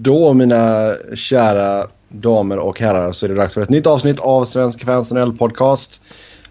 Då 0.00 0.34
mina 0.34 0.94
kära 1.14 1.86
damer 2.08 2.58
och 2.58 2.80
herrar 2.80 3.12
så 3.12 3.26
är 3.26 3.28
det 3.28 3.34
dags 3.34 3.54
för 3.54 3.62
ett 3.62 3.68
nytt 3.68 3.86
avsnitt 3.86 4.18
av 4.18 4.44
Svenska 4.44 4.86
fans 4.86 5.12
podcast. 5.38 6.00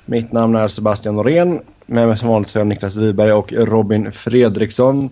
Mitt 0.06 0.32
namn 0.32 0.56
är 0.56 0.68
Sebastian 0.68 1.16
Norén. 1.16 1.62
Med 1.86 2.08
mig 2.08 2.18
som 2.18 2.28
vanligt 2.28 2.50
så 2.50 2.60
är 2.60 2.64
Niklas 2.64 2.96
Wiberg 2.96 3.34
och 3.34 3.54
Robin 3.54 4.12
Fredriksson. 4.12 5.10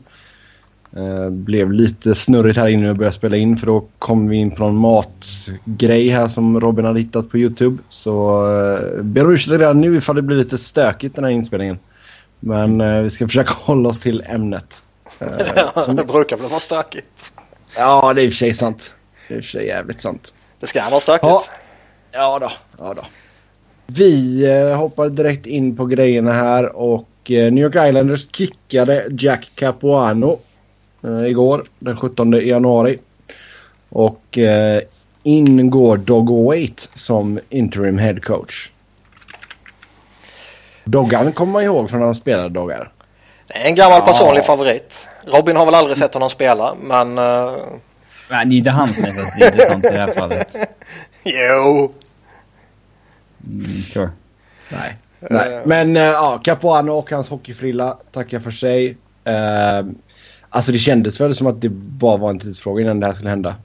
Eh, 0.95 1.29
blev 1.29 1.71
lite 1.71 2.15
snurrigt 2.15 2.57
här 2.57 2.67
inne 2.67 2.81
när 2.81 2.87
vi 2.87 2.97
började 2.97 3.15
spela 3.15 3.37
in 3.37 3.57
för 3.57 3.65
då 3.65 3.85
kom 3.99 4.28
vi 4.28 4.38
in 4.38 4.52
på 4.52 4.63
någon 4.63 4.78
matgrej 4.78 6.10
här 6.10 6.28
som 6.28 6.60
Robin 6.60 6.86
hade 6.86 6.99
hittat 6.99 7.29
på 7.29 7.38
Youtube. 7.38 7.83
Så 7.90 8.46
eh, 8.52 9.02
ber 9.02 9.26
om 9.26 9.33
ursäkt 9.33 9.52
redan 9.52 9.81
nu 9.81 9.97
ifall 9.97 10.15
det 10.15 10.22
blir 10.22 10.38
lite 10.38 10.58
stökigt 10.58 11.15
den 11.15 11.24
här 11.24 11.31
inspelningen. 11.31 11.79
Men 12.40 12.81
eh, 12.81 13.02
vi 13.02 13.10
ska 13.10 13.28
försöka 13.28 13.54
hålla 13.58 13.90
oss 13.90 13.99
till 13.99 14.24
ämnet. 14.26 14.81
Eh, 15.20 15.83
som... 15.86 15.96
det 15.96 16.04
brukar 16.04 16.38
väl 16.38 16.49
vara 16.49 16.59
stökigt. 16.59 17.31
Ja, 17.77 18.13
det 18.13 18.21
är 18.21 18.26
i 18.26 18.30
och 18.30 18.34
för 18.34 18.38
sig 18.38 18.53
sant. 18.53 18.95
Det 19.27 19.34
är 19.34 19.38
i 19.38 19.39
och 19.39 19.44
för 19.44 19.52
sig 19.52 19.67
jävligt 19.67 20.02
sant. 20.02 20.34
Det 20.59 20.67
ska 20.67 20.89
vara 20.89 20.99
stökigt. 20.99 21.23
Ja, 21.23 21.43
ja 22.11 22.39
då. 22.39 22.51
Ja 22.77 22.93
då. 22.93 23.05
Vi 23.88 24.45
eh, 24.45 24.77
hoppar 24.77 25.09
direkt 25.09 25.45
in 25.45 25.77
på 25.77 25.85
grejerna 25.85 26.31
här 26.31 26.75
och 26.75 27.31
eh, 27.31 27.51
New 27.51 27.63
York 27.63 27.88
Islanders 27.89 28.27
kickade 28.31 29.05
Jack 29.20 29.51
Capuano 29.55 30.39
eh, 31.03 31.25
igår 31.25 31.65
den 31.79 31.98
17 31.98 32.31
januari. 32.31 32.98
Och 33.89 34.37
in 35.23 35.70
går 35.70 35.98
Dog 35.98 36.45
Wait 36.45 36.89
som 36.95 37.39
interim 37.49 37.98
head 37.98 38.20
coach. 38.20 38.70
Doggan 40.84 41.31
kommer 41.31 41.53
man 41.53 41.63
ihåg 41.63 41.89
från 41.89 41.99
när 41.99 42.05
han 42.05 42.15
spelade 42.15 42.49
Doggar. 42.49 42.91
Det 43.48 43.58
är 43.58 43.67
en 43.67 43.76
gammal 43.76 44.02
personlig 44.02 44.40
ja. 44.40 44.44
favorit. 44.44 45.09
Robin 45.26 45.55
har 45.55 45.66
väl 45.66 45.76
aldrig 45.76 45.98
sett 45.98 46.13
honom 46.13 46.30
spela, 46.30 46.76
men... 46.81 47.17
Uh... 47.17 47.52
Nej, 48.31 48.45
det 48.45 48.55
är 48.55 48.58
inte 48.58 48.70
han 48.70 48.94
som 48.94 49.04
är 49.04 49.09
intressant 49.09 49.85
i 49.85 49.90
det 49.90 49.98
här 49.98 50.13
fallet. 50.13 50.55
jo. 51.23 51.93
Mm, 53.48 53.84
sure. 53.93 54.10
Nej. 54.70 54.96
Nej. 55.20 55.62
Men 55.65 55.98
uh, 55.98 56.04
ja, 56.04 56.41
Capuano 56.43 56.91
och 56.91 57.12
hans 57.12 57.29
hockeyfrilla 57.29 57.98
tackar 58.12 58.40
för 58.40 58.52
sig. 58.52 58.90
Uh, 59.27 59.91
alltså 60.49 60.71
det 60.71 60.80
kändes 60.80 61.21
väl 61.21 61.35
som 61.35 61.48
att 61.48 61.62
det 61.62 61.70
bara 61.70 62.18
var 62.18 62.30
en 62.30 62.40
tidsfråga 62.40 62.82
innan 62.82 62.99
det 62.99 63.05
här 63.05 63.13
skulle 63.13 63.30
hända. 63.30 63.55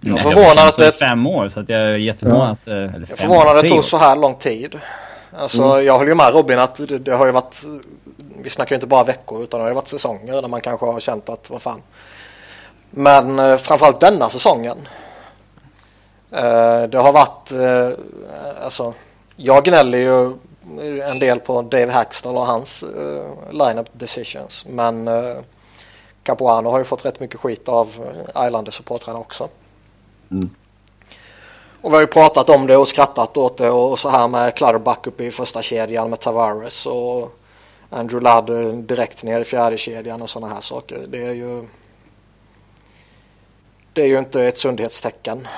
Jag 0.00 0.18
är 0.18 0.22
förvånad 0.22 0.68
att 0.68 0.76
det... 0.76 0.92
fem 0.92 1.26
år 1.26 1.48
så 1.48 1.60
att 1.60 1.68
jag 1.68 1.80
är 1.80 1.96
jättemån 1.96 2.36
ja. 2.36 2.46
att... 2.46 2.58
jag 2.64 2.76
är 2.76 3.16
förvånad 3.16 3.56
att 3.56 3.62
det 3.62 3.68
tog 3.68 3.84
så 3.84 3.96
här 3.96 4.16
lång 4.16 4.34
tid. 4.34 4.78
Alltså 5.36 5.62
mm. 5.62 5.86
jag 5.86 5.98
håller 5.98 6.08
ju 6.08 6.14
med 6.14 6.34
Robin 6.34 6.58
att 6.58 6.74
det, 6.74 6.98
det 6.98 7.16
har 7.16 7.26
ju 7.26 7.32
varit 7.32 7.64
vi 8.42 8.50
snackar 8.50 8.74
ju 8.74 8.76
inte 8.76 8.86
bara 8.86 9.04
veckor 9.04 9.42
utan 9.42 9.60
det 9.60 9.66
har 9.66 9.72
varit 9.72 9.88
säsonger 9.88 10.42
där 10.42 10.48
man 10.48 10.60
kanske 10.60 10.86
har 10.86 11.00
känt 11.00 11.28
att 11.28 11.50
vad 11.50 11.62
fan. 11.62 11.82
Men 12.90 13.38
eh, 13.38 13.56
framförallt 13.56 14.00
denna 14.00 14.30
säsongen. 14.30 14.88
Eh, 16.30 16.82
det 16.82 16.98
har 16.98 17.12
varit, 17.12 17.52
eh, 17.52 18.64
alltså 18.64 18.94
jag 19.36 19.64
gnäller 19.64 19.98
ju 19.98 20.26
en 21.10 21.18
del 21.20 21.40
på 21.40 21.62
Dave 21.62 21.92
Hackstall 21.92 22.36
och 22.36 22.46
hans 22.46 22.82
eh, 22.82 23.52
line-up 23.52 23.88
decisions. 23.92 24.64
Men 24.68 25.08
eh, 25.08 25.36
Capuano 26.22 26.70
har 26.70 26.78
ju 26.78 26.84
fått 26.84 27.04
rätt 27.04 27.20
mycket 27.20 27.40
skit 27.40 27.68
av 27.68 27.88
Islander-supportrarna 28.34 29.18
också. 29.18 29.48
Mm. 30.30 30.50
Och 31.82 31.90
vi 31.90 31.94
har 31.94 32.00
ju 32.00 32.06
pratat 32.06 32.50
om 32.50 32.66
det 32.66 32.76
och 32.76 32.88
skrattat 32.88 33.36
åt 33.36 33.56
det 33.56 33.70
och 33.70 33.98
så 33.98 34.08
här 34.08 34.28
med 34.28 34.54
Clutterbuck 34.54 35.06
uppe 35.06 35.24
i 35.24 35.30
första 35.30 35.62
kedjan 35.62 36.10
med 36.10 36.20
Tavares 36.20 36.86
och 36.86 37.40
Andrew 37.90 38.24
Ladd 38.24 38.76
direkt 38.84 39.22
ner 39.22 39.40
i 39.40 39.44
fjärde 39.44 39.78
kedjan 39.78 40.22
och 40.22 40.30
sådana 40.30 40.54
här 40.54 40.60
saker. 40.60 40.98
Det 41.08 41.24
är 41.24 41.32
ju 41.32 41.64
det 43.92 44.02
är 44.02 44.06
ju 44.06 44.18
inte 44.18 44.44
ett 44.44 44.58
sundhetstecken. 44.58 45.48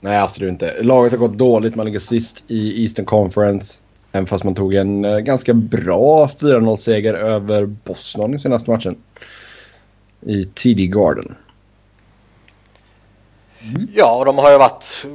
Nej, 0.00 0.18
absolut 0.18 0.50
inte. 0.50 0.82
Laget 0.82 1.12
har 1.12 1.18
gått 1.18 1.38
dåligt. 1.38 1.74
Man 1.74 1.86
ligger 1.86 2.00
sist 2.00 2.42
i 2.48 2.82
Eastern 2.82 3.04
Conference. 3.04 3.80
Även 4.12 4.26
fast 4.26 4.44
man 4.44 4.54
tog 4.54 4.74
en 4.74 5.04
eh, 5.04 5.18
ganska 5.18 5.54
bra 5.54 6.30
4-0-seger 6.38 7.14
över 7.14 7.66
Boston 7.66 8.34
i 8.34 8.38
senaste 8.38 8.70
matchen. 8.70 8.96
I 10.20 10.44
TD 10.44 10.86
Garden. 10.86 11.34
Mm. 13.60 13.88
Ja, 13.94 14.24
de 14.24 14.38
har 14.38 14.50
ju 14.50 14.58
varit 14.58 15.06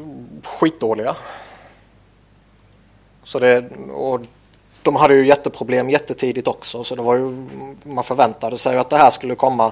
skitdåliga. 0.43 1.15
Så 3.23 3.39
det, 3.39 3.65
och 3.93 4.21
de 4.81 4.95
hade 4.95 5.15
ju 5.15 5.27
jätteproblem 5.27 5.89
jättetidigt 5.89 6.47
också 6.47 6.83
så 6.83 6.95
det 6.95 7.01
var 7.01 7.15
ju, 7.15 7.47
man 7.83 8.03
förväntade 8.03 8.57
sig 8.57 8.77
att 8.77 8.89
det 8.89 8.97
här 8.97 9.09
skulle 9.09 9.35
komma. 9.35 9.71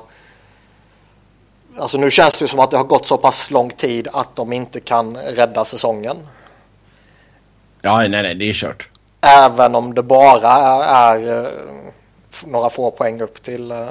Alltså 1.78 1.98
nu 1.98 2.12
känns 2.12 2.40
det 2.40 2.48
som 2.48 2.60
att 2.60 2.72
det 2.72 2.78
har 2.78 2.84
gått 2.84 3.08
så 3.08 3.18
pass 3.18 3.52
lång 3.52 3.70
tid 3.70 4.08
att 4.14 4.36
de 4.36 4.54
inte 4.54 4.80
kan 4.80 5.18
rädda 5.18 5.66
säsongen. 5.66 6.18
Ja, 7.82 7.98
nej, 7.98 8.10
nej, 8.10 8.36
det 8.36 8.50
är 8.50 8.54
kört. 8.54 8.90
Även 9.22 9.76
om 9.76 9.94
det 9.94 10.04
bara 10.04 10.52
är, 10.52 11.20
är 11.20 11.46
eh, 11.46 11.52
några 12.46 12.70
få 12.70 12.92
poäng 12.92 13.22
upp 13.22 13.44
till 13.44 13.72
uh, 13.72 13.88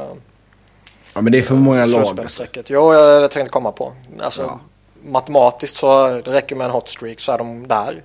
Ja, 1.14 1.20
men 1.20 1.32
det 1.32 1.38
är 1.38 1.42
för 1.42 1.54
många 1.54 1.86
lag. 1.86 2.18
Jo, 2.66 2.94
jag 2.94 3.30
tänkte 3.30 3.50
komma 3.50 3.72
på. 3.72 3.92
Alltså, 4.20 4.42
ja. 4.42 4.60
Matematiskt 5.03 5.77
så 5.77 6.09
det 6.09 6.33
räcker 6.33 6.56
med 6.56 6.65
en 6.65 6.71
hot 6.71 6.88
streak 6.88 7.21
så 7.21 7.33
är 7.33 7.38
de 7.38 7.69
där. 7.69 8.03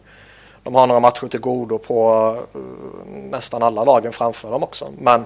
De 0.63 0.75
har 0.75 0.87
några 0.87 0.99
matcher 0.99 1.27
till 1.27 1.39
godo 1.39 1.77
på 1.77 2.29
uh, 2.55 2.61
nästan 3.13 3.63
alla 3.63 3.83
lagen 3.83 4.11
framför 4.11 4.51
dem 4.51 4.63
också. 4.63 4.87
Men 4.97 5.25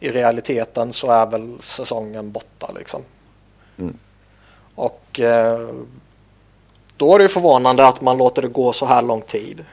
i 0.00 0.10
realiteten 0.10 0.92
så 0.92 1.10
är 1.10 1.26
väl 1.26 1.56
säsongen 1.60 2.32
borta 2.32 2.70
liksom. 2.74 3.02
Mm. 3.78 3.98
Och 4.74 5.20
uh, 5.20 5.70
då 6.96 7.14
är 7.14 7.18
det 7.18 7.24
ju 7.24 7.28
förvånande 7.28 7.86
att 7.86 8.00
man 8.00 8.18
låter 8.18 8.42
det 8.42 8.48
gå 8.48 8.72
så 8.72 8.86
här 8.86 9.02
lång 9.02 9.22
tid. 9.22 9.64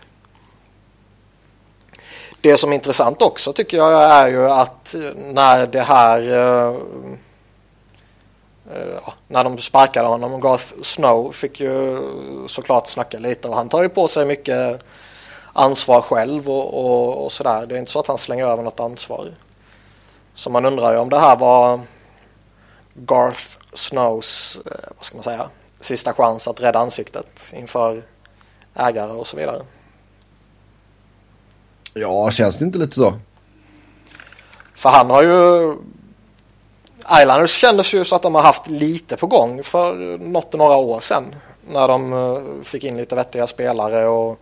Det 2.41 2.58
som 2.58 2.72
är 2.72 2.75
intressant 2.75 3.22
också 3.22 3.53
tycker 3.53 3.78
jag 3.78 4.03
är 4.03 4.28
ju 4.28 4.50
att 4.50 4.96
när 5.16 5.68
det 5.68 5.81
här 5.81 6.22
uh, 6.22 6.78
Uh, 8.75 9.09
när 9.28 9.44
de 9.44 9.57
sparkade 9.57 10.07
honom. 10.07 10.41
Garth 10.41 10.74
Snow 10.81 11.31
fick 11.31 11.59
ju 11.59 12.00
såklart 12.47 12.88
snacka 12.88 13.19
lite 13.19 13.47
och 13.47 13.56
han 13.56 13.69
tar 13.69 13.84
ju 13.84 13.90
på 13.90 14.07
sig 14.07 14.25
mycket 14.25 14.84
ansvar 15.53 16.02
själv 16.02 16.50
och, 16.50 16.85
och, 16.85 17.25
och 17.25 17.31
sådär. 17.31 17.66
Det 17.66 17.75
är 17.75 17.79
inte 17.79 17.91
så 17.91 18.00
att 18.00 18.08
han 18.08 18.18
slänger 18.18 18.46
över 18.46 18.63
något 18.63 18.79
ansvar. 18.79 19.34
Så 20.35 20.50
man 20.50 20.66
undrar 20.66 20.94
ju 20.94 20.97
om 20.97 21.09
det 21.09 21.19
här 21.19 21.35
var 21.35 21.79
Garth 22.94 23.58
Snows, 23.74 24.58
uh, 24.66 24.72
vad 24.97 25.06
ska 25.06 25.18
man 25.18 25.24
säga, 25.24 25.50
sista 25.81 26.13
chans 26.13 26.47
att 26.47 26.62
rädda 26.62 26.79
ansiktet 26.79 27.53
inför 27.53 28.03
ägare 28.75 29.12
och 29.12 29.28
så 29.28 29.38
vidare. 29.38 29.62
Ja, 31.94 32.31
känns 32.31 32.58
det 32.58 32.66
inte 32.66 32.78
lite 32.78 32.96
så? 32.96 33.13
För 34.75 34.90
han 34.90 35.09
har 35.09 35.24
ju 35.24 35.75
Islanders 37.12 37.52
kändes 37.52 37.94
ju 37.94 38.06
så 38.06 38.16
att 38.16 38.22
de 38.22 38.36
har 38.36 38.42
haft 38.42 38.68
lite 38.68 39.18
på 39.18 39.28
gång 39.28 39.64
för 39.64 40.18
något 40.18 40.53
några 40.53 40.75
år 40.75 41.00
sedan. 41.00 41.36
När 41.68 41.88
de 41.88 42.14
eh, 42.14 42.64
fick 42.64 42.84
in 42.84 42.97
lite 42.97 43.16
vettiga 43.16 43.47
spelare 43.47 44.08
och 44.08 44.40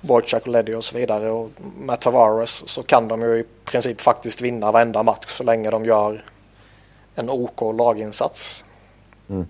Borchak 0.00 0.42
och 0.42 0.48
Leddy 0.48 0.74
och 0.74 0.84
så 0.84 0.98
vidare. 0.98 1.30
Och 1.30 1.50
med 1.78 2.00
Tavares 2.00 2.68
så 2.68 2.82
kan 2.82 3.08
de 3.08 3.22
ju 3.22 3.38
i 3.38 3.44
princip 3.64 4.00
faktiskt 4.00 4.40
vinna 4.40 4.72
varenda 4.72 5.02
match 5.02 5.28
så 5.28 5.44
länge 5.44 5.70
de 5.70 5.84
gör 5.84 6.24
en 7.14 7.30
OK 7.30 7.60
laginsats. 7.74 8.64
Mm. 9.30 9.46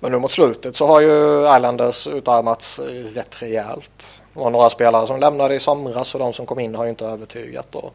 Men 0.00 0.12
nu 0.12 0.18
mot 0.18 0.32
slutet 0.32 0.76
så 0.76 0.86
har 0.86 1.00
ju 1.00 1.42
Islanders 1.56 2.06
utarmats 2.06 2.78
rätt 3.14 3.42
rejält. 3.42 4.20
Det 4.32 4.40
var 4.40 4.50
några 4.50 4.70
spelare 4.70 5.06
som 5.06 5.20
lämnade 5.20 5.54
i 5.54 5.60
somras 5.60 6.14
och 6.14 6.20
de 6.20 6.32
som 6.32 6.46
kom 6.46 6.60
in 6.60 6.74
har 6.74 6.84
ju 6.84 6.90
inte 6.90 7.06
övertygat. 7.06 7.74
Och, 7.74 7.92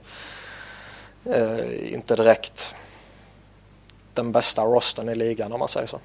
eh, 1.26 1.94
inte 1.94 2.16
direkt 2.16 2.76
den 4.14 4.32
bästa 4.32 4.62
rosten 4.62 5.10
i 5.10 5.16
ligan 5.16 5.52
om 5.52 5.60
man 5.60 5.68
säger 5.68 5.88
så. 5.88 6.00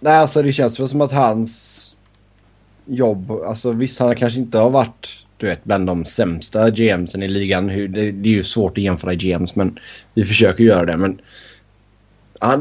Nej, 0.00 0.16
alltså 0.16 0.42
det 0.42 0.52
känns 0.52 0.80
väl 0.80 0.88
som 0.88 1.00
att 1.00 1.12
hans 1.12 1.82
jobb, 2.84 3.30
alltså 3.30 3.72
visst 3.72 3.98
han 3.98 4.16
kanske 4.16 4.40
inte 4.40 4.58
har 4.58 4.70
varit 4.70 5.26
du 5.36 5.46
vet, 5.46 5.64
bland 5.64 5.86
de 5.86 6.04
sämsta 6.04 6.70
GMsen 6.70 7.22
i 7.22 7.28
ligan. 7.28 7.66
Det, 7.66 7.86
det 8.10 8.28
är 8.28 8.32
ju 8.32 8.44
svårt 8.44 8.78
att 8.78 8.84
jämföra 8.84 9.14
GMs 9.14 9.56
men 9.56 9.78
vi 10.14 10.24
försöker 10.24 10.64
göra 10.64 10.84
det. 10.84 10.96
Men 10.96 11.20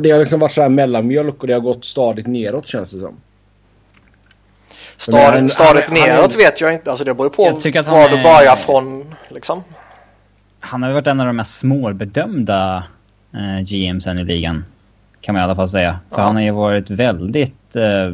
det 0.01 0.11
har 0.11 0.19
liksom 0.19 0.39
varit 0.39 0.51
så 0.51 0.61
här 0.61 0.69
mellanmjölk 0.69 1.41
och 1.41 1.47
det 1.47 1.53
har 1.53 1.61
gått 1.61 1.85
stadigt 1.85 2.27
neråt 2.27 2.67
känns 2.67 2.91
det 2.91 2.99
som. 2.99 3.17
Stadigt, 4.97 5.53
stadigt 5.53 5.91
neråt 5.91 6.35
vet 6.35 6.61
jag 6.61 6.73
inte. 6.73 6.89
Alltså 6.89 7.05
det 7.05 7.13
beror 7.13 7.29
på 7.29 7.43
var 7.43 8.09
du 8.09 8.23
börjar 8.23 8.55
från 8.55 9.15
liksom. 9.29 9.63
Han 10.59 10.83
har 10.83 10.91
varit 10.91 11.07
en 11.07 11.19
av 11.19 11.27
de 11.27 11.35
mest 11.35 11.57
svårbedömda 11.57 12.83
eh, 13.35 13.61
GMsen 13.61 14.19
i 14.19 14.23
ligan. 14.23 14.65
Kan 15.21 15.33
man 15.33 15.41
i 15.41 15.43
alla 15.43 15.55
fall 15.55 15.69
säga. 15.69 15.99
För 16.09 16.21
han 16.21 16.35
har 16.35 16.43
ju 16.43 16.51
varit 16.51 16.89
väldigt 16.89 17.75
eh, 17.75 18.11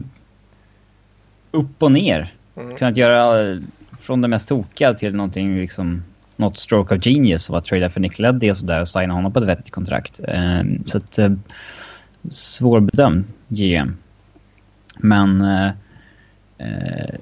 upp 1.52 1.84
och 1.84 1.92
ner. 1.92 2.34
Mm. 2.56 2.78
Kunnat 2.78 2.98
göra 2.98 3.58
från 4.00 4.22
det 4.22 4.28
mest 4.28 4.48
tokiga 4.48 4.94
till 4.94 5.16
någonting 5.16 5.58
liksom 5.58 6.04
något 6.36 6.58
stroke 6.60 6.96
of 6.96 7.06
genius 7.06 7.50
och 7.50 7.58
att 7.58 7.66
trada 7.66 7.90
för 7.90 8.00
Nick 8.00 8.20
Leddy 8.20 8.52
och 8.52 8.58
sådär 8.58 8.82
och 8.82 8.88
signa 8.88 9.14
honom 9.14 9.34
på 9.34 9.40
ett 9.40 9.46
vettigt 9.46 9.72
kontrakt. 9.72 10.20
Eh, 10.28 10.62
så 10.86 10.98
att 10.98 11.20
eh, 11.20 11.32
svårbedömd 12.30 13.24
GM. 13.48 13.98
Men 14.98 15.42
eh, 15.42 15.72
eh, 16.58 17.16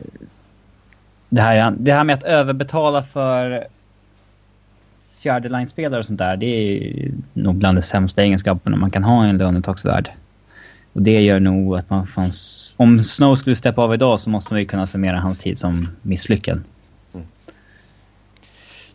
det, 1.30 1.42
här, 1.42 1.74
det 1.78 1.94
här 1.94 2.04
med 2.04 2.14
att 2.14 2.24
överbetala 2.24 3.04
för 3.04 3.68
fjärde 5.20 5.50
line-spelare 5.50 6.00
och 6.00 6.06
sånt 6.06 6.20
där, 6.20 6.38
det 6.38 6.46
är 6.46 7.12
nog 7.34 7.56
bland 7.56 7.78
de 7.78 7.82
sämsta 7.82 8.24
egenskaperna 8.24 8.78
man 8.78 8.92
kan 8.92 9.04
ha 9.04 9.26
i 9.26 9.30
en 9.30 9.38
lönetaksvärld. 9.38 10.10
Och 10.94 11.02
det 11.02 11.22
gör 11.22 11.40
nog 11.40 11.78
att 11.78 11.90
man 11.90 12.08
fanns... 12.08 12.74
Om 12.78 13.04
Snow 13.04 13.36
skulle 13.36 13.56
steppa 13.56 13.82
av 13.82 13.94
idag 13.94 14.20
så 14.20 14.30
måste 14.30 14.54
man 14.54 14.60
ju 14.60 14.66
kunna 14.66 14.88
summera 14.88 15.20
hans 15.20 15.38
tid 15.38 15.58
som 15.58 15.88
misslyckad. 16.02 16.62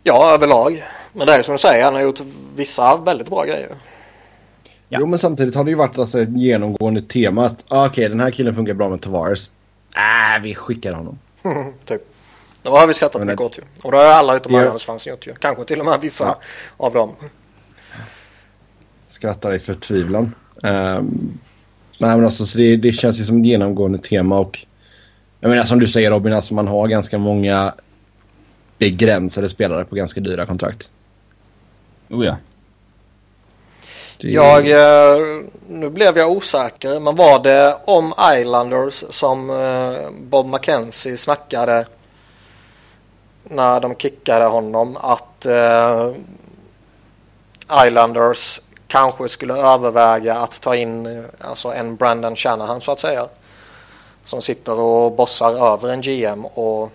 Ja, 0.03 0.33
överlag. 0.33 0.83
Men 1.13 1.27
det 1.27 1.33
är 1.33 1.41
som 1.41 1.53
du 1.53 1.59
säger, 1.59 1.85
han 1.85 1.93
har 1.93 2.01
gjort 2.01 2.19
vissa 2.55 2.97
väldigt 2.97 3.29
bra 3.29 3.43
grejer. 3.43 3.69
Ja. 4.89 4.97
Jo, 5.01 5.05
men 5.05 5.19
samtidigt 5.19 5.55
har 5.55 5.63
det 5.63 5.69
ju 5.69 5.75
varit 5.75 5.97
alltså 5.97 6.21
ett 6.21 6.37
genomgående 6.37 7.01
tema 7.01 7.45
att 7.45 7.63
ah, 7.67 7.85
okej, 7.85 7.91
okay, 7.91 8.09
den 8.09 8.19
här 8.19 8.31
killen 8.31 8.55
funkar 8.55 8.73
bra 8.73 8.89
med 8.89 9.01
Tavares. 9.01 9.51
Äh, 9.95 10.41
vi 10.41 10.55
skickar 10.55 10.93
honom. 10.93 11.19
typ. 11.85 12.14
Det 12.65 12.71
har 12.71 12.87
vi 12.87 12.93
skrattat 12.93 13.21
mycket 13.21 13.41
åt 13.41 13.57
ju. 13.57 13.61
Och 13.81 13.91
det 13.91 13.97
har 13.97 14.05
alla 14.05 14.35
utom 14.35 14.55
Islanders 14.55 14.83
fans 14.83 15.07
gjort 15.07 15.27
ju. 15.27 15.33
Kanske 15.35 15.63
till 15.63 15.79
och 15.79 15.85
med 15.85 16.01
vissa 16.01 16.25
ja. 16.25 16.39
av 16.77 16.93
dem. 16.93 17.15
Skrattar 19.09 19.53
i 19.53 19.59
förtvivlan. 19.59 20.35
Um, 20.55 21.39
nej, 21.99 22.15
men 22.15 22.25
alltså, 22.25 22.45
så 22.45 22.57
det, 22.57 22.77
det, 22.77 22.93
känns 22.93 23.17
ju 23.17 23.25
som 23.25 23.39
ett 23.39 23.45
genomgående 23.45 23.97
tema 23.97 24.39
och 24.39 24.65
jag 25.39 25.49
menar 25.49 25.63
som 25.63 25.79
du 25.79 25.87
säger 25.87 26.11
Robin, 26.11 26.33
alltså 26.33 26.53
man 26.53 26.67
har 26.67 26.87
ganska 26.87 27.17
många 27.17 27.73
begränsade 28.77 29.49
spelare 29.49 29.85
på 29.85 29.95
ganska 29.95 30.19
dyra 30.19 30.45
kontrakt. 30.45 30.89
Oh 32.09 32.25
ja. 32.25 32.37
Det... 34.17 34.29
Jag, 34.29 34.69
eh, 34.69 35.41
nu 35.67 35.89
blev 35.89 36.17
jag 36.17 36.31
osäker, 36.31 36.99
men 36.99 37.15
var 37.15 37.43
det 37.43 37.77
om 37.85 38.13
Islanders 38.35 39.03
som 39.09 39.49
eh, 39.49 40.09
Bob 40.21 40.47
McKenzie 40.47 41.17
snackade 41.17 41.85
när 43.49 43.79
de 43.79 43.95
kickade 43.95 44.45
honom 44.45 44.97
att 45.01 45.45
eh, 45.45 46.11
Islanders 47.87 48.61
kanske 48.87 49.29
skulle 49.29 49.53
överväga 49.53 50.37
att 50.37 50.61
ta 50.61 50.75
in 50.75 51.23
alltså 51.39 51.73
en 51.73 51.95
Brandon 51.95 52.35
Shanahan 52.35 52.81
så 52.81 52.91
att 52.91 52.99
säga. 52.99 53.25
Som 54.23 54.41
sitter 54.41 54.73
och 54.73 55.11
bossar 55.11 55.73
över 55.73 55.89
en 55.89 56.01
GM 56.01 56.45
och 56.45 56.91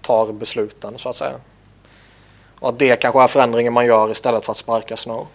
tar 0.00 0.32
besluten 0.32 0.94
så 0.98 1.08
att 1.08 1.16
säga. 1.16 1.34
Och 2.58 2.68
att 2.68 2.78
det 2.78 2.96
kanske 2.96 3.22
är 3.22 3.26
förändringen 3.26 3.72
man 3.72 3.86
gör 3.86 4.10
istället 4.10 4.44
för 4.44 4.52
att 4.52 4.58
sparka 4.58 4.96
Snow. 4.96 5.26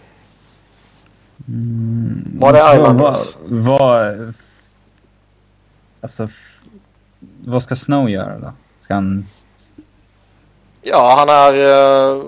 Mm, 1.48 2.36
var 2.40 2.52
det 2.52 2.58
Islanders? 2.58 3.36
Vad, 3.44 3.78
vad, 3.78 4.34
alltså, 6.00 6.28
vad 7.44 7.62
ska 7.62 7.76
Snow 7.76 8.10
göra 8.10 8.38
då? 8.38 8.52
Ska 8.80 8.94
han... 8.94 9.26
Ja, 10.82 11.14
han 11.18 11.28
är... 11.28 11.54
Uh, 11.54 12.24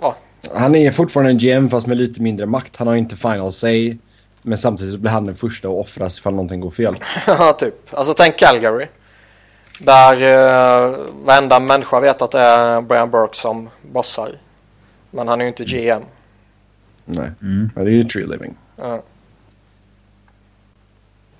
ja. 0.00 0.16
Han 0.54 0.74
är 0.74 0.90
fortfarande 0.90 1.30
en 1.30 1.38
GM 1.38 1.70
fast 1.70 1.86
med 1.86 1.96
lite 1.96 2.22
mindre 2.22 2.46
makt. 2.46 2.76
Han 2.76 2.86
har 2.86 2.94
inte 2.94 3.16
final 3.16 3.52
say. 3.52 3.96
Men 4.42 4.58
samtidigt 4.58 5.00
blir 5.00 5.10
han 5.10 5.26
den 5.26 5.36
första 5.36 5.68
att 5.68 5.74
offras 5.74 6.18
ifall 6.18 6.34
någonting 6.34 6.60
går 6.60 6.70
fel. 6.70 6.96
Ja, 7.26 7.52
typ. 7.52 7.74
Alltså 7.94 8.14
tänk 8.14 8.36
Calgary. 8.36 8.86
Där 9.80 10.14
uh, 10.16 10.98
varenda 11.24 11.60
människa 11.60 12.00
vet 12.00 12.22
att 12.22 12.30
det 12.30 12.40
är 12.40 12.80
Brian 12.80 13.10
Burke 13.10 13.36
som 13.36 13.68
bossar. 13.82 14.30
Men 15.10 15.28
han 15.28 15.40
är 15.40 15.44
ju 15.44 15.48
inte 15.48 15.64
GM. 15.64 16.02
Nej, 17.04 17.30
mm. 17.42 17.70
det 17.74 17.80
är 17.80 17.86
ju 17.86 18.04
tree 18.04 18.26
living. 18.26 18.56
Ja. 18.76 19.02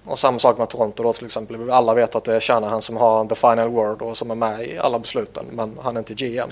Och 0.06 0.19
samma 0.19 0.38
sak 0.38 0.58
med 0.58 0.69
Toronto 0.69 1.03
då 1.03 1.12
till 1.12 1.26
exempel. 1.26 1.70
Alla 1.70 1.94
vet 1.94 2.14
att 2.14 2.25
det 2.25 2.37
är 2.37 2.41
Shanahan 2.41 2.82
som 2.82 2.97
har 2.97 3.26
the 3.26 3.35
final 3.35 3.69
word 3.69 4.03
och 4.03 4.17
som 4.17 4.31
är 4.31 4.35
med 4.35 4.67
i 4.67 4.79
alla 4.79 4.99
besluten. 4.99 5.44
Men 5.53 5.79
han 5.82 5.97
är 5.97 5.99
inte 5.99 6.14
GM. 6.14 6.50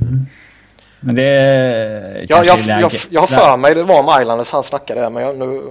Mm. 0.00 0.26
Men 1.00 1.14
det 1.14 1.22
är 1.22 2.26
jag, 2.28 2.46
jag, 2.46 2.58
jag, 2.58 2.92
jag 3.10 3.20
har 3.20 3.26
för 3.26 3.56
mig 3.56 3.74
det 3.74 3.82
var 3.82 4.00
om 4.00 4.22
Islanders 4.22 4.52
han 4.52 4.62
snackade 4.62 5.10
men 5.10 5.22
jag, 5.22 5.38
nu 5.38 5.62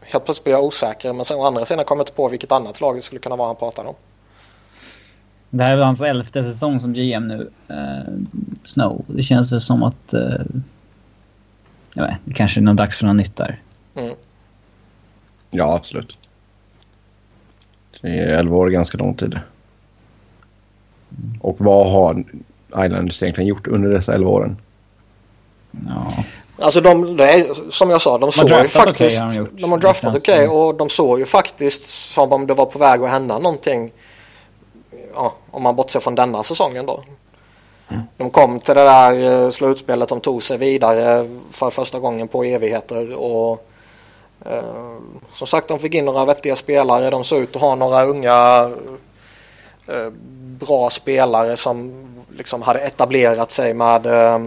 helt 0.00 0.24
plötsligt 0.24 0.44
blir 0.44 0.54
jag 0.54 0.64
osäker. 0.64 1.12
Men 1.12 1.24
sen 1.24 1.36
å 1.36 1.46
andra 1.46 1.66
sidan 1.66 1.84
kommer 1.84 2.00
jag 2.00 2.04
inte 2.04 2.16
på 2.16 2.28
vilket 2.28 2.52
annat 2.52 2.80
lag 2.80 2.96
det 2.96 3.02
skulle 3.02 3.20
kunna 3.20 3.36
vara 3.36 3.48
han 3.48 3.56
pratar 3.56 3.84
om. 3.84 3.94
Det 5.50 5.64
här 5.64 5.76
är 5.76 5.82
hans 5.82 6.00
elfte 6.00 6.44
säsong 6.44 6.80
som 6.80 6.92
GM 6.92 7.28
nu. 7.28 7.50
Uh, 7.70 8.18
Snow. 8.64 9.04
Det 9.06 9.22
känns 9.22 9.52
väl 9.52 9.60
som 9.60 9.82
att... 9.82 10.14
Uh, 10.14 10.46
jag 11.94 12.06
vet, 12.06 12.16
det 12.24 12.34
kanske 12.34 12.60
är 12.60 12.62
någon 12.62 12.76
dags 12.76 12.96
för 12.96 13.06
något 13.06 13.16
nytt 13.16 13.36
där. 13.36 13.60
Mm. 13.94 14.14
Ja, 15.50 15.74
absolut. 15.74 16.18
Det 18.00 18.08
är 18.08 18.38
11 18.38 18.56
år 18.56 18.70
ganska 18.70 18.98
lång 18.98 19.14
tid. 19.14 19.40
Och 21.40 21.56
vad 21.58 21.90
har 21.90 22.24
Islanders 22.68 23.22
egentligen 23.22 23.48
gjort 23.48 23.66
under 23.66 23.90
dessa 23.90 24.14
11 24.14 24.30
åren? 24.30 24.56
Ja. 25.70 26.24
Alltså 26.60 26.80
de, 26.80 27.20
är, 27.20 27.70
som 27.70 27.90
jag 27.90 28.02
sa, 28.02 28.18
de 28.18 28.32
såg 28.32 28.50
ju 28.50 28.68
faktiskt... 28.68 29.22
Okay, 29.22 29.36
de, 29.36 29.60
de 29.60 29.72
har 29.72 29.78
draftat 29.78 30.16
okej 30.16 30.34
okay, 30.34 30.46
och 30.46 30.74
de 30.74 30.88
såg 30.88 31.18
ju 31.18 31.24
faktiskt 31.24 31.84
som 31.84 32.32
om 32.32 32.46
det 32.46 32.54
var 32.54 32.66
på 32.66 32.78
väg 32.78 33.02
att 33.02 33.10
hända 33.10 33.38
någonting. 33.38 33.92
Ja, 35.14 35.34
om 35.50 35.62
man 35.62 35.76
bortser 35.76 36.00
från 36.00 36.14
denna 36.14 36.42
säsongen 36.42 36.86
då. 36.86 37.02
Mm. 37.88 38.02
De 38.16 38.30
kom 38.30 38.60
till 38.60 38.74
det 38.74 38.84
där 38.84 39.44
eh, 39.44 39.50
slutspelet, 39.50 40.08
de 40.08 40.20
tog 40.20 40.42
sig 40.42 40.58
vidare 40.58 41.28
för 41.50 41.70
första 41.70 41.98
gången 41.98 42.28
på 42.28 42.44
evigheter 42.44 43.14
och 43.14 43.67
Eh, 44.46 44.96
som 45.32 45.46
sagt 45.46 45.68
de 45.68 45.78
fick 45.78 45.94
in 45.94 46.04
några 46.04 46.24
vettiga 46.24 46.56
spelare. 46.56 47.10
De 47.10 47.24
såg 47.24 47.42
ut 47.42 47.56
att 47.56 47.62
ha 47.62 47.74
några 47.74 48.04
unga 48.04 48.70
eh, 49.86 50.10
bra 50.58 50.90
spelare 50.90 51.56
som 51.56 52.04
liksom 52.36 52.62
hade 52.62 52.78
etablerat 52.78 53.50
sig 53.50 53.74
med 53.74 54.06
eh, 54.06 54.38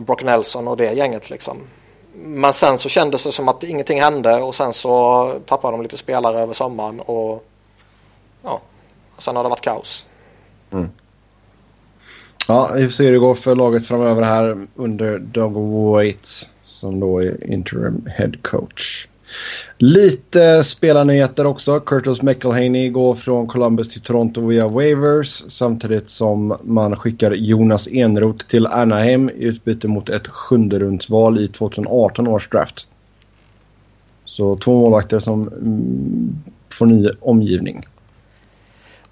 Brock 0.00 0.22
Nelson 0.22 0.68
och 0.68 0.76
det 0.76 0.92
gänget 0.92 1.30
liksom. 1.30 1.58
Men 2.14 2.52
sen 2.52 2.78
så 2.78 2.88
kändes 2.88 3.24
det 3.24 3.32
som 3.32 3.48
att 3.48 3.62
ingenting 3.62 4.00
hände 4.00 4.42
och 4.42 4.54
sen 4.54 4.72
så 4.72 5.34
tappade 5.46 5.76
de 5.76 5.82
lite 5.82 5.96
spelare 5.96 6.40
över 6.40 6.52
sommaren 6.52 7.00
och 7.00 7.44
ja, 8.42 8.60
sen 9.18 9.36
har 9.36 9.42
det 9.42 9.48
varit 9.48 9.60
kaos. 9.60 10.06
Mm. 10.70 10.88
Ja, 12.48 12.70
vi 12.74 12.84
får 12.84 12.92
se 12.92 13.04
hur 13.04 13.12
det 13.12 13.18
går 13.18 13.34
för 13.34 13.54
laget 13.54 13.86
framöver 13.86 14.22
här 14.22 14.66
under 14.74 15.18
Doug 15.18 15.56
White 15.56 16.28
som 16.82 17.00
då 17.00 17.22
är 17.22 17.50
interim 17.50 18.06
head 18.06 18.32
coach. 18.42 19.06
Lite 19.78 20.64
spelarnyheter 20.64 21.46
också. 21.46 21.80
Curtis 21.80 22.22
McElhaney 22.22 22.88
går 22.88 23.14
från 23.14 23.46
Columbus 23.46 23.92
till 23.92 24.00
Toronto 24.00 24.46
via 24.46 24.68
waivers 24.68 25.42
samtidigt 25.48 26.10
som 26.10 26.56
man 26.62 26.96
skickar 26.96 27.30
Jonas 27.30 27.88
Enroth 27.88 28.46
till 28.46 28.66
Anaheim 28.66 29.30
i 29.30 29.44
utbyte 29.44 29.88
mot 29.88 30.08
ett 30.08 30.28
sjunderumsval 30.28 31.40
i 31.40 31.48
2018 31.48 32.28
års 32.28 32.48
draft. 32.48 32.86
Så 34.24 34.56
två 34.56 34.72
målvakter 34.72 35.20
som 35.20 35.48
mm, 35.48 36.42
får 36.70 36.86
ny 36.86 37.08
omgivning. 37.20 37.86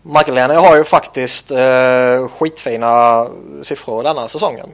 McElhaney 0.02 0.56
har 0.56 0.76
ju 0.76 0.84
faktiskt 0.84 1.50
eh, 1.50 2.28
skitfina 2.28 3.26
siffror 3.62 4.02
denna 4.02 4.28
säsongen. 4.28 4.66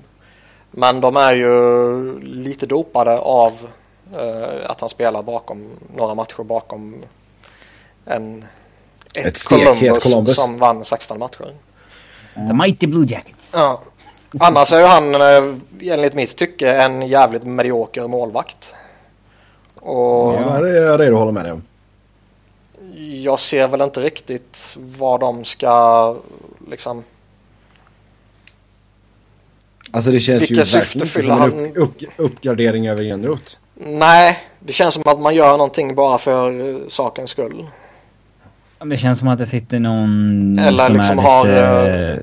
Men 0.79 1.01
de 1.01 1.17
är 1.17 1.33
ju 1.33 2.21
lite 2.21 2.67
dopade 2.67 3.19
av 3.19 3.69
Uh, 4.15 4.71
att 4.71 4.81
han 4.81 4.89
spelar 4.89 5.23
bakom 5.23 5.71
några 5.97 6.15
matcher 6.15 6.43
bakom 6.43 7.05
en, 8.05 8.45
ett, 9.15 9.27
ett 9.27 9.45
Columbus, 9.45 10.03
Columbus, 10.03 10.35
som 10.35 10.59
vann 10.59 10.85
16 10.85 11.19
matcher. 11.19 11.55
The 12.35 12.55
Mighty 12.55 12.87
Blue 12.87 13.07
Jackets. 13.07 13.51
Ja. 13.53 13.81
Annars 14.41 14.73
är 14.73 14.81
ju 14.81 14.87
han 14.87 15.15
uh, 15.15 15.57
enligt 15.81 16.15
mitt 16.15 16.37
tycke 16.37 16.73
en 16.73 17.09
jävligt 17.09 17.45
medioker 17.45 18.07
målvakt. 18.09 18.75
Och 19.75 20.35
ja, 20.35 20.61
det 20.61 20.79
är 20.79 20.83
jag 20.83 21.01
redo 21.01 21.15
att 21.15 21.19
hålla 21.19 21.33
med 21.33 21.45
dig 21.45 21.53
om. 21.53 21.63
Jag 23.23 23.39
ser 23.39 23.69
väl 23.69 23.81
inte 23.81 24.01
riktigt 24.01 24.77
vad 24.77 25.21
de 25.21 25.45
ska 25.45 26.17
liksom 26.71 27.05
Alltså 29.91 30.11
det 30.11 30.21
känns 30.21 30.43
Vilka 30.43 30.55
ju 30.55 30.61
verkligen 30.61 31.07
som 31.07 31.59
en 31.59 31.77
upp, 31.77 32.03
upp, 32.03 32.13
uppgradering 32.17 32.89
över 32.89 33.05
Enroth. 33.05 33.57
Nej, 33.75 34.39
det 34.61 34.73
känns 34.73 34.95
som 34.95 35.03
att 35.07 35.21
man 35.21 35.35
gör 35.35 35.51
någonting 35.51 35.95
bara 35.95 36.19
för 36.19 36.61
uh, 36.61 36.89
sakens 36.89 37.31
skull. 37.31 37.67
Det 38.85 38.97
känns 38.97 39.19
som 39.19 39.29
att 39.29 39.39
det 39.39 39.47
sitter 39.47 39.81
någon 39.81 40.59
Eller 40.59 40.87
som 40.87 40.97
liksom 40.97 41.19
är 41.19 41.23
lite, 41.23 41.29
har... 41.29 42.15
Uh... 42.15 42.19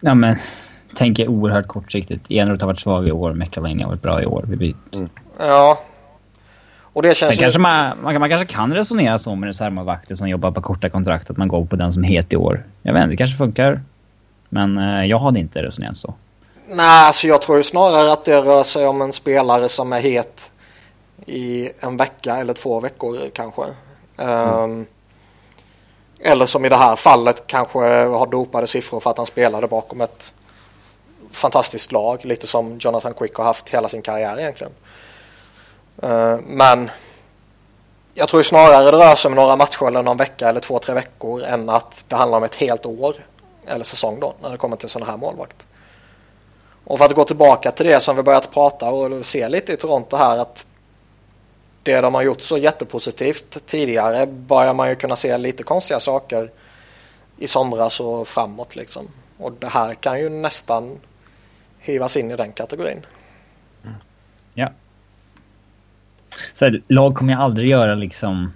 Ja 0.00 0.14
men, 0.14 0.36
tänker 0.96 1.28
oerhört 1.28 1.66
kortsiktigt. 1.66 2.30
Enroth 2.30 2.62
har 2.62 2.66
varit 2.66 2.80
svag 2.80 3.08
i 3.08 3.12
år, 3.12 3.34
McElhaney 3.34 3.82
har 3.82 3.88
varit 3.88 4.02
bra 4.02 4.22
i 4.22 4.26
år. 4.26 4.44
Vi 4.48 4.74
mm. 4.92 5.08
Ja. 5.38 5.80
Och 6.92 7.02
det 7.02 7.16
känns 7.16 7.34
ju... 7.34 7.42
kanske 7.42 7.60
man, 7.60 7.90
man, 8.02 8.20
man, 8.20 8.28
kanske 8.28 8.54
kan 8.54 8.74
resonera 8.74 9.18
så 9.18 9.34
med 9.34 9.46
reservmålvakter 9.46 10.14
som 10.14 10.28
jobbar 10.28 10.50
på 10.50 10.62
korta 10.62 10.88
kontrakt, 10.88 11.30
att 11.30 11.36
man 11.36 11.48
går 11.48 11.64
på 11.64 11.76
den 11.76 11.92
som 11.92 12.04
är 12.04 12.08
het 12.08 12.32
i 12.32 12.36
år. 12.36 12.64
Jag 12.82 12.92
vet 12.92 13.02
inte, 13.02 13.12
det 13.12 13.16
kanske 13.16 13.36
funkar. 13.36 13.80
Men 14.50 14.78
eh, 14.78 15.04
jag 15.04 15.18
hade 15.18 15.40
inte 15.40 15.62
resonerat 15.62 15.96
så. 15.96 16.14
Nej, 16.68 17.06
alltså 17.06 17.26
jag 17.26 17.42
tror 17.42 17.56
ju 17.56 17.62
snarare 17.62 18.12
att 18.12 18.24
det 18.24 18.42
rör 18.42 18.64
sig 18.64 18.86
om 18.86 19.02
en 19.02 19.12
spelare 19.12 19.68
som 19.68 19.92
är 19.92 20.00
het 20.00 20.50
i 21.26 21.70
en 21.80 21.96
vecka 21.96 22.36
eller 22.36 22.54
två 22.54 22.80
veckor 22.80 23.30
kanske. 23.32 23.62
Mm. 24.16 24.54
Um, 24.54 24.86
eller 26.20 26.46
som 26.46 26.64
i 26.64 26.68
det 26.68 26.76
här 26.76 26.96
fallet 26.96 27.46
kanske 27.46 27.78
har 28.04 28.26
dopade 28.26 28.66
siffror 28.66 29.00
för 29.00 29.10
att 29.10 29.16
han 29.16 29.26
spelade 29.26 29.66
bakom 29.66 30.00
ett 30.00 30.32
fantastiskt 31.32 31.92
lag. 31.92 32.24
Lite 32.24 32.46
som 32.46 32.78
Jonathan 32.80 33.14
Quick 33.14 33.34
har 33.34 33.44
haft 33.44 33.68
hela 33.68 33.88
sin 33.88 34.02
karriär 34.02 34.40
egentligen. 34.40 34.72
Uh, 36.02 36.38
men 36.46 36.90
jag 38.14 38.28
tror 38.28 38.42
snarare 38.42 38.84
det 38.84 38.92
rör 38.92 39.16
sig 39.16 39.28
om 39.28 39.34
några 39.34 39.56
matcher 39.56 39.86
eller 39.86 40.02
någon 40.02 40.16
vecka 40.16 40.48
eller 40.48 40.60
två, 40.60 40.78
tre 40.78 40.94
veckor 40.94 41.42
än 41.42 41.68
att 41.68 42.04
det 42.08 42.16
handlar 42.16 42.38
om 42.38 42.44
ett 42.44 42.54
helt 42.54 42.86
år 42.86 43.14
eller 43.70 43.84
säsong 43.84 44.20
då 44.20 44.34
när 44.42 44.50
det 44.50 44.56
kommer 44.56 44.76
till 44.76 44.88
sådana 44.88 45.10
här 45.10 45.18
målvakt. 45.18 45.66
Och 46.84 46.98
för 46.98 47.04
att 47.04 47.14
gå 47.14 47.24
tillbaka 47.24 47.70
till 47.70 47.86
det 47.86 48.00
som 48.00 48.16
vi 48.16 48.22
börjat 48.22 48.52
prata 48.52 48.90
och 48.90 49.26
se 49.26 49.48
lite 49.48 49.72
i 49.72 49.76
Toronto 49.76 50.16
här 50.16 50.38
att 50.38 50.66
det 51.82 52.00
de 52.00 52.14
har 52.14 52.22
gjort 52.22 52.40
så 52.40 52.58
jättepositivt 52.58 53.66
tidigare 53.66 54.26
börjar 54.26 54.74
man 54.74 54.88
ju 54.88 54.94
kunna 54.94 55.16
se 55.16 55.38
lite 55.38 55.62
konstiga 55.62 56.00
saker 56.00 56.50
i 57.38 57.46
somras 57.46 58.00
och 58.00 58.28
framåt 58.28 58.76
liksom. 58.76 59.08
Och 59.38 59.52
det 59.52 59.66
här 59.66 59.94
kan 59.94 60.20
ju 60.20 60.28
nästan 60.28 60.98
hivas 61.78 62.16
in 62.16 62.30
i 62.30 62.36
den 62.36 62.52
kategorin. 62.52 63.06
Mm. 63.84 63.96
Ja. 64.54 64.72
Så 66.52 66.64
här, 66.64 66.82
lag 66.88 67.14
kommer 67.14 67.32
ju 67.32 67.38
aldrig 67.38 67.68
göra 67.68 67.94
liksom 67.94 68.52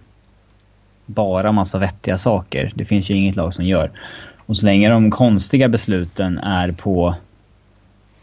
bara 1.07 1.53
massa 1.53 1.79
vettiga 1.79 2.19
saker. 2.19 2.73
Det 2.75 2.85
finns 2.85 3.11
ju 3.11 3.15
inget 3.15 3.37
lag 3.37 3.55
som 3.55 3.65
gör. 3.65 3.91
Och 4.47 4.57
så 4.57 4.67
länge 4.67 4.91
de 4.91 5.11
konstiga 5.11 5.69
besluten 5.69 6.39
är 6.39 6.73
på 6.73 7.15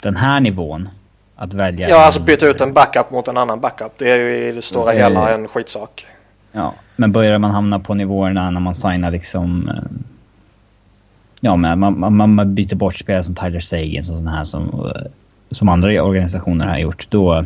den 0.02 0.16
här 0.16 0.40
nivån 0.40 0.90
att 1.36 1.54
välja... 1.54 1.90
Ja, 1.90 2.06
alltså 2.06 2.22
byta 2.22 2.48
ut 2.48 2.62
en 2.62 2.74
backup 2.74 3.12
mot 3.12 3.28
en 3.28 3.38
annan 3.38 3.60
backup. 3.60 3.92
Det 3.98 4.12
är 4.12 4.18
ju 4.18 4.48
i 4.48 4.52
det 4.52 4.62
stora 4.62 4.94
mm. 4.94 5.04
hela 5.04 5.34
en 5.34 5.48
skitsak. 5.48 6.06
Ja, 6.52 6.74
men 6.96 7.12
börjar 7.12 7.40
man 7.40 7.52
hamna 7.52 7.80
på 7.80 7.94
nivåerna 7.94 8.50
när 8.50 8.60
man 8.60 8.76
signar 8.76 9.12
liksom... 9.12 9.70
Eh, 9.70 9.76
ja, 11.40 11.56
men 11.56 11.80
man, 11.80 12.00
man, 12.00 12.34
man 12.34 12.56
byter 12.56 12.76
bort 12.76 12.98
spelare 12.98 13.24
som 13.24 13.36
Tyler 13.36 13.60
Sagan 13.60 14.00
och 14.00 14.06
sådana 14.06 14.32
här 14.32 14.44
som, 14.44 14.92
eh, 14.96 15.12
som 15.52 15.70
andra 15.70 16.04
organisationer 16.04 16.68
har 16.68 16.78
gjort. 16.78 17.08
Då, 17.10 17.34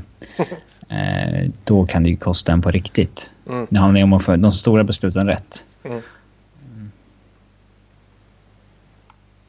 eh, 0.89 1.49
då 1.63 1.85
kan 1.85 2.03
det 2.03 2.09
ju 2.09 2.17
kosta 2.17 2.51
en 2.51 2.61
på 2.61 2.71
riktigt. 2.71 3.29
Mm. 3.49 3.67
Det 3.69 3.79
handlar 3.79 3.99
ju 3.99 4.03
om 4.03 4.13
att 4.13 4.23
få 4.23 4.35
de 4.35 4.51
stora 4.51 4.83
besluten 4.83 5.27
rätt. 5.27 5.63
Mm. 5.83 6.01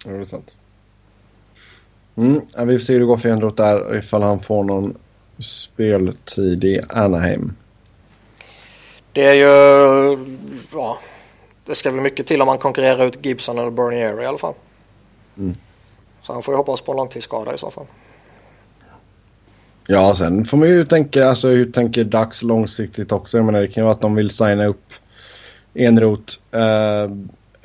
Ja, 0.07 0.13
det 0.13 0.21
är 0.21 0.25
sant. 0.25 0.57
Mm, 2.17 2.41
vi 2.69 2.79
får 2.79 2.85
se 2.85 2.93
hur 2.93 3.01
det 3.01 3.07
går 3.07 3.17
för 3.17 3.29
Enroth 3.29 3.57
där 3.57 3.97
ifall 3.97 4.23
han 4.23 4.41
får 4.41 4.65
någon 4.65 4.99
speltid 5.39 6.65
i 6.65 6.81
Anaheim. 6.89 7.53
Det 9.13 9.27
är 9.27 9.35
ju... 9.35 10.19
Ja, 10.73 10.99
det 11.65 11.75
ska 11.75 11.91
väl 11.91 12.01
mycket 12.01 12.27
till 12.27 12.43
om 12.43 12.47
man 12.47 12.59
konkurrerar 12.59 13.07
ut 13.07 13.27
Gibson 13.27 13.59
eller 13.59 13.71
Bernier 13.71 14.23
i 14.23 14.27
alla 14.27 14.39
fall. 14.39 14.55
Mm. 15.39 15.57
Så 16.23 16.33
han 16.33 16.43
får 16.43 16.55
ju 16.55 16.57
hoppas 16.57 16.81
på 16.81 16.93
en 16.93 16.97
långtidsskada 16.97 17.55
i 17.55 17.59
så 17.59 17.71
fall. 17.71 17.87
Ja, 19.87 20.15
sen 20.15 20.45
får 20.45 20.57
man 20.57 20.69
ju 20.69 20.85
tänka, 20.85 21.29
alltså 21.29 21.49
hur 21.49 21.73
tänker 21.73 22.05
Dax 22.05 22.43
långsiktigt 22.43 23.13
också? 23.13 23.37
Jag 23.37 23.47
menar, 23.47 23.61
det 23.61 23.69
kan 23.69 23.83
ju 23.83 23.85
vara 23.85 23.95
att 23.95 24.01
de 24.01 24.15
vill 24.15 24.31
signa 24.31 24.67
upp 24.67 24.93
Enroth 25.75 26.39
eh, 26.51 27.09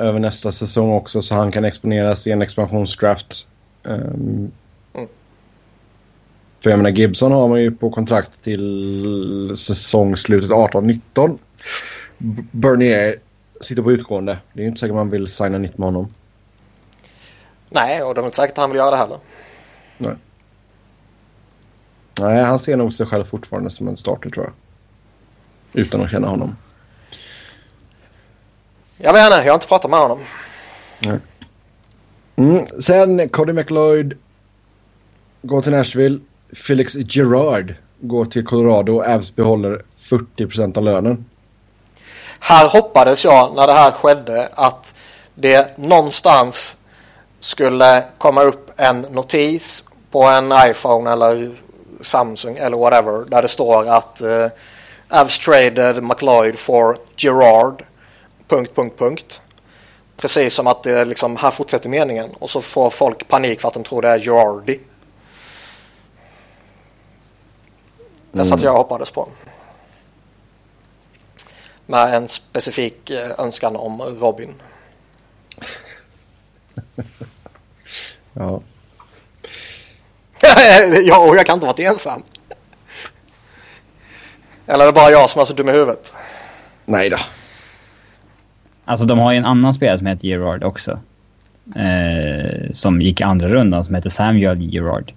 över 0.01 0.20
nästa 0.20 0.51
säsong 0.51 0.91
också 0.91 1.22
så 1.22 1.36
han 1.36 1.51
kan 1.51 1.65
exponeras 1.65 2.27
i 2.27 2.31
en 2.31 2.41
expansionsdraft 2.41 3.48
Um, 3.84 4.51
mm. 4.93 5.08
För 6.60 6.70
jag 6.70 6.77
menar 6.77 6.89
Gibson 6.89 7.31
har 7.31 7.48
man 7.48 7.62
ju 7.62 7.72
på 7.72 7.91
kontrakt 7.91 8.43
till 8.43 9.53
säsongslutet 9.58 10.51
18-19. 10.51 11.38
Bernier 12.51 13.15
sitter 13.62 13.84
på 13.84 13.91
utgående. 13.91 14.39
Det 14.53 14.60
är 14.60 14.63
ju 14.63 14.67
inte 14.67 14.79
säkert 14.79 14.96
man 14.96 15.10
vill 15.10 15.27
signa 15.27 15.58
nytt 15.58 15.77
med 15.77 15.88
honom. 15.88 16.10
Nej, 17.70 18.03
och 18.03 18.15
det 18.15 18.22
är 18.22 18.25
inte 18.25 18.38
säkert 18.38 18.51
att 18.51 18.58
han 18.58 18.70
vill 18.70 18.77
göra 18.77 18.91
det 18.91 18.98
heller. 18.98 19.17
Nej. 19.98 20.15
Nej, 22.20 22.43
han 22.43 22.60
ser 22.60 22.77
nog 22.77 22.93
sig 22.93 23.05
själv 23.05 23.25
fortfarande 23.25 23.70
som 23.70 23.88
en 23.88 23.98
starter 23.98 24.29
tror 24.29 24.46
jag. 24.46 24.53
Utan 25.84 26.01
att 26.01 26.12
känna 26.12 26.27
honom. 26.27 26.55
Jag 29.03 29.13
vet 29.13 29.25
inte, 29.25 29.38
jag 29.38 29.51
har 29.51 29.53
inte 29.53 29.67
pratat 29.67 29.91
med 29.91 30.00
honom. 30.00 30.20
Nej. 31.00 31.20
Mm. 32.36 32.81
Sen 32.81 33.29
Cody 33.29 33.53
McLeod 33.53 34.13
går 35.41 35.62
till 35.62 35.72
Nashville. 35.72 36.20
Felix 36.53 36.96
Gerard 36.96 37.75
går 38.00 38.25
till 38.25 38.46
Colorado 38.46 38.96
och 38.96 39.08
Avs 39.08 39.36
behåller 39.36 39.81
40% 40.00 40.77
av 40.77 40.84
lönen. 40.84 41.25
Här 42.39 42.67
hoppades 42.67 43.25
jag 43.25 43.55
när 43.55 43.67
det 43.67 43.74
här 43.74 43.91
skedde 43.91 44.50
att 44.53 44.93
det 45.36 45.77
någonstans 45.77 46.77
skulle 47.39 48.03
komma 48.17 48.43
upp 48.43 48.72
en 48.79 49.01
notis 49.01 49.84
på 50.12 50.24
en 50.24 50.53
iPhone 50.70 51.12
eller 51.12 51.51
Samsung 52.01 52.58
eller 52.58 52.77
whatever 52.77 53.25
där 53.29 53.41
det 53.41 53.48
står 53.48 53.89
att 53.89 54.22
uh, 54.24 54.48
Avs 55.10 55.39
traded 55.39 56.03
McLeod 56.03 56.60
for 56.60 56.98
Gerard. 57.17 57.84
Punkt, 58.51 58.75
punkt, 58.75 58.98
punkt. 58.98 59.41
Precis 60.17 60.53
som 60.53 60.67
att 60.67 60.84
det 60.84 61.05
liksom, 61.05 61.36
här 61.36 61.51
fortsätter 61.51 61.89
meningen 61.89 62.31
och 62.39 62.50
så 62.50 62.62
får 62.62 62.89
folk 62.89 63.27
panik 63.27 63.62
för 63.62 63.67
att 63.67 63.74
de 63.74 63.84
tror 63.84 64.01
det 64.01 64.10
är 64.10 64.20
Girardi. 64.20 64.79
Det 68.31 68.38
mm. 68.38 68.46
satt 68.46 68.62
jag 68.62 68.74
hoppades 68.74 69.12
på. 69.12 69.29
Med 71.86 72.13
en 72.13 72.27
specifik 72.27 73.10
eh, 73.10 73.31
önskan 73.38 73.75
om 73.75 74.01
Robin. 74.01 74.62
ja. 78.34 78.62
ja, 81.03 81.17
och 81.17 81.36
jag 81.36 81.46
kan 81.46 81.53
inte 81.53 81.67
vara 81.67 81.89
ensam. 81.89 82.24
Eller 84.65 84.84
är 84.84 84.88
det 84.88 84.93
bara 84.93 85.12
jag 85.12 85.29
som 85.29 85.41
är 85.41 85.46
så 85.46 85.53
dum 85.53 85.70
i 85.70 85.72
huvudet? 85.72 86.13
Nej 86.86 87.10
då. 87.10 87.17
Alltså 88.91 89.05
de 89.05 89.19
har 89.19 89.31
ju 89.31 89.38
en 89.38 89.45
annan 89.45 89.74
spelare 89.74 89.98
som 89.98 90.07
heter 90.07 90.27
Gerard 90.27 90.63
också. 90.63 91.00
Eh, 91.75 92.71
som 92.71 93.01
gick 93.01 93.21
andra 93.21 93.48
rundan 93.48 93.83
som 93.83 93.95
heter 93.95 94.10
Samuel 94.10 94.62
Gerard. 94.62 95.13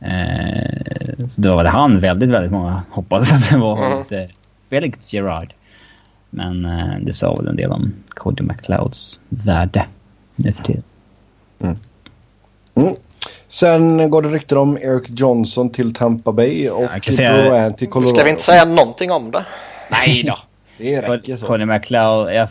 Eh, 0.00 1.26
så 1.28 1.40
då 1.40 1.56
var 1.56 1.64
det 1.64 1.70
han 1.70 2.00
väldigt, 2.00 2.28
väldigt 2.28 2.52
många 2.52 2.82
hoppades 2.90 3.32
att 3.32 3.50
det 3.50 3.58
var 3.58 3.86
mm. 3.86 3.98
inte 3.98 4.28
Felix 4.70 5.12
Gerard. 5.12 5.54
Men 6.30 6.64
eh, 6.64 6.94
det 7.00 7.12
sa 7.12 7.34
väl 7.34 7.48
en 7.48 7.56
del 7.56 7.72
om 7.72 7.94
Cody 8.08 8.42
McLeods 8.42 9.20
värde 9.28 9.86
nu 10.36 10.52
för 10.52 10.62
tiden. 10.62 10.82
Mm. 11.60 11.76
Mm. 12.74 12.94
Sen 13.48 14.10
går 14.10 14.22
det 14.22 14.28
rykten 14.28 14.58
om 14.58 14.78
Eric 14.78 15.04
Johnson 15.08 15.70
till 15.70 15.94
Tampa 15.94 16.32
Bay 16.32 16.68
och 16.68 16.88
ja, 17.04 17.12
säga... 17.12 17.72
till 17.72 17.88
Colorado. 17.88 18.14
Ska 18.14 18.24
vi 18.24 18.30
inte 18.30 18.42
säga 18.42 18.64
någonting 18.64 19.10
om 19.10 19.30
det? 19.30 19.44
Nej 19.90 20.22
då. 20.26 20.38
det 20.78 21.00
räcker 21.00 21.36
så. 21.36 21.46
Cody 21.46 21.64
McLeod, 21.64 22.34
jag, 22.34 22.48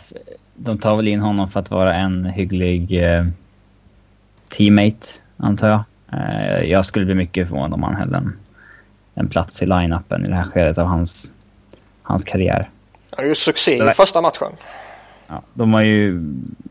de 0.56 0.78
tar 0.78 0.96
väl 0.96 1.08
in 1.08 1.20
honom 1.20 1.50
för 1.50 1.60
att 1.60 1.70
vara 1.70 1.94
en 1.94 2.24
hygglig 2.24 3.04
eh, 3.04 3.26
teammate, 4.48 5.06
antar 5.36 5.68
jag. 5.68 5.82
Eh, 6.12 6.70
jag 6.70 6.86
skulle 6.86 7.04
bli 7.06 7.14
mycket 7.14 7.48
förvånad 7.48 7.72
om 7.72 7.82
han 7.82 7.94
höll 7.94 8.14
en, 8.14 8.36
en 9.14 9.28
plats 9.28 9.62
i 9.62 9.66
line-upen 9.66 10.24
i 10.24 10.28
det 10.28 10.34
här 10.34 10.44
skedet 10.44 10.78
av 10.78 10.86
hans, 10.86 11.32
hans 12.02 12.24
karriär. 12.24 12.70
Han 13.16 13.24
är 13.24 13.28
ju 13.28 13.34
succé 13.34 13.88
i 13.88 13.90
första 13.90 14.20
matchen. 14.20 14.52
Ja, 15.28 15.42
de 15.54 15.74
har 15.74 15.82
ju 15.82 16.20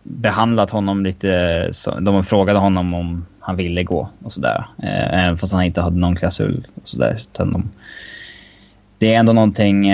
behandlat 0.04 0.70
honom 0.70 1.04
lite... 1.04 1.72
De 2.02 2.26
frågade 2.26 2.60
honom 2.60 2.94
om 2.94 3.26
han 3.40 3.56
ville 3.56 3.84
gå 3.84 4.10
och 4.24 4.34
sådär. 4.34 4.68
Eh, 4.84 5.26
även 5.26 5.38
fast 5.38 5.54
han 5.54 5.64
inte 5.64 5.82
hade 5.82 5.98
någon 5.98 6.16
klausul 6.16 6.68
och 6.76 6.88
sådär. 6.88 7.22
De, 7.32 7.70
det 8.98 9.14
är 9.14 9.20
ändå 9.20 9.34
någonting... 9.34 9.92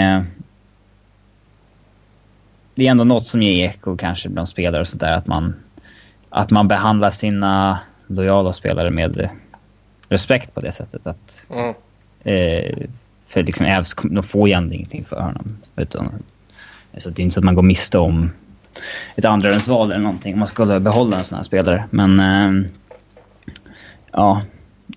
Det 2.76 2.88
är 2.88 2.92
ändå 2.92 3.04
något 3.04 3.28
som 3.28 3.42
ger 3.42 3.70
eko 3.70 3.98
kanske 3.98 4.30
bland 4.30 4.50
spelare 4.50 4.82
och 4.82 4.88
sådär. 4.88 5.18
Att 5.18 5.28
man, 5.28 5.56
att 6.30 6.52
man 6.52 6.68
behandlar 6.68 7.10
sina 7.10 7.80
lojala 8.08 8.54
spelare 8.54 8.90
med 8.90 9.30
respekt 10.10 10.54
på 10.54 10.62
det 10.62 10.72
sättet. 10.72 11.08
Att, 11.08 11.46
mm. 11.50 11.74
eh, 12.24 12.88
för 13.28 13.44
liksom 13.44 13.66
Ävs, 13.66 13.96
de 14.04 14.24
får 14.24 14.48
ju 14.48 14.54
ändå 14.54 14.74
ingenting 14.74 15.06
för 15.06 15.20
honom. 15.20 15.58
Utan, 15.76 16.12
så 16.98 17.10
det 17.10 17.22
är 17.22 17.24
inte 17.24 17.34
så 17.34 17.40
att 17.40 17.46
man 17.46 17.56
går 17.56 17.62
miste 17.62 17.98
om 17.98 18.32
ett 19.16 19.26
andrarumsval 19.26 19.92
eller 19.92 20.02
någonting 20.02 20.34
om 20.34 20.40
man 20.40 20.48
skulle 20.48 20.80
behålla 20.80 21.20
en 21.20 21.26
sån 21.26 21.36
här 21.36 21.44
spelare. 21.44 21.84
Men 21.90 22.20
eh, 22.20 22.70
ja, 24.12 24.42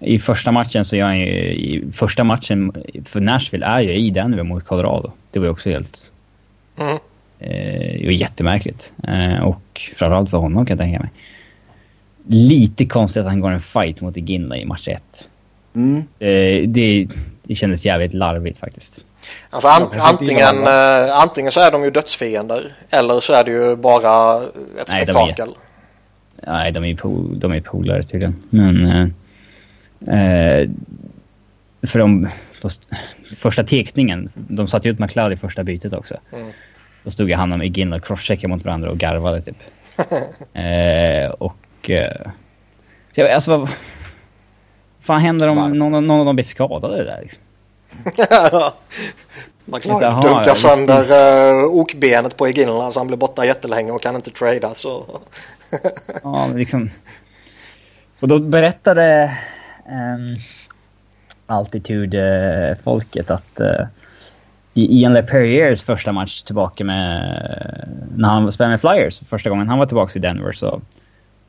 i 0.01 0.19
första 0.19 0.53
matchen 0.53 0.85
så 0.85 0.97
är 0.97 1.01
jag 1.01 1.19
ju, 1.19 1.25
i 1.53 1.93
första 1.93 2.25
matchen 2.25 2.73
för 3.05 3.21
Nashville 3.21 3.67
är 3.67 3.81
ju 3.81 3.95
i 3.95 4.11
Denver 4.11 4.43
mot 4.43 4.65
Colorado. 4.65 5.13
Det 5.31 5.39
var 5.39 5.47
ju 5.47 5.53
också 5.53 5.71
helt... 5.71 6.11
Mm. 6.79 6.99
Eh, 7.39 7.99
det 8.01 8.05
var 8.05 8.13
jättemärkligt. 8.13 8.93
Eh, 9.09 9.45
och 9.45 9.81
framförallt 9.97 10.31
för 10.31 10.39
honom 10.39 10.67
kan 10.67 10.79
jag 10.79 10.85
tänka 10.87 11.01
mig. 11.01 11.11
lite 12.29 12.87
konstigt 12.87 13.21
att 13.21 13.27
han 13.27 13.41
går 13.41 13.51
en 13.51 13.61
fight 13.61 14.01
mot 14.01 14.17
Iginla 14.17 14.57
i 14.57 14.65
match 14.65 14.89
1. 14.89 15.03
Mm. 15.75 15.97
Eh, 16.19 16.69
det, 16.69 17.09
det 17.43 17.55
kändes 17.55 17.85
jävligt 17.87 18.15
larvigt 18.15 18.59
faktiskt. 18.59 19.05
Alltså 19.51 19.69
an, 19.69 19.83
antingen, 19.99 20.67
antingen 21.13 21.53
så 21.53 21.61
är 21.61 21.71
de 21.71 21.85
ju 21.85 21.91
dödsfiender 21.91 22.73
eller 22.93 23.21
så 23.21 23.33
är 23.33 23.45
det 23.45 23.51
ju 23.51 23.77
bara 23.77 24.43
ett 24.45 24.51
Nej, 24.89 25.07
de 25.07 25.11
är- 25.11 25.25
spektakel. 25.25 25.55
Nej, 26.47 26.73
de 26.73 26.85
är 26.85 26.89
ju 26.89 26.95
po- 26.95 27.35
de 27.39 27.53
är 27.53 27.61
polare 27.61 28.03
tydligen. 28.03 28.35
Men... 28.51 28.87
Eh, 30.07 30.19
eh, 30.19 30.69
för 31.87 31.99
de, 31.99 32.29
de... 32.63 32.71
Första 33.37 33.65
teckningen, 33.65 34.29
de 34.35 34.69
satte 34.69 34.89
ut 34.89 34.99
McLeod 34.99 35.33
i 35.33 35.37
första 35.37 35.65
bytet 35.65 35.93
också. 35.93 36.17
Mm. 36.33 36.51
Då 37.05 37.11
stod 37.11 37.29
ju 37.29 37.35
han 37.35 37.53
och 37.53 37.65
Iginla 37.65 37.97
och 37.97 38.05
crosscheckade 38.05 38.49
mot 38.49 38.65
varandra 38.65 38.91
och 38.91 38.99
garvade 38.99 39.43
typ. 39.43 39.57
eh, 40.53 41.31
och... 41.39 41.91
Eh, 41.91 42.31
jag, 43.15 43.31
alltså 43.31 43.57
vad... 43.57 43.69
fan 45.01 45.21
händer 45.21 45.49
om 45.49 45.79
någon, 45.79 46.07
någon 46.07 46.21
av 46.21 46.27
dem 46.27 46.37
blir 46.37 46.45
skadade 46.45 47.05
där 47.05 47.21
liksom? 47.23 47.43
Man 49.65 49.81
kan 49.81 50.03
har- 50.03 50.23
dunka 50.23 50.55
sönder 50.55 51.03
uh, 51.03 51.65
okbenet 51.65 52.37
på 52.37 52.49
Iginla 52.49 52.91
så 52.91 53.01
han 53.01 53.07
blir 53.07 53.17
borta 53.17 53.45
jättelänge 53.45 53.93
och 53.93 54.03
kan 54.03 54.17
inte 54.17 54.31
trada. 54.31 54.75
Så. 54.75 55.05
Ja, 56.23 56.47
liksom... 56.55 56.91
Och 58.21 58.29
då 58.29 58.39
berättade 58.39 59.37
um, 59.87 60.37
Altitude-folket 61.47 63.31
att 63.31 63.61
uh, 63.61 63.87
i 64.75 65.01
Ian 65.01 65.13
LePerriers 65.15 65.83
första 65.83 66.13
match 66.13 66.43
tillbaka 66.43 66.85
med... 66.85 67.89
När 68.17 68.29
han 68.29 68.53
spelade 68.53 68.73
med 68.73 68.81
Flyers 68.81 69.21
första 69.29 69.51
gången 69.51 69.69
han 69.69 69.79
var 69.79 69.87
tillbaka 69.87 70.19
i 70.19 70.23
Denver 70.23 70.53
så, 70.53 70.81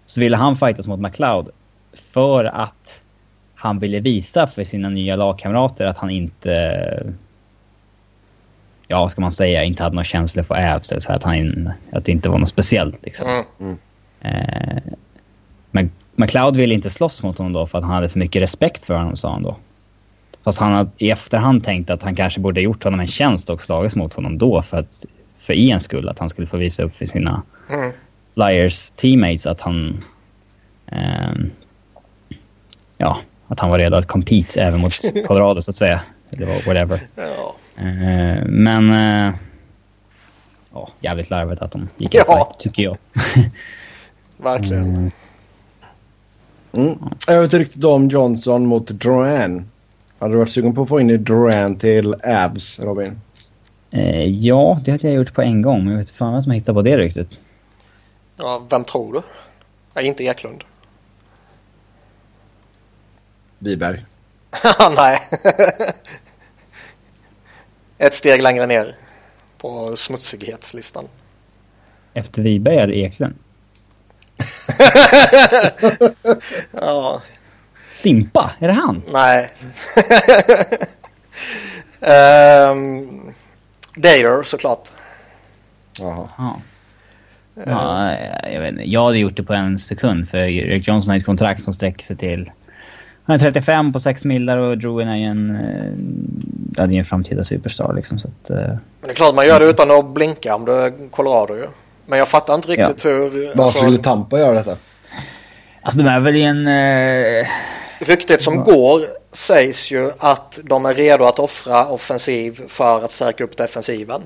så 0.06 0.20
ville 0.20 0.38
han 0.38 0.58
fightas 0.58 0.88
mot 0.88 1.00
McLeod 1.00 1.50
för 1.94 2.46
att 2.46 3.02
han 3.56 3.80
ville 3.80 4.00
visa 4.00 4.48
för 4.48 4.64
sina 4.64 4.90
nya 4.90 5.16
lagkamrater 5.16 5.86
att 5.86 5.98
han 5.98 6.10
inte... 6.10 7.14
Ja, 8.88 9.00
vad 9.00 9.12
ska 9.12 9.22
man 9.22 9.32
säga? 9.32 9.64
Inte 9.64 9.84
hade 9.84 9.96
några 9.96 10.04
känslor 10.04 10.44
för 10.44 11.00
Så 11.00 11.14
att, 11.14 11.24
han, 11.24 11.72
att 11.92 12.06
det 12.06 12.12
inte 12.12 12.30
var 12.30 12.38
något 12.38 12.50
speciellt 12.50 13.06
liksom. 13.06 13.44
Mm. 13.60 13.78
Eh, 14.22 14.94
men 15.72 15.92
McLeod 16.16 16.58
ville 16.58 16.74
inte 16.74 16.90
slåss 16.90 17.24
mot 17.24 17.38
honom 17.38 17.54
då 17.54 17.68
för 17.68 17.78
att 17.78 17.84
han 17.84 17.94
hade 17.94 18.10
för 18.10 18.20
mycket 18.20 18.42
respekt 18.42 18.84
för 18.84 18.94
honom, 18.94 19.16
sa 19.16 19.32
han 19.32 19.44
då. 19.44 19.58
Fast 20.46 20.60
han 20.60 20.74
hade 20.74 20.90
i 20.98 21.12
efterhand 21.12 21.64
tänkt 21.64 21.90
att 21.90 22.04
han 22.04 22.16
kanske 22.16 22.40
borde 22.40 22.62
gjort 22.62 22.84
honom 22.84 23.00
en 23.00 23.08
tjänst 23.08 23.50
och 23.50 23.62
slagits 23.62 23.96
mot 23.96 24.14
honom 24.14 24.38
då 24.38 24.62
för 24.62 24.78
att 24.78 25.06
för 25.40 25.54
Ians 25.54 25.84
skull, 25.84 26.10
att 26.10 26.20
han 26.20 26.30
skulle 26.30 26.48
få 26.48 26.58
visa 26.58 26.84
upp 26.84 26.96
för 26.96 27.06
sina 27.06 27.44
Mm. 27.70 27.92
Flyers 28.34 28.92
teammates 28.92 29.46
att 29.46 29.62
han... 29.62 30.04
ehm, 30.88 31.52
ja, 32.98 33.18
att 33.48 33.60
han 33.60 33.70
var 33.70 33.80
redo 33.80 33.96
att 33.96 34.08
compete 34.08 34.62
även 34.62 34.80
mot 34.80 34.94
Colorado 35.28 35.62
så 35.62 35.72
att 35.72 35.78
säga. 35.78 36.02
Eller 36.30 36.46
whatever. 36.46 37.00
Ja. 37.16 37.56
Eh, 37.78 38.46
men... 38.46 38.90
eh, 38.90 39.34
ja, 40.74 40.90
jävligt 41.00 41.30
larvigt 41.30 41.62
att 41.62 41.72
de 41.72 41.90
gick 41.98 42.16
Ja. 42.16 42.24
ja. 42.28 42.56
tycker 42.60 42.84
jag. 42.84 42.98
Verkligen. 44.38 45.12
Mm. 46.72 47.00
Jag 47.28 47.42
vet 47.42 47.54
ryktet 47.54 47.84
om 47.84 48.10
Johnson 48.10 48.66
mot 48.66 48.88
Duran. 48.88 49.70
Hade 50.26 50.34
du 50.34 50.40
varit 50.40 50.52
sugen 50.52 50.76
på 50.76 50.82
att 50.82 50.90
få 50.90 51.00
in 51.00 51.10
i 51.10 51.18
Duran 51.18 51.76
till 51.76 52.16
Abs, 52.24 52.80
Robin? 52.80 53.22
Eh, 53.92 54.26
ja, 54.26 54.82
det 54.86 54.92
hade 54.92 55.08
jag 55.08 55.16
gjort 55.16 55.34
på 55.34 55.42
en 55.42 55.62
gång, 55.62 55.84
men 55.84 55.94
jag 55.94 56.00
vet 56.00 56.10
fan 56.10 56.34
vem 56.34 56.42
som 56.42 56.52
hittade 56.52 56.74
på 56.74 56.82
det 56.82 56.98
ryktet. 56.98 57.40
Ja, 58.38 58.66
vem 58.70 58.84
tror 58.84 59.14
du? 59.14 59.22
Ja, 59.94 60.02
inte 60.02 60.24
Eklund. 60.24 60.64
Wiberg. 63.60 64.06
Nej. 64.96 65.20
Ett 67.98 68.16
steg 68.16 68.42
längre 68.42 68.66
ner 68.66 68.96
på 69.58 69.96
smutsighetslistan. 69.96 71.08
Efter 72.14 72.42
Wiberg 72.42 72.78
är 72.78 72.88
det 72.88 72.98
Eklund. 72.98 73.36
Ja, 76.72 77.22
Simpa, 78.06 78.52
är 78.60 78.68
det 78.68 78.74
han? 78.74 79.02
nej. 79.14 79.50
um, 82.72 83.34
Dater 83.96 84.44
såklart. 84.44 84.90
Jaha. 86.00 86.28
Ja. 86.38 86.60
Ja, 87.66 88.12
jag, 88.54 88.62
vet 88.62 88.72
inte. 88.72 88.84
jag 88.90 89.04
hade 89.06 89.18
gjort 89.18 89.36
det 89.38 89.44
på 89.44 89.54
en 89.54 89.80
sekund 89.80 90.30
för 90.30 90.38
Erik 90.38 90.88
Johnson 90.88 91.10
har 91.12 91.18
ett 91.18 91.26
kontrakt 91.26 91.64
som 91.64 91.74
sträcker 91.74 92.04
sig 92.06 92.16
till... 92.18 92.52
Han 93.26 93.36
är 93.36 93.40
35 93.40 93.94
på 93.94 94.00
6 94.00 94.24
millar 94.26 94.58
och 94.58 94.78
Druin 94.78 95.08
är 95.08 95.18
ju 95.18 95.24
en... 95.26 95.56
eh, 95.56 95.92
Ja, 96.78 96.86
det 96.88 96.96
är 96.96 97.00
en 97.00 97.06
framtida 97.06 97.44
superstar 97.44 97.94
liksom 97.94 98.20
så 98.20 98.28
att... 98.28 98.50
eh, 98.50 98.58
Men 98.58 98.78
det 99.02 99.10
är 99.10 99.14
klart 99.14 99.36
man 99.36 99.48
gör 99.48 99.60
det 99.60 99.66
utan 99.66 99.92
att 99.92 100.06
blinka 100.06 100.56
om 100.56 100.66
det 100.66 100.74
är 100.74 101.10
Colorado 101.10 101.56
ju. 101.56 101.68
Men 102.06 102.20
jag 102.20 102.28
fattar 102.28 102.56
inte 102.56 102.68
riktigt 102.68 103.06
hur... 103.06 103.48
Varför 103.48 103.62
Alltså, 103.64 103.80
skulle 103.80 103.98
Tampa 103.98 104.40
göra 104.40 104.54
detta? 104.54 104.78
Alltså 105.82 106.00
de 106.00 106.08
är 106.10 106.20
väl 106.20 106.36
i 106.36 106.42
en... 106.44 106.68
eh, 106.68 107.48
ryktet 108.00 108.42
som 108.42 108.64
går 108.64 109.02
sägs 109.32 109.92
ju 109.92 110.12
att 110.18 110.60
de 110.64 110.86
är 110.86 110.94
redo 110.94 111.24
att 111.26 111.40
offra 111.40 111.88
offensiv 111.88 112.62
för 112.68 113.06
att 113.06 113.12
stärka 113.12 113.44
upp 113.44 113.58
defensiven. 113.58 114.22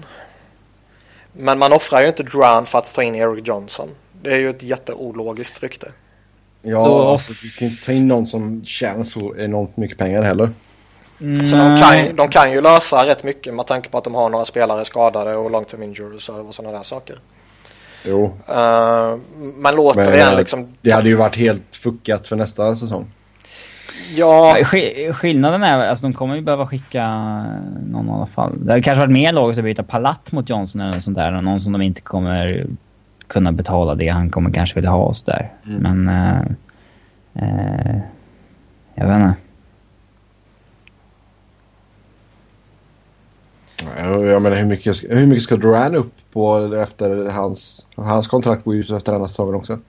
Men 1.34 1.60
man 1.60 1.73
offrar 1.73 2.01
ju 2.01 2.08
inte 2.08 2.23
Duran 2.23 2.65
för 2.65 2.79
att 2.79 2.93
ta 2.93 3.03
in 3.03 3.15
Eric 3.15 3.47
Johnson. 3.47 3.89
Det 4.21 4.29
är 4.32 4.38
ju 4.38 4.49
ett 4.49 4.63
jätteologiskt 4.63 5.63
rykte. 5.63 5.91
Ja, 6.62 6.86
Då- 6.86 7.03
alltså, 7.08 7.34
du 7.43 7.49
kan 7.51 7.67
inte 7.67 7.86
ta 7.86 7.91
in 7.91 8.08
någon 8.08 8.27
som 8.27 8.65
tjänar 8.65 9.03
så 9.03 9.36
enormt 9.38 9.77
mycket 9.77 9.97
pengar 9.97 10.21
heller. 10.21 10.49
Så 11.19 11.55
de 11.55 11.77
kan, 11.82 12.05
ju- 12.05 12.13
de 12.13 12.29
kan 12.29 12.51
ju 12.51 12.62
lösa 12.62 13.05
rätt 13.05 13.23
mycket 13.23 13.53
med 13.53 13.65
tanke 13.67 13.89
på 13.89 13.97
att 13.97 14.03
de 14.03 14.15
har 14.15 14.29
några 14.29 14.45
spelare 14.45 14.86
skadade 14.86 15.36
och 15.36 15.51
long 15.51 15.65
term 15.65 15.84
injuries 15.84 16.29
och 16.29 16.55
sådana 16.55 16.77
där 16.77 16.84
saker. 16.84 17.19
Jo, 18.05 18.25
Uh, 18.49 19.17
men 19.36 19.75
låter 19.75 19.99
men 20.01 20.10
det 20.12 20.15
igen 20.17 20.32
eh, 20.34 20.38
liksom... 20.39 20.77
det 20.82 20.91
hade 20.91 21.10
ju 21.10 21.15
varit 21.15 21.36
helt 21.36 21.75
fuckat 21.75 22.27
för 22.27 22.36
nästa 22.36 22.75
säsong. 22.75 23.05
Ja, 24.15 24.58
Ja, 24.58 24.63
sk- 24.65 25.13
skillnaden 25.13 25.63
är 25.63 25.78
att 25.80 25.89
alltså, 25.89 26.06
de 26.06 26.13
kommer 26.13 26.36
ju 26.36 26.41
behöva 26.41 26.67
skicka 26.67 27.08
någon 27.91 28.08
i 28.08 28.12
alla 28.12 28.26
fall. 28.26 28.65
Det 28.65 28.72
hade 28.72 28.82
kanske 28.84 29.00
varit 29.00 29.12
mer 29.12 29.34
logiskt 29.34 29.60
att 29.60 29.65
byta 29.65 29.84
Palat 29.84 30.32
mot 30.32 30.50
Johnson 30.50 30.82
eller 30.82 30.93
något 30.93 31.04
sånt 31.04 31.17
där. 31.17 31.41
Någon 31.41 31.62
som 31.62 31.72
de 31.72 31.82
inte 31.82 32.02
kommer 32.02 32.65
kunna 33.28 33.52
betala 33.52 33.95
det 33.95 34.08
han 34.08 34.30
kommer 34.30 34.52
kanske 34.52 34.76
vilja 34.76 34.89
ha 34.89 35.04
och 35.04 35.17
sådär. 35.17 35.50
Men... 35.63 36.08
eh, 36.08 36.39
eh, 37.34 38.00
jag 38.95 39.08
vet 39.08 39.15
inte. 39.15 39.34
Jag 44.06 44.41
menar 44.41 44.58
hur 44.58 44.65
mycket, 44.67 45.04
hur 45.10 45.28
mycket 45.28 45.43
ska 45.43 45.56
Duran 45.56 45.95
upp 45.95 46.13
på 46.34 46.74
efter 46.76 47.30
hans... 47.30 47.86
Hans 47.95 48.28
kontrakt 48.28 48.63
går 48.65 48.76
ut 48.76 48.89
efter 48.91 49.12
denna 49.13 49.28
säsongen 49.28 49.56
också. 49.56 49.80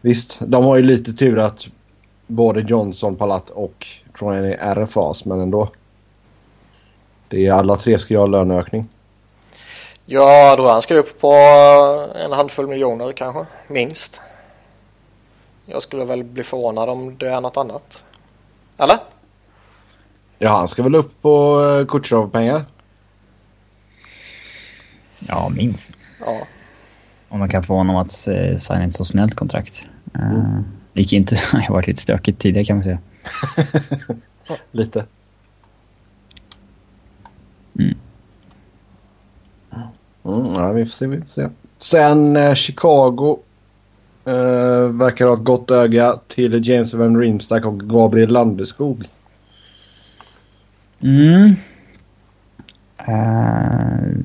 Visst, 0.00 0.38
de 0.40 0.64
har 0.64 0.76
ju 0.76 0.82
lite 0.82 1.12
tur 1.12 1.38
att 1.38 1.68
både 2.26 2.60
Johnson, 2.60 3.16
Palat 3.16 3.50
och 3.50 3.86
Duran 4.18 4.44
är 4.44 4.74
RFAs, 4.74 5.24
men 5.24 5.40
ändå. 5.40 5.68
Det 7.28 7.46
är 7.46 7.52
alla 7.52 7.76
tre 7.76 7.98
ska 7.98 8.14
ju 8.14 8.20
ha 8.20 8.26
löneökning. 8.26 8.88
ja 10.04 10.56
då 10.56 10.68
han 10.68 10.82
ska 10.82 10.94
upp 10.94 11.20
på 11.20 11.32
en 12.24 12.32
handfull 12.32 12.66
miljoner 12.66 13.12
kanske, 13.12 13.46
minst. 13.68 14.20
Jag 15.66 15.82
skulle 15.82 16.04
väl 16.04 16.24
bli 16.24 16.42
förvånad 16.42 16.88
om 16.88 17.16
det 17.18 17.28
är 17.28 17.40
något 17.40 17.56
annat. 17.56 18.02
Eller? 18.78 18.98
Ja, 20.38 20.50
han 20.56 20.68
ska 20.68 20.82
väl 20.82 20.94
upp 20.94 21.22
på 21.22 21.60
uh, 21.60 21.86
Kutjerov-pengar. 21.86 22.64
Ja, 25.18 25.48
minst. 25.48 25.96
Ja. 26.20 26.38
Om 27.28 27.38
man 27.38 27.48
kan 27.48 27.62
få 27.62 27.74
honom 27.74 27.96
att 27.96 28.28
uh, 28.28 28.56
signa 28.56 28.84
ett 28.84 28.94
så 28.94 29.04
snällt 29.04 29.34
kontrakt. 29.34 29.86
Uh, 30.16 30.60
Det 30.92 31.00
gick 31.00 31.12
inte... 31.12 31.34
Det 31.52 31.58
har 31.58 31.74
varit 31.74 31.86
lite 31.86 32.02
stökigt 32.02 32.38
tidigare 32.38 32.64
kan 32.64 32.76
man 32.76 32.84
säga. 32.84 32.98
Lite. 34.72 35.04
Mm. 37.78 37.94
Mm, 40.24 40.54
ja, 40.54 40.72
vi 40.72 40.84
får 40.84 40.92
se, 40.92 41.06
vi 41.06 41.20
får 41.20 41.28
se. 41.28 41.48
Sen 41.78 42.36
eh, 42.36 42.54
Chicago 42.54 43.38
eh, 44.24 44.88
verkar 44.88 45.26
ha 45.26 45.34
ett 45.34 45.44
gott 45.44 45.70
öga 45.70 46.18
till 46.28 46.68
James 46.68 46.94
Van 46.94 47.20
Riemsdyk 47.20 47.64
och 47.64 47.80
Gabriel 47.80 48.32
Landeskog. 48.32 49.08
Mm. 51.00 51.54
Eh, 52.98 54.16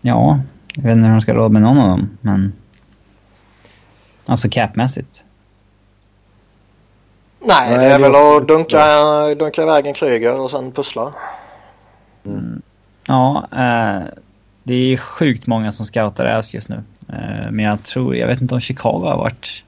ja, 0.00 0.40
jag 0.74 0.82
vet 0.82 0.92
inte 0.92 1.06
hur 1.06 1.12
de 1.12 1.20
ska 1.20 1.32
ha 1.32 1.38
råd 1.38 1.52
med 1.52 1.62
någon 1.62 1.78
av 1.78 1.88
dem, 1.88 2.18
men... 2.20 2.52
Alltså 4.26 4.48
capmässigt. 4.48 5.24
Nej, 7.46 7.76
Nej, 7.76 7.88
det 7.88 7.94
är 7.94 7.98
väl 7.98 8.14
att 8.14 8.48
dunka, 8.48 9.34
dunka 9.34 9.62
iväg 9.62 9.86
en 9.86 9.94
Kryger 9.94 10.40
och 10.40 10.50
sen 10.50 10.72
pussla. 10.72 11.12
Ja, 13.06 13.48
eh, 13.52 14.02
det 14.62 14.74
är 14.92 14.96
sjukt 14.96 15.46
många 15.46 15.72
som 15.72 15.86
scoutar 15.86 16.24
Äs 16.24 16.54
just 16.54 16.68
nu. 16.68 16.82
Eh, 17.08 17.50
men 17.50 17.64
jag 17.64 17.82
tror, 17.84 18.16
jag 18.16 18.26
vet 18.26 18.40
inte 18.40 18.54
om 18.54 18.60
Chicago 18.60 19.02
har 19.04 19.16
varit 19.16 19.62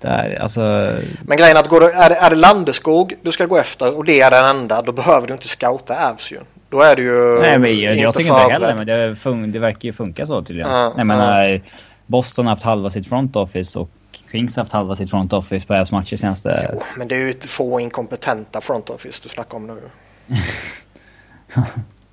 där. 0.00 0.38
Alltså... 0.42 0.90
Men 1.22 1.36
grejen 1.36 1.56
är 1.56 1.60
att 1.60 1.68
går 1.68 1.80
du, 1.80 1.90
är, 1.90 2.08
det, 2.08 2.14
är 2.14 2.30
det 2.30 2.36
Landeskog 2.36 3.14
du 3.22 3.32
ska 3.32 3.46
gå 3.46 3.58
efter 3.58 3.96
och 3.96 4.04
det 4.04 4.20
är 4.20 4.30
den 4.30 4.44
enda, 4.44 4.82
då 4.82 4.92
behöver 4.92 5.26
du 5.26 5.32
inte 5.32 5.48
scouta 5.48 6.10
Avs 6.10 6.32
ju. 6.32 6.38
Då 6.68 6.82
är 6.82 6.96
det 6.96 7.02
ju 7.02 7.38
Nej, 7.40 7.58
men 7.58 7.80
jag, 7.80 7.96
jag 7.96 8.14
tycker 8.14 8.40
inte 8.40 8.52
heller, 8.52 8.74
men 8.74 8.86
det, 8.86 9.14
fun- 9.14 9.52
det 9.52 9.58
verkar 9.58 9.86
ju 9.86 9.92
funka 9.92 10.26
så 10.26 10.42
tydligen. 10.42 10.70
Ja, 10.70 10.92
jag 10.96 11.06
menar, 11.06 11.60
Boston 12.06 12.46
har 12.46 12.50
haft 12.50 12.62
halva 12.62 12.90
sitt 12.90 13.08
front 13.08 13.36
office 13.36 13.78
och 13.78 13.90
Kings 14.34 14.56
har 14.56 14.62
haft 14.62 14.72
halva 14.72 14.96
sitt 14.96 15.10
front 15.10 15.32
office 15.32 15.66
på 15.66 15.74
Avs 15.74 15.92
matcher 15.92 16.16
senaste... 16.16 16.70
Jo, 16.72 16.80
men 16.98 17.08
det 17.08 17.14
är 17.14 17.18
ju 17.18 17.34
få 17.40 17.80
inkompetenta 17.80 18.60
front 18.60 18.90
office 18.90 19.20
du 19.22 19.28
snackar 19.28 19.56
om 19.56 19.66
nu. 19.66 19.80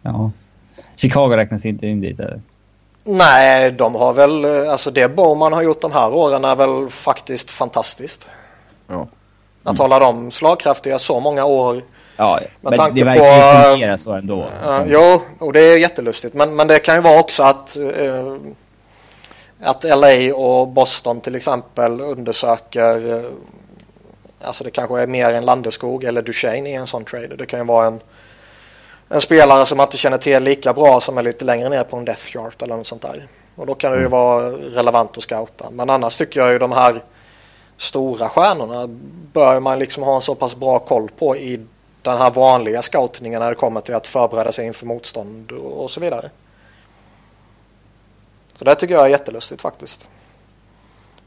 Ja. 0.01 0.31
Chicago 0.95 1.35
räknas 1.35 1.65
inte 1.65 1.87
in 1.87 2.01
dit 2.01 2.19
eller? 2.19 2.41
Nej, 3.03 3.71
de 3.71 3.95
har 3.95 4.13
väl, 4.13 4.45
alltså 4.69 4.91
det 4.91 5.15
Bowman 5.15 5.53
har 5.53 5.61
gjort 5.61 5.81
de 5.81 5.91
här 5.91 6.13
åren 6.13 6.45
är 6.45 6.55
väl 6.55 6.89
faktiskt 6.89 7.49
fantastiskt. 7.49 8.27
Ja. 8.87 9.07
Att 9.63 9.77
hålla 9.77 9.99
dem 9.99 10.31
slagkraftiga 10.31 10.99
så 10.99 11.19
många 11.19 11.45
år. 11.45 11.81
Ja, 12.17 12.39
Med 12.41 12.49
men 12.71 12.77
tanke 12.79 12.99
det 12.99 13.05
verkar 13.05 13.21
på- 13.63 13.67
ju 13.67 13.71
fungera 13.71 13.97
så 13.97 14.13
ändå. 14.13 14.45
Uh, 14.67 14.81
jo, 14.87 15.21
och 15.39 15.53
det 15.53 15.59
är 15.59 15.77
jättelustigt. 15.77 16.33
Men, 16.33 16.55
men 16.55 16.67
det 16.67 16.79
kan 16.79 16.95
ju 16.95 17.01
vara 17.01 17.19
också 17.19 17.43
att, 17.43 17.77
eh, 17.77 18.35
att 19.61 19.83
LA 19.83 20.35
och 20.35 20.67
Boston 20.67 21.21
till 21.21 21.35
exempel 21.35 22.01
undersöker, 22.01 23.15
eh, 23.15 23.31
alltså 24.41 24.63
det 24.63 24.71
kanske 24.71 25.01
är 25.01 25.07
mer 25.07 25.33
en 25.33 25.45
Landeskog 25.45 26.03
eller 26.03 26.21
Duchene 26.21 26.69
i 26.69 26.73
en 26.73 26.87
sån 26.87 27.05
trade. 27.05 27.35
Det 27.35 27.45
kan 27.45 27.59
ju 27.59 27.65
vara 27.65 27.87
en, 27.87 27.99
en 29.09 29.21
spelare 29.21 29.65
som 29.65 29.77
man 29.77 29.85
inte 29.87 29.97
känner 29.97 30.17
till 30.17 30.43
lika 30.43 30.73
bra 30.73 31.01
som 31.01 31.17
är 31.17 31.23
lite 31.23 31.45
längre 31.45 31.69
ner 31.69 31.83
på 31.83 31.97
en 31.97 32.05
death 32.05 32.25
chart 32.25 32.61
eller 32.61 32.77
något 32.77 32.87
sånt 32.87 33.01
där. 33.01 33.27
Och 33.55 33.65
då 33.65 33.73
kan 33.73 33.91
det 33.91 33.99
ju 33.99 34.07
vara 34.07 34.49
relevant 34.51 35.17
att 35.17 35.23
scouta. 35.23 35.69
Men 35.71 35.89
annars 35.89 36.17
tycker 36.17 36.39
jag 36.39 36.51
ju 36.51 36.59
de 36.59 36.71
här 36.71 37.01
stora 37.77 38.29
stjärnorna 38.29 38.87
bör 39.33 39.59
man 39.59 39.79
liksom 39.79 40.03
ha 40.03 40.15
en 40.15 40.21
så 40.21 40.35
pass 40.35 40.55
bra 40.55 40.79
koll 40.79 41.09
på 41.19 41.37
i 41.37 41.59
den 42.01 42.17
här 42.17 42.31
vanliga 42.31 42.81
scoutningen 42.81 43.41
när 43.41 43.49
det 43.49 43.55
kommer 43.55 43.81
till 43.81 43.95
att 43.95 44.07
förbereda 44.07 44.51
sig 44.51 44.65
inför 44.65 44.85
motstånd 44.85 45.51
och 45.51 45.91
så 45.91 45.99
vidare. 45.99 46.29
Så 48.61 48.65
det 48.65 48.75
tycker 48.75 48.93
jag 48.93 49.05
är 49.05 49.09
jättelustigt 49.09 49.61
faktiskt. 49.61 50.09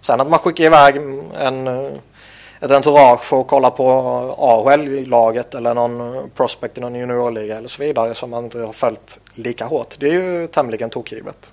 Sen 0.01 0.21
att 0.21 0.29
man 0.31 0.39
skickar 0.39 0.65
iväg 0.65 0.97
en, 1.41 1.67
eh, 1.67 1.93
ett 2.61 2.71
entourage 2.71 3.25
för 3.25 3.41
att 3.41 3.47
kolla 3.47 3.71
på 3.71 3.91
AHL-laget 4.39 5.55
eller 5.55 5.75
någon 5.75 6.31
prospect 6.31 6.79
i 6.79 6.81
någon 6.81 6.95
juniorliga 6.95 7.57
eller 7.57 7.69
så 7.69 7.83
vidare 7.83 8.15
som 8.15 8.31
man 8.31 8.45
inte 8.45 8.59
har 8.59 8.73
följt 8.73 9.21
lika 9.33 9.65
hårt. 9.65 9.97
Det 9.99 10.07
är 10.07 10.13
ju 10.13 10.47
tämligen 10.47 10.91
tokgivet. 10.91 11.53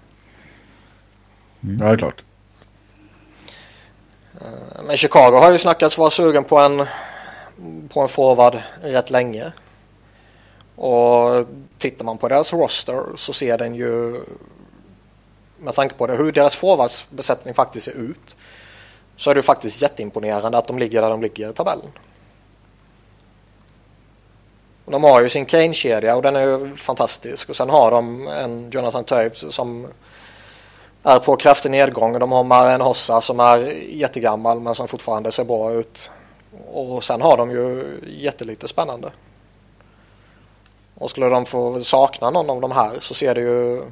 ja, 1.59 1.85
det 1.85 1.91
är 1.91 1.97
klart. 1.97 2.23
Men 4.87 4.97
Chicago 4.97 5.39
har 5.39 5.51
ju 5.51 5.57
snackats 5.57 5.97
vara 5.97 6.11
sugen 6.11 6.43
på 6.43 6.57
en, 6.57 6.85
på 7.89 8.01
en 8.01 8.07
forward 8.07 8.61
rätt 8.81 9.09
länge. 9.09 9.51
Och 10.75 11.45
tittar 11.77 12.05
man 12.05 12.17
på 12.17 12.27
deras 12.27 12.53
roster 12.53 13.03
så 13.15 13.33
ser 13.33 13.57
den 13.57 13.75
ju 13.75 14.21
med 15.61 15.75
tanke 15.75 15.95
på 15.95 16.07
det, 16.07 16.15
hur 16.15 16.31
deras 16.31 16.55
forwardsbesättning 16.55 17.53
faktiskt 17.53 17.85
ser 17.85 17.91
ut 17.91 18.35
så 19.17 19.29
är 19.29 19.35
det 19.35 19.37
ju 19.37 19.43
faktiskt 19.43 19.81
jätteimponerande 19.81 20.57
att 20.57 20.67
de 20.67 20.79
ligger 20.79 21.01
där 21.01 21.09
de 21.09 21.21
ligger 21.21 21.49
i 21.49 21.53
tabellen. 21.53 21.91
Och 24.85 24.91
de 24.91 25.03
har 25.03 25.21
ju 25.21 25.29
sin 25.29 25.45
Kane-kedja 25.45 26.15
och 26.15 26.21
den 26.21 26.35
är 26.35 26.41
ju 26.41 26.75
fantastisk 26.75 27.49
och 27.49 27.55
sen 27.55 27.69
har 27.69 27.91
de 27.91 28.27
en 28.27 28.69
Jonathan 28.71 29.03
Toews 29.03 29.55
som 29.55 29.87
är 31.03 31.19
på 31.19 31.35
kraftig 31.35 31.71
nedgång. 31.71 32.19
De 32.19 32.31
har 32.31 32.43
Maren 32.43 32.81
Hossa 32.81 33.21
som 33.21 33.39
är 33.39 33.59
jättegammal 33.89 34.59
men 34.59 34.75
som 34.75 34.87
fortfarande 34.87 35.31
ser 35.31 35.43
bra 35.43 35.71
ut. 35.71 36.11
Och 36.73 37.03
sen 37.03 37.21
har 37.21 37.37
de 37.37 37.51
ju 37.51 37.99
jättelite 38.07 38.67
spännande. 38.67 39.11
Och 40.95 41.09
skulle 41.09 41.29
de 41.29 41.45
få 41.45 41.81
sakna 41.81 42.29
någon 42.29 42.49
av 42.49 42.61
de 42.61 42.71
här 42.71 42.99
så 42.99 43.13
ser 43.13 43.35
det 43.35 43.41
ju 43.41 43.83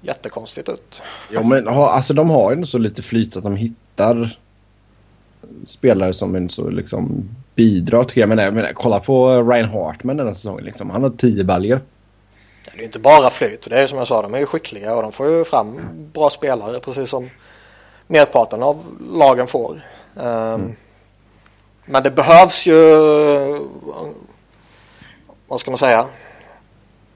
jättekonstigt 0.00 0.68
ut. 0.68 1.02
Ja, 1.30 1.42
men 1.42 1.68
alltså, 1.68 2.14
de 2.14 2.30
har 2.30 2.56
ju 2.56 2.66
så 2.66 2.78
lite 2.78 3.02
flyt 3.02 3.36
att 3.36 3.42
de 3.42 3.56
hittar 3.56 4.38
spelare 5.66 6.12
som 6.12 6.34
en 6.34 6.50
så 6.50 6.70
liksom 6.70 7.28
bidrar 7.54 8.04
till 8.04 8.20
det. 8.20 8.26
Men, 8.26 8.38
jag 8.38 8.54
menar, 8.54 8.72
kolla 8.72 9.00
på 9.00 9.42
Ryan 9.42 9.68
Hartman 9.68 10.16
den 10.16 10.26
här 10.26 10.34
säsongen. 10.34 10.64
Liksom. 10.64 10.90
Han 10.90 11.02
har 11.02 11.10
tio 11.10 11.44
baljor. 11.44 11.80
Det 12.64 12.74
är 12.74 12.78
ju 12.78 12.84
inte 12.84 12.98
bara 12.98 13.30
flyt. 13.30 13.66
Det 13.70 13.76
är 13.76 13.82
ju 13.82 13.88
som 13.88 13.98
jag 13.98 14.06
sa, 14.06 14.22
de 14.22 14.34
är 14.34 14.38
ju 14.38 14.46
skickliga 14.46 14.94
och 14.94 15.02
de 15.02 15.12
får 15.12 15.30
ju 15.30 15.44
fram 15.44 15.80
bra 16.12 16.30
spelare 16.30 16.80
precis 16.80 17.10
som 17.10 17.30
merparten 18.06 18.62
av 18.62 18.84
lagen 19.12 19.46
får. 19.46 19.80
Um, 20.14 20.76
Men 21.84 22.02
det 22.02 22.10
behövs 22.10 22.66
ju, 22.66 22.94
vad 25.46 25.60
ska 25.60 25.70
man 25.70 25.78
säga, 25.78 26.06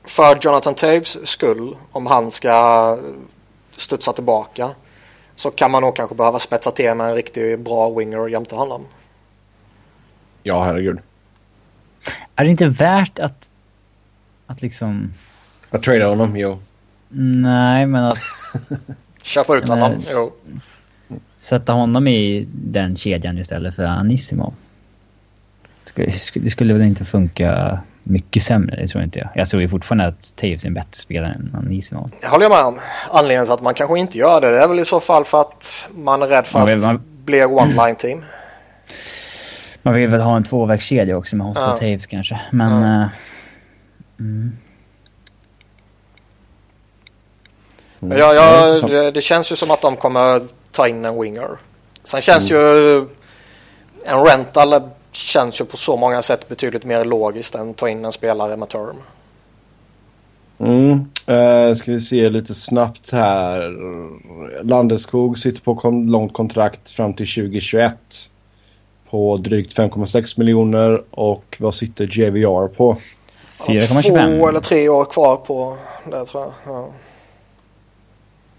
för 0.04 0.38
Jonathan 0.42 0.74
Taves 0.74 1.26
skull, 1.28 1.76
om 1.92 2.06
han 2.06 2.30
ska 2.30 2.98
studsa 3.76 4.12
tillbaka, 4.12 4.70
så 5.36 5.50
kan 5.50 5.70
man 5.70 5.82
nog 5.82 5.96
kanske 5.96 6.14
behöva 6.14 6.38
spetsa 6.38 6.70
till 6.70 6.94
med 6.94 7.08
en 7.08 7.14
riktigt 7.14 7.60
bra 7.60 7.90
winger 7.90 8.28
jämte 8.28 8.54
honom. 8.54 8.84
Ja, 10.42 10.64
herregud. 10.64 10.98
Är 12.36 12.44
det 12.44 12.50
inte 12.50 12.68
värt 12.68 13.18
att, 13.18 13.48
att 14.46 14.62
liksom... 14.62 15.14
Att 15.70 15.82
trada 15.82 16.06
honom, 16.08 16.36
jo. 16.36 16.58
Nej, 17.42 17.86
men 17.86 18.04
att 18.04 18.18
Köpa 19.22 19.56
ut 19.56 19.68
Men- 19.68 19.78
honom, 19.78 20.04
jo. 20.10 20.32
sätta 21.40 21.72
honom 21.72 22.06
i 22.08 22.46
den 22.52 22.96
kedjan 22.96 23.38
istället 23.38 23.74
för 23.74 23.84
Anissimo. 23.84 24.54
Skulle- 25.84 26.12
skulle- 26.12 26.44
Det 26.44 26.50
skulle 26.50 26.72
väl 26.74 26.82
inte 26.82 27.04
funka 27.04 27.78
mycket 28.04 28.42
sämre, 28.42 28.76
det 28.76 28.88
tror 28.88 29.04
inte 29.04 29.18
jag. 29.18 29.28
Jag 29.34 29.48
tror 29.48 29.62
ju 29.62 29.68
fortfarande 29.68 30.06
att 30.06 30.36
Taves 30.36 30.64
är 30.64 30.68
en 30.68 30.74
bättre 30.74 31.00
spelare 31.00 31.32
än 31.32 31.56
Anissimo. 31.58 32.10
Det 32.20 32.26
håller 32.28 32.44
jag 32.44 32.50
med 32.50 32.64
om. 32.64 32.80
Anledningen 33.10 33.44
till 33.44 33.52
att 33.52 33.62
man 33.62 33.74
kanske 33.74 33.98
inte 33.98 34.18
gör 34.18 34.40
det, 34.40 34.50
det 34.50 34.60
är 34.60 34.68
väl 34.68 34.78
i 34.78 34.84
så 34.84 35.00
fall 35.00 35.24
för 35.24 35.40
att 35.40 35.88
man 35.94 36.22
är 36.22 36.26
rädd 36.26 36.46
för 36.46 36.58
Man 36.58 36.68
vill- 36.68 36.76
att 36.76 36.82
man- 36.84 37.02
bli 37.24 37.40
one-line 37.44 37.94
team. 37.94 38.24
Man 39.82 39.94
vill 39.94 40.08
väl 40.08 40.20
ha 40.20 40.36
en 40.36 40.44
tvåvägskedja 40.44 41.16
också 41.16 41.36
med 41.36 41.46
Hossa 41.46 41.60
Ja. 41.60 41.72
och 41.72 41.78
Taves 41.80 42.06
kanske. 42.06 42.40
Men... 42.52 42.82
Ja. 42.82 43.00
eh, 43.02 43.08
mm. 44.20 44.52
Men 47.98 48.18
jag, 48.18 48.34
jag, 48.34 48.90
det, 48.90 49.10
det 49.10 49.20
känns 49.20 49.52
ju 49.52 49.56
som 49.56 49.70
att 49.70 49.80
de 49.82 49.96
kommer 49.96 50.40
ta 50.72 50.88
in 50.88 51.04
en 51.04 51.20
winger. 51.22 51.48
Sen 52.02 52.20
känns 52.20 52.50
ju 52.50 52.98
en 54.06 54.24
rental 54.24 54.90
känns 55.16 55.60
ju 55.60 55.64
på 55.64 55.76
så 55.76 55.96
många 55.96 56.22
sätt 56.22 56.48
betydligt 56.48 56.84
mer 56.84 57.04
logiskt 57.04 57.54
än 57.54 57.74
ta 57.74 57.88
in 57.88 58.04
en 58.04 58.12
spelare 58.12 58.56
med 58.56 58.68
term. 58.68 58.96
Mm. 60.58 60.90
Uh, 61.38 61.74
ska 61.74 61.92
vi 61.92 62.00
se 62.00 62.30
lite 62.30 62.54
snabbt 62.54 63.10
här. 63.10 63.70
Landeskog 64.64 65.38
sitter 65.38 65.60
på 65.62 65.74
kon- 65.74 66.10
långt 66.10 66.32
kontrakt 66.32 66.90
fram 66.90 67.14
till 67.14 67.26
2021. 67.26 67.94
På 69.10 69.36
drygt 69.36 69.76
5,6 69.78 70.38
miljoner. 70.38 71.02
Och 71.10 71.56
vad 71.60 71.74
sitter 71.74 72.18
JVR 72.18 72.68
på? 72.68 72.96
Han 73.58 73.76
har 73.76 73.80
4,25. 73.82 74.38
Två 74.38 74.48
eller 74.48 74.60
tre 74.60 74.88
år 74.88 75.04
kvar 75.04 75.36
på 75.36 75.76
det 76.10 76.24
tror 76.26 76.42
jag. 76.42 76.52
Ja. 76.74 76.88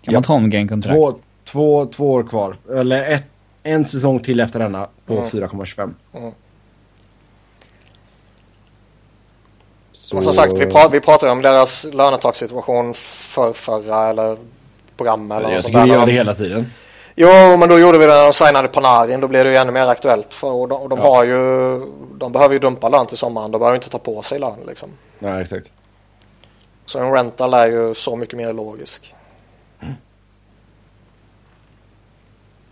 Kan 0.02 0.14
man 0.14 0.24
ta 0.24 0.34
Holmgren-kontrakt? 0.34 0.96
Två, 0.96 1.14
två, 1.46 1.86
två 1.86 2.12
år 2.12 2.24
kvar. 2.24 2.58
Eller 2.76 3.12
ett, 3.14 3.26
en 3.64 3.86
säsong 3.86 4.20
till 4.20 4.40
efter 4.40 4.60
denna 4.60 4.88
på 5.06 5.14
Mm. 5.14 5.30
4,25. 5.30 5.94
Mm. 6.14 6.32
Så... 10.06 10.22
Som 10.22 10.34
sagt, 10.34 10.58
vi, 10.58 10.66
pra, 10.66 10.88
vi 10.88 11.00
pratade 11.00 11.32
om 11.32 11.42
deras 11.42 11.84
lönetakssituation 11.94 12.94
för 12.94 13.54
förra 13.54 14.10
eller 14.10 14.38
program 14.98 15.32
eller 15.32 15.52
Jag 15.52 15.64
tycker 15.66 15.84
vi 15.84 15.90
gör 15.90 16.06
det 16.06 16.12
hela 16.12 16.36
tiden. 16.36 16.72
Jo, 17.16 17.58
men 17.58 17.70
då 17.70 17.80
gjorde 17.80 17.98
vi 17.98 18.06
det 18.06 18.14
när 18.14 18.24
de 18.24 18.34
signade 18.34 18.68
Panarin. 18.68 19.20
Då 19.20 19.28
blev 19.28 19.46
det 19.46 19.52
ju 19.52 19.58
ännu 19.58 19.72
mer 19.72 19.88
aktuellt. 19.88 20.34
För, 20.34 20.52
och 20.52 20.68
de, 20.68 20.82
och 20.82 20.90
de 20.90 21.00
Ja. 21.00 21.06
har 21.16 21.24
ju, 21.24 21.80
de 22.18 22.32
behöver 22.32 22.54
ju 22.54 22.60
dumpa 22.60 22.90
lön 22.90 23.06
till 23.06 23.18
sommaren. 23.18 23.52
De 23.52 23.60
behöver 23.60 23.76
inte 23.76 23.90
ta 23.90 23.98
på 23.98 24.22
sig 24.22 24.40
lön 24.40 24.56
liksom. 24.68 24.90
Nej, 25.20 25.42
exakt. 25.42 25.72
Så 26.86 27.00
en 27.00 27.12
rental 27.12 27.54
är 27.54 27.68
ju 27.68 27.96
så 27.96 28.16
mycket 28.16 28.38
mer 28.38 28.54
logisk. 28.54 29.16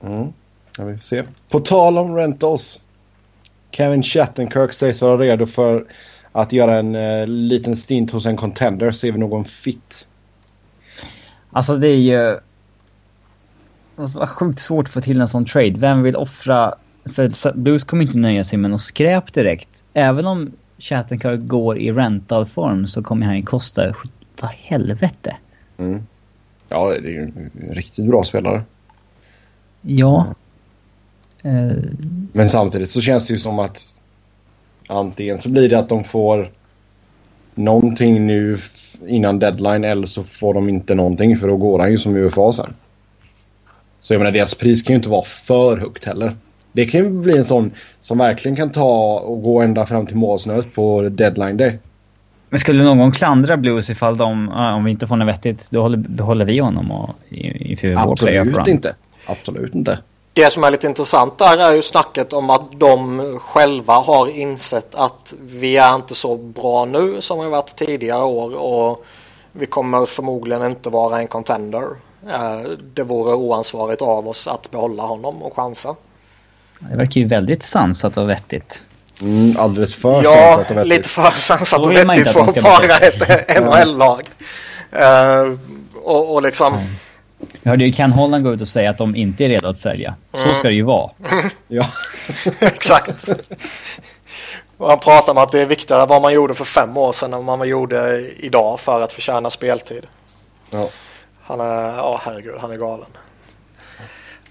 Mm. 0.01 0.33
Ja, 0.77 0.83
vi 0.83 0.97
får 0.97 1.03
se. 1.03 1.23
På 1.49 1.59
tal 1.59 1.97
om 1.97 2.15
rentals. 2.15 2.79
Kevin 3.71 4.03
Shattenkirk 4.03 4.73
sägs 4.73 5.01
vara 5.01 5.17
redo 5.17 5.45
för 5.45 5.85
att 6.33 6.51
göra 6.51 6.79
en 6.79 6.95
eh, 6.95 7.27
liten 7.27 7.75
stint 7.75 8.11
hos 8.11 8.25
en 8.25 8.37
contender. 8.37 8.91
Ser 8.91 9.11
vi 9.11 9.17
någon 9.17 9.45
fit? 9.45 10.07
Alltså 11.51 11.77
det 11.77 11.87
är 11.87 11.97
ju... 11.97 12.39
Det 13.95 14.01
måste 14.01 14.17
vara 14.17 14.27
sjukt 14.27 14.59
svårt 14.59 14.87
att 14.87 14.93
få 14.93 15.01
till 15.01 15.21
en 15.21 15.27
sån 15.27 15.45
trade. 15.45 15.73
Vem 15.77 16.03
vill 16.03 16.15
offra... 16.15 16.75
För 17.05 17.53
Blues 17.53 17.83
kommer 17.83 18.03
inte 18.03 18.17
nöja 18.17 18.43
sig 18.43 18.57
med 18.57 18.71
något 18.71 18.81
skräp 18.81 19.33
direkt. 19.33 19.83
Även 19.93 20.25
om 20.25 20.51
Shattenkirk 20.77 21.39
går 21.47 21.77
i 21.77 21.91
rental-form 21.91 22.87
så 22.87 23.03
kommer 23.03 23.25
han 23.25 23.35
ju 23.37 23.43
kosta 23.43 23.93
skjuta 23.93 24.47
helvete. 24.57 25.35
Mm. 25.77 26.03
Ja, 26.69 26.89
det 26.89 27.07
är 27.07 27.11
ju 27.11 27.21
en 27.21 27.51
riktigt 27.71 28.05
bra 28.05 28.23
spelare. 28.23 28.63
Ja. 29.81 30.35
Eh, 31.41 31.77
Men 32.33 32.49
samtidigt 32.49 32.89
så 32.89 33.01
känns 33.01 33.27
det 33.27 33.33
ju 33.33 33.39
som 33.39 33.59
att 33.59 33.92
antingen 34.87 35.37
så 35.37 35.49
blir 35.49 35.69
det 35.69 35.79
att 35.79 35.89
de 35.89 36.03
får 36.03 36.49
någonting 37.55 38.25
nu 38.27 38.59
innan 39.07 39.39
deadline 39.39 39.83
eller 39.83 40.07
så 40.07 40.23
får 40.23 40.53
de 40.53 40.69
inte 40.69 40.95
någonting 40.95 41.37
för 41.37 41.47
då 41.47 41.57
går 41.57 41.79
han 41.79 41.91
ju 41.91 41.97
som 41.97 42.15
UFA 42.15 42.53
sen. 42.53 42.73
Så 43.99 44.13
jag 44.13 44.19
menar 44.19 44.31
deras 44.31 44.55
pris 44.55 44.83
kan 44.83 44.93
ju 44.93 44.97
inte 44.97 45.09
vara 45.09 45.23
för 45.23 45.77
högt 45.77 46.05
heller. 46.05 46.35
Det 46.71 46.85
kan 46.85 47.03
ju 47.03 47.09
bli 47.09 47.37
en 47.37 47.45
sån 47.45 47.71
som 48.01 48.17
verkligen 48.17 48.55
kan 48.55 48.69
ta 48.69 49.19
och 49.19 49.41
gå 49.43 49.61
ända 49.61 49.85
fram 49.85 50.05
till 50.05 50.15
målsnöret 50.17 50.73
på 50.75 51.09
deadline 51.09 51.57
day. 51.57 51.79
men 52.49 52.59
skulle 52.59 52.83
någon 52.83 53.11
klandra 53.11 53.57
Blues 53.57 53.89
ifall 53.89 54.17
de, 54.17 54.49
om 54.49 54.83
vi 54.83 54.91
inte 54.91 55.07
får 55.07 55.15
något 55.15 55.27
vettigt, 55.27 55.67
då 55.71 55.81
håller, 55.81 55.97
behåller 55.97 56.45
vi 56.45 56.59
honom 56.59 56.91
och, 56.91 57.09
i- 57.29 57.71
inför 57.71 57.87
vår 57.87 58.15
playoff 58.15 58.47
Absolut 58.47 58.67
run. 58.67 58.75
inte. 58.75 58.95
Absolut 59.27 59.75
inte. 59.75 59.99
Det 60.33 60.49
som 60.49 60.63
är 60.63 60.71
lite 60.71 60.87
intressant 60.87 61.37
där 61.37 61.57
är 61.57 61.71
ju 61.71 61.81
snacket 61.81 62.33
om 62.33 62.49
att 62.49 62.71
de 62.79 63.39
själva 63.45 63.93
har 63.93 64.27
insett 64.27 64.95
att 64.95 65.33
vi 65.41 65.77
är 65.77 65.95
inte 65.95 66.15
så 66.15 66.35
bra 66.37 66.85
nu 66.85 67.21
som 67.21 67.39
vi 67.43 67.49
varit 67.49 67.75
tidigare 67.75 68.23
år 68.23 68.55
och 68.55 69.05
vi 69.51 69.65
kommer 69.65 70.05
förmodligen 70.05 70.65
inte 70.65 70.89
vara 70.89 71.19
en 71.19 71.27
contender. 71.27 71.83
Eh, 72.29 72.69
Det 72.93 73.03
vore 73.03 73.33
oansvarigt 73.33 74.01
av 74.01 74.27
oss 74.27 74.47
att 74.47 74.71
behålla 74.71 75.03
honom 75.03 75.43
och 75.43 75.55
chansa. 75.55 75.95
Det 76.79 76.95
verkar 76.97 77.21
ju 77.21 77.27
väldigt 77.27 77.63
sansat 77.63 78.17
och 78.17 78.29
vettigt. 78.29 78.81
Mm, 79.21 79.57
alldeles 79.59 79.95
för 79.95 80.23
Ja, 80.23 80.31
sansat 80.55 80.71
och 80.71 80.77
vettigt. 80.77 80.89
lite 80.89 81.09
för 81.09 81.31
sansat 81.31 81.79
och 81.79 81.91
vettigt 81.91 82.29
för 82.31 82.39
att 82.41 82.61
vara 82.63 82.97
ett 82.97 83.63
NHL-lag. 83.63 84.29
Eh, 84.91 85.53
och, 86.03 86.33
och 86.33 86.41
liksom, 86.41 86.73
Vi 87.61 87.69
hörde 87.69 87.85
ju 87.85 87.91
Ken 87.93 88.11
Holland 88.11 88.43
gå 88.43 88.53
ut 88.53 88.61
och 88.61 88.67
säga 88.67 88.89
att 88.89 88.97
de 88.97 89.15
inte 89.15 89.45
är 89.45 89.49
redo 89.49 89.67
att 89.67 89.77
sälja. 89.77 90.15
Så 90.31 90.37
Mm. 90.37 90.55
ska 90.59 90.67
det 90.67 90.73
ju 90.73 90.83
vara. 90.83 91.11
Ja. 91.67 91.85
exakt. 92.59 93.29
Och 94.77 94.89
han 94.89 94.99
pratar 94.99 95.31
om 95.31 95.37
att 95.37 95.51
det 95.51 95.61
är 95.61 95.65
viktigare 95.65 96.05
vad 96.05 96.21
man 96.21 96.33
gjorde 96.33 96.53
för 96.53 96.65
fem 96.65 96.97
år 96.97 97.13
sedan 97.13 97.33
än 97.33 97.45
vad 97.45 97.57
man 97.57 97.67
gjorde 97.69 98.29
idag 98.39 98.79
för 98.79 99.01
att 99.01 99.13
förtjäna 99.13 99.49
speltid. 99.49 100.07
ja. 100.69 100.89
Han 101.45 101.59
är, 101.61 101.97
ja 101.97 102.21
herregud, 102.25 102.55
han 102.59 102.71
är 102.71 102.75
galen. 102.77 103.07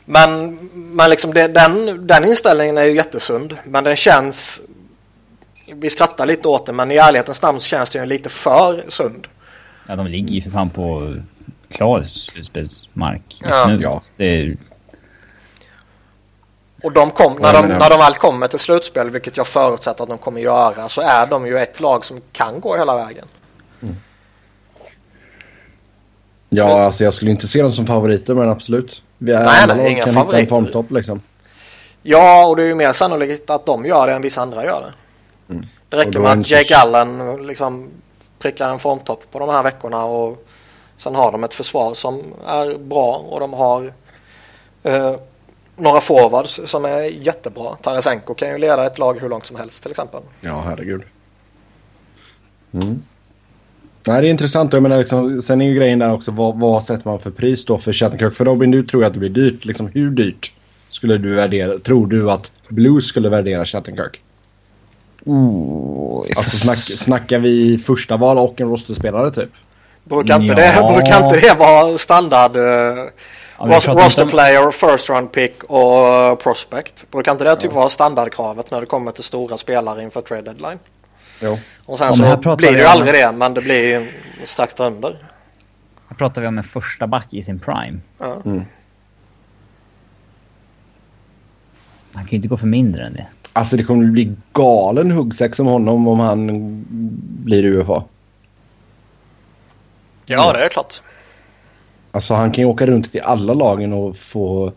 Men, 0.04 0.58
men 0.72 1.10
liksom 1.10 1.34
det, 1.34 1.48
den, 1.48 2.06
den 2.06 2.24
inställningen 2.24 2.78
är 2.78 2.84
ju 2.84 2.96
jättesund. 2.96 3.56
Men 3.64 3.84
den 3.84 3.96
känns, 3.96 4.60
vi 5.74 5.90
skrattar 5.90 6.26
lite 6.26 6.48
åt 6.48 6.66
det, 6.66 6.72
men 6.72 6.90
i 6.90 6.96
ärlighetens 6.96 7.42
namn 7.42 7.60
känns 7.60 7.90
det 7.90 7.98
ju 7.98 8.06
lite 8.06 8.28
för 8.28 8.82
sund. 8.88 9.26
Ja, 9.88 9.96
de 9.96 10.06
ligger 10.06 10.28
ju 10.28 10.42
för 10.42 10.50
fan 10.50 10.70
på 10.70 11.14
klar 11.72 12.02
slutspelsmark 12.02 13.22
just 13.28 13.42
Ja. 13.52 13.66
nu. 13.66 13.80
Ja. 13.82 14.02
Det 14.16 14.24
är, 14.42 14.56
Och 16.82 16.92
de 16.92 17.10
kom, 17.10 17.32
när, 17.40 17.54
Ja, 17.54 17.62
de, 17.62 17.68
men- 17.68 17.78
när 17.78 17.90
de 17.90 17.98
väl 17.98 18.14
kommer 18.14 18.48
till 18.48 18.58
slutspel, 18.58 19.10
vilket 19.10 19.36
jag 19.36 19.46
förutsätter 19.46 20.02
att 20.02 20.08
de 20.08 20.18
kommer 20.18 20.40
göra, 20.40 20.88
så 20.88 21.00
är 21.00 21.26
de 21.26 21.46
ju 21.46 21.58
ett 21.58 21.80
lag 21.80 22.04
som 22.04 22.20
kan 22.32 22.60
gå 22.60 22.76
hela 22.76 22.96
vägen. 22.96 23.24
ja, 26.48 26.82
alltså 26.82 27.04
jag 27.04 27.14
skulle 27.14 27.30
inte 27.30 27.48
se 27.48 27.62
dem 27.62 27.72
som 27.72 27.86
favoriter 27.86 28.34
men 28.34 28.50
absolut. 28.50 29.02
Vi 29.18 29.32
är 29.32 29.44
Nej, 29.44 29.62
alla 29.62 29.74
nej, 29.74 29.92
inga 29.92 30.04
kan 30.04 30.08
hitta 30.08 30.20
en 30.20 30.26
favoriter. 30.26 30.48
formtopp 30.50 30.90
liksom. 30.90 31.20
Ja, 32.02 32.46
och 32.46 32.56
det 32.56 32.62
är 32.62 32.66
ju 32.66 32.74
mer 32.74 32.92
sannolikt 32.92 33.50
att 33.50 33.66
de 33.66 33.86
gör 33.86 34.06
det 34.06 34.12
än 34.12 34.22
vissa 34.22 34.40
andra 34.42 34.64
gör 34.64 34.80
det. 34.80 34.92
Det 35.46 35.52
Mm. 35.54 35.66
Och 35.90 35.96
räcker 35.98 36.18
med 36.18 36.32
att 36.40 36.50
Jake 36.50 36.76
Allen 36.76 37.36
liksom 37.46 37.88
prickar 38.38 38.68
en 38.68 38.78
formtopp 38.78 39.24
på 39.30 39.38
de 39.38 39.48
här 39.48 39.62
veckorna 39.62 40.04
och 40.04 40.46
sen 41.02 41.14
har 41.14 41.32
de 41.32 41.44
ett 41.44 41.54
försvar 41.54 41.94
som 41.94 42.22
är 42.46 42.78
bra 42.78 43.16
och 43.16 43.40
de 43.40 43.52
har 43.52 43.92
eh, 44.82 45.14
några 45.76 46.00
forwards 46.00 46.60
som 46.64 46.84
är 46.84 47.00
jättebra. 47.00 47.74
Tarasenko 47.74 48.34
kan 48.34 48.48
ju 48.48 48.58
leda 48.58 48.86
ett 48.86 48.98
lag 48.98 49.20
hur 49.20 49.28
långt 49.28 49.46
som 49.46 49.56
helst 49.56 49.82
till 49.82 49.90
exempel. 49.90 50.20
Ja, 50.40 50.62
herregud. 50.66 51.02
Mm. 52.72 53.02
Nej, 54.04 54.22
det 54.22 54.28
är 54.28 54.30
intressant. 54.30 54.72
Jag 54.72 54.82
menar, 54.82 54.98
liksom, 54.98 55.42
sen 55.42 55.60
är 55.60 55.66
ju 55.66 55.74
grejen 55.74 55.98
där 55.98 56.12
också 56.12 56.30
vad, 56.30 56.58
vad 56.58 56.84
sätter 56.84 57.08
man 57.08 57.18
för 57.18 57.30
pris 57.30 57.64
då 57.64 57.78
för 57.78 57.92
Shattenkirk? 57.92 58.34
För 58.34 58.44
Robin, 58.44 58.70
du 58.70 58.82
tror 58.82 59.04
att 59.04 59.12
det 59.12 59.18
blir 59.18 59.30
dyrt. 59.30 59.64
Liksom, 59.64 59.86
hur 59.86 60.10
dyrt 60.10 60.52
skulle 60.88 61.18
du 61.18 61.34
värdera, 61.34 61.78
tror 61.78 62.06
du 62.06 62.30
att 62.30 62.52
Blues 62.68 63.06
skulle 63.06 63.28
värdera 63.28 63.66
Shattenkirk? 63.66 64.20
oh, 65.24 66.26
Alltså 66.36 66.56
snack, 66.56 66.78
snackar 66.78 67.38
vi 67.38 67.78
första 67.78 68.16
val 68.16 68.38
och 68.38 68.60
en 68.60 68.68
rosterspelare 68.68 69.30
typ? 69.30 69.50
Brukar 70.04 70.40
inte, 70.40 70.52
Ja. 70.62 70.82
det, 70.88 70.94
brukar 70.94 71.24
inte 71.24 71.40
det 71.40 71.58
vara 71.58 71.98
standard 71.98 72.56
eh, 72.56 72.62
Ja, 73.58 73.80
roster 73.86 74.26
player, 74.26 74.70
first 74.70 75.10
round 75.10 75.32
pick 75.32 75.64
och 75.64 76.08
eh, 76.08 76.34
prospect? 76.34 77.10
Brukar 77.10 77.32
inte 77.32 77.44
det 77.44 77.56
typ 77.56 77.72
vara 77.72 77.88
standardkravet 77.88 78.70
när 78.70 78.80
det 78.80 78.86
kommer 78.86 79.10
till 79.12 79.24
stora 79.24 79.56
spelare 79.56 80.02
inför 80.02 80.20
trade 80.20 80.42
deadline? 80.42 80.78
Jo. 81.40 81.58
Och 81.86 81.98
sen 81.98 82.06
Ja, 82.06 82.38
så 82.42 82.56
blir 82.56 82.72
det 82.72 82.78
ju 82.78 82.84
aldrig 82.84 83.14
det, 83.14 83.32
men 83.32 83.54
det 83.54 83.62
blir 83.62 84.12
strax 84.44 84.80
under. 84.80 85.16
Här 86.08 86.16
pratar 86.16 86.42
vi 86.42 86.48
om 86.48 86.58
en 86.58 86.64
första 86.64 87.06
back 87.06 87.26
i 87.30 87.42
sin 87.42 87.58
prime. 87.58 87.98
Ja. 88.18 88.36
Mm. 88.44 88.64
Han 92.14 92.24
kan 92.24 92.30
ju 92.30 92.36
inte 92.36 92.48
gå 92.48 92.56
för 92.56 92.66
mindre 92.66 93.02
än 93.06 93.12
det. 93.12 93.26
Alltså 93.52 93.76
det 93.76 93.84
kommer 93.84 94.06
bli 94.06 94.36
galen 94.52 95.10
huggsex 95.10 95.58
om 95.58 95.66
honom 95.66 96.08
om 96.08 96.20
han 96.20 96.48
blir 97.44 97.64
UFA. 97.64 98.04
Ja, 100.38 100.52
det 100.52 100.64
är 100.64 100.68
klart. 100.68 101.02
Alltså 102.12 102.34
han 102.34 102.52
kan 102.52 102.64
ju 102.64 102.70
åka 102.70 102.86
runt 102.86 103.12
till 103.12 103.20
alla 103.20 103.54
lagen 103.54 103.92
och 103.92 104.16
få 104.16 104.72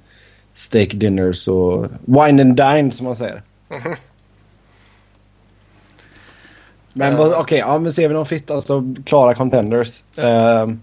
steak 0.53 0.89
dinners 0.93 1.47
och 1.47 1.87
wine 2.05 2.41
and 2.41 2.55
dine 2.55 2.91
som 2.91 3.05
man 3.05 3.15
säger. 3.15 3.43
Men 6.93 7.17
vad- 7.17 7.33
okej, 7.33 7.59
ja 7.59 7.77
men 7.79 7.93
ser 7.93 8.07
vi 8.07 8.13
någon 8.13 8.25
fitt, 8.25 8.51
alltså 8.51 8.83
klara 9.05 9.35
contenders. 9.35 10.03
Ehm, 10.17 10.81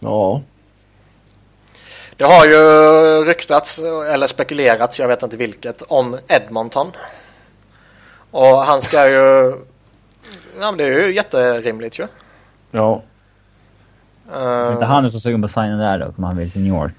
ja. 0.00 0.42
Det 2.16 2.24
har 2.24 2.46
ju 2.46 2.58
ryktats, 3.24 3.78
eller 4.12 4.26
spekulerats, 4.26 4.98
jag 4.98 5.08
vet 5.08 5.22
inte 5.22 5.36
vilket, 5.36 5.82
om 5.82 6.18
Edmonton. 6.28 6.86
Och 8.30 8.46
han 8.46 8.82
ska 8.82 9.10
ju... 9.10 9.54
Ja, 10.60 10.70
men 10.70 10.76
det 10.76 10.84
är 10.84 10.88
ju 11.08 11.14
jätterimligt 11.14 11.98
ju. 11.98 12.06
Ja. 12.70 13.02
Eh, 14.34 14.72
Inte 14.72 14.84
han 14.84 15.04
är 15.04 15.08
så 15.08 15.20
sugen 15.20 15.40
på 15.42 15.44
att 15.44 15.50
signa 15.50 15.76
där 15.76 15.98
då, 15.98 16.12
om 16.16 16.24
han 16.24 16.36
vill 16.36 16.50
till 16.50 16.62
New 16.62 16.74
York. 16.74 16.94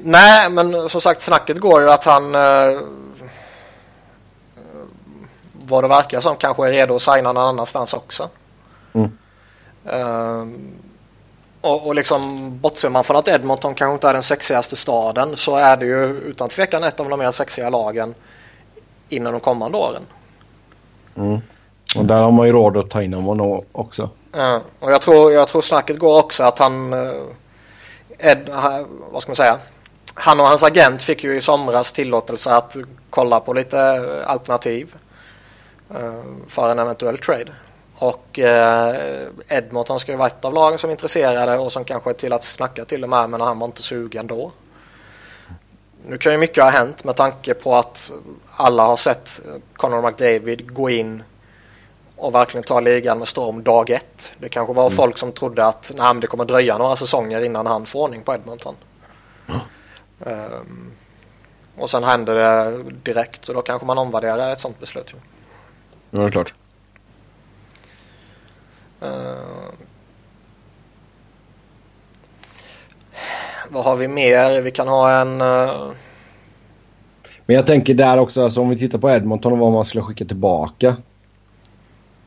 Nej, 0.00 0.50
men 0.50 0.88
som 0.88 1.00
sagt 1.00 1.22
snacket 1.22 1.58
går 1.58 1.88
att 1.88 2.04
han 2.04 2.34
eh, 2.34 2.80
vad 5.52 5.84
det 5.84 5.88
verkar 5.88 6.20
som 6.20 6.36
kanske 6.36 6.66
är 6.66 6.70
redo 6.70 6.94
att 6.96 7.02
signa 7.02 7.32
någon 7.32 7.48
annanstans 7.48 7.94
också. 7.94 8.28
Mm. 8.92 9.10
Eh, 9.84 10.46
och, 11.60 11.86
och 11.86 11.94
liksom 11.94 12.50
bortser 12.58 12.88
man 12.90 13.04
från 13.04 13.16
att 13.16 13.28
Edmonton 13.28 13.74
kanske 13.74 13.94
inte 13.94 14.08
är 14.08 14.12
den 14.12 14.22
sexigaste 14.22 14.76
staden 14.76 15.36
så 15.36 15.56
är 15.56 15.76
det 15.76 15.86
ju 15.86 16.04
utan 16.04 16.48
tvekan 16.48 16.84
ett 16.84 17.00
av 17.00 17.08
de 17.08 17.18
mer 17.18 17.32
sexiga 17.32 17.70
lagen 17.70 18.14
inom 19.08 19.32
de 19.32 19.40
kommande 19.40 19.78
åren. 19.78 20.02
Mm. 21.16 21.40
Och 21.96 22.04
där 22.04 22.22
har 22.22 22.30
man 22.30 22.46
ju 22.46 22.52
råd 22.52 22.76
att 22.76 22.90
ta 22.90 23.02
in 23.02 23.14
honom 23.14 23.60
också. 23.72 24.08
Eh, 24.36 24.58
och 24.78 24.92
jag 24.92 25.02
tror, 25.02 25.32
jag 25.32 25.48
tror 25.48 25.62
snacket 25.62 25.98
går 25.98 26.18
också 26.18 26.44
att 26.44 26.58
han, 26.58 26.92
eh, 26.92 27.22
Ed, 28.18 28.48
vad 29.10 29.22
ska 29.22 29.30
man 29.30 29.36
säga, 29.36 29.58
han 30.14 30.40
och 30.40 30.46
hans 30.46 30.62
agent 30.62 31.02
fick 31.02 31.24
ju 31.24 31.36
i 31.36 31.40
somras 31.40 31.92
tillåtelse 31.92 32.54
att 32.54 32.76
kolla 33.10 33.40
på 33.40 33.52
lite 33.52 34.04
alternativ 34.26 34.94
eh, 35.90 36.22
för 36.48 36.70
en 36.70 36.78
eventuell 36.78 37.18
trade. 37.18 37.52
Och 37.98 38.38
Edmonton 39.48 40.00
ska 40.00 40.12
ju 40.12 40.18
vara 40.18 40.28
ett 40.28 40.44
av 40.44 40.54
lagen 40.54 40.78
som 40.78 40.90
är 40.90 40.94
intresserade 40.94 41.58
och 41.58 41.72
som 41.72 41.84
kanske 41.84 42.10
är 42.10 42.14
till 42.14 42.32
att 42.32 42.44
snacka 42.44 42.84
till 42.84 43.02
och 43.02 43.10
med 43.10 43.30
men 43.30 43.40
han 43.40 43.58
var 43.58 43.66
inte 43.66 43.82
sugen 43.82 44.26
då. 44.26 44.52
Nu 46.06 46.18
kan 46.18 46.32
ju 46.32 46.38
mycket 46.38 46.64
ha 46.64 46.70
hänt 46.70 47.04
med 47.04 47.16
tanke 47.16 47.54
på 47.54 47.74
att 47.74 48.10
alla 48.56 48.86
har 48.86 48.96
sett 48.96 49.40
Conor 49.76 50.02
McDavid 50.02 50.74
gå 50.74 50.90
in 50.90 51.22
och 52.24 52.34
verkligen 52.34 52.64
ta 52.64 52.80
ligan 52.80 53.18
med 53.18 53.28
storm 53.28 53.62
dag 53.62 53.90
ett. 53.90 54.32
Det 54.38 54.48
kanske 54.48 54.74
var 54.74 54.90
folk 54.90 55.18
som 55.18 55.32
trodde 55.32 55.66
att 55.66 55.92
nej, 55.96 56.14
det 56.20 56.26
kommer 56.26 56.44
dröja 56.44 56.78
några 56.78 56.96
säsonger 56.96 57.44
innan 57.44 57.66
han 57.66 57.86
får 57.86 58.02
ordning 58.02 58.22
på 58.22 58.34
Edmonton. 58.34 58.74
Ehm, 60.26 60.90
och 61.76 61.90
sen 61.90 62.04
händer 62.04 62.34
det 62.34 62.82
direkt 63.02 63.48
och 63.48 63.54
då 63.54 63.62
kanske 63.62 63.86
man 63.86 63.98
omvärderar 63.98 64.52
ett 64.52 64.60
sånt 64.60 64.80
beslut. 64.80 65.14
Ja, 66.10 66.18
det 66.18 66.26
är 66.26 66.30
klart. 66.30 66.54
Ehm, 69.02 69.86
vad 73.70 73.84
har 73.84 73.96
vi 73.96 74.08
mer? 74.08 74.62
Vi 74.62 74.70
kan 74.70 74.88
ha 74.88 75.20
en... 75.20 75.40
eh, 75.40 75.90
Men 77.46 77.56
jag 77.56 77.66
tänker 77.66 77.94
där 77.94 78.18
också, 78.18 78.44
alltså, 78.44 78.60
om 78.60 78.68
vi 78.68 78.78
tittar 78.78 78.98
på 78.98 79.10
Edmonton 79.10 79.52
och 79.52 79.58
vad 79.58 79.72
man 79.72 79.84
skulle 79.84 80.02
skicka 80.04 80.24
tillbaka. 80.24 80.96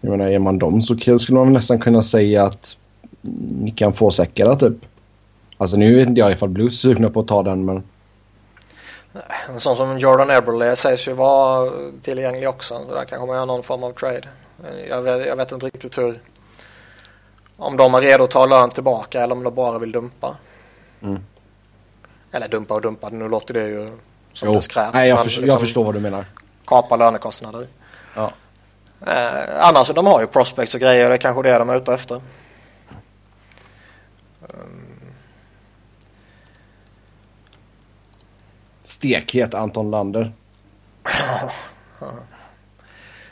Jag 0.02 0.12
menar, 0.12 0.28
är 0.28 0.40
man 0.40 0.60
dem 0.60 0.82
så 0.82 0.96
skulle 0.98 1.40
man 1.40 1.54
nästan 1.54 1.80
kunna 1.80 2.04
säga 2.04 2.46
att 2.46 2.78
ni 3.62 3.72
kan 3.72 3.94
få 3.94 4.12
säckra 4.12 4.56
typ. 4.56 4.74
Alltså 5.58 5.78
nu 5.78 5.96
vet 5.96 6.08
inte 6.08 6.20
jag 6.20 6.32
ifall 6.32 6.50
Blues 6.50 6.74
är 6.74 6.78
sugna 6.78 7.10
på 7.10 7.20
att 7.20 7.28
ta 7.28 7.44
den 7.44 7.66
men... 7.66 7.84
En 9.50 9.60
sån 9.60 9.78
som 9.78 10.00
Jordan 10.00 10.30
Eberle 10.30 10.76
sägs 10.76 11.08
ju 11.08 11.14
vara 11.14 11.72
tillgänglig 12.02 12.50
också. 12.50 12.86
Så 12.90 12.96
där 12.96 13.06
kanske 13.06 13.28
man 13.28 13.36
gör 13.36 13.46
någon 13.46 13.64
form 13.64 13.84
av 13.84 13.92
trade. 13.92 14.28
Jag 14.90 15.02
vet, 15.02 15.28
jag 15.28 15.36
vet 15.36 15.52
inte 15.52 15.66
riktigt 15.66 15.98
hur... 15.98 16.20
Om 17.58 17.78
de 17.78 17.94
är 17.94 18.02
redo 18.02 18.24
att 18.24 18.32
ta 18.32 18.46
lön 18.46 18.70
tillbaka 18.70 19.24
eller 19.24 19.36
om 19.36 19.44
de 19.44 19.56
bara 19.56 19.80
vill 19.80 19.92
dumpa. 19.92 20.36
Mm. 21.02 21.20
Eller 22.32 22.48
dumpa 22.48 22.74
och 22.74 22.82
dumpa, 22.82 23.10
nu 23.10 23.30
låter 23.30 23.54
det 23.54 23.68
ju 23.68 23.90
som 24.34 24.48
Jo. 24.48 24.54
det 24.54 24.62
skräp. 24.62 24.94
Nej, 24.94 25.10
jag, 25.10 25.16
men 25.16 25.24
förstår, 25.24 25.42
liksom 25.42 25.54
jag 25.54 25.66
förstår 25.66 25.84
vad 25.84 25.94
du 25.94 26.00
menar. 26.00 26.26
Kapa 26.66 26.96
lönekostnader. 26.96 27.68
Ja. 28.16 28.32
Eh, 29.06 29.66
annars, 29.66 29.88
de 29.88 30.06
har 30.06 30.22
ju 30.22 30.28
prospects 30.28 30.76
och 30.76 30.82
grejer. 30.82 31.10
Det 31.10 31.16
är 31.16 31.18
kanske 31.18 31.44
det 31.44 31.58
de 31.58 31.70
är 31.70 31.76
ute 31.76 31.94
efter. 31.94 32.22
Stekhet 38.84 39.54
Anton 39.54 39.92
Lander. 39.92 40.34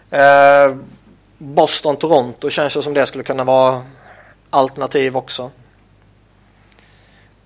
Eh, 0.10 0.76
Boston, 1.38 1.98
Toronto 1.98 2.50
känns 2.50 2.78
ju 2.78 2.82
som 2.82 2.94
det 2.94 3.06
skulle 3.06 3.24
kunna 3.24 3.44
vara 3.44 3.82
alternativ 4.50 5.18
också. 5.18 5.52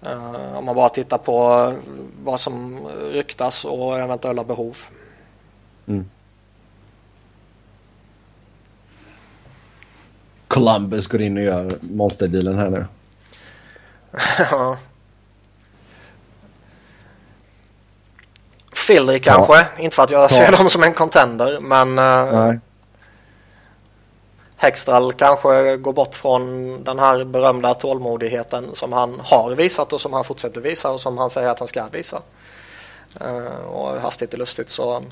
Eh, 0.06 0.58
om 0.58 0.66
man 0.66 0.76
bara 0.76 0.90
tittar 0.90 1.18
på 1.18 1.74
vad 2.24 2.40
som 2.40 2.88
ryktas 3.12 3.66
och 3.66 4.00
eventuella 4.00 4.44
behov. 4.44 4.78
Columbus 10.50 11.08
går 11.08 11.22
in 11.22 11.38
och 11.38 11.44
gör 11.44 11.72
monsterdealen 11.82 12.58
här 12.58 12.70
nu. 12.70 12.86
Ja. 14.52 14.78
Philly 18.88 19.20
kanske, 19.20 19.66
inte 19.80 19.96
för 19.96 20.04
att 20.04 20.10
jag 20.12 20.24
Ja. 20.24 20.30
ser 20.30 20.52
dem 20.52 20.70
som 20.70 20.84
en 20.84 20.94
contender 20.94 21.60
men 21.60 21.98
eh, 22.00 22.34
Nej. 22.46 22.60
Hextall 24.58 25.14
kanske 25.14 25.78
går 25.78 25.94
bort 25.94 26.16
från 26.16 26.84
den 26.84 27.00
här 27.00 27.24
berömda 27.24 27.74
tålmodigheten 27.74 28.70
som 28.74 28.94
han 28.94 29.20
har 29.24 29.52
visat 29.56 29.94
och 29.94 30.02
som 30.02 30.14
han 30.14 30.24
fortsätter 30.24 30.62
visa 30.62 30.90
och 30.92 31.02
som 31.02 31.18
han 31.18 31.30
säger 31.30 31.50
att 31.50 31.60
han 31.60 31.68
ska 31.68 31.88
visa. 31.88 32.22
Eh, 33.22 33.66
och 33.66 34.00
hastigt 34.02 34.34
och 34.34 34.40
lustigt 34.40 34.70
så 34.70 35.04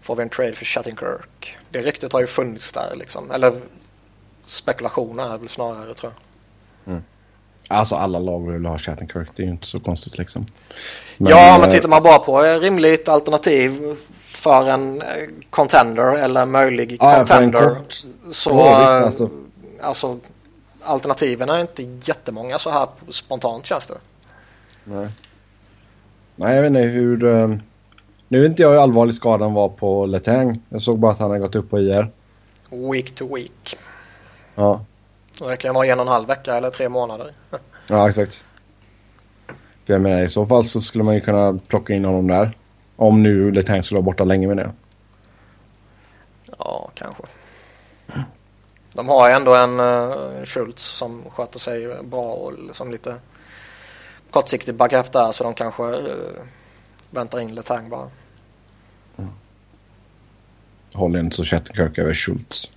får 0.00 0.16
vi 0.16 0.22
en 0.22 0.28
trade 0.28 0.52
för 0.52 0.64
Shattenkirk. 0.64 1.56
Det 1.70 1.82
ryktet 1.82 2.12
har 2.12 2.20
ju 2.20 2.26
funnits 2.26 2.72
där 2.72 2.94
liksom. 2.96 3.30
Eller 3.30 3.60
spekulationer 4.46 5.34
är 5.34 5.38
väl 5.38 5.48
snarare 5.48 5.94
tror 5.94 6.12
jag. 6.84 7.00
Alltså 7.68 7.94
alla 7.94 8.18
lag 8.18 8.50
vill 8.52 8.66
ha 8.66 8.78
Shattenkirk. 8.78 9.28
Det 9.36 9.42
är 9.42 9.46
ju 9.46 9.52
inte 9.52 9.66
så 9.66 9.80
konstigt 9.80 10.18
liksom. 10.18 10.46
ja, 11.18 11.56
men 11.60 11.68
eh, 11.68 11.70
tittar 11.74 11.88
man 11.88 12.02
bara 12.02 12.18
på 12.18 12.42
ett 12.42 12.62
rimligt 12.62 13.08
alternativ 13.08 13.96
för 14.20 14.68
en 14.70 15.02
eh, 15.02 15.06
contender 15.50 16.16
eller 16.16 16.46
möjlig 16.46 16.96
Ja, 17.00 17.16
contender. 17.16 17.76
Så 18.32 18.50
Ja, 18.50 18.78
visst, 18.80 18.90
eh, 18.90 19.06
alltså. 19.06 19.30
alltså 19.82 20.18
alternativen 20.82 21.48
är 21.48 21.58
inte 21.60 21.82
jättemånga 21.82 22.58
så 22.58 22.70
här 22.70 22.88
spontant 23.10 23.66
känns 23.66 23.86
det. 23.86 23.98
Nej. 24.84 25.08
Nej, 26.36 26.54
jag 26.54 26.62
vet 26.62 26.68
inte 26.68 26.80
hur... 26.80 27.24
eh, 27.24 27.48
Nu 28.28 28.40
vet 28.40 28.50
inte 28.50 28.62
jag 28.62 28.70
hur 28.70 28.78
allvarlig 28.78 29.14
skadan 29.14 29.54
var 29.54 29.68
på 29.68 30.06
Letang. 30.06 30.60
Jag 30.68 30.82
såg 30.82 30.98
bara 30.98 31.12
att 31.12 31.18
han 31.18 31.30
hade 31.30 31.40
gått 31.40 31.54
upp 31.54 31.70
på 31.70 31.78
IR. 31.80 32.10
Week 32.92 33.14
to 33.14 33.34
week. 33.34 33.76
Ja, 34.56 34.80
Och 35.40 35.50
det 35.50 35.56
kan 35.56 35.74
vara 35.74 35.86
en 35.86 36.00
och 36.00 36.06
en 36.06 36.12
halv 36.12 36.28
vecka 36.28 36.56
eller 36.56 36.70
tre 36.70 36.88
månader. 36.88 37.32
ja 37.86 38.08
exakt. 38.08 38.44
För 39.84 39.92
jag 39.92 40.02
menar 40.02 40.22
i 40.22 40.28
så 40.28 40.46
fall 40.46 40.64
så 40.64 40.80
skulle 40.80 41.04
man 41.04 41.14
ju 41.14 41.20
kunna 41.20 41.58
plocka 41.68 41.94
in 41.94 42.04
honom 42.04 42.26
där. 42.26 42.56
Om 42.96 43.22
nu 43.22 43.50
Letang 43.50 43.82
skulle 43.82 43.96
vara 43.96 44.04
borta 44.04 44.24
länge 44.24 44.46
med 44.46 44.56
det. 44.56 44.72
Ja, 46.58 46.90
kanske. 46.94 47.22
De 48.92 49.08
har 49.08 49.28
ju 49.28 49.34
ändå 49.34 49.54
en 49.54 49.80
uh, 49.80 50.44
Schultz 50.44 50.82
som 50.82 51.22
sköter 51.30 51.58
sig 51.58 52.02
bra 52.02 52.32
och 52.32 52.52
som 52.72 52.90
lite 52.90 53.14
kortsiktig 54.30 54.74
backup 54.74 55.12
där 55.12 55.32
så 55.32 55.44
de 55.44 55.54
kanske 55.54 55.82
uh, 55.82 56.42
väntar 57.10 57.40
in 57.40 57.54
Letang 57.54 57.90
bara. 57.90 58.10
Håller 60.92 61.20
inte 61.20 61.36
så 61.36 61.44
Shattenkirk 61.44 61.98
över 61.98 62.14
Schultz. 62.14 62.70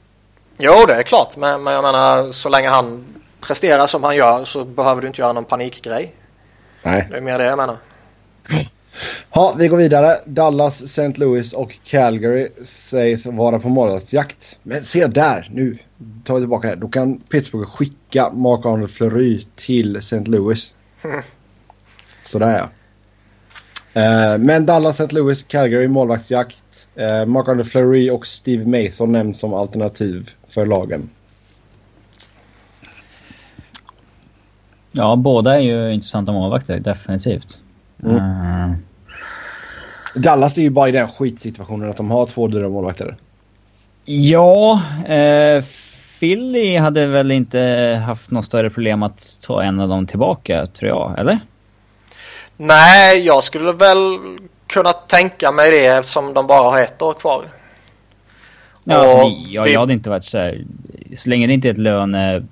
Jo, 0.61 0.85
det 0.87 0.95
är 0.95 1.03
klart. 1.03 1.37
Men, 1.37 1.63
men 1.63 1.73
jag 1.73 1.83
menar, 1.83 2.31
så 2.31 2.49
länge 2.49 2.69
han 2.69 3.05
presterar 3.41 3.87
som 3.87 4.03
han 4.03 4.15
gör 4.15 4.45
så 4.45 4.65
behöver 4.65 5.01
du 5.01 5.07
inte 5.07 5.21
göra 5.21 5.33
någon 5.33 5.45
panikgrej. 5.45 6.15
Nej. 6.83 7.07
Det 7.11 7.17
är 7.17 7.21
mer 7.21 7.37
det 7.37 7.45
jag 7.45 7.57
menar. 7.57 7.77
Ja, 9.33 9.55
vi 9.57 9.67
går 9.67 9.77
vidare. 9.77 10.17
Dallas, 10.25 10.81
St. 10.81 11.13
Louis 11.15 11.53
och 11.53 11.77
Calgary 11.83 12.47
sägs 12.63 13.25
vara 13.25 13.59
på 13.59 13.69
målvaktsjakt. 13.69 14.59
Men 14.63 14.83
se 14.83 15.07
där, 15.07 15.47
nu 15.51 15.75
tar 16.23 16.35
vi 16.35 16.41
tillbaka 16.41 16.69
det. 16.69 16.75
Då 16.75 16.87
kan 16.87 17.17
Pittsburgh 17.17 17.69
skicka 17.69 18.31
Marc-André 18.33 18.87
Fleury 18.87 19.41
till 19.55 19.95
St. 19.95 20.19
Louis. 20.19 20.71
Sådär 22.23 22.57
ja. 22.57 22.69
Eh, 24.01 24.37
Men 24.37 24.65
Dallas, 24.65 24.99
St. 24.99 25.15
Louis, 25.15 25.43
Calgary 25.43 25.87
målvaktsjakt. 25.87 26.63
Uh, 26.97 27.25
Marc-André 27.25 27.63
Fleury 27.63 28.09
och 28.09 28.27
Steve 28.27 28.65
Mason 28.65 29.11
nämns 29.11 29.39
som 29.39 29.53
alternativ 29.53 30.29
för 30.49 30.65
lagen. 30.65 31.09
Ja, 34.91 35.15
båda 35.15 35.55
är 35.55 35.59
ju 35.59 35.93
intressanta 35.93 36.31
målvakter, 36.31 36.79
definitivt. 36.79 37.57
Mm. 38.03 38.15
Eh, 38.15 38.75
Dallas 40.15 40.57
är 40.57 40.61
ju 40.61 40.69
bara 40.69 40.89
i 40.89 40.91
den 40.91 41.07
skitsituationen 41.07 41.89
att 41.89 41.97
de 41.97 42.11
har 42.11 42.25
två 42.25 42.47
dyra 42.47 42.69
målvakter. 42.69 43.15
ja, 44.05 44.81
eh, 45.07 45.63
Philly 46.19 46.77
hade 46.77 47.05
väl 47.05 47.31
inte 47.31 47.59
haft 48.05 48.31
något 48.31 48.45
större 48.45 48.69
problem 48.69 49.03
att 49.03 49.37
ta 49.41 49.63
en 49.63 49.79
av 49.79 49.89
dem 49.89 50.07
tillbaka, 50.07 50.67
tror 50.67 50.89
jag. 50.89 51.19
Eller? 51.19 51.39
Nej, 52.57 53.25
jag 53.25 53.43
skulle 53.43 53.71
väl 53.73 54.19
kunna 54.67 54.93
tänka 54.93 55.51
mig 55.51 55.71
det 55.71 55.85
eftersom 55.85 56.33
de 56.33 56.47
bara 56.47 56.69
har 56.69 56.81
ett 56.81 57.01
år 57.01 57.13
kvar. 57.13 57.45
Ja, 58.89 58.95
alltså, 58.95 59.15
Och 59.17 59.23
ni- 59.31 59.45
ja, 59.49 59.63
vi- 59.63 59.73
jag 59.73 59.79
hade 59.79 59.93
inte 59.93 60.09
varit 60.09 60.25
så 60.25 60.37
här, 60.37 60.65
Så 61.17 61.29
länge 61.29 61.47
det 61.47 61.53
inte 61.53 61.67
är 61.67 61.71
ett 61.71 61.77
löne... 61.77 62.45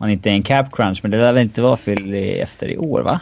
Man 0.00 0.10
inte 0.10 0.30
är 0.30 0.32
en 0.32 0.42
cap 0.42 0.66
crunch, 0.72 0.98
men 1.02 1.10
det 1.10 1.16
lär 1.16 1.32
väl 1.32 1.42
inte 1.42 1.62
vara 1.62 1.76
Philly 1.76 2.30
efter 2.40 2.68
i 2.68 2.76
år, 2.78 3.00
va? 3.00 3.20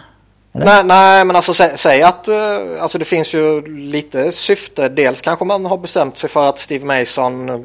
Eller? 0.54 0.66
Nej, 0.66 0.84
nej, 0.84 1.24
men 1.24 1.36
alltså 1.36 1.54
sä, 1.54 1.76
säg 1.76 2.02
att 2.02 2.28
eh, 2.28 2.36
alltså 2.80 2.98
det 2.98 3.04
finns 3.04 3.34
ju 3.34 3.66
lite 3.78 4.32
syfte. 4.32 4.88
Dels 4.88 5.22
kanske 5.22 5.44
man 5.44 5.64
har 5.64 5.78
bestämt 5.78 6.18
sig 6.18 6.30
för 6.30 6.48
att 6.48 6.58
Steve 6.58 6.86
Mason, 6.86 7.48
eh, 7.48 7.58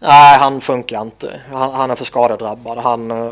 nej 0.00 0.38
han 0.38 0.60
funkar 0.60 1.02
inte. 1.02 1.40
Han, 1.52 1.70
han 1.72 1.90
är 1.90 1.94
för 1.94 2.04
skadedrabbad. 2.04 2.78
Han, 2.78 3.10
eh, 3.10 3.28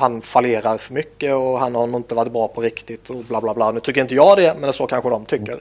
han 0.00 0.22
fallerar 0.22 0.78
för 0.78 0.94
mycket 0.94 1.34
och 1.34 1.58
han 1.60 1.74
har 1.74 1.86
nog 1.86 2.00
inte 2.00 2.14
varit 2.14 2.32
bra 2.32 2.48
på 2.48 2.60
riktigt 2.60 3.10
och 3.10 3.16
bla 3.24 3.40
bla 3.40 3.54
bla. 3.54 3.70
Nu 3.70 3.80
tycker 3.80 4.00
inte 4.00 4.14
jag 4.14 4.36
det, 4.38 4.52
men 4.52 4.62
det 4.62 4.68
är 4.68 4.72
så 4.72 4.86
kanske 4.86 5.10
de 5.10 5.24
tycker. 5.24 5.58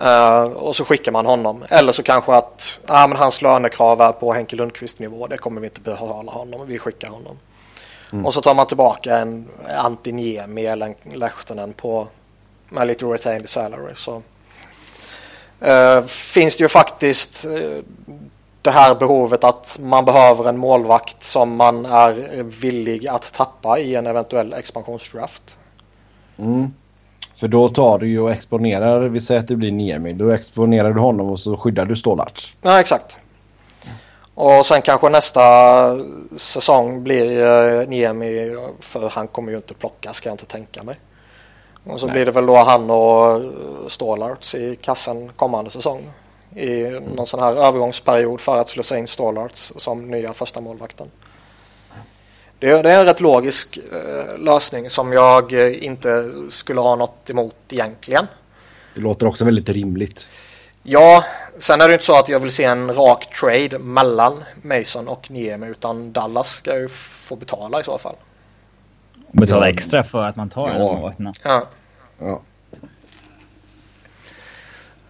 Eh, 0.00 0.42
och 0.42 0.76
så 0.76 0.84
skickar 0.84 1.12
man 1.12 1.26
honom. 1.26 1.64
Eller 1.68 1.92
så 1.92 2.02
kanske 2.02 2.34
att 2.34 2.78
ah, 2.86 3.06
men 3.06 3.18
hans 3.18 3.42
lönekrav 3.42 4.00
är 4.00 4.12
på 4.12 4.32
Henke 4.32 4.56
Lundqvist 4.56 4.98
nivå. 4.98 5.26
Det 5.26 5.38
kommer 5.38 5.60
vi 5.60 5.66
inte 5.66 5.80
behålla 5.80 6.32
honom. 6.32 6.66
Vi 6.66 6.78
skickar 6.78 7.08
honom. 7.08 7.38
Och 8.24 8.34
så 8.34 8.40
tar 8.40 8.54
man 8.54 8.66
tillbaka 8.66 9.18
en 9.18 9.48
Antiniemi 9.76 10.66
eller 10.66 10.86
en 10.86 11.18
Lehtonen 11.18 11.72
på 11.72 12.08
med 12.68 12.86
lite 12.86 13.04
retained 13.04 13.48
salary. 13.48 13.94
Så 13.96 14.22
eh, 15.60 16.04
finns 16.04 16.56
det 16.56 16.64
ju 16.64 16.68
faktiskt 16.68 17.44
eh, 17.44 17.84
det 18.62 18.70
här 18.70 18.94
behovet 18.94 19.44
att 19.44 19.78
man 19.80 20.04
behöver 20.04 20.48
en 20.48 20.56
målvakt 20.56 21.22
som 21.22 21.56
man 21.56 21.86
är 21.86 22.42
villig 22.42 23.08
att 23.08 23.32
tappa 23.32 23.78
i 23.78 23.94
en 23.94 24.06
eventuell 24.06 24.52
expansionsdraft. 24.52 25.58
Mm. 26.36 26.74
För 27.36 27.48
då 27.48 27.68
tar 27.68 27.98
du 27.98 28.08
ju 28.08 28.20
och 28.20 28.30
exponerar, 28.30 29.08
vi 29.08 29.20
säger 29.20 29.40
att 29.40 29.48
det 29.48 29.56
blir 29.56 29.72
Niemi. 29.72 30.12
Då 30.12 30.30
exponerar 30.30 30.92
du 30.92 31.00
honom 31.00 31.30
och 31.30 31.40
så 31.40 31.56
skyddar 31.56 31.86
du 31.86 31.96
Stålarts. 31.96 32.56
Ja, 32.62 32.80
exakt. 32.80 33.16
Och 34.34 34.66
sen 34.66 34.82
kanske 34.82 35.08
nästa 35.08 35.96
säsong 36.36 37.02
blir 37.02 37.46
eh, 37.46 37.88
Niemi, 37.88 38.56
för 38.80 39.08
han 39.08 39.28
kommer 39.28 39.50
ju 39.50 39.56
inte 39.56 39.74
plocka 39.74 40.12
ska 40.12 40.28
jag 40.28 40.34
inte 40.34 40.46
tänka 40.46 40.82
mig. 40.82 40.96
Och 41.84 42.00
så 42.00 42.06
Nej. 42.06 42.14
blir 42.14 42.24
det 42.24 42.32
väl 42.32 42.46
då 42.46 42.56
han 42.56 42.90
och 42.90 43.30
eh, 43.30 43.40
Stålarts 43.88 44.54
i 44.54 44.76
kassen 44.76 45.30
kommande 45.36 45.70
säsong. 45.70 46.02
I 46.56 46.82
någon 47.16 47.26
sån 47.26 47.40
här 47.40 47.52
övergångsperiod 47.52 48.40
för 48.40 48.60
att 48.60 48.68
slussa 48.68 48.98
in 48.98 49.06
Stålarts 49.06 49.72
som 49.76 50.10
nya 50.10 50.32
första 50.32 50.60
målvakten. 50.60 51.10
Det 52.64 52.70
är, 52.70 52.82
det 52.82 52.92
är 52.92 53.00
en 53.00 53.06
rätt 53.06 53.20
logisk 53.20 53.78
eh, 53.92 54.38
lösning 54.38 54.90
som 54.90 55.12
jag 55.12 55.52
eh, 55.52 55.84
inte 55.84 56.32
skulle 56.50 56.80
ha 56.80 56.96
något 56.96 57.30
emot 57.30 57.54
egentligen. 57.68 58.26
Det 58.94 59.00
låter 59.00 59.26
också 59.26 59.44
väldigt 59.44 59.68
rimligt. 59.68 60.26
Ja, 60.82 61.24
Sen 61.58 61.80
är 61.80 61.88
det 61.88 61.94
inte 61.94 62.04
så 62.04 62.18
att 62.18 62.28
jag 62.28 62.40
vill 62.40 62.52
se 62.52 62.64
en 62.64 62.94
rak 62.94 63.38
trade 63.40 63.78
mellan 63.78 64.44
Mason 64.62 65.08
och 65.08 65.30
Niemi 65.30 65.66
utan 65.66 66.12
Dallas 66.12 66.48
ska 66.48 66.78
ju 66.78 66.88
få 66.88 67.36
betala 67.36 67.80
i 67.80 67.84
så 67.84 67.98
fall. 67.98 68.16
Betala 69.32 69.68
extra 69.68 70.04
för 70.04 70.22
att 70.22 70.36
man 70.36 70.50
tar 70.50 70.68
ja. 70.68 70.74
en 70.74 70.80
målvakterna. 70.80 71.32
Ja. 71.42 71.62
Ja. 72.18 72.40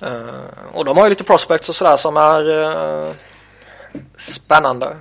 Uh, 0.03 0.75
och 0.75 0.85
de 0.85 0.97
har 0.97 1.05
ju 1.05 1.11
lite 1.11 1.25
prospects 1.25 1.69
och 1.69 1.75
sådär 1.75 1.97
som 1.97 2.17
är 2.17 2.49
uh, 2.49 3.13
spännande. 4.17 4.97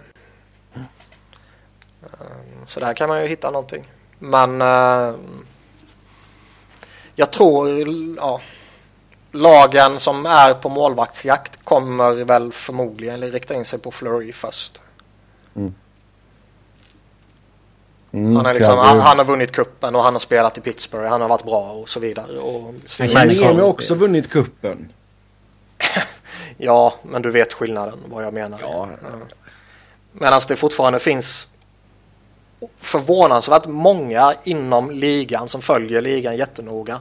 Uh, 2.24 2.66
så 2.68 2.80
där 2.80 2.94
kan 2.94 3.10
man 3.10 3.22
ju 3.22 3.28
hitta 3.28 3.52
någonting. 3.52 3.92
Men 4.20 4.62
jag 7.16 7.32
tror, 7.32 7.80
ja, 8.18 8.42
lagen 9.32 10.00
som 10.00 10.26
är 10.26 10.54
på 10.54 10.70
målvaktsjakt 10.70 11.66
kommer 11.66 12.24
väl 12.26 12.52
förmodligen 12.52 13.32
rikta 13.32 13.54
in 13.54 13.66
sig 13.66 13.80
på 13.80 13.92
Flurry 13.92 14.32
först. 14.32 14.82
Mm. 15.56 15.74
Mm, 18.12 18.36
han, 18.36 18.46
är 18.46 18.54
liksom, 18.54 18.78
han, 18.78 19.00
han, 19.00 19.18
har 19.18 19.26
vunnit 19.26 19.52
kuppen 19.52 19.96
och 19.96 20.04
han 20.04 20.14
har 20.14 20.20
spelat 20.20 20.58
i 20.58 20.62
Pittsburgh. 20.62 21.10
Han 21.10 21.22
har 21.22 21.30
varit 21.30 21.46
bra 21.46 21.72
och 21.72 21.90
så 21.90 22.00
vidare. 22.00 22.40
Och 22.40 22.74
men 23.00 23.28
Niemi 23.28 23.44
har 23.44 23.64
också 23.64 23.96
vunnit 23.96 24.30
kuppen. 24.30 24.92
ja, 26.58 26.94
men 27.04 27.22
du 27.22 27.32
vet 27.32 27.54
skillnaden 27.54 28.00
vad 28.06 28.24
jag 28.24 28.34
menar. 28.34 28.60
Ja. 28.62 28.88
Ja. 29.02 29.10
Medan 30.12 30.42
det 30.48 30.56
fortfarande 30.56 31.00
finns 31.00 31.48
förvånansvärt 32.78 33.66
många 33.66 34.34
inom 34.44 34.92
ligan 34.92 35.50
som 35.50 35.62
följer 35.62 36.02
ligan 36.02 36.38
jättenoga 36.38 37.00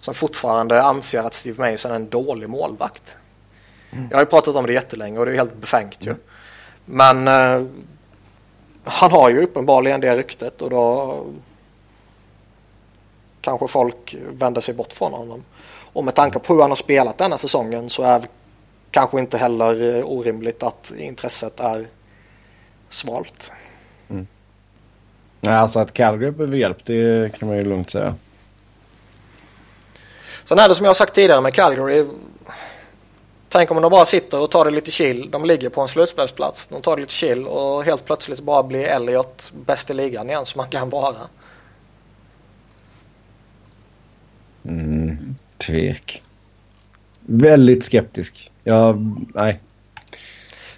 som 0.00 0.14
fortfarande 0.14 0.82
anser 0.82 1.22
att 1.22 1.34
Steve 1.34 1.70
Mason 1.70 1.90
är 1.90 1.96
en 1.96 2.08
dålig 2.08 2.48
målvakt. 2.48 3.16
Mm. 3.90 4.06
Jag 4.10 4.16
har 4.16 4.22
ju 4.22 4.26
pratat 4.26 4.56
om 4.56 4.66
det 4.66 4.72
jättelänge 4.72 5.18
och 5.18 5.26
det 5.26 5.32
är 5.32 5.36
helt 5.36 5.56
befängt 5.56 5.98
ju. 6.00 6.10
Mm. 6.10 6.20
Men 6.84 7.28
eh, 7.28 7.66
han 8.84 9.10
har 9.10 9.30
ju 9.30 9.42
uppenbarligen 9.42 10.00
det 10.00 10.16
ryktet 10.16 10.62
och 10.62 10.70
då 10.70 11.16
kanske 13.40 13.68
folk 13.68 14.16
vänder 14.30 14.60
sig 14.60 14.74
bort 14.74 14.92
från 14.92 15.12
honom. 15.12 15.44
Och 15.92 16.04
med 16.04 16.14
tanke 16.14 16.38
på 16.38 16.54
hur 16.54 16.60
han 16.60 16.70
har 16.70 16.76
spelat 16.76 17.18
denna 17.18 17.38
säsongen 17.38 17.90
så 17.90 18.02
är 18.02 18.18
det 18.18 18.28
kanske 18.90 19.18
inte 19.18 19.38
heller 19.38 19.96
eh, 19.96 20.04
orimligt 20.04 20.62
att 20.62 20.92
intresset 20.98 21.60
är 21.60 21.86
svalt. 22.90 23.50
Nej, 25.44 25.54
alltså 25.54 25.78
att 25.78 25.92
Calgary 25.92 26.30
behöver 26.30 26.56
hjälp 26.56 26.78
det 26.84 27.38
kan 27.38 27.48
man 27.48 27.58
ju 27.58 27.64
lugnt 27.64 27.90
säga. 27.90 28.14
Sen 30.44 30.58
är 30.58 30.68
det 30.68 30.74
som 30.74 30.84
jag 30.84 30.90
har 30.90 30.94
sagt 30.94 31.14
tidigare 31.14 31.40
med 31.40 31.54
Calgary. 31.54 32.04
Tänk 33.48 33.70
om 33.70 33.82
de 33.82 33.90
bara 33.90 34.06
sitter 34.06 34.40
och 34.40 34.50
tar 34.50 34.64
det 34.64 34.70
lite 34.70 34.90
chill. 34.90 35.30
De 35.30 35.44
ligger 35.44 35.68
på 35.68 35.80
en 35.80 35.88
slutspelsplats. 35.88 36.66
De 36.66 36.80
tar 36.80 36.96
det 36.96 37.00
lite 37.00 37.12
chill 37.12 37.46
och 37.46 37.84
helt 37.84 38.04
plötsligt 38.04 38.40
bara 38.40 38.62
blir 38.62 38.84
Elliot 38.84 39.52
bäst 39.66 39.90
i 39.90 39.94
ligan 39.94 40.28
igen 40.28 40.46
som 40.46 40.58
man 40.58 40.68
kan 40.68 40.90
vara. 40.90 41.16
Mm, 44.64 45.34
tvek. 45.58 46.22
Väldigt 47.20 47.84
skeptisk. 47.84 48.50
Jag, 48.64 49.16
nej. 49.34 49.60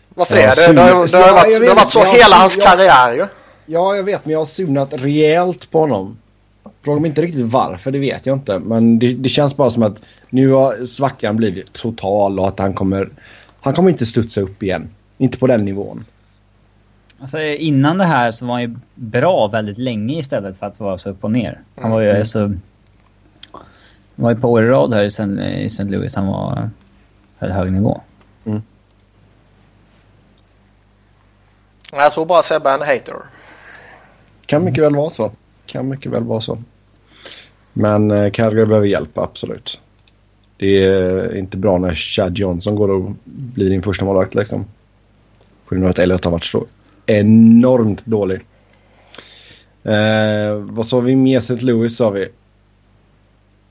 Varför 0.09 0.37
är 0.37 0.57
det? 0.57 0.73
Det 0.73 0.81
har, 0.81 1.07
det 1.07 1.19
har, 1.19 1.33
varit, 1.33 1.61
det 1.61 1.69
har 1.69 1.77
varit 1.77 1.91
så 1.91 2.05
hela 2.05 2.37
hans 2.37 2.57
karriär 2.57 3.13
ju. 3.13 3.27
Ja, 3.67 3.97
jag 3.97 4.03
vet, 4.03 4.25
men 4.25 4.33
jag 4.33 4.39
har 4.39 4.47
zonat 4.47 4.93
rejält 4.93 5.71
på 5.71 5.81
honom. 5.81 6.19
Fråga 6.83 7.01
mig 7.01 7.09
inte 7.09 7.23
riktigt 7.23 7.47
varför, 7.47 7.91
det 7.91 7.99
vet 7.99 8.27
jag 8.27 8.37
inte. 8.37 8.59
Men 8.59 8.99
det, 8.99 9.15
det, 9.15 9.29
känns 9.29 9.57
bara 9.57 9.71
som 9.71 9.83
att 9.83 10.03
nu 10.31 10.53
har 10.53 10.87
svackan 10.87 11.37
blivit 11.37 11.73
total 11.73 12.39
och 12.39 12.49
att 12.49 12.59
han 12.59 12.75
kommer... 12.75 13.09
Han 13.61 13.75
kommer 13.75 13.91
inte 13.91 14.07
studsa 14.07 14.41
upp 14.41 14.63
igen. 14.63 14.89
Inte 15.19 15.39
på 15.39 15.47
den 15.47 15.65
nivån. 15.65 16.05
Alltså, 17.21 17.41
innan 17.41 17.99
det 17.99 18.05
här 18.05 18.33
så 18.33 18.47
var 18.47 18.53
han 18.53 18.63
ju 18.63 18.77
bra 18.95 19.47
väldigt 19.47 19.79
länge 19.79 20.19
istället 20.19 20.59
för 20.59 20.67
att 20.67 20.81
vara 20.81 20.99
så 20.99 21.11
upp 21.11 21.25
och 21.25 21.31
ner. 21.33 21.61
Han 21.81 21.91
var 21.91 22.01
ju 22.01 22.11
mm. 22.11 22.61
Han 23.53 24.25
var 24.25 24.31
ju 24.31 24.37
på 24.37 24.51
år 24.51 24.65
i 24.65 24.69
rad 24.69 24.95
här 24.95 25.05
i 25.05 25.67
St. 25.67 25.85
Louis. 25.85 26.15
Han 26.15 26.27
var 26.27 26.71
väldigt 27.39 27.57
hög 27.57 27.73
nivå. 27.73 28.01
Mm. 28.45 28.63
Jag 31.93 32.13
tror 32.13 32.27
bara 32.27 32.43
Sebbe 32.43 32.71
en 32.71 32.83
hater. 32.83 33.17
Kan 34.47 34.65
mycket 34.65 34.85
väl 34.85 34.97
vara 34.97 35.11
så. 35.11 35.31
Kan 35.67 35.89
mycket 35.89 36.13
väl 36.13 36.25
vara 36.25 36.41
så. 36.41 36.59
Men 37.73 38.11
eh, 38.11 38.31
Calgary 38.31 38.67
behöver 38.67 38.87
hjälp, 38.87 39.19
absolut. 39.19 39.81
Det 40.57 40.85
är 40.85 41.37
inte 41.37 41.57
bra 41.57 41.79
när 41.79 41.95
Chad 41.95 42.39
Johnson 42.39 42.75
går 42.75 42.89
och 42.89 43.13
blir 43.25 43.71
din 43.71 43.83
första 43.83 44.05
målvakt 44.05 44.35
liksom. 44.35 44.65
På 45.67 45.75
grund 45.75 45.85
av 45.85 45.91
att 45.91 45.99
Elliot 45.99 46.25
har 46.25 46.33
varit 46.33 46.45
så 46.45 46.65
enormt 47.07 48.07
dålig. 48.07 48.41
Eh, 49.83 50.55
vad 50.55 50.87
sa 50.87 51.01
vi 51.01 51.17
mer 51.17 51.39
St. 51.39 51.57
Louis 51.57 51.97
sa 51.97 52.11
vi? 52.11 52.29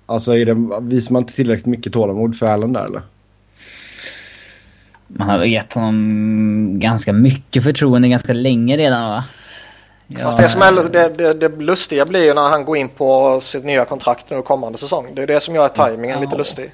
Alltså 0.06 0.38
är 0.38 0.46
det, 0.46 0.82
visar 0.82 1.14
man 1.14 1.22
inte 1.22 1.34
tillräckligt 1.34 1.66
mycket 1.66 1.94
tålamod 1.94 2.38
för 2.38 2.46
Allen 2.46 2.74
där 2.74 2.86
eller? 2.86 3.02
Man 5.08 5.30
har 5.30 5.46
gett 5.46 5.74
honom 5.74 6.80
ganska 6.80 7.14
mycket 7.14 7.64
förtroende 7.64 8.08
ganska 8.08 8.34
länge 8.34 8.78
redan 8.78 9.10
va? 9.10 9.24
Ja. 10.08 10.20
Fast 10.20 10.38
det 10.38 10.50
som 10.50 10.62
är 10.62 10.90
det, 10.90 11.10
det, 11.10 11.34
det 11.34 11.48
lustiga 11.48 12.06
blir 12.06 12.24
ju 12.24 12.34
när 12.34 12.50
han 12.50 12.66
går 12.66 12.78
in 12.78 12.90
på 12.90 13.40
sitt 13.42 13.66
nya 13.66 13.86
kontrakt 13.86 14.30
nu 14.30 14.42
kommande 14.42 14.78
säsong. 14.78 15.08
Det 15.14 15.24
är 15.24 15.28
det 15.28 15.40
som 15.40 15.56
gör 15.56 15.68
tajmingen 15.68 16.18
ja. 16.18 16.22
lite 16.22 16.38
lustig. 16.38 16.72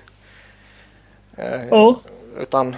Eh, 1.35 1.73
oh. 1.73 1.97
Utan... 2.41 2.75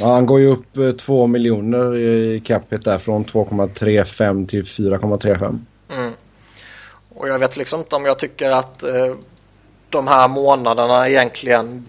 Ja, 0.00 0.12
han 0.12 0.26
går 0.26 0.40
ju 0.40 0.46
upp 0.52 1.00
2 1.00 1.22
eh, 1.22 1.28
miljoner 1.28 1.96
i 1.96 2.40
capita 2.40 2.90
där 2.90 2.98
från 2.98 3.24
2,35 3.24 4.46
till 4.46 4.64
4,35. 4.64 5.58
Mm. 5.92 6.12
Och 7.14 7.28
jag 7.28 7.38
vet 7.38 7.56
liksom 7.56 7.80
inte 7.80 7.96
om 7.96 8.04
jag 8.04 8.18
tycker 8.18 8.50
att 8.50 8.82
eh, 8.82 9.14
de 9.90 10.08
här 10.08 10.28
månaderna 10.28 11.08
egentligen 11.08 11.86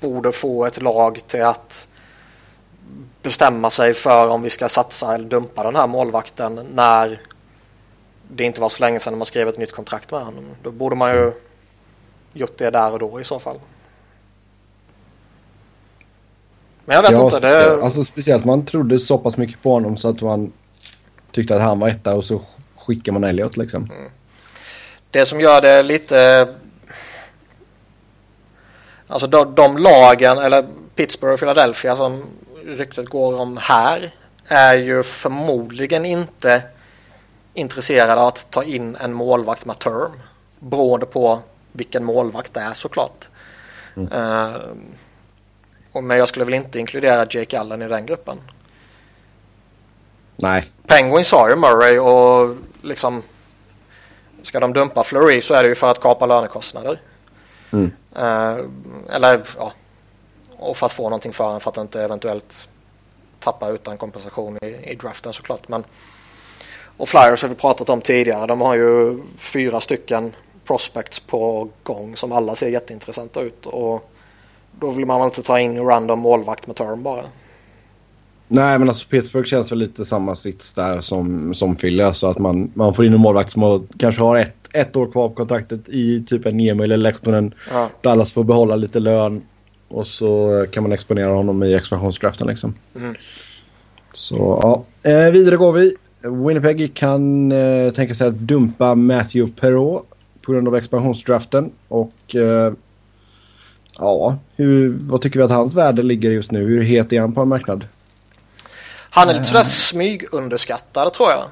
borde 0.00 0.32
få 0.32 0.66
ett 0.66 0.82
lag 0.82 1.20
till 1.26 1.42
att 1.42 1.88
bestämma 3.22 3.70
sig 3.70 3.94
för 3.94 4.28
om 4.28 4.42
vi 4.42 4.50
ska 4.50 4.68
satsa 4.68 5.14
eller 5.14 5.28
dumpa 5.28 5.62
den 5.62 5.76
här 5.76 5.86
målvakten 5.86 6.66
när 6.74 7.20
det 8.28 8.44
inte 8.44 8.60
var 8.60 8.68
så 8.68 8.82
länge 8.82 9.00
sedan 9.00 9.18
man 9.18 9.26
skrev 9.26 9.48
ett 9.48 9.58
nytt 9.58 9.72
kontrakt 9.72 10.10
med 10.10 10.20
honom. 10.20 10.44
Då 10.62 10.70
borde 10.70 10.96
man 10.96 11.10
ju 11.10 11.32
gjort 12.32 12.58
det 12.58 12.70
där 12.70 12.92
och 12.92 12.98
då 12.98 13.20
i 13.20 13.24
så 13.24 13.38
fall. 13.38 13.58
Men 16.84 16.96
jag 16.96 17.02
vet 17.02 17.12
ja, 17.12 17.24
inte. 17.24 17.40
Det... 17.40 17.82
Alltså 17.82 18.04
speciellt 18.04 18.44
man 18.44 18.64
trodde 18.64 18.98
så 18.98 19.18
pass 19.18 19.36
mycket 19.36 19.62
på 19.62 19.72
honom 19.72 19.96
så 19.96 20.08
att 20.08 20.20
man 20.20 20.52
tyckte 21.32 21.56
att 21.56 21.62
han 21.62 21.78
var 21.78 21.88
etta 21.88 22.14
och 22.14 22.24
så 22.24 22.40
skickar 22.76 23.12
man 23.12 23.24
Elliot 23.24 23.56
liksom. 23.56 23.90
Mm. 23.90 24.10
Det 25.10 25.26
som 25.26 25.40
gör 25.40 25.60
det 25.60 25.82
lite... 25.82 26.48
Alltså 29.06 29.26
de, 29.26 29.54
de 29.54 29.78
lagen, 29.78 30.38
eller 30.38 30.66
Pittsburgh 30.94 31.32
och 31.32 31.40
Philadelphia 31.40 31.96
som 31.96 32.22
ryktet 32.64 33.08
går 33.08 33.40
om 33.40 33.56
här 33.56 34.10
är 34.46 34.74
ju 34.74 35.02
förmodligen 35.02 36.06
inte 36.06 36.62
intresserade 37.54 38.20
av 38.20 38.28
att 38.28 38.50
ta 38.50 38.64
in 38.64 38.96
en 38.96 39.12
målvakt 39.12 39.64
med 39.64 39.78
term. 39.78 40.12
Beroende 40.58 41.06
på 41.06 41.40
vilken 41.72 42.04
målvakt 42.04 42.54
det 42.54 42.60
är 42.60 42.72
såklart. 42.72 43.28
Mm. 43.96 44.12
Uh, 44.12 44.56
men 46.02 46.18
jag 46.18 46.28
skulle 46.28 46.44
väl 46.44 46.54
inte 46.54 46.78
inkludera 46.78 47.26
Jake 47.30 47.60
Allen 47.60 47.82
i 47.82 47.88
den 47.88 48.06
gruppen. 48.06 48.38
Nej. 50.36 50.72
Penguins 50.86 51.32
har 51.32 51.48
ju 51.48 51.56
Murray 51.56 51.98
och 51.98 52.56
liksom 52.82 53.22
ska 54.42 54.60
de 54.60 54.72
dumpa 54.72 55.02
Fleury 55.02 55.42
så 55.42 55.54
är 55.54 55.62
det 55.62 55.68
ju 55.68 55.74
för 55.74 55.90
att 55.90 56.00
kapa 56.00 56.26
lönekostnader. 56.26 57.00
Mm. 57.70 57.92
Uh, 58.16 58.64
eller 59.10 59.42
ja, 59.58 59.72
och 60.60 60.76
för 60.76 60.86
att 60.86 60.92
få 60.92 61.02
någonting 61.02 61.32
för 61.32 61.44
honom 61.44 61.60
för 61.60 61.70
att 61.70 61.76
inte 61.76 62.02
eventuellt 62.02 62.68
tappa 63.38 63.68
utan 63.68 63.98
kompensation 63.98 64.58
i, 64.62 64.90
i 64.90 64.94
draften 64.94 65.32
såklart. 65.32 65.68
Men, 65.68 65.84
och 66.96 67.08
Flyers 67.08 67.42
har 67.42 67.48
vi 67.48 67.54
pratat 67.54 67.88
om 67.88 68.00
tidigare. 68.00 68.46
De 68.46 68.60
har 68.60 68.74
ju 68.74 69.22
fyra 69.36 69.80
stycken 69.80 70.32
prospects 70.64 71.20
på 71.20 71.68
gång 71.82 72.16
som 72.16 72.32
alla 72.32 72.54
ser 72.54 72.68
jätteintressanta 72.68 73.40
ut. 73.40 73.66
Och 73.66 74.10
då 74.80 74.90
vill 74.90 75.06
man 75.06 75.20
väl 75.20 75.26
inte 75.28 75.42
ta 75.42 75.60
in 75.60 75.86
random 75.86 76.18
målvakt 76.18 76.66
med 76.66 76.76
term 76.76 77.02
bara. 77.02 77.24
Nej, 78.48 78.78
men 78.78 78.88
alltså 78.88 79.08
Pittsburgh 79.08 79.48
känns 79.48 79.72
väl 79.72 79.78
lite 79.78 80.04
samma 80.04 80.34
sits 80.34 80.74
där 80.74 81.00
som, 81.00 81.54
som 81.54 81.76
Philly. 81.76 82.14
Så 82.14 82.26
att 82.26 82.38
man, 82.38 82.72
man 82.74 82.94
får 82.94 83.06
in 83.06 83.14
en 83.14 83.20
målvakt 83.20 83.50
som 83.50 83.62
har, 83.62 83.82
kanske 83.98 84.22
har 84.22 84.36
ett, 84.36 84.68
ett 84.72 84.96
år 84.96 85.10
kvar 85.10 85.28
på 85.28 85.34
kontraktet 85.34 85.88
i 85.88 86.24
typ 86.26 86.46
en 86.46 86.56
Niemi 86.56 86.84
eller 86.84 86.96
Lehtonen. 86.96 87.54
Ja. 87.72 87.88
Dallas 88.00 88.32
får 88.32 88.44
behålla 88.44 88.76
lite 88.76 89.00
lön. 89.00 89.42
Och 89.90 90.06
så 90.06 90.66
kan 90.70 90.82
man 90.82 90.92
exponera 90.92 91.32
honom 91.32 91.62
i 91.62 91.74
expansionskraften 91.74 92.46
liksom. 92.46 92.74
Mm. 92.96 93.14
Så 94.14 94.58
ja, 94.62 94.84
eh, 95.10 95.30
vidare 95.30 95.56
går 95.56 95.72
vi. 95.72 95.96
Winnipeg 96.20 96.94
kan 96.94 97.52
eh, 97.52 97.92
tänka 97.92 98.14
sig 98.14 98.28
att 98.28 98.34
dumpa 98.34 98.94
Matthew 98.94 99.60
Perrault 99.60 100.04
på 100.42 100.52
grund 100.52 100.68
av 100.68 100.76
expansionsdraften. 100.76 101.72
Och 101.88 102.34
eh, 102.34 102.72
ja, 103.98 104.36
hur, 104.56 104.92
vad 104.92 105.22
tycker 105.22 105.38
vi 105.38 105.44
att 105.44 105.50
hans 105.50 105.74
värde 105.74 106.02
ligger 106.02 106.30
just 106.30 106.50
nu? 106.50 106.64
Hur 106.64 106.82
het 106.82 107.12
är 107.12 107.20
han 107.20 107.34
på 107.34 107.40
en 107.40 107.48
marknad? 107.48 107.84
Han 109.10 109.28
är 109.28 109.32
lite 109.32 109.44
sådär 109.44 109.62
smygunderskattad 109.62 111.12
tror 111.12 111.30
jag. 111.30 111.44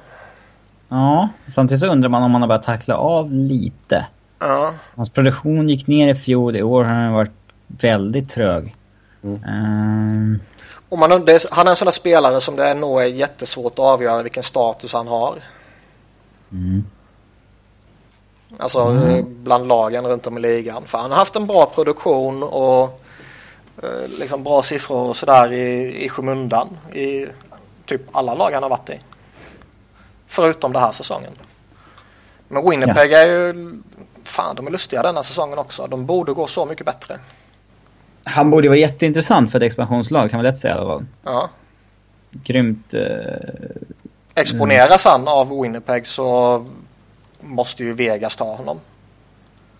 Ja, 0.89 1.29
samtidigt 1.55 1.81
så 1.81 1.87
undrar 1.87 2.09
man 2.09 2.23
om 2.23 2.31
han 2.31 2.41
har 2.41 2.47
börjat 2.47 2.65
tackla 2.65 2.97
av 2.97 3.33
lite. 3.33 4.05
Ja. 4.39 4.73
Hans 4.95 5.09
produktion 5.09 5.69
gick 5.69 5.87
ner 5.87 6.13
i 6.13 6.15
fjol. 6.15 6.55
I 6.55 6.63
år 6.63 6.83
har 6.83 6.93
han 6.93 7.13
varit 7.13 7.38
väldigt 7.81 8.29
trög. 8.29 8.75
Ehm, 9.23 10.39
Och 10.89 10.97
man, 10.97 11.25
det, 11.25 11.45
han 11.51 11.67
är 11.67 11.69
en 11.71 11.75
sån 11.75 11.85
där 11.85 11.91
spelare 11.91 12.41
som 12.41 12.55
det 12.55 12.65
är 12.67 12.75
nog 12.75 13.01
är 13.01 13.05
jättesvårt 13.05 13.73
att 13.73 13.79
avgöra 13.79 14.23
vilken 14.23 14.43
status 14.43 14.93
han 14.93 15.07
har. 15.07 15.35
mm. 16.51 16.85
Alltså 18.59 18.79
eh, 18.79 19.25
bland 19.25 19.67
lagen 19.67 20.07
runt 20.07 20.27
om 20.27 20.37
i 20.37 20.41
ligan. 20.41 20.85
För 20.85 20.97
han 20.97 21.11
har 21.11 21.17
haft 21.17 21.35
en 21.35 21.47
bra 21.47 21.65
produktion 21.65 22.43
och 22.43 23.01
eh, 23.83 24.07
liksom 24.19 24.43
bra 24.43 24.61
siffror 24.61 25.09
och 25.09 25.17
sådär 25.17 25.51
i, 25.51 25.95
i 26.05 26.09
skymundan 26.09 26.67
i 26.93 27.25
typ 27.85 28.01
alla 28.11 28.33
lag 28.33 28.51
han 28.51 28.63
har 28.63 28.69
varit 28.69 28.89
i. 28.89 28.99
Förutom 30.27 30.73
den 30.73 30.81
här 30.81 30.91
säsongen. 30.91 31.31
Men 32.47 32.69
Winnipeg 32.69 33.13
är 33.13 33.25
ju... 33.27 33.73
Fan, 34.23 34.55
de 34.55 34.67
är 34.67 34.71
lustiga 34.71 35.03
denna 35.03 35.23
säsongen 35.23 35.57
också. 35.57 35.87
De 35.87 36.05
borde 36.05 36.33
gå 36.33 36.47
så 36.47 36.65
mycket 36.65 36.85
bättre. 36.85 37.19
Han 38.29 38.49
borde 38.49 38.67
vara 38.67 38.77
jätteintressant 38.77 39.51
för 39.51 39.59
ett 39.59 39.63
expansionslag 39.63 40.29
kan 40.29 40.37
man 40.37 40.43
lätt 40.43 40.57
säga 40.57 40.75
i 40.75 40.77
alla 40.77 40.87
fall. 40.87 41.05
Ja. 41.23 41.49
Grymt. 42.31 42.93
Eh, 42.93 43.01
Exponeras 44.35 45.05
han 45.05 45.27
av 45.27 45.61
Winnipeg 45.61 46.07
så 46.07 46.65
måste 47.41 47.83
ju 47.83 47.93
Vegas 47.93 48.35
ta 48.35 48.55
honom. 48.55 48.79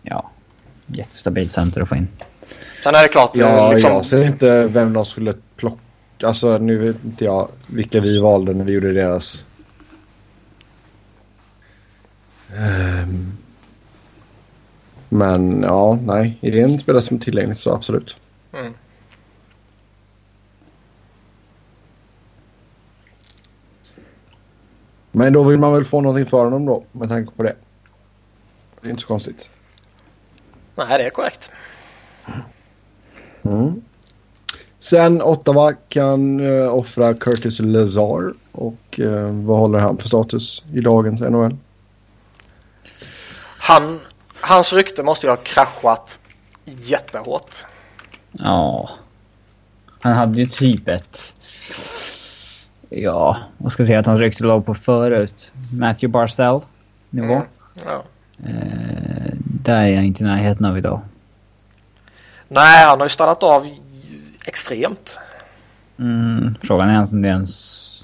ja, 0.02 0.30
jättestabilt 0.88 1.52
center 1.52 1.82
att 1.82 1.90
få 1.90 1.96
in. 1.96 2.08
Sen 2.84 2.96
är 2.96 3.02
det 3.02 3.08
klart... 3.08 3.36
eh, 3.36 3.42
Ja, 3.42 3.72
liksom, 3.72 3.92
jag 3.92 4.06
ser 4.06 4.26
inte 4.26 4.68
vem 4.68 4.94
de 4.94 5.06
skulle 5.06 5.34
plocka. 5.56 5.80
Alltså 6.24 6.58
nu 6.58 6.78
vet 6.78 7.04
inte 7.04 7.26
jag 7.26 7.48
vilka 7.68 8.00
vi 8.00 8.20
valde 8.20 8.54
när 8.54 8.66
vi 8.66 8.72
gjorde 8.74 8.94
deras. 8.94 9.46
Ehm. 12.58 13.32
Men 15.10 15.62
ja, 15.62 16.00
nej. 16.04 16.38
En 16.42 16.80
spelare 16.80 17.02
som 17.02 17.18
är 17.18 17.22
tillgänglig 17.22 17.58
så 17.58 17.74
absolut. 17.74 18.16
Mm. 18.54 18.74
Men 25.12 25.34
då 25.34 25.44
vill 25.44 25.60
man 25.60 25.74
väl 25.74 25.86
få 25.86 26.02
någonting 26.02 26.26
för 26.26 26.44
honom 26.44 26.66
då 26.66 26.84
med 26.92 27.10
tanke 27.10 27.32
på 27.36 27.44
det. 27.44 27.56
Det 28.82 28.88
är 28.88 28.90
inte 28.90 29.02
så 29.02 29.08
konstigt. 29.08 29.50
Nej, 30.76 30.98
det 30.98 31.04
är 31.04 31.10
korrekt. 31.10 31.52
Mm. 33.42 33.82
Sen 34.80 35.22
Ottawa 35.22 35.74
kan 35.74 36.40
uh, 36.40 36.74
offra 36.74 37.14
Curtis 37.14 37.60
Lazar. 37.60 38.34
Och 38.52 39.00
eh, 39.00 39.32
vad 39.32 39.58
håller 39.58 39.80
han 39.80 39.98
för 39.98 40.08
status 40.08 40.64
i 40.74 40.80
dagens 40.80 41.22
NHL? 41.22 41.58
Han, 43.58 44.00
hans 44.42 44.74
rykte 44.74 45.04
måste 45.04 45.28
ju 45.28 45.32
ha 45.32 45.38
kraschat 45.38 46.20
jättehårt. 46.66 47.56
Ja. 48.32 48.90
Han 50.00 50.14
hade 50.14 50.40
ju 50.40 50.48
typ 50.48 50.88
ett... 50.88 51.34
Ja, 52.90 53.38
vad 53.58 53.72
ska 53.72 53.84
vi 53.84 53.88
säga 53.88 54.00
att 54.00 54.06
hans 54.06 54.20
rykte 54.20 54.44
låg 54.44 54.66
på 54.66 54.76
förut? 54.76 55.52
Matthew 55.74 56.08
Barzell 56.08 56.60
nivå. 57.10 57.34
Mm. 57.34 57.48
Ja. 57.86 58.04
Eh, 58.44 59.34
där 59.64 59.82
är 59.82 59.88
jag 59.88 60.06
inte 60.06 60.24
i 60.24 60.28
närheten 60.28 60.66
av 60.66 60.78
idag. 60.78 61.02
Nej, 62.48 62.86
han 62.86 63.00
har 63.00 63.06
ju 63.06 63.10
stannat 63.10 63.44
av 63.44 63.68
extremt. 64.48 65.20
Mm, 65.98 66.56
frågan 66.64 66.90
är 66.90 66.94
ens 66.94 67.14
om 67.14 67.22
det 67.22 67.28
ens, 67.28 68.04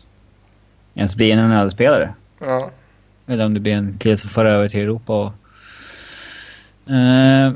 ens 0.94 1.16
blir 1.16 1.38
en 1.38 1.50
NHL-spelare. 1.50 2.14
Ja. 2.40 2.70
Eller 3.28 3.46
om 3.46 3.54
det 3.54 3.60
blir 3.60 3.74
en 3.74 3.98
kille 3.98 4.18
som 4.18 4.30
för 4.30 4.46
över 4.46 4.70
till 4.70 4.80
Europa. 4.80 5.14
Och, 5.14 5.34
eh, 6.92 7.54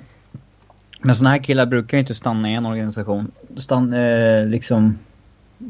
men 1.01 1.15
sådana 1.15 1.30
här 1.30 1.43
killar 1.43 1.65
brukar 1.65 1.97
ju 1.97 2.01
inte 2.01 2.15
stanna 2.15 2.49
i 2.49 2.53
en 2.53 2.65
organisation. 2.65 3.32
Stann, 3.57 3.93
eh, 3.93 4.45
liksom, 4.45 4.97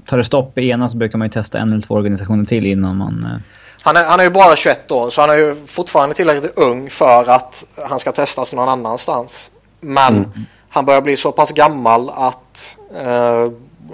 tar 0.05 0.17
det 0.17 0.23
stopp 0.23 0.57
i 0.57 0.69
ena 0.69 0.89
så 0.89 0.97
brukar 0.97 1.17
man 1.17 1.27
ju 1.27 1.31
testa 1.31 1.59
en 1.59 1.73
eller 1.73 1.81
två 1.81 1.95
organisationer 1.95 2.45
till 2.45 2.65
innan 2.65 2.97
man... 2.97 3.23
Eh, 3.23 3.41
Han, 3.81 3.95
är, 3.95 4.05
han 4.05 4.19
är 4.19 4.23
ju 4.23 4.29
bara 4.29 4.55
21 4.55 4.91
år 4.91 5.09
så 5.09 5.21
han 5.21 5.29
är 5.29 5.37
ju 5.37 5.55
fortfarande 5.65 6.15
tillräckligt 6.15 6.57
ung 6.57 6.89
för 6.89 7.29
att 7.29 7.65
han 7.89 7.99
ska 7.99 8.11
testas 8.11 8.53
någon 8.53 8.69
annanstans. 8.69 9.51
Men 9.79 10.31
han 10.69 10.85
börjar 10.85 11.01
bli 11.01 11.17
så 11.17 11.31
pass 11.31 11.51
gammal 11.51 12.09
att 12.09 12.77
eh, 13.05 13.51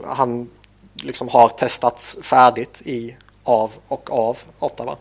han 0.07 0.49
liksom 0.95 1.29
har 1.29 1.47
testats 1.47 2.17
färdigt 2.23 2.81
i, 2.85 3.15
av 3.43 3.71
och 3.87 4.11
av 4.11 4.37
Ottawa. 4.59 4.95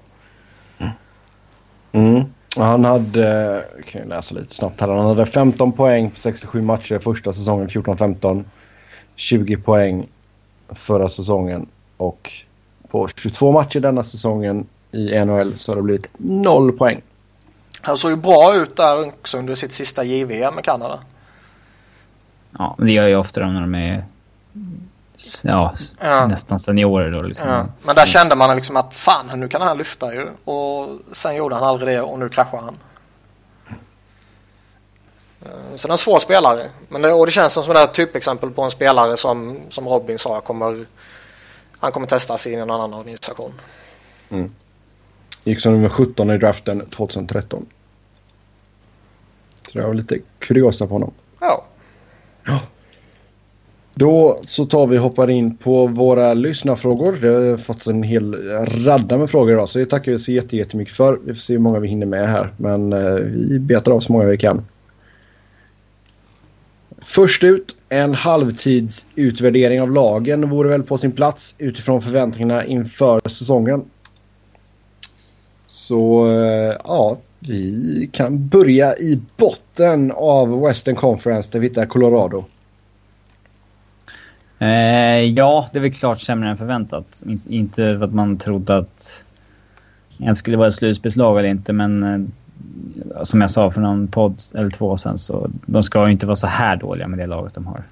Mm. 1.92 2.24
Han 2.57 2.84
hade, 2.84 3.55
jag 3.76 3.86
kan 3.86 4.03
ju 4.03 4.09
läsa 4.09 4.34
lite 4.34 4.55
snabbt 4.55 4.80
här. 4.80 4.88
Han 4.88 5.07
hade 5.07 5.26
15 5.26 5.72
poäng 5.72 6.11
på 6.11 6.18
67 6.18 6.62
matcher 6.62 6.99
första 6.99 7.32
säsongen 7.32 7.68
14-15. 7.68 8.45
20 9.16 9.57
poäng 9.57 10.07
förra 10.74 11.08
säsongen 11.08 11.66
och 11.96 12.32
på 12.90 13.08
22 13.08 13.52
matcher 13.52 13.80
denna 13.80 14.02
säsongen 14.04 14.66
i 14.92 15.24
NHL 15.24 15.58
så 15.58 15.72
har 15.72 15.76
det 15.76 15.82
blivit 15.82 16.06
0 16.18 16.72
poäng. 16.72 17.00
Han 17.80 17.96
såg 17.96 18.10
ju 18.10 18.16
bra 18.16 18.54
ut 18.56 18.76
där 18.76 19.08
också 19.08 19.38
under 19.38 19.54
sitt 19.54 19.72
sista 19.72 20.04
JVM 20.04 20.54
med 20.54 20.64
Kanada. 20.64 20.98
ja, 22.58 22.74
det 22.78 22.92
gör 22.92 23.06
ju 23.06 23.16
ofta 23.16 23.40
de 23.40 23.54
när 23.54 23.60
de 23.60 23.74
är 23.74 24.04
ja, 25.42 25.74
Ja. 26.00 26.26
nästan 26.26 26.60
seniorer 26.60 27.10
då 27.10 27.22
liksom. 27.22 27.48
Ja. 27.48 27.66
Men 27.82 27.94
där 27.94 28.06
kände 28.06 28.34
man 28.34 28.56
liksom 28.56 28.76
att 28.76 28.96
fan 28.96 29.40
nu 29.40 29.48
kan 29.48 29.62
han 29.62 29.78
lyfta 29.78 30.14
ju. 30.14 30.26
Och 30.44 30.88
sen 31.12 31.36
gjorde 31.36 31.54
han 31.54 31.64
aldrig 31.64 31.96
det 31.96 32.00
och 32.02 32.18
nu 32.18 32.28
kraschar 32.28 32.58
han. 32.58 32.74
Eh, 35.45 35.76
Så 35.76 35.88
det 35.88 35.90
är 35.90 35.92
en 35.92 35.99
svår 35.99 36.18
spelare. 36.18 36.66
Men 36.88 37.03
det, 37.03 37.12
och 37.12 37.26
det 37.26 37.32
känns 37.32 37.53
som 37.53 37.76
ett 37.76 37.95
typexempel 37.95 38.51
på 38.51 38.62
en 38.62 38.70
spelare 38.70 39.16
som, 39.16 39.57
som 39.68 39.88
Robin 39.88 40.18
sa 40.18 40.40
kommer 40.40 40.84
han 41.78 41.92
kommer 41.92 42.07
testas 42.07 42.47
i 42.47 42.55
en 42.55 42.70
annan 42.70 42.95
organisation. 42.95 43.53
Gick 45.45 45.61
som 45.61 45.72
nummer 45.72 45.88
17 45.88 46.30
i 46.30 46.38
draften 46.38 46.86
2013. 46.90 47.66
Så 49.72 49.78
det 49.78 49.86
var 49.86 49.95
lite 49.95 50.18
kuriosa 50.38 50.86
på 50.86 50.92
honom. 50.95 51.11
Ja. 51.40 51.64
Då 53.95 54.38
så 54.47 54.64
tar 54.64 54.86
vi 54.86 54.97
hoppar 54.97 55.30
in 55.30 55.57
på 55.57 55.86
våra 55.86 56.34
lyssnarfrågor. 56.34 57.12
Vi 57.12 57.28
har 57.28 57.57
fått 57.57 57.86
en 57.86 58.03
hel 58.03 58.34
radda 58.84 59.18
med 59.18 59.30
frågor 59.30 59.53
idag 59.55 59.68
så 59.68 59.78
det 59.78 59.86
tackar 59.86 60.12
vi 60.12 60.18
så 60.18 60.32
jätte- 60.32 60.57
jättemycket 60.57 60.97
för. 60.97 61.18
Vi 61.24 61.34
får 61.34 61.40
se 61.40 61.53
hur 61.53 61.61
många 61.61 61.78
vi 61.78 61.88
hinner 61.88 62.07
med 62.07 62.28
här 62.28 62.53
men 62.57 62.92
eh, 62.92 63.14
vi 63.14 63.59
betar 63.59 63.92
av 63.92 64.01
så 64.01 64.12
många 64.12 64.24
vi 64.24 64.38
kan. 64.38 64.64
Först 67.05 67.44
ut, 67.44 67.76
en 67.88 68.14
halvtidsutvärdering 68.14 69.80
av 69.82 69.90
lagen 69.90 70.50
vore 70.50 70.68
väl 70.68 70.82
på 70.82 70.98
sin 70.98 71.12
plats 71.12 71.55
utifrån 71.59 72.02
förväntningarna 72.02 72.64
inför 72.64 73.28
säsongen. 73.28 73.84
Så 75.66 76.26
eh, 76.26 76.76
ja, 76.84 77.18
vi 77.38 78.11
kan 78.12 78.48
börja 78.48 78.96
i 78.96 79.22
botten 79.36 80.12
av 80.12 80.61
Western 80.61 80.96
Conference 80.96 81.48
där 81.52 81.61
vi 81.61 81.68
hittar 81.68 81.86
Colorado. 81.86 82.44
Eh, 84.59 85.20
ja, 85.20 85.68
det 85.72 85.78
är 85.78 85.82
väl 85.82 85.94
klart 85.94 86.20
sämre 86.20 86.48
än 86.48 86.59
förväntat. 86.59 87.22
In, 87.26 87.40
inte 87.48 87.98
för 87.98 88.05
att 88.05 88.14
man 88.14 88.36
trodde 88.36 88.76
att 88.76 89.24
det 90.18 90.36
skulle 90.36 90.57
vara 90.57 90.68
ett 90.68 90.74
slutspelslag 90.74 91.38
eller 91.38 91.48
inte, 91.48 91.72
men 91.72 92.02
eh, 92.02 92.20
som 93.22 93.40
jag 93.40 93.50
sa 93.50 93.70
för 93.70 93.80
någon 93.80 94.08
podd 94.08 94.42
eller 94.54 94.70
två 94.70 94.96
sen 94.96 95.18
så 95.18 95.50
de 95.66 95.82
ska 95.82 96.06
ju 96.06 96.12
inte 96.12 96.26
vara 96.26 96.36
så 96.36 96.46
här 96.46 96.76
dåliga 96.76 97.08
med 97.08 97.18
det 97.18 97.26
laget 97.26 97.54
de 97.54 97.66
har. 97.66 97.82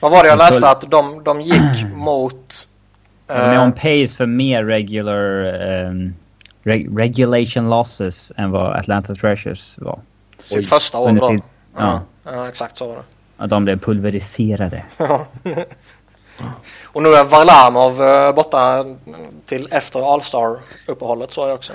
Vad 0.00 0.10
var 0.10 0.22
det 0.22 0.28
jag 0.28 0.38
läste 0.38 0.70
att 0.70 0.90
de, 0.90 1.24
de 1.24 1.40
gick 1.40 1.86
mot... 1.94 2.68
De 3.26 3.32
är 3.32 3.54
eh, 3.54 3.62
on 3.62 3.72
pace 3.72 4.08
för 4.08 4.26
mer 4.26 4.64
regular 4.64 5.44
ehm, 5.44 6.14
reg, 6.62 6.98
regulation 7.00 7.70
losses 7.70 8.32
än 8.36 8.50
vad 8.50 8.76
Atlanta 8.76 9.14
Treasures 9.14 9.78
var. 9.78 10.00
sitt 10.44 10.58
Oj. 10.58 10.64
första 10.64 10.98
år 10.98 11.12
då. 11.12 11.28
sin- 11.28 11.42
Ja. 11.76 12.00
ja. 12.24 12.30
ja, 12.32 12.48
exakt 12.48 12.76
så 12.76 12.86
var 12.86 12.94
det. 12.96 13.02
Att 13.36 13.50
de 13.50 13.64
blev 13.64 13.78
pulveriserade. 13.78 14.82
Och 16.84 17.02
nu 17.02 17.08
är 17.14 17.24
Varlamov 17.24 18.02
eh, 18.02 18.34
borta 18.34 18.84
till 19.44 19.68
efter 19.70 20.12
All-Star-uppehållet 20.14 21.32
så 21.32 21.40
jag 21.48 21.54
också. 21.54 21.72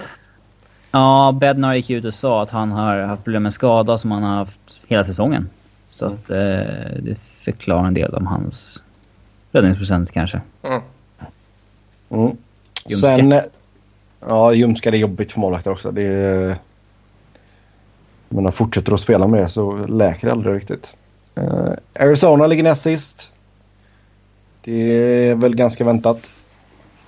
Ja, 0.94 1.38
Bednar 1.40 1.74
gick 1.76 1.90
ut 1.90 2.06
och 2.06 2.14
sa 2.14 2.44
att 2.44 2.50
han 2.50 2.72
har 2.72 3.00
haft 3.00 3.24
problem 3.24 3.44
med 3.44 3.54
skada 3.54 3.98
som 3.98 4.12
han 4.12 4.24
har 4.24 4.36
haft 4.36 4.80
hela 4.88 5.04
säsongen. 5.04 5.50
Så 5.92 6.06
att 6.06 6.30
eh, 6.30 6.38
det 7.00 7.18
förklarar 7.44 7.88
en 7.88 7.94
del 7.94 8.14
om 8.16 8.28
hans 8.28 8.82
räddningsprocent 9.52 10.12
kanske. 10.12 10.42
Mm. 10.64 10.82
Mm. 12.10 12.38
Sen... 13.02 13.32
eh, 13.32 13.42
Ja, 14.28 14.54
ljumska 14.54 14.90
är 14.90 14.94
jobbigt 14.94 15.32
för 15.32 15.40
målvakter 15.40 15.72
också. 15.72 15.92
Det 15.92 16.02
är, 16.02 16.56
men 18.30 18.44
han 18.44 18.54
fortsätter 18.54 18.94
att 18.94 19.00
spela 19.00 19.28
med 19.28 19.40
det 19.40 19.50
så 19.50 19.86
läker 19.86 20.28
det 20.28 20.34
aldrig 20.34 20.56
riktigt. 20.56 20.96
Uh, 21.38 21.74
Arizona 22.00 22.48
ligger 22.48 22.64
näst 22.64 22.82
sist. 22.82 23.32
Det 24.62 24.72
är 24.72 25.36
väl 25.36 25.56
ganska 25.56 25.84
väntat. 25.84 26.32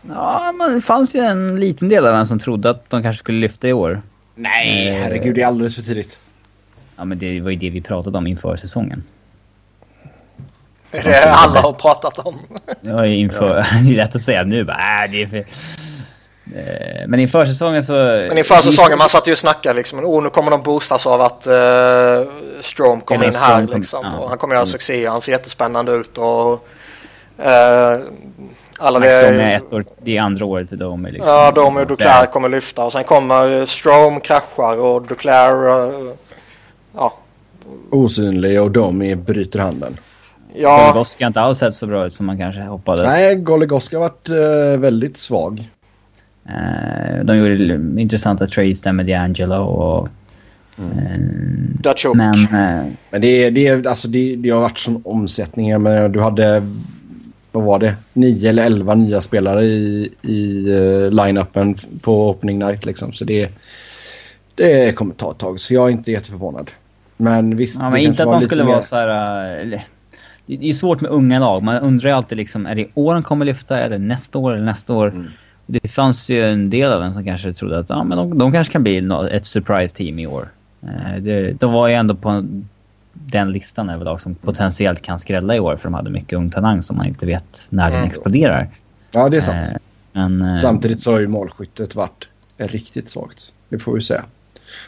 Ja, 0.09 0.51
men 0.51 0.75
det 0.75 0.81
fanns 0.81 1.15
ju 1.15 1.19
en 1.19 1.59
liten 1.59 1.89
del 1.89 2.07
av 2.07 2.15
en 2.15 2.27
som 2.27 2.39
trodde 2.39 2.69
att 2.69 2.89
de 2.89 3.03
kanske 3.03 3.19
skulle 3.19 3.39
lyfta 3.39 3.67
i 3.67 3.73
år. 3.73 4.01
Nej, 4.35 4.89
uh, 4.89 5.03
herregud. 5.03 5.35
Det 5.35 5.41
är 5.41 5.47
alldeles 5.47 5.75
för 5.75 5.81
tidigt. 5.81 6.19
Ja, 6.95 7.05
men 7.05 7.17
det 7.17 7.41
var 7.41 7.51
ju 7.51 7.57
det 7.57 7.69
vi 7.69 7.81
pratade 7.81 8.17
om 8.17 8.27
inför 8.27 8.57
säsongen. 8.57 9.03
Det 10.91 10.97
är 10.97 11.03
det 11.03 11.31
alla 11.31 11.61
har 11.61 11.73
pratat 11.73 12.19
om. 12.19 12.39
Ja, 12.81 13.05
inför. 13.05 13.57
Ja. 13.57 13.79
det 13.83 13.91
är 13.91 13.95
lätt 13.95 14.15
att 14.15 14.21
säga 14.21 14.43
nu 14.43 14.63
bara, 14.63 15.03
äh, 15.05 15.11
det 15.11 15.23
är 15.23 15.27
för... 15.27 15.45
Eh, 16.55 17.07
men 17.07 17.19
inför 17.19 17.45
säsongen 17.45 17.83
så... 17.83 17.93
Men 17.93 18.37
inför 18.37 18.55
säsongen 18.55 18.97
man 18.97 19.09
satt 19.09 19.27
ju 19.27 19.31
och 19.31 19.37
snackade 19.37 19.75
liksom. 19.75 19.99
Oh, 19.99 20.23
nu 20.23 20.29
kommer 20.29 20.51
de 20.51 20.61
boostas 20.61 21.07
av 21.07 21.21
att 21.21 21.47
uh, 21.47 22.31
Strom 22.61 23.01
kommer 23.01 23.25
in 23.25 23.35
här 23.35 23.63
liksom. 23.63 24.03
Kom, 24.03 24.11
ja. 24.13 24.19
Och 24.19 24.29
han 24.29 24.37
kommer 24.37 24.55
göra 24.55 24.63
mm. 24.63 24.71
succé. 24.71 25.07
Han 25.07 25.21
ser 25.21 25.31
jättespännande 25.31 25.91
ut 25.91 26.17
och... 26.17 26.67
Uh, 27.39 28.05
alla 28.79 28.99
det... 28.99 29.07
är 29.07 29.57
ett 29.57 29.73
år, 29.73 29.85
det 30.03 30.17
är 30.17 30.21
andra 30.21 30.45
året 30.45 30.69
för 30.69 30.75
dem. 30.75 31.05
Liksom. 31.05 31.29
Ja, 31.29 31.51
de 31.55 31.77
och 31.77 31.87
Duclair 31.87 32.25
kommer 32.25 32.49
lyfta. 32.49 32.85
Och 32.85 32.91
sen 32.91 33.03
kommer 33.03 33.65
Strom 33.65 34.19
kraschar 34.19 34.77
och 34.77 35.01
Duclair... 35.07 35.69
Uh, 35.69 36.11
ja. 36.95 37.13
Osynlig 37.89 38.61
och 38.61 38.71
de 38.71 39.23
bryter 39.25 39.59
handen. 39.59 39.97
Ja. 40.55 40.87
Goligoski 40.87 41.23
har 41.23 41.27
inte 41.27 41.41
alls 41.41 41.59
sett 41.59 41.75
så 41.75 41.87
bra 41.87 42.05
ut 42.05 42.13
som 42.13 42.25
man 42.25 42.37
kanske 42.37 42.61
hoppades. 42.61 43.05
Nej, 43.05 43.35
Goligoski 43.35 43.95
har 43.95 44.01
varit 44.03 44.29
uh, 44.29 44.79
väldigt 44.79 45.17
svag. 45.17 45.69
Uh, 46.49 47.25
de 47.25 47.37
gjorde 47.37 48.01
intressanta 48.01 48.47
trades 48.47 48.81
där 48.81 48.91
med 48.91 49.05
D'Angelo 49.05 49.57
och... 49.57 50.07
Mm. 50.77 50.97
Uh, 51.85 52.15
men, 52.15 52.35
uh, 52.35 52.85
men 53.09 53.21
det, 53.21 53.49
det, 53.49 53.87
alltså 53.87 54.07
det, 54.07 54.35
det 54.35 54.49
har 54.49 54.61
varit 54.61 54.79
sån 54.79 55.01
omsättning. 55.05 55.81
Men 55.81 56.11
du 56.11 56.21
hade, 56.21 56.63
vad 57.55 57.63
var 57.63 57.79
det, 57.79 57.95
nio 58.13 58.49
eller 58.49 58.65
elva 58.65 58.95
nya 58.95 59.21
spelare 59.21 59.63
i, 59.63 60.09
i 60.21 60.71
uh, 60.71 61.11
line-upen 61.11 61.75
på 62.01 62.29
opening 62.29 62.59
night. 62.59 62.85
Liksom. 62.85 63.13
Så 63.13 63.25
det, 63.25 63.49
det 64.55 64.95
kommer 64.95 65.13
ta 65.13 65.31
ett 65.31 65.37
tag. 65.37 65.59
Så 65.59 65.73
jag 65.73 65.87
är 65.87 65.91
inte 65.91 66.11
jätteförvånad. 66.11 66.71
Men 67.17 67.57
visst. 67.57 67.75
Ja, 67.79 67.89
men 67.89 68.01
inte 68.01 68.23
att 68.23 68.29
de 68.29 68.41
skulle 68.41 68.63
mer... 68.63 68.71
vara 68.71 68.81
så 68.81 68.95
här... 68.95 69.47
Eller, 69.47 69.83
det 70.45 70.69
är 70.69 70.73
svårt 70.73 71.01
med 71.01 71.11
unga 71.11 71.39
lag. 71.39 71.63
Man 71.63 71.81
undrar 71.81 72.09
ju 72.09 72.15
alltid 72.15 72.37
liksom, 72.37 72.65
är 72.65 72.75
det 72.75 72.87
år 72.93 73.13
de 73.13 73.23
kommer 73.23 73.45
lyfta? 73.45 73.79
Är 73.79 73.89
det 73.89 73.97
nästa 73.97 74.37
år 74.37 74.53
eller 74.53 74.65
nästa 74.65 74.93
år? 74.93 75.07
Mm. 75.07 75.27
Det 75.65 75.87
fanns 75.87 76.29
ju 76.29 76.45
en 76.45 76.69
del 76.69 76.91
av 76.91 77.03
en 77.03 77.13
som 77.13 77.25
kanske 77.25 77.53
trodde 77.53 77.79
att 77.79 77.89
ja, 77.89 78.03
men 78.03 78.17
de, 78.17 78.37
de 78.37 78.51
kanske 78.51 78.73
kan 78.73 78.83
bli 78.83 79.09
ett 79.31 79.45
surprise 79.45 79.95
team 79.95 80.19
i 80.19 80.27
år. 80.27 80.49
Eh, 80.83 81.21
det, 81.21 81.51
de 81.51 81.71
var 81.71 81.87
ju 81.87 81.93
ändå 81.93 82.15
på 82.15 82.45
den 83.25 83.51
listan 83.51 83.89
överlag 83.89 84.21
som 84.21 84.35
potentiellt 84.35 85.01
kan 85.01 85.19
skrälla 85.19 85.55
i 85.55 85.59
år 85.59 85.75
för 85.75 85.83
de 85.83 85.93
hade 85.93 86.09
mycket 86.09 86.37
ung 86.37 86.51
talang 86.51 86.83
som 86.83 86.97
man 86.97 87.07
inte 87.07 87.25
vet 87.25 87.67
när 87.69 87.89
den 87.89 87.99
mm. 87.99 88.09
exploderar. 88.09 88.69
Ja, 89.11 89.29
det 89.29 89.37
är 89.37 89.41
sant. 89.41 89.67
Eh, 89.67 89.77
men, 90.11 90.41
eh, 90.41 90.61
Samtidigt 90.61 91.01
så 91.01 91.11
har 91.11 91.19
ju 91.19 91.27
målskyttet 91.27 91.95
varit 91.95 92.27
riktigt 92.57 93.09
svagt. 93.09 93.51
Det 93.69 93.79
får 93.79 93.93
vi 93.93 94.01
säga. 94.01 94.23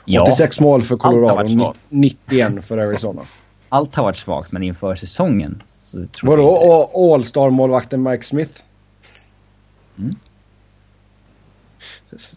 Ja, 0.06 0.22
86 0.22 0.60
mål 0.60 0.84
för 0.84 0.96
Colorado, 0.96 1.74
91 1.90 2.66
för 2.66 2.78
Arizona 2.78 3.22
allt 3.70 3.96
har 3.96 4.04
varit 4.04 4.18
svagt, 4.18 4.52
men 4.52 4.64
inför 4.64 4.96
säsongen... 4.96 5.64
Så 5.82 6.06
Vadå? 6.24 6.90
All-star-målvakten 6.96 8.04
Mike 8.04 8.24
Smith? 8.24 8.62
Mm. 9.98 10.16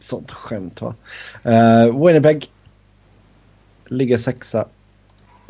Sånt 0.03 0.31
skämt 0.31 0.83
va? 0.83 0.95
Uh, 1.47 2.07
Winnipeg 2.07 2.51
ligger 3.87 4.19
sexa 4.19 4.65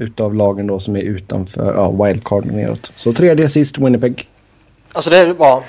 utav 0.00 0.34
lagen 0.34 0.66
då 0.66 0.80
som 0.80 0.96
är 0.96 1.00
utanför 1.00 1.74
ja, 1.74 2.04
wildcard 2.04 2.46
neråt. 2.46 2.92
Så 2.96 3.12
tredje 3.12 3.48
sist 3.48 3.78
Winnipeg. 3.78 4.28
Alltså 4.92 5.10
det 5.10 5.32
var... 5.32 5.62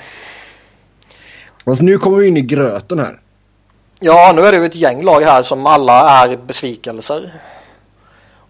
Alltså 1.64 1.84
nu 1.84 1.98
kommer 1.98 2.18
vi 2.18 2.28
in 2.28 2.36
i 2.36 2.42
gröten 2.42 2.98
här. 2.98 3.20
Ja, 4.00 4.32
nu 4.36 4.42
är 4.42 4.52
det 4.52 4.58
ju 4.58 4.64
ett 4.64 4.74
gäng 4.74 5.02
lag 5.02 5.20
här 5.20 5.42
som 5.42 5.66
alla 5.66 6.24
är 6.24 6.36
besvikelser. 6.36 7.32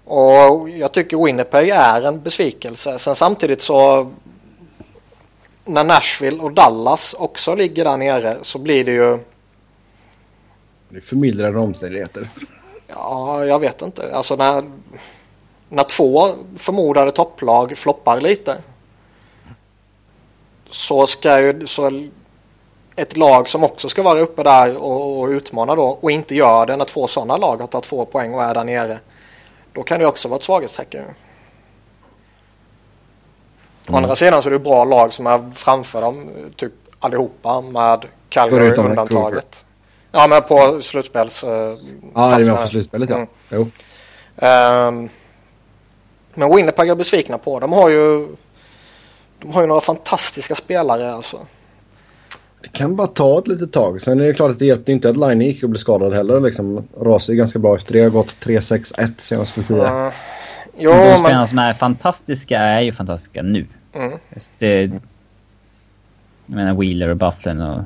Och 0.05 0.69
jag 0.69 0.93
tycker 0.93 1.25
Winnipeg 1.25 1.69
är 1.69 2.03
en 2.03 2.23
besvikelse. 2.23 2.99
Sen 2.99 3.15
samtidigt 3.15 3.63
så 3.63 4.11
när 5.65 5.85
Nashville 5.85 6.43
och 6.43 6.53
Dallas 6.53 7.15
också 7.19 7.55
ligger 7.55 7.85
där 7.85 7.97
nere 7.97 8.37
så 8.43 8.59
blir 8.59 8.85
det 8.85 8.93
ju... 8.93 9.19
Det 10.89 10.97
är 10.97 11.01
förmildrande 11.01 11.59
omständigheter. 11.61 12.29
Ja, 12.87 13.45
jag 13.45 13.59
vet 13.59 13.83
inte. 13.83 14.15
Alltså 14.15 14.37
när, 14.37 14.65
när 15.73 15.85
två 15.85 16.29
förmodade 16.57 17.11
topplag 17.11 17.79
floppar 17.79 18.21
lite 18.21 18.57
så 20.71 21.07
ska 21.07 21.41
ju 21.41 21.67
så 21.67 22.09
ett 22.97 23.17
lag 23.17 23.49
som 23.49 23.65
också 23.65 23.89
ska 23.89 24.03
vara 24.03 24.21
uppe 24.21 24.43
där 24.43 24.77
och, 24.77 25.21
och 25.21 25.29
utmana 25.29 25.75
då 25.75 25.99
och 26.01 26.11
inte 26.11 26.35
gör 26.35 26.67
det 26.67 26.77
när 26.77 26.85
två 26.85 27.07
sådana 27.07 27.37
lag 27.37 27.57
har 27.57 27.67
tagit 27.67 27.85
två 27.85 28.05
poäng 28.05 28.35
och 28.35 28.43
är 28.43 28.55
där 28.55 28.65
nere 28.65 28.99
då 29.73 29.83
kan 29.83 29.99
det 30.01 30.07
också 30.07 30.29
vara 30.29 30.39
ett 30.39 30.45
svaghetstecken. 30.45 31.03
Mm. 31.03 31.15
Å 33.91 33.97
andra 33.97 34.17
sidan 34.17 34.43
så 34.43 34.49
är 34.49 34.53
det 34.53 34.59
bra 34.59 34.85
lag 34.85 35.13
som 35.13 35.27
är 35.27 35.51
framför 35.55 36.01
dem, 36.01 36.31
typ 36.57 36.73
allihopa 36.99 37.61
med 37.61 38.07
Calgary 38.29 38.71
undantaget. 38.71 39.65
Ja, 40.11 40.27
men 40.27 40.43
på 40.43 40.81
slutspels... 40.81 41.45
Uh, 41.45 41.51
ja, 41.51 41.77
det 42.15 42.45
är 42.45 42.47
med 42.47 42.57
på 42.57 42.67
slutspelet 42.67 43.11
ja. 43.11 43.17
Mm. 43.17 43.29
Jo. 43.51 43.67
Um, 44.47 45.09
men 46.35 46.57
Winnipeg 46.57 46.89
är 46.89 46.95
besvikna 46.95 47.39
på. 47.39 47.61
De 47.61 47.73
har 47.73 47.91
ju... 47.91 48.29
De 49.39 49.53
har 49.53 49.61
ju 49.61 49.67
några 49.67 49.81
fantastiska 49.81 50.55
spelare 50.55 51.13
alltså. 51.13 51.39
Det 52.63 52.69
kan 52.69 52.97
bara 52.97 53.07
ta 53.07 53.39
ett 53.39 53.49
litet 53.49 53.73
tag. 53.73 54.01
Sen 54.01 54.21
är 54.21 54.25
det 54.25 54.35
klart 54.35 54.51
att 54.51 54.59
det 54.59 54.67
hjälpte 54.67 54.93
inte 54.93 55.09
att 55.09 55.17
Line 55.17 55.41
gick 55.41 55.63
och 55.63 55.71
blev 55.71 55.79
skadad 55.79 56.15
heller. 56.15 56.41
Liksom, 56.41 56.89
rasade 57.01 57.37
ganska 57.37 57.59
bra 57.59 57.77
efter 57.77 57.93
det. 57.93 58.03
har 58.03 58.11
gått 58.11 58.37
3-6-1 58.41 59.13
senaste 59.19 59.63
tio. 59.63 60.07
Uh, 60.07 60.13
jo, 60.79 60.91
de 60.91 60.97
men... 60.97 61.19
spelarna 61.19 61.47
som 61.47 61.59
är 61.59 61.75
fantastiska 61.75 62.59
är 62.59 62.81
ju 62.81 62.93
fantastiska 62.93 63.43
nu. 63.43 63.67
Mm. 63.95 64.19
Just 64.35 64.53
det, 64.59 64.83
jag 66.47 66.57
menar 66.57 66.75
Wheeler 66.75 67.09
och 67.09 67.17
Bufflin 67.17 67.61
och 67.61 67.81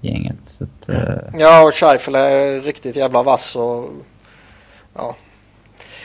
gänget. 0.00 0.36
Så 0.44 0.64
att, 0.64 0.88
uh... 0.88 1.40
Ja, 1.40 1.62
och 1.62 1.74
Scheifel 1.74 2.14
är 2.14 2.60
riktigt 2.60 2.96
jävla 2.96 3.22
vass 3.22 3.56
och... 3.56 3.90
Ja. 4.94 5.16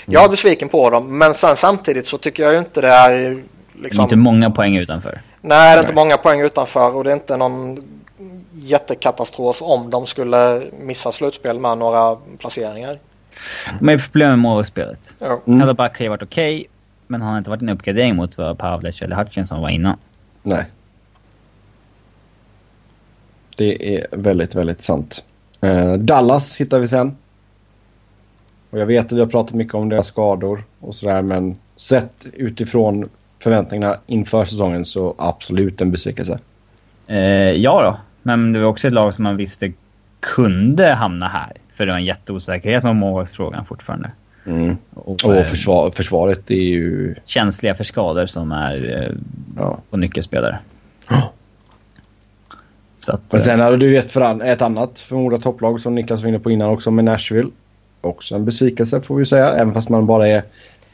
Jag 0.06 0.24
är 0.24 0.30
besviken 0.30 0.70
på 0.70 0.90
dem, 0.90 1.18
men 1.18 1.34
sen 1.34 1.56
samtidigt 1.56 2.08
så 2.08 2.18
tycker 2.18 2.44
jag 2.44 2.54
ju 2.54 2.60
inte 2.60 2.82
det 2.82 2.90
är... 2.90 3.44
Liksom... 3.82 3.98
Det 3.98 4.02
är 4.02 4.04
inte 4.04 4.16
många 4.16 4.52
poäng 4.52 4.78
utanför. 4.78 5.22
Nej, 5.42 5.76
det 5.76 5.80
är 5.80 5.84
inte 5.84 5.94
många 5.94 6.18
poäng 6.18 6.42
utanför 6.42 6.96
och 6.96 7.04
det 7.04 7.10
är 7.10 7.14
inte 7.14 7.38
någon 7.38 7.78
jättekatastrof 8.52 9.62
om 9.62 9.90
de 9.90 10.06
skulle 10.06 10.62
missa 10.80 11.12
slutspel 11.12 11.60
med 11.60 11.78
några 11.78 12.16
placeringar. 12.38 12.98
De 13.80 13.88
har 13.88 13.98
problem 13.98 14.30
med 14.30 14.40
målvaktsspelet. 14.40 15.16
Ja. 15.20 15.42
Mm. 15.48 15.62
Har 15.62 15.68
ju 16.00 16.10
varit 16.10 16.24
okej, 16.24 16.56
okay, 16.56 16.68
men 17.08 17.22
han 17.22 17.32
har 17.32 17.38
inte 17.38 17.50
varit 17.50 17.62
en 17.62 17.70
uppgradering 17.70 18.16
mot 18.16 18.38
vad 18.38 18.58
Pavlec 18.58 19.02
eller 19.02 19.16
Hutchinson 19.16 19.62
var 19.62 19.70
innan. 19.70 19.98
Nej. 20.44 20.66
Det 23.56 23.96
är 23.96 24.08
väldigt, 24.12 24.56
väldigt 24.56 24.84
sant. 24.84 25.24
Uh, 25.66 25.94
Dallas 25.94 26.56
hittar 26.56 26.80
vi 26.80 26.88
sen. 26.88 27.18
Och 28.72 28.80
jag 28.80 28.86
vet 28.86 29.06
att 29.06 29.12
vi 29.12 29.20
har 29.20 29.28
pratat 29.28 29.56
mycket 29.56 29.74
om 29.74 29.90
deras 29.90 30.08
skador 30.08 30.64
och 30.80 30.96
sådär, 30.96 31.22
men 31.22 31.56
sett 31.76 32.26
utifrån 32.34 33.10
förväntningarna 33.40 33.98
inför 34.08 34.46
säsongen 34.46 34.86
så 34.86 35.16
absolut 35.18 35.82
en 35.82 35.92
besvikelse. 35.92 36.40
Uh, 37.10 37.18
ja 37.52 37.82
då. 37.82 37.98
Men 38.22 38.54
det 38.54 38.60
var 38.60 38.68
också 38.68 38.88
ett 38.88 38.94
lag 38.94 39.14
som 39.14 39.24
man 39.24 39.38
visste 39.38 39.72
kunde 40.20 40.94
hamna 40.94 41.28
här. 41.28 41.52
För 41.74 41.86
det 41.86 41.92
var 41.92 42.00
en 42.00 42.06
jätteosäkerhet 42.06 42.84
med 42.84 42.96
målvaktsfrågan 42.96 43.66
fortfarande. 43.66 44.12
Mm. 44.46 44.78
Och, 44.94 45.26
och 45.26 45.36
eh, 45.36 45.46
försvar, 45.46 45.92
försvaret 45.92 46.52
är 46.52 46.56
ju... 46.56 47.16
Känsliga 47.26 47.76
för 47.76 47.84
skador 47.84 48.26
som 48.26 48.52
är 48.52 49.04
eh, 49.04 49.16
ja. 49.58 49.80
på 49.90 49.98
nyckelspelare. 49.98 50.60
Så 53.00 53.12
att, 53.12 53.22
Men 53.32 53.42
sen 53.42 53.60
hade 53.60 53.78
du 53.78 53.98
ett, 53.98 54.12
för 54.12 54.44
ett 54.44 54.62
annat 54.62 55.00
förmodat 55.00 55.42
topplag 55.42 55.80
som 55.80 55.96
Niklas 55.96 56.22
var 56.22 56.30
inne 56.30 56.40
på 56.40 56.52
innan 56.52 56.70
också 56.70 56.92
med 56.92 57.06
Nashville. 57.06 57.50
Också 58.02 58.36
en 58.36 58.46
besvikelse 58.46 59.02
får 59.02 59.16
vi 59.16 59.26
säga, 59.26 59.50
även 59.50 59.74
fast 59.74 59.90
man 59.90 60.06
bara 60.06 60.28
är 60.28 60.44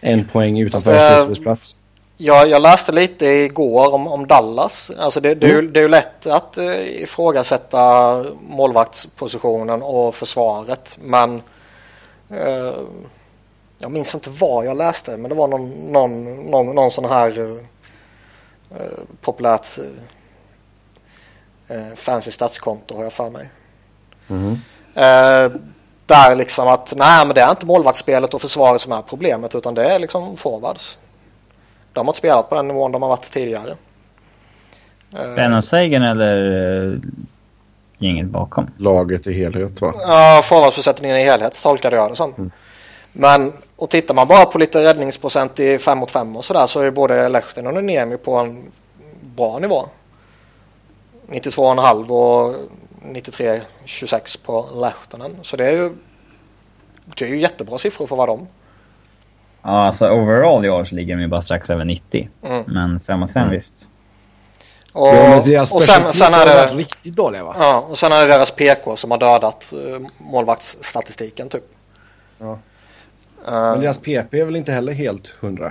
en 0.02 0.26
poäng 0.26 0.60
utanför 0.60 1.16
slutspelsplats. 1.16 1.76
Ja, 2.18 2.46
jag 2.46 2.62
läste 2.62 2.92
lite 2.92 3.26
igår 3.26 3.94
om, 3.94 4.08
om 4.08 4.28
Dallas. 4.28 4.92
Alltså 4.98 5.20
det, 5.20 5.36
det, 5.36 5.52
mm. 5.52 5.74
det 5.74 5.80
är 5.80 5.82
ju 5.82 5.88
lätt 5.88 6.28
att 6.28 6.58
uh, 6.58 7.02
ifrågasätta 7.02 8.26
målvaktspositionen 8.42 9.82
och 9.82 10.16
försvaret. 10.16 10.98
Men 11.02 11.42
uh, 12.32 12.74
jag 13.80 13.92
minns 13.92 14.16
inte 14.16 14.30
vad 14.30 14.66
jag 14.66 14.78
läste, 14.78 15.18
men 15.18 15.30
det 15.30 15.36
var 15.36 15.48
någon, 15.48 15.70
någon, 15.70 16.36
någon, 16.52 16.76
någon 16.76 16.92
sån 16.92 17.06
här 17.06 17.40
uh, 17.40 17.58
populärt 19.22 19.80
uh, 21.72 21.96
fancy 21.96 22.32
statskonto 22.32 22.96
har 22.96 23.04
jag 23.04 23.14
för 23.14 23.30
mig. 23.30 23.50
Mm. 24.28 24.58
Där 26.08 26.36
liksom 26.36 26.68
att 26.68 26.94
nej, 26.96 27.26
men 27.26 27.36
det 27.36 27.42
är 27.42 27.50
inte 27.50 27.66
målvaktsspelet 27.66 28.34
och 28.34 28.42
försvaret 28.42 28.82
som 28.82 28.92
är 28.92 29.02
problemet 29.02 29.56
utan 29.56 29.74
det 29.74 29.90
är 29.90 30.00
liksom 30.00 30.38
forwards. 30.38 30.98
De 31.94 32.00
har 32.06 32.12
inte 32.12 32.18
spelat 32.18 32.50
på 32.50 32.56
den 32.56 32.68
nivån 32.68 32.92
de 32.92 33.02
har 33.02 33.10
varit 33.10 33.32
tidigare. 33.32 33.76
Eh, 35.14 35.34
Brennan 35.34 35.64
Sagan 35.64 36.04
eller 36.04 36.92
eh, 36.94 37.00
gänget 37.98 38.28
bakom? 38.28 38.68
Laget 38.78 39.28
i 39.28 39.34
helhet 39.34 39.82
va? 39.82 39.94
Ja, 40.08 40.42
forwardsbesättningen 40.44 41.18
i 41.18 41.24
helhet 41.24 41.64
tolkade 41.64 41.96
jag 41.96 42.12
det 42.12 42.16
som. 42.16 42.34
Mm. 42.38 42.52
Men 43.12 43.54
och 43.76 43.90
tittar 43.90 44.14
man 44.14 44.28
bara 44.28 44.46
på 44.46 44.58
lite 44.58 44.84
räddningsprocent 44.84 45.60
i 45.60 45.78
5 45.78 45.98
mot 45.98 46.12
5 46.12 46.36
och 46.36 46.46
sådär 46.46 46.66
så 46.66 46.82
är 46.82 46.92
både 46.92 47.30
Lehtinen 47.30 47.78
och 47.78 47.84
Niemi 47.84 48.18
på 48.18 48.36
en 48.36 48.72
bra 49.36 49.60
nivå. 49.60 49.86
92,5 51.28 52.10
och 52.10 52.56
93,26 53.02 54.46
på 54.46 54.70
Lehtinen. 54.82 55.38
Så 55.42 55.58
det 55.58 55.66
är 55.66 55.72
ju 55.72 55.96
det 57.18 57.26
är 57.26 57.30
ju 57.30 57.40
jättebra 57.40 57.78
siffror 57.78 58.08
för 58.08 58.16
vad 58.16 58.30
de. 58.30 58.48
Ja, 59.64 59.86
alltså 59.86 60.10
overall 60.10 60.66
i 60.66 60.70
år 60.70 60.86
så 60.86 60.96
ligger 60.96 61.16
de 61.16 61.22
ju 61.22 61.28
bara 61.28 61.42
strax 61.42 61.70
över 61.70 61.86
90. 61.86 62.30
Mm. 62.44 62.64
Men 62.68 63.00
5 63.00 63.20
mot 63.20 63.32
5 63.32 63.42
Mm. 63.42 63.56
visst. 63.56 63.74
Och, 64.92 65.08
Ja, 65.08 65.66
och 65.72 65.84
sen, 65.84 66.14
sen 66.14 66.34
är 66.34 66.46
det... 66.46 66.74
riktigt 66.74 67.16
dåliga 67.16 67.44
va? 67.44 67.56
Ja, 67.60 67.86
och 67.90 67.98
sen 68.00 68.12
är 68.12 68.22
det 68.22 68.34
deras 68.34 68.52
PK 68.52 68.96
som 68.98 69.12
har 69.12 69.18
dödat 69.18 69.74
uh, 69.76 70.00
målvaktsstatistiken 70.18 71.50
typ. 71.50 71.64
Ja. 72.38 72.52
Eh, 73.48 73.52
Men 73.54 73.82
deras 73.82 73.98
PP 73.98 74.34
är 74.40 74.46
väl 74.46 74.56
inte 74.56 74.72
heller 74.72 74.94
helt 74.94 75.28
hundra? 75.28 75.66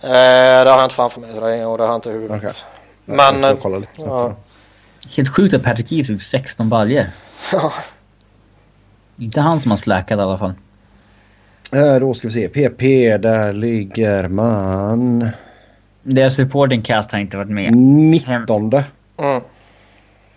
eh, 0.00 0.10
det 0.10 0.70
har 0.70 0.76
jag 0.76 0.84
inte 0.84 0.94
framför 0.94 1.20
mig 1.20 1.30
och 1.34 1.40
det 1.78 1.84
har 1.84 1.90
jag 1.90 1.94
inte 1.94 2.08
i 2.10 2.12
huvudet. 2.12 2.36
Okej. 2.36 2.52
Men... 3.04 3.42
Jag 3.42 3.50
eh, 3.52 3.58
kolla 3.62 3.78
lite. 3.78 4.02
ja. 4.02 4.34
Helt 5.10 5.28
sjukt 5.28 5.54
att 5.54 5.62
Patrick 5.62 5.92
Eve 5.92 6.04
tog 6.06 6.22
16 6.22 6.68
baljor. 6.68 7.06
Ja. 7.52 7.72
Inte 9.18 9.40
han 9.40 9.60
som 9.60 9.70
har 9.70 9.78
släkat 9.78 10.18
i 10.18 10.20
alla 10.22 10.38
fall. 10.38 10.52
Eh, 11.72 11.94
Då 11.96 12.14
ska 12.14 12.28
vi 12.28 12.34
se. 12.34 12.48
PP, 12.48 12.82
där 13.18 13.52
ligger 13.52 14.28
man... 14.28 15.28
Deras 16.02 16.34
supporting 16.36 16.82
cast 16.82 17.12
har 17.12 17.18
inte 17.18 17.36
varit 17.36 17.50
med. 17.50 17.72
19. 17.76 18.72
Mm. 19.18 19.42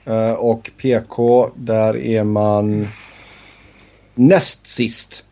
Eh, 0.05 0.31
Och 0.33 0.71
PK, 0.77 1.49
där 1.55 1.97
är 1.97 2.23
man 2.23 2.87
näst 4.15 4.67
sist. 4.67 5.23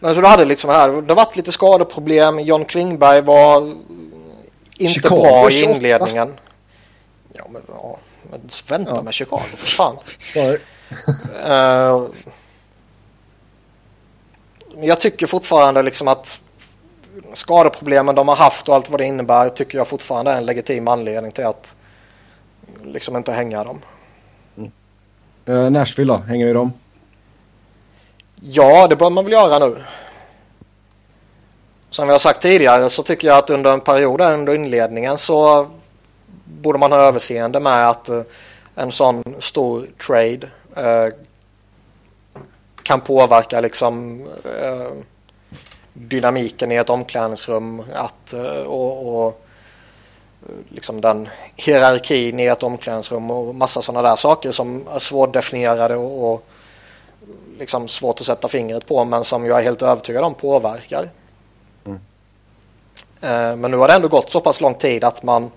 Men 0.00 0.14
så 0.14 0.20
du 0.20 0.26
hade 0.26 0.44
liksom 0.44 0.70
här, 0.70 0.88
det 0.88 1.08
har 1.08 1.14
varit 1.16 1.36
lite 1.36 1.52
skadeproblem. 1.52 2.40
John 2.40 2.64
Klingberg 2.64 3.20
var 3.20 3.74
inte 4.78 4.94
Chicago, 4.94 5.20
bra 5.22 5.50
i 5.50 5.52
28. 5.62 5.76
inledningen. 5.76 6.32
Ja 7.32 7.44
men, 7.52 7.62
ja, 7.68 7.98
men 8.30 8.40
vänta 8.68 8.92
Ja. 8.94 9.02
med 9.02 9.14
Chicago 9.14 9.42
för 9.56 9.66
fan. 9.66 9.96
Men 14.74 14.84
jag 14.88 15.00
tycker 15.00 15.26
fortfarande 15.26 15.82
liksom 15.82 16.08
att 16.08 16.40
skadeproblemen 17.34 18.14
de 18.14 18.28
har 18.28 18.36
haft 18.36 18.68
och 18.68 18.74
allt 18.74 18.90
vad 18.90 19.00
det 19.00 19.04
innebär 19.04 19.48
tycker 19.48 19.78
jag 19.78 19.88
fortfarande 19.88 20.30
är 20.32 20.36
en 20.38 20.46
legitim 20.46 20.88
anledning 20.88 21.32
till 21.32 21.46
att 21.46 21.74
liksom 22.84 23.16
inte 23.16 23.32
hänga 23.32 23.64
dem. 23.64 23.80
Eh, 25.46 25.70
Nashville 25.70 26.12
då, 26.12 26.18
hänger 26.18 26.46
vi 26.46 26.52
dem? 26.52 26.72
Ja, 28.42 28.86
det 28.88 28.96
bör 28.96 29.10
man 29.10 29.24
väl 29.24 29.32
göra 29.32 29.58
nu. 29.58 29.76
Som 31.90 32.06
vi 32.06 32.12
har 32.12 32.18
sagt 32.18 32.42
tidigare 32.42 32.90
så 32.90 33.02
tycker 33.02 33.28
jag 33.28 33.38
att 33.38 33.50
under 33.50 33.72
en 33.72 33.80
period 33.80 34.20
under 34.20 34.54
inledningen 34.54 35.18
så 35.18 35.68
borde 36.50 36.78
man 36.78 36.92
ha 36.92 36.98
överseende 36.98 37.60
med 37.60 37.88
att 37.88 38.08
eh, 38.08 38.22
en 38.74 38.92
sån 38.92 39.22
stor 39.38 39.86
trade 40.06 40.48
eh, 40.76 41.14
kan 42.82 43.00
påverka 43.00 43.60
liksom 43.60 44.20
eh, 44.44 44.90
dynamiken 45.92 46.72
i 46.72 46.76
ett 46.76 46.90
omklädningsrum 46.90 47.82
att, 47.94 48.32
och, 48.66 49.26
och 49.26 49.46
liksom 50.68 51.00
den 51.00 51.28
hierarkin 51.56 52.40
i 52.40 52.46
ett 52.46 52.62
omklädningsrum 52.62 53.30
och 53.30 53.54
massa 53.54 53.82
sådana 53.82 54.08
där 54.08 54.16
saker 54.16 54.52
som 54.52 54.88
är 54.94 54.98
svårdefinierade 54.98 55.96
och, 55.96 56.32
och 56.32 56.46
liksom 57.58 57.88
svårt 57.88 58.20
att 58.20 58.26
sätta 58.26 58.48
fingret 58.48 58.86
på 58.86 59.04
men 59.04 59.24
som 59.24 59.46
jag 59.46 59.58
är 59.58 59.62
helt 59.62 59.82
övertygad 59.82 60.24
om 60.24 60.34
påverkar. 60.34 61.10
Mm. 61.84 62.00
Men 63.60 63.70
nu 63.70 63.76
har 63.76 63.88
det 63.88 63.94
ändå 63.94 64.08
gått 64.08 64.30
så 64.30 64.40
pass 64.40 64.60
lång 64.60 64.74
tid 64.74 65.04
att 65.04 65.22
man 65.22 65.50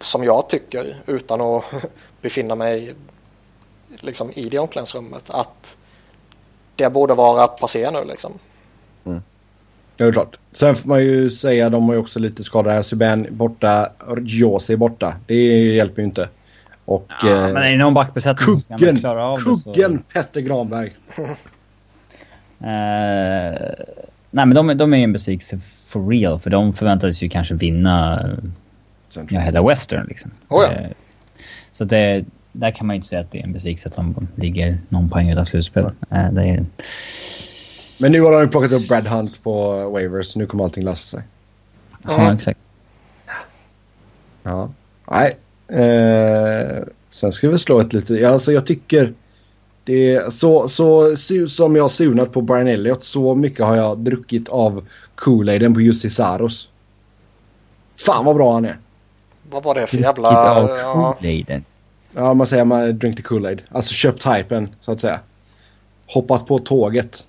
som 0.00 0.24
jag 0.24 0.48
tycker 0.48 0.96
utan 1.06 1.40
att 1.40 1.64
befinna 2.22 2.54
mig 2.54 2.94
liksom 4.00 4.30
i 4.34 4.48
det 4.48 4.58
omklädningsrummet 4.58 5.30
att 5.30 5.76
det 6.76 6.90
borde 6.90 7.14
vara 7.14 7.46
passé 7.46 7.90
nu 7.90 8.04
liksom. 8.04 8.32
Ja, 9.04 9.20
det 9.96 10.04
är 10.04 10.12
klart. 10.12 10.38
Sen 10.52 10.74
får 10.74 10.88
man 10.88 11.02
ju 11.02 11.30
säga 11.30 11.70
de 11.70 11.84
har 11.84 11.94
ju 11.94 12.00
också 12.00 12.18
lite 12.18 12.44
skador. 12.44 12.82
Subban 12.82 13.26
borta, 13.30 13.88
Josi 14.22 14.76
borta. 14.76 15.14
Det 15.26 15.34
hjälper 15.74 16.02
ju 16.02 16.08
inte. 16.08 16.28
Och 16.84 17.06
Ja, 17.22 17.28
eh, 17.28 17.52
men 17.52 17.56
är 17.56 17.70
det 17.70 17.76
någon 17.76 17.94
backbesättning 17.94 18.60
som 18.60 18.78
kuggen, 18.78 18.96
klara 18.96 19.24
av 19.24 19.38
det 19.38 19.44
så... 19.44 19.72
kuggen 19.72 20.02
Petter 20.12 20.40
Granberg. 20.40 20.92
Eh, 22.64 23.58
nej 24.30 24.46
men 24.46 24.54
de, 24.54 24.78
de 24.78 24.94
är 24.94 24.98
ju 24.98 25.04
en 25.04 25.12
besvikelse 25.12 25.60
for 25.86 26.08
real. 26.08 26.38
För 26.38 26.50
de 26.50 26.74
förväntades 26.74 27.22
ju 27.22 27.28
kanske 27.28 27.54
vinna 27.54 28.28
Sen 29.12 29.28
ja, 29.30 29.40
hela 29.40 29.62
Western 29.62 30.06
liksom. 30.06 30.30
Oh 30.48 30.64
ja. 30.64 30.72
Eh, 30.72 30.90
så 31.72 31.84
det, 31.84 32.24
där 32.52 32.70
kan 32.70 32.86
man 32.86 32.94
ju 32.94 32.96
inte 32.96 33.08
säga 33.08 33.20
att 33.20 33.30
det 33.30 33.38
är 33.38 33.44
en 33.44 33.52
besvikelse 33.52 33.88
att 33.88 33.96
de 33.96 34.28
ligger 34.34 34.78
någon 34.88 35.10
poäng 35.10 35.30
utan 35.30 35.46
slutspel. 35.46 35.90
Det 36.08 36.42
är, 36.42 36.64
Men 37.98 38.12
nu 38.12 38.20
har 38.20 38.40
de 38.40 38.50
plockat 38.50 38.72
upp 38.72 38.88
Brad 38.88 39.06
Hunt 39.06 39.42
på 39.42 39.88
waivers. 39.90 40.36
Nu 40.36 40.46
kommer 40.46 40.64
allting 40.64 40.84
lösa 40.84 41.18
sig. 41.18 41.22
Ja, 42.02 42.34
exakt. 42.34 42.58
Ja. 44.42 44.70
Nej. 45.10 45.36
Eh, 45.80 46.82
sen 47.10 47.32
ska 47.32 47.50
vi 47.50 47.58
slå 47.58 47.80
ett 47.80 47.92
lite... 47.92 48.14
ja, 48.14 48.28
Alltså 48.28 48.52
jag 48.52 48.66
tycker... 48.66 49.14
Det 49.84 50.14
är 50.14 50.30
så, 50.30 50.68
så 50.68 51.16
som 51.48 51.76
jag 51.76 51.90
sunat 51.90 52.32
på 52.32 52.42
Brian 52.42 52.68
Elliott 52.68 53.04
så 53.04 53.34
mycket 53.34 53.66
har 53.66 53.76
jag 53.76 53.98
druckit 53.98 54.48
av 54.48 54.86
Kool-Aiden 55.14 55.74
på 55.74 55.80
Jussi 55.80 56.10
Saros. 56.10 56.68
Fan 57.96 58.24
vad 58.24 58.36
bra 58.36 58.54
han 58.54 58.64
är. 58.64 58.76
Vad 59.52 59.62
var 59.62 59.74
det 59.74 59.86
för 59.86 59.96
jävla... 59.96 60.30
Ja, 62.14 62.34
man 62.34 62.46
säger 62.46 62.64
man 62.64 62.98
drink 62.98 63.16
the 63.16 63.22
Kool-Aid. 63.22 63.58
Alltså 63.70 63.94
köpt 63.94 64.26
hypen, 64.26 64.68
så 64.80 64.92
att 64.92 65.00
säga. 65.00 65.20
Hoppat 66.06 66.46
på 66.46 66.58
tåget. 66.58 67.26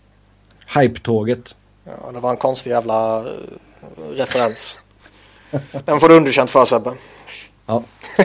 Hype-tåget. 0.75 1.55
ja, 1.85 2.11
det 2.13 2.19
var 2.19 2.29
en 2.31 2.37
konstig 2.37 2.69
jävla 2.71 3.17
eh, 3.19 3.25
referens. 4.17 4.85
Den 5.85 5.99
får 5.99 6.09
du 6.09 6.15
underkänt 6.17 6.49
för 6.49 6.65
Sebbe. 6.65 6.91
Ja. 7.65 7.83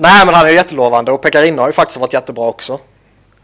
Nej 0.00 0.26
men 0.26 0.34
han 0.34 0.46
är 0.46 0.50
jättelovande 0.50 1.12
och 1.12 1.22
Pekarina 1.22 1.62
har 1.62 1.68
ju 1.68 1.72
faktiskt 1.72 2.00
varit 2.00 2.12
jättebra 2.12 2.44
också. 2.48 2.78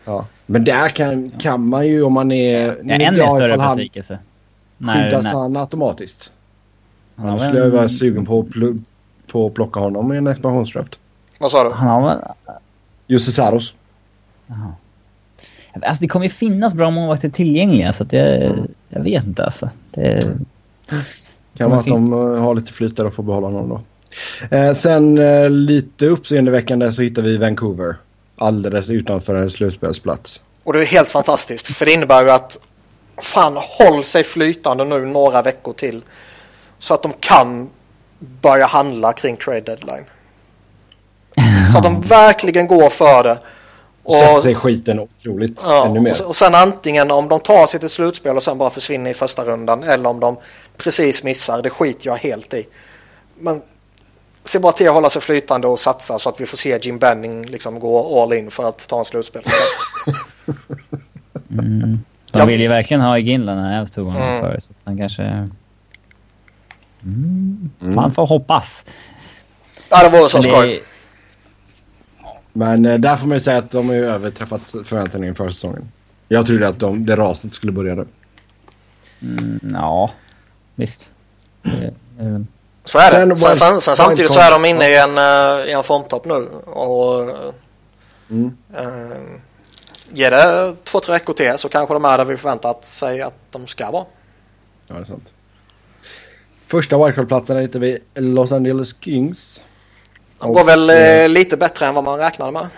ja. 0.04 0.26
Men 0.46 0.64
där 0.64 0.88
kan, 0.88 1.30
kan 1.30 1.68
man 1.68 1.86
ju 1.86 2.02
om 2.02 2.12
man 2.12 2.32
är... 2.32 2.66
Ja, 2.66 2.74
nu 2.82 2.92
än 2.92 2.98
vet 2.98 3.02
jag 3.02 3.14
mer 3.14 3.28
större 3.38 3.56
besvikelse. 3.56 4.18
Skyddas 4.78 5.26
han 5.26 5.56
automatiskt? 5.56 6.30
Annars 7.16 7.42
skulle 7.42 7.58
jag 7.58 7.70
vara 7.70 7.82
en- 7.82 7.90
sugen 7.90 8.26
på 8.26 8.40
att, 8.40 8.46
på 9.30 9.46
att 9.46 9.54
plocka 9.54 9.80
honom 9.80 10.12
i 10.12 10.16
en 10.16 10.26
expansionsdraft. 10.26 10.98
Vad 11.40 11.50
sa 11.50 11.64
du? 11.64 11.70
han 11.70 11.88
har 11.88 12.08
väl... 12.08 12.18
Jussi 13.06 13.32
Saros. 13.32 13.74
Jaha. 14.46 14.72
Alltså 15.72 16.02
det 16.02 16.08
kommer 16.08 16.26
ju 16.26 16.30
finnas 16.30 16.74
bra 16.74 16.90
målvakter 16.90 17.28
tillgängliga 17.28 17.92
så 17.92 18.02
att 18.02 18.12
jag, 18.12 18.52
jag 18.88 19.02
vet 19.02 19.24
inte 19.24 19.44
alltså. 19.44 19.70
Det, 19.90 20.24
Kan 21.56 21.70
vara 21.70 21.80
att 21.80 21.86
de 21.86 22.12
eh, 22.12 22.42
har 22.42 22.54
lite 22.54 22.72
flyt 22.72 22.96
där 22.96 23.06
och 23.06 23.14
får 23.14 23.22
behålla 23.22 23.46
honom 23.46 23.68
då. 23.68 23.80
Eh, 24.56 24.74
sen 24.74 25.18
eh, 25.18 25.50
lite 25.50 26.06
uppseendeväckande 26.06 26.92
så 26.92 27.02
hittar 27.02 27.22
vi 27.22 27.36
Vancouver. 27.36 27.96
Alldeles 28.36 28.90
utanför 28.90 29.34
en 29.34 29.50
slutspelsplats. 29.50 30.40
Och 30.64 30.72
det 30.72 30.80
är 30.80 30.84
helt 30.84 31.08
fantastiskt 31.08 31.66
för 31.66 31.86
det 31.86 31.92
innebär 31.92 32.24
ju 32.24 32.30
att 32.30 32.58
fan 33.22 33.56
håll 33.56 34.04
sig 34.04 34.24
flytande 34.24 34.84
nu 34.84 35.06
några 35.06 35.42
veckor 35.42 35.72
till. 35.72 36.02
Så 36.78 36.94
att 36.94 37.02
de 37.02 37.12
kan 37.20 37.70
börja 38.20 38.66
handla 38.66 39.12
kring 39.12 39.36
trade 39.36 39.60
deadline. 39.60 40.04
Så 41.72 41.78
att 41.78 41.84
de 41.84 42.00
verkligen 42.00 42.66
går 42.66 42.88
för 42.88 43.22
det. 43.22 43.38
Och 44.02 44.14
sätter 44.14 44.40
sig 44.40 44.54
skiten 44.54 45.00
otroligt. 45.00 45.60
Ja, 45.62 45.86
Ännu 45.86 46.00
mer. 46.00 46.26
och, 46.28 46.36
sen 46.36 46.54
antingen 46.54 47.10
om 47.10 47.28
de 47.28 47.40
tar 47.40 47.66
sig 47.66 47.80
till 47.80 47.88
slutspel 47.88 48.36
och 48.36 48.42
sen 48.42 48.58
bara 48.58 48.70
försvinner 48.70 49.10
i 49.10 49.14
första 49.14 49.44
rundan 49.44 49.82
eller 49.82 50.08
om 50.10 50.20
de 50.20 50.36
precis 50.76 51.24
missar, 51.24 51.62
det 51.62 51.70
skiter 51.70 52.06
jag 52.06 52.16
helt 52.16 52.54
i. 52.54 52.66
Men 53.40 53.62
se 54.44 54.58
bara 54.58 54.72
till 54.72 54.88
att 54.88 54.94
hålla 54.94 55.10
sig 55.10 55.22
flytande 55.22 55.66
och 55.66 55.80
satsa 55.80 56.18
så 56.18 56.28
att 56.28 56.40
vi 56.40 56.46
får 56.46 56.56
se 56.56 56.78
Jim 56.82 56.98
Benning 56.98 57.46
liksom 57.46 57.80
gå 57.80 58.22
all 58.22 58.32
in 58.32 58.50
för 58.50 58.68
att 58.68 58.88
ta 58.88 58.98
en 58.98 59.04
slutspelsplats. 59.04 59.80
mm, 61.50 61.98
de 62.32 62.48
vill 62.48 62.60
ju 62.60 62.68
verkligen 62.68 63.00
ha 63.00 63.18
Ginla 63.18 63.54
när 63.54 63.80
Avs 63.80 63.90
tog 63.90 64.06
honom 64.06 64.22
Mm. 64.22 64.40
före 64.40 64.60
så 64.60 64.70
att 64.70 64.76
han 64.84 64.98
kanske... 64.98 65.48
Mm. 67.02 67.70
Man 67.78 68.14
får 68.14 68.26
hoppas. 68.26 68.84
ja, 69.88 70.02
det 70.10 70.18
vore 70.18 70.28
så 70.28 70.38
det 70.38 70.42
skoj. 70.42 70.82
Men 72.52 72.84
eh, 72.86 72.98
där 72.98 73.16
får 73.16 73.26
man 73.26 73.36
ju 73.36 73.40
säga 73.40 73.58
att 73.58 73.70
de 73.70 73.88
har 73.88 73.94
ju 73.96 74.06
överträffat 74.06 74.60
förväntningarna 74.62 75.26
inför 75.28 75.50
säsongen. 75.50 75.92
Jag 76.28 76.46
trodde 76.46 76.68
att 76.68 76.78
de, 76.78 77.06
det 77.06 77.16
raset 77.16 77.54
skulle 77.54 77.72
börja 77.72 77.94
nu. 77.94 78.06
Mm, 79.22 79.60
ja, 79.72 80.10
visst. 80.74 81.10
Det, 81.62 81.94
det, 82.18 82.44
Så 82.84 82.98
är 82.98 83.10
Sen 83.10 83.28
det. 83.28 83.36
Sen, 83.36 83.48
wild- 83.50 83.58
sen, 83.58 83.80
sen 83.80 83.96
samtidigt 83.96 84.32
så 84.32 84.40
är 84.40 84.50
de 84.50 84.64
inne 84.64 84.88
i 84.88 84.96
en, 84.96 85.18
eh, 85.18 85.68
i 85.68 85.72
en 85.72 85.82
formtopp 85.82 86.24
nu. 86.24 86.34
Och 86.66 87.36
Mm. 88.30 88.56
eh, 88.76 89.20
ger 90.12 90.30
det 90.30 90.74
två, 90.84 91.00
tre 91.00 91.12
veckor 91.12 91.32
till 91.34 91.58
så 91.58 91.68
kanske 91.68 91.94
de 91.94 92.04
är 92.04 92.18
där 92.18 92.24
vi 92.24 92.36
förväntat 92.36 92.84
sig 92.84 93.22
att 93.22 93.34
de 93.50 93.66
ska 93.66 93.90
vara. 93.90 94.04
Ja, 94.86 94.94
det 94.94 95.00
är 95.00 95.04
sant. 95.04 95.28
Första 96.70 96.98
wildcard-platsen 97.04 97.56
hittar 97.58 97.78
vi 97.78 97.98
Los 98.14 98.52
Angeles 98.52 98.96
Kings. 99.00 99.60
De 100.40 100.52
går 100.52 100.64
väl 100.64 100.90
eh, 100.90 101.28
lite 101.28 101.56
bättre 101.56 101.86
än 101.86 101.94
vad 101.94 102.04
man 102.04 102.18
räknade 102.18 102.52
med. 102.52 102.68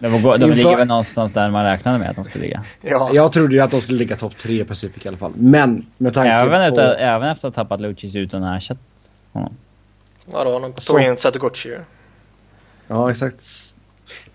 de, 0.00 0.22
de, 0.22 0.38
de 0.40 0.50
ligger 0.50 0.76
väl 0.76 0.88
någonstans 0.88 1.32
där 1.32 1.50
man 1.50 1.64
räknade 1.64 1.98
med 1.98 2.10
att 2.10 2.16
de 2.16 2.24
skulle 2.24 2.44
ligga. 2.44 2.64
Ja. 2.80 3.10
jag 3.14 3.32
trodde 3.32 3.54
ju 3.54 3.60
att 3.60 3.70
de 3.70 3.80
skulle 3.80 3.98
ligga 3.98 4.16
topp 4.16 4.32
tre 4.42 4.60
i 4.60 4.64
Pacific 4.64 5.04
i 5.04 5.08
alla 5.08 5.16
fall. 5.16 5.32
Men 5.36 5.86
med 5.98 6.14
tanke 6.14 6.30
Även, 6.30 6.74
på... 6.74 6.80
efter, 6.80 6.94
även 6.94 7.28
efter 7.28 7.48
att 7.48 7.56
ha 7.56 7.64
tappat 7.64 7.80
Lucic 7.80 8.14
utan 8.14 8.42
att 8.44 8.48
ha 8.50 8.56
ersatt 8.56 8.78
honom. 9.32 9.56
Vadå, 10.26 10.58
de 10.58 10.72
Så- 10.80 10.92
tog 10.92 11.02
in 11.02 11.16
Setoguchi 11.16 11.68
ju. 11.68 11.78
Ja, 12.88 13.10
exakt. 13.10 13.44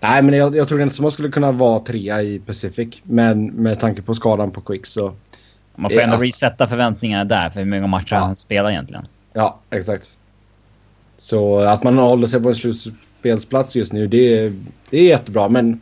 Nej, 0.02 0.22
men 0.22 0.34
jag, 0.34 0.56
jag 0.56 0.68
trodde 0.68 0.82
inte 0.82 0.94
att 0.94 1.00
man 1.00 1.10
skulle 1.10 1.28
kunna 1.28 1.52
vara 1.52 1.80
trea 1.80 2.22
i 2.22 2.38
Pacific. 2.38 2.88
Men 3.02 3.44
med 3.46 3.80
tanke 3.80 4.02
på 4.02 4.14
skadan 4.14 4.50
på 4.50 4.60
Quick 4.60 4.86
så... 4.86 5.12
Man 5.74 5.90
får 5.90 6.00
ändå 6.00 6.16
resetta 6.16 6.68
förväntningarna 6.68 7.24
där 7.24 7.50
för 7.50 7.60
hur 7.60 7.66
många 7.66 7.86
matcher 7.86 8.06
Ja. 8.14 8.18
han 8.18 8.36
spelar 8.36 8.70
egentligen. 8.70 9.06
Ja, 9.32 9.58
exakt. 9.70 10.10
Så 11.16 11.58
att 11.60 11.82
man 11.82 11.98
håller 11.98 12.26
sig 12.26 12.40
på 12.42 12.48
en 12.48 12.54
slutspelsplats 12.54 13.76
just 13.76 13.92
nu, 13.92 14.06
det, 14.06 14.38
är- 14.38 14.52
det 14.90 14.98
är 14.98 15.02
jättebra. 15.04 15.48
Men 15.48 15.80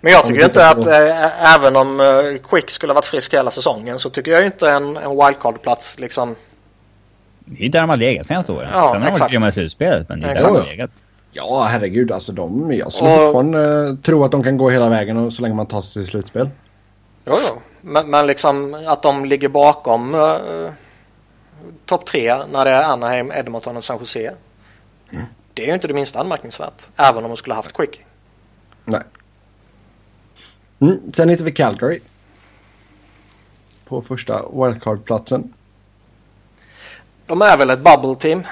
Men 0.00 0.12
jag 0.12 0.26
tycker 0.26 0.44
inte 0.44 0.68
att 0.68 0.86
eh, 0.86 1.54
även 1.54 1.76
om 1.76 2.00
eh, 2.00 2.48
Quick 2.50 2.70
skulle 2.70 2.90
ha 2.92 2.94
varit 2.94 3.04
frisk 3.04 3.34
hela 3.34 3.50
säsongen 3.50 3.98
så 3.98 4.10
tycker 4.10 4.30
jag 4.32 4.46
inte 4.46 4.70
en, 4.70 4.96
en 4.96 5.10
wildcard-plats 5.10 5.98
liksom. 6.00 6.34
Det 7.44 7.60
är 7.60 7.62
ju 7.64 7.68
där 7.68 7.80
de 7.80 7.90
har 7.90 7.96
legat 7.96 8.26
senaste 8.26 8.52
åren. 8.52 8.68
Ja, 8.72 8.90
Sen 8.92 9.02
har 9.02 9.10
de 9.10 9.18
varit 9.20 9.30
grymma 9.32 9.48
i 9.48 9.52
slutspelet, 9.52 10.08
men 10.08 10.20
det 10.20 10.24
är 10.26 10.28
där 10.28 10.34
Exakt. 10.34 10.54
de 10.54 10.60
har 10.60 10.66
legat. 10.66 10.90
Ja, 11.32 11.62
herregud. 11.70 12.12
Alltså 12.12 12.32
de, 12.32 12.72
jag 12.72 12.92
skulle 12.92 13.10
Och- 13.10 13.18
fortfarande 13.18 13.88
eh, 13.88 13.94
tro 13.94 14.24
att 14.24 14.30
de 14.32 14.42
kan 14.42 14.56
gå 14.56 14.70
hela 14.70 14.88
vägen 14.88 15.16
och 15.16 15.32
så 15.32 15.42
länge 15.42 15.54
man 15.54 15.66
tar 15.66 15.80
sig 15.80 15.92
till 16.02 16.10
slutspel. 16.10 16.50
Jo, 17.24 17.34
jo. 17.48 17.60
Men, 17.80 18.10
men 18.10 18.26
liksom 18.26 18.84
att 18.86 19.02
de 19.02 19.24
ligger 19.24 19.48
bakom 19.48 20.14
eh, 20.14 20.36
topp 21.86 22.06
tre 22.06 22.36
när 22.52 22.64
det 22.64 22.70
är 22.70 22.82
Anaheim, 22.82 23.32
Edmonton 23.32 23.76
och 23.76 23.84
San 23.84 23.98
Jose. 23.98 24.34
Mm. 25.10 25.24
Det 25.54 25.62
är 25.62 25.66
ju 25.66 25.74
inte 25.74 25.88
det 25.88 25.94
minsta 25.94 26.20
anmärkningsvärt. 26.20 26.82
Även 26.96 27.24
om 27.24 27.30
de 27.30 27.36
skulle 27.36 27.54
haft 27.54 27.72
Quick. 27.72 28.00
Nej. 28.84 29.02
Mm, 30.80 31.12
sen 31.14 31.28
hittar 31.28 31.44
vi 31.44 31.52
Calgary. 31.52 32.00
På 33.84 34.02
första 34.02 34.42
wildcard-platsen. 34.52 35.52
De 37.26 37.42
är 37.42 37.56
väl 37.56 37.70
ett 37.70 37.78
bubble 37.84 38.14
team. 38.14 38.42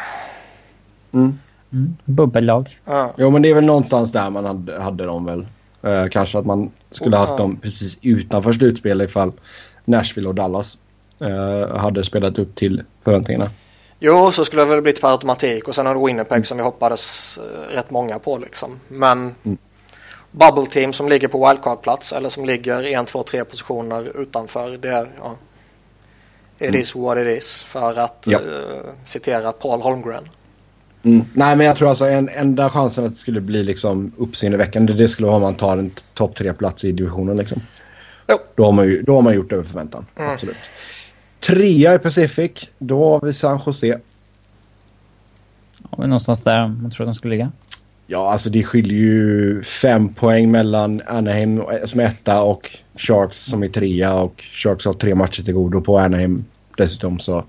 Mm. 1.12 1.38
Mm. 1.72 1.96
Bubbellag. 2.04 2.78
Ja. 2.84 3.12
Jo, 3.16 3.30
men 3.30 3.42
det 3.42 3.48
är 3.50 3.54
väl 3.54 3.64
någonstans 3.64 4.12
där 4.12 4.30
man 4.30 4.44
hade, 4.44 4.80
hade 4.80 5.04
dem 5.06 5.24
väl. 5.24 5.46
Eh, 5.82 6.08
kanske 6.10 6.38
att 6.38 6.46
man 6.46 6.70
skulle 6.90 7.16
ha 7.16 7.26
haft 7.26 7.38
dem 7.38 7.56
precis 7.56 7.98
utanför 8.02 8.52
slutspel 8.52 9.00
ifall 9.02 9.32
Nashville 9.84 10.28
och 10.28 10.34
Dallas 10.34 10.78
eh, 11.20 11.76
hade 11.76 12.04
spelat 12.04 12.38
upp 12.38 12.54
till 12.54 12.82
förväntningarna. 13.04 13.50
Jo, 14.00 14.32
så 14.32 14.44
skulle 14.44 14.62
det 14.62 14.68
väl 14.70 14.82
blivit 14.82 15.00
per 15.00 15.08
automatik 15.12 15.68
och 15.68 15.74
sen 15.74 15.86
har 15.86 15.94
du 15.94 16.06
Winnipeg 16.06 16.46
som 16.46 16.56
vi 16.56 16.62
hoppades 16.64 17.38
eh, 17.38 17.74
rätt 17.76 17.90
många 17.90 18.18
på 18.18 18.38
liksom. 18.38 18.80
Men 18.88 19.34
Mm. 19.44 19.58
bubble 20.30 20.66
team 20.70 20.92
som 20.92 21.08
ligger 21.08 21.28
på 21.28 21.46
wildcard-plats 21.48 22.12
eller 22.12 22.28
som 22.28 22.44
ligger 22.44 22.82
en, 22.82 23.04
två, 23.06 23.22
tre 23.22 23.44
positioner 23.44 24.20
utanför. 24.20 24.70
Det 24.78 24.88
är, 24.88 25.08
ja, 25.22 25.34
it 26.58 26.74
is 26.74 26.94
what 26.94 27.18
it 27.18 27.38
is 27.38 27.62
för 27.62 27.98
att 27.98 28.24
Ja. 28.26 28.38
eh, 28.38 28.90
citera 29.04 29.52
Paul 29.52 29.80
Holmgren. 29.80 30.24
Mm. 31.02 31.24
Nej, 31.32 31.56
men 31.56 31.66
jag 31.66 31.76
tror 31.76 31.88
alltså 31.88 32.08
en, 32.08 32.28
enda 32.28 32.70
chansen 32.70 33.04
att 33.04 33.10
det 33.10 33.16
skulle 33.16 33.40
bli 33.40 33.62
liksom 33.62 34.12
uppseendeväckande 34.16 34.92
det 34.92 35.08
skulle 35.08 35.26
vara 35.26 35.36
om 35.36 35.42
man 35.42 35.54
tar 35.54 35.76
en 35.76 35.90
topp 36.14 36.36
tre-plats 36.36 36.84
i 36.84 36.92
divisionen. 36.92 37.36
Liksom. 37.36 37.62
Jo. 38.28 38.36
Då, 38.54 38.64
har 38.64 38.72
man 38.72 38.84
ju, 38.84 39.02
då 39.02 39.14
har 39.14 39.22
man 39.22 39.34
gjort 39.34 39.52
över 39.52 39.64
förväntan. 39.64 40.06
Mm. 40.16 40.30
Absolut. 40.30 40.56
Trea 41.40 41.94
i 41.94 41.98
Pacific. 41.98 42.50
Då 42.78 43.08
har 43.08 43.26
vi 43.26 43.32
San 43.32 43.60
Jose. 43.66 44.00
Ja, 45.78 45.96
men 45.98 46.08
någonstans 46.10 46.44
där 46.44 46.68
man 46.68 46.90
tror 46.90 47.04
att 47.04 47.08
de 47.08 47.14
skulle 47.14 47.30
ligga. 47.30 47.52
Ja, 48.06 48.32
alltså 48.32 48.50
det 48.50 48.64
skiljer 48.64 48.98
ju 48.98 49.62
fem 49.62 50.14
poäng 50.14 50.50
mellan 50.50 51.02
Anaheim 51.06 51.62
som 51.84 52.00
är 52.00 52.04
etta 52.04 52.40
och 52.40 52.78
Sharks 52.96 53.44
som 53.44 53.62
är 53.62 53.68
trea. 53.68 54.14
Och 54.14 54.44
Sharks 54.52 54.84
har 54.84 54.92
tre 54.92 55.14
matcher 55.14 55.42
till 55.42 55.54
godo 55.54 55.80
på 55.80 55.98
Anaheim 55.98 56.44
dessutom. 56.76 57.18
Så 57.18 57.44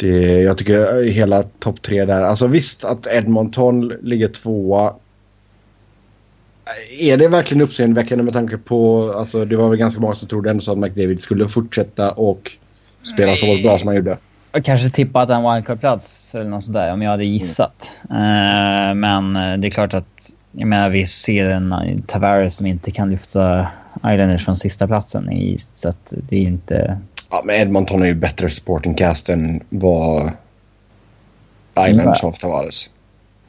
det, 0.00 0.40
jag 0.40 0.58
tycker 0.58 1.02
hela 1.02 1.42
topp 1.42 1.82
tre 1.82 2.04
där. 2.04 2.22
Alltså 2.22 2.46
visst 2.46 2.84
att 2.84 3.06
Edmonton 3.06 3.88
ligger 3.88 4.28
tvåa. 4.28 4.94
Är 6.98 7.16
det 7.16 7.28
verkligen 7.28 7.62
uppseendeväckande 7.62 8.24
med 8.24 8.32
tanke 8.32 8.58
på, 8.58 9.12
alltså 9.12 9.44
det 9.44 9.56
var 9.56 9.68
väl 9.68 9.78
ganska 9.78 10.00
många 10.00 10.14
som 10.14 10.28
trodde 10.28 10.50
ändå 10.50 10.62
så 10.62 10.72
att 10.72 10.78
McDavid 10.78 11.22
skulle 11.22 11.48
fortsätta 11.48 12.10
och 12.10 12.52
spela 13.14 13.36
så 13.36 13.46
pass 13.46 13.62
bra 13.62 13.78
som 13.78 13.88
han 13.88 13.96
gjorde. 13.96 14.16
Jag 14.52 14.64
kanske 14.64 14.90
tippat 14.90 15.30
en 15.30 15.42
wildcard-plats 15.42 16.34
eller 16.34 16.50
något 16.50 16.64
sådär 16.64 16.92
om 16.92 17.02
jag 17.02 17.10
hade 17.10 17.24
gissat. 17.24 17.92
Eh, 18.02 18.94
men 18.94 19.32
det 19.32 19.68
är 19.68 19.70
klart 19.70 19.94
att 19.94 20.32
jag 20.52 20.68
menar, 20.68 20.90
vi 20.90 21.06
ser 21.06 21.44
en 21.44 22.02
Tavares 22.06 22.56
som 22.56 22.66
inte 22.66 22.90
kan 22.90 23.10
lyfta 23.10 23.68
Islanders 23.96 24.44
från 24.44 24.56
sista 24.56 24.86
platsen 24.86 25.32
i 25.32 25.58
så 25.58 25.88
att 25.88 26.14
det 26.28 26.36
är 26.36 26.40
inte... 26.40 26.98
Ja, 27.30 27.42
men 27.44 27.56
Edmonton 27.56 28.02
är 28.02 28.06
ju 28.06 28.14
bättre 28.14 28.50
supporting 28.50 28.94
cast 28.94 29.28
än 29.28 29.64
vad 29.68 30.30
Islanders 31.88 32.22
har 32.22 32.32
Tavares. 32.32 32.90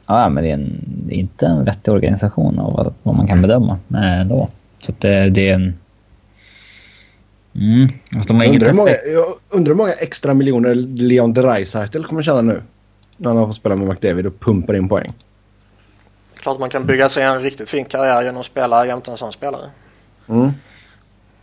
Ja, 0.06 0.28
men 0.28 0.44
det 0.44 0.50
är, 0.50 0.54
en, 0.54 0.84
det 0.86 1.14
är 1.14 1.18
inte 1.18 1.46
en 1.46 1.64
vettig 1.64 1.94
organisation 1.94 2.58
av 2.58 2.72
vad, 2.72 2.94
vad 3.02 3.14
man 3.16 3.26
kan 3.26 3.42
bedöma 3.42 3.78
då. 4.26 4.48
Så 4.80 4.92
att 4.92 5.00
det, 5.00 5.30
det 5.30 5.48
är 5.48 5.54
en... 5.54 5.78
Mm. 7.54 7.88
Har 8.12 8.44
Jag 8.44 8.54
undrar, 8.54 8.68
hur 8.68 8.74
många, 8.74 8.90
jag 8.90 9.34
undrar 9.48 9.70
hur 9.70 9.76
många 9.76 9.92
extra 9.92 10.34
miljoner 10.34 10.74
Leon 10.74 11.32
Draisaitl 11.32 12.02
kommer 12.02 12.22
tjäna 12.22 12.40
nu. 12.40 12.62
När 13.16 13.28
han 13.30 13.38
har 13.38 13.46
fått 13.46 13.56
spela 13.56 13.76
med 13.76 13.88
McDavid 13.88 14.26
och 14.26 14.40
pumpar 14.40 14.74
in 14.74 14.88
poäng. 14.88 15.12
Klart 16.34 16.58
man 16.58 16.70
kan 16.70 16.86
bygga 16.86 17.08
sig 17.08 17.24
en 17.24 17.42
riktigt 17.42 17.70
fin 17.70 17.84
karriär 17.84 18.22
genom 18.22 18.40
att 18.40 18.46
spela 18.46 18.86
jämte 18.86 19.10
en 19.10 19.16
sån 19.16 19.32
spelare. 19.32 19.70
Mm. 20.28 20.50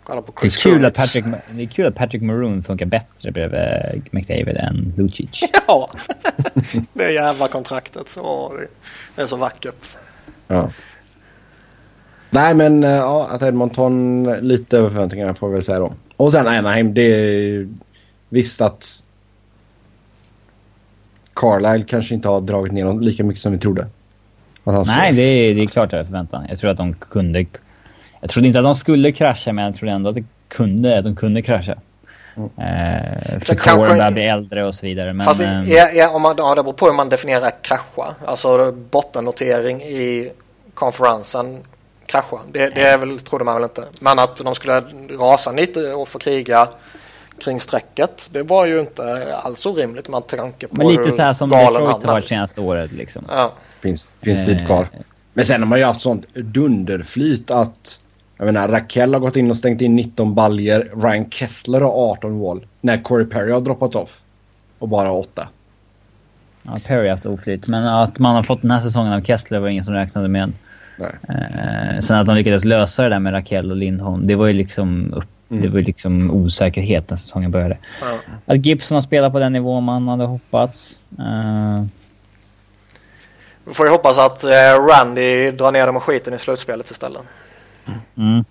Kolla 0.10 0.22
på 0.22 0.32
Det 0.32 0.38
är, 0.38 0.42
Chris 0.42 0.58
kul 0.58 0.86
att. 0.86 0.96
Patrick, 0.96 1.26
det 1.52 1.64
är 1.64 1.68
kul 1.68 1.86
att 1.86 1.96
Patrick 1.96 2.22
Maroon 2.22 2.64
funkar 2.64 2.86
bättre 2.86 3.32
bredvid 3.32 4.08
McDavid 4.12 4.58
än 4.58 4.94
Lucic. 4.98 5.42
Ja, 5.68 5.90
det 6.94 7.12
jävla 7.12 7.48
kontraktet. 7.48 8.10
Så, 8.10 8.54
det, 9.16 9.22
är 9.22 9.28
så 9.28 9.36
vackert. 9.36 9.98
Ja. 10.48 10.70
Nej 12.30 12.54
men 12.54 12.84
eh, 12.84 12.90
ja, 12.90 13.28
att 13.32 13.42
Edmonton 13.42 14.24
lite 14.42 14.78
över 14.78 14.90
förväntningarna 14.90 15.34
får 15.34 15.48
vi 15.48 15.54
väl 15.54 15.64
säga 15.64 15.80
då. 15.80 15.94
Och 16.16 16.32
sen 16.32 16.48
Anaheim, 16.48 16.94
det 16.94 17.02
är 17.02 17.68
visst 18.30 18.62
att 18.62 19.04
Carlisle 21.34 21.86
kanske 21.88 22.16
inte 22.16 22.28
har 22.28 22.42
dragit 22.42 22.74
ner 22.74 22.86
dem 22.86 23.02
lika 23.02 23.24
mycket 23.24 23.42
som 23.42 23.52
vi 23.52 23.58
trodde. 23.58 23.88
Nej, 24.64 25.14
det 25.14 25.22
är, 25.22 25.56
det 25.56 25.62
är 25.62 25.68
klart 25.68 25.94
över 25.94 26.04
förväntan. 26.04 26.46
Jag 26.50 26.60
tror 26.60 26.72
att 26.72 26.78
de 26.78 26.94
kunde... 26.94 27.46
Jag 28.22 28.30
trodde 28.30 28.48
inte 28.48 28.60
att 28.60 28.66
de 28.66 28.76
skulle 28.76 29.12
krascha, 29.12 29.54
men 29.54 29.66
jag 29.66 29.76
trodde 29.76 29.92
ändå 29.92 30.10
att 30.10 30.16
de 30.16 30.28
kunde, 30.48 31.02
de 31.02 31.16
kunde 31.16 31.42
krascha. 31.42 31.76
Mm. 32.36 32.50
Eh, 32.58 33.40
för 33.40 33.56
kåren 33.56 33.98
börjar 33.98 34.12
bli 34.12 34.24
äldre 34.24 34.66
och 34.66 34.76
så 34.76 34.86
vidare. 34.86 35.14
Men, 35.14 35.26
Fast 35.26 35.42
eh, 35.42 35.72
är, 35.72 36.00
är, 36.00 36.16
om 36.16 36.22
man, 36.22 36.36
ja, 36.38 36.56
det 36.56 36.64
beror 36.64 36.74
på 36.74 36.86
hur 36.86 36.94
man 36.94 37.10
definierar 37.10 37.52
krascha. 37.62 38.16
Alltså 38.26 38.72
bottennotering 38.72 39.82
i 39.82 40.32
konferensen 40.74 41.58
krascha. 42.06 42.38
Det, 42.52 42.70
det 42.70 42.82
är 42.82 42.98
väl, 42.98 43.20
trodde 43.20 43.44
man 43.46 43.56
väl 43.56 43.64
inte. 43.64 43.84
Men 44.00 44.20
att 44.20 44.38
de 44.38 44.56
skulle 44.56 44.84
rasa 45.10 45.52
lite 45.52 45.94
och 45.94 46.08
få 46.08 46.20
kriga 46.20 46.68
kring 47.44 47.60
strecket. 47.60 48.30
Det 48.32 48.44
var 48.44 48.66
ju 48.66 48.80
inte 48.80 49.36
alls 49.36 49.66
orimligt 49.66 50.10
med 50.10 50.28
tanke 50.28 50.68
på 50.68 50.76
men 50.76 50.88
lite 50.88 51.12
så 51.12 51.22
här 51.22 51.34
som 51.34 51.50
galen 51.50 51.74
Detroit 51.74 51.92
han 51.92 52.06
har 52.06 52.14
varit 52.14 52.28
senaste 52.28 52.62
året. 52.62 52.92
Liksom. 52.92 53.26
Ja. 53.30 53.52
Finns, 53.80 54.14
finns 54.22 54.46
tid 54.46 54.66
kvar. 54.66 54.82
Eh, 54.82 55.00
Men 55.34 55.46
sen 55.46 55.62
har 55.62 55.70
man 55.70 55.80
ju 55.80 55.86
haft 55.86 56.02
sånt 56.02 56.26
dunderflyt 56.34 57.52
att 57.52 58.00
jag 58.40 58.46
menar, 58.46 58.68
Raquel 58.68 59.14
har 59.14 59.20
gått 59.20 59.36
in 59.36 59.52
och 59.52 59.58
stängt 59.58 59.82
in 59.82 59.96
19 59.96 60.34
baljer. 60.36 60.90
Ryan 60.96 61.30
Kessler 61.30 61.82
har 61.82 62.12
18 62.12 62.32
mål. 62.32 62.66
När 62.82 63.04
Corey 63.04 63.26
Perry 63.26 63.52
har 63.52 63.62
droppat 63.62 63.96
off. 63.96 64.20
Och 64.80 64.88
bara 64.88 65.08
har 65.08 65.16
8. 65.18 65.48
Ja, 66.64 66.78
Perry 66.88 67.08
har 67.08 67.16
haft 67.16 67.26
oflyt. 67.26 67.68
Men 67.68 67.86
att 67.88 68.20
man 68.20 68.36
har 68.36 68.44
fått 68.44 68.62
den 68.62 68.72
här 68.72 68.82
säsongen 68.82 69.14
av 69.14 69.22
Kessler 69.22 69.60
var 69.60 69.68
ingen 69.68 69.86
som 69.86 69.94
räknade 69.94 70.28
med. 70.28 70.52
Nej. 70.98 71.12
Eh, 71.30 72.00
sen 72.02 72.18
att 72.18 72.26
de 72.28 72.36
lyckades 72.36 72.66
lösa 72.66 73.04
det 73.04 73.10
där 73.10 73.20
med 73.20 73.34
Raquel 73.34 73.72
och 73.72 73.78
Lindholm, 73.78 74.28
det 74.28 74.36
var 74.36 74.48
ju 74.48 74.54
liksom, 74.54 75.14
upp, 75.14 75.26
Mm. 75.52 75.64
det 75.64 75.70
var 75.70 75.80
liksom 75.82 76.32
osäkerhet 76.32 77.10
när 77.10 77.18
säsongen 77.18 77.52
började. 77.52 77.78
Ja. 78.02 78.08
Att 78.46 78.66
Gibson 78.66 78.96
har 78.96 79.02
spelat 79.02 79.32
på 79.32 79.40
den 79.40 79.54
nivå 79.54 79.80
man 79.80 80.08
hade 80.08 80.24
hoppats. 80.24 80.98
Eh, 81.20 81.84
Vi 83.66 83.74
får 83.74 83.86
ju 83.86 83.92
hoppas 83.92 84.18
att 84.18 84.44
eh, 84.44 84.50
Randy 84.88 85.52
drar 85.52 85.72
ner 85.72 85.86
dem 85.86 85.96
och 85.96 86.04
skiten 86.04 86.34
i 86.34 86.40
slutspelet 86.40 86.92
istället. 86.92 87.22
Mm. 88.18 88.46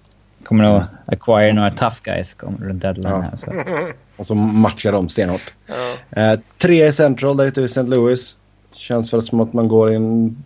Kommer 0.45 0.65
att 0.65 0.85
acquire 1.07 1.53
några 1.53 1.71
tough 1.71 1.97
guys 2.03 2.35
kommer 2.35 2.59
runt 2.59 2.83
deadline 2.83 3.13
Ja. 3.13 3.21
här. 3.21 3.37
Så. 3.37 3.53
Och 4.17 4.27
så 4.27 4.35
matchar 4.35 4.93
de 4.93 5.09
stenhårt. 5.09 5.55
Ja. 5.67 6.23
Eh, 6.23 6.41
tre 6.59 6.87
i 6.87 6.93
Central, 6.93 7.37
där 7.37 7.45
heter 7.45 7.61
vi 7.63 7.67
St. 7.67 7.83
Louis. 7.83 8.37
Känns 8.73 9.13
väl 9.13 9.23
som 9.23 9.41
att 9.41 9.53
man 9.53 9.69
går 9.69 9.95
in 9.95 10.37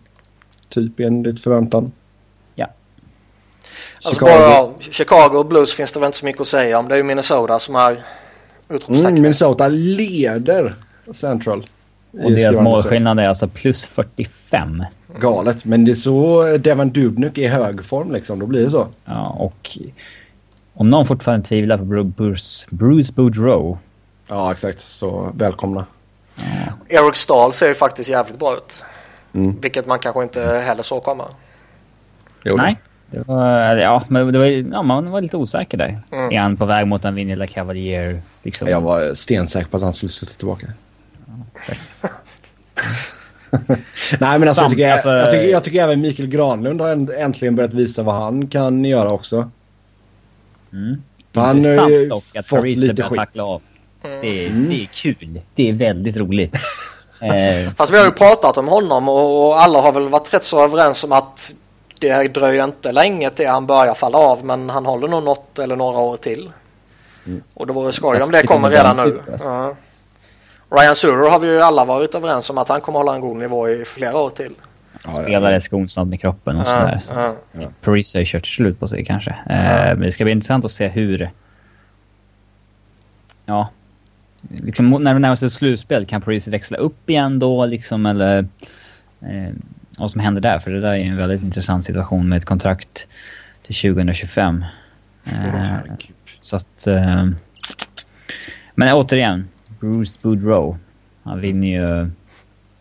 typ 0.69 0.99
enligt 0.99 1.43
förväntan. 1.43 1.91
Ja. 2.55 2.67
Alltså 4.03 4.25
bara, 4.25 4.31
ja, 4.31 4.71
Chicago 4.79 5.37
och 5.37 5.45
Blues 5.45 5.73
finns 5.73 5.91
det 5.91 5.99
väl 5.99 6.07
inte 6.07 6.17
så 6.17 6.25
mycket 6.25 6.41
att 6.41 6.47
säga 6.47 6.79
om. 6.79 6.87
Det 6.87 6.95
är 6.95 6.97
ju 6.97 7.03
Minnesota 7.03 7.59
som 7.59 7.75
är 7.75 7.91
utropstecknet. 8.69 9.09
Mm, 9.09 9.21
Minnesota 9.21 9.67
leder 9.67 10.75
Central. 11.13 11.65
Och 12.11 12.31
i 12.31 12.35
deras 12.35 12.59
målskillnad 12.59 13.19
är 13.19 13.27
alltså 13.27 13.47
plus 13.47 13.83
45. 13.83 14.85
Galet, 15.19 15.65
men 15.65 15.85
det 15.85 15.91
är 15.91 15.95
så 15.95 16.43
Devon 16.57 16.89
Dubnyk 16.89 17.37
är 17.37 17.41
i 17.41 17.47
hög 17.47 17.85
form 17.85 18.11
liksom. 18.11 18.39
Då 18.39 18.45
blir 18.45 18.63
det 18.63 18.69
så. 18.69 18.87
Ja, 19.05 19.27
och 19.27 19.77
om 20.73 20.89
någon 20.89 21.07
fortfarande 21.07 21.45
tvivlar 21.45 21.77
på 21.77 21.83
Bru- 21.83 22.03
Bruce, 22.03 22.67
Bruce 22.71 23.13
Boudreau. 23.13 23.77
Ja, 24.27 24.51
exakt. 24.51 24.81
Så 24.81 25.31
välkomna. 25.35 25.85
Eric 26.87 27.15
Stahl 27.15 27.53
ser 27.53 27.67
ju 27.67 27.73
faktiskt 27.75 28.09
jävligt 28.09 28.39
bra 28.39 28.53
ut. 28.53 28.83
Mm. 29.33 29.61
Vilket 29.61 29.87
man 29.87 29.99
kanske 29.99 30.23
inte 30.23 30.41
heller 30.41 30.83
såg 30.83 31.03
komma. 31.03 31.25
Jo, 32.43 32.55
Nej. 32.55 32.79
Det 33.11 33.27
var, 33.27 33.75
ja, 33.75 34.03
men 34.07 34.33
det 34.33 34.39
var, 34.39 34.45
ja, 34.45 34.81
man 34.81 35.11
var 35.11 35.21
lite 35.21 35.37
osäker 35.37 35.77
där. 35.77 35.99
Mm. 36.11 36.31
Är 36.31 36.39
han 36.39 36.57
på 36.57 36.65
väg 36.65 36.87
mot 36.87 37.05
en 37.05 37.15
Vinilla 37.15 37.47
Cavalier? 37.47 38.21
Liksom? 38.43 38.67
Jag 38.67 38.81
var 38.81 39.13
stensäker 39.13 39.69
på 39.69 39.77
att 39.77 39.83
han 39.83 39.93
skulle 39.93 40.09
sluta 40.09 40.33
tillbaka. 40.33 40.67
Nej 44.19 44.39
men 44.39 44.47
alltså, 44.47 44.47
jag, 44.47 44.55
Samt- 44.55 44.69
tycker, 44.71 44.91
alltså- 44.93 45.09
jag, 45.09 45.31
tycker, 45.31 45.43
jag 45.47 45.63
tycker 45.63 45.83
även 45.83 46.01
Mikael 46.01 46.29
Granlund 46.29 46.81
har 46.81 46.95
änt- 46.95 47.15
äntligen 47.17 47.55
börjat 47.55 47.73
visa 47.73 48.03
vad 48.03 48.15
han 48.15 48.47
kan 48.47 48.85
göra 48.85 49.09
också. 49.09 49.49
Mm. 50.73 51.01
Han 51.35 51.65
har 51.79 51.89
ju 51.89 52.09
dock 52.09 52.35
att 52.35 52.47
fått 52.47 52.63
lite 52.63 53.03
skit. 53.03 53.17
tackla 53.17 53.43
av. 53.43 53.61
Det, 54.21 54.45
är- 54.45 54.49
Mm. 54.49 54.69
det 54.69 54.75
är 54.83 54.85
kul. 54.85 55.41
Det 55.55 55.69
är 55.69 55.73
väldigt 55.73 56.17
roligt. 56.17 56.55
eh, 57.21 57.71
Fast 57.77 57.93
vi 57.93 57.97
har 57.97 58.05
ju 58.05 58.11
pratat 58.11 58.57
om 58.57 58.67
honom 58.67 59.09
och 59.09 59.61
alla 59.61 59.81
har 59.81 59.91
väl 59.91 60.09
varit 60.09 60.33
rätt 60.33 60.43
så 60.43 60.63
överens 60.63 61.03
om 61.03 61.11
att 61.11 61.53
det 61.99 62.33
dröjer 62.33 62.63
inte 62.63 62.91
länge 62.91 63.29
till 63.29 63.47
han 63.47 63.65
börjar 63.65 63.93
falla 63.93 64.17
av 64.17 64.45
men 64.45 64.69
han 64.69 64.85
håller 64.85 65.07
nog 65.07 65.23
något 65.23 65.59
eller 65.59 65.75
några 65.75 65.97
år 65.99 66.17
till. 66.17 66.51
Och 67.53 67.67
det 67.67 67.73
vore 67.73 67.91
skoj 67.91 68.21
om 68.21 68.31
det 68.31 68.43
kommer 68.47 68.69
redan 68.69 68.97
nu. 68.97 69.21
alltså. 69.31 69.47
Ja. 69.49 69.75
Ryan 70.73 70.95
Surer 70.95 71.29
har 71.29 71.39
vi 71.39 71.47
ju 71.47 71.61
alla 71.61 71.85
varit 71.85 72.15
överens 72.15 72.49
om 72.49 72.57
att 72.57 72.69
han 72.69 72.81
kommer 72.81 72.99
hålla 72.99 73.15
en 73.15 73.21
god 73.21 73.37
nivå 73.37 73.69
i 73.69 73.85
flera 73.85 74.17
år 74.17 74.29
till. 74.29 74.53
Ja, 75.03 75.11
ja. 75.15 75.23
spelare 75.23 75.61
skonsnadd 75.61 76.07
med 76.07 76.21
kroppen 76.21 76.59
och 76.59 76.67
sådär. 76.67 76.99
Så. 77.01 77.13
ja. 77.51 77.67
Paris 77.81 78.13
har 78.13 78.19
ju 78.19 78.25
kört 78.25 78.47
slut 78.47 78.79
på 78.79 78.87
sig 78.87 79.05
kanske. 79.05 79.29
Eh, 79.29 79.95
men 79.95 79.99
det 79.99 80.11
ska 80.11 80.23
bli 80.23 80.31
intressant 80.31 80.65
att 80.65 80.71
se 80.71 80.87
hur... 80.87 81.31
Ja. 83.45 83.69
Liksom 84.49 84.89
när 84.89 85.13
det 85.13 85.19
närmar 85.19 85.35
sig 85.35 85.49
slutspel, 85.49 86.05
kan 86.05 86.21
Paris 86.21 86.47
växla 86.47 86.77
upp 86.77 87.09
igen 87.09 87.39
då 87.39 87.65
liksom 87.65 88.05
eller... 88.05 88.47
Eh, 89.21 89.53
vad 89.97 90.11
som 90.11 90.21
händer 90.21 90.41
där, 90.41 90.59
för 90.59 90.71
det 90.71 90.81
där 90.81 90.93
är 90.93 90.97
en 90.97 91.17
väldigt 91.17 91.43
intressant 91.43 91.85
situation 91.85 92.29
med 92.29 92.37
ett 92.37 92.45
kontrakt 92.45 93.07
till 93.63 93.75
2025. 93.75 94.65
Eh, 95.25 95.73
så 96.39 96.55
att... 96.55 96.87
Eh, 96.87 97.25
men 98.75 98.93
återigen, 98.93 99.47
Bruce 99.83 100.19
Boudreau. 100.21 100.77
Han 101.23 101.39
vinner 101.39 101.67
ju 101.67 102.09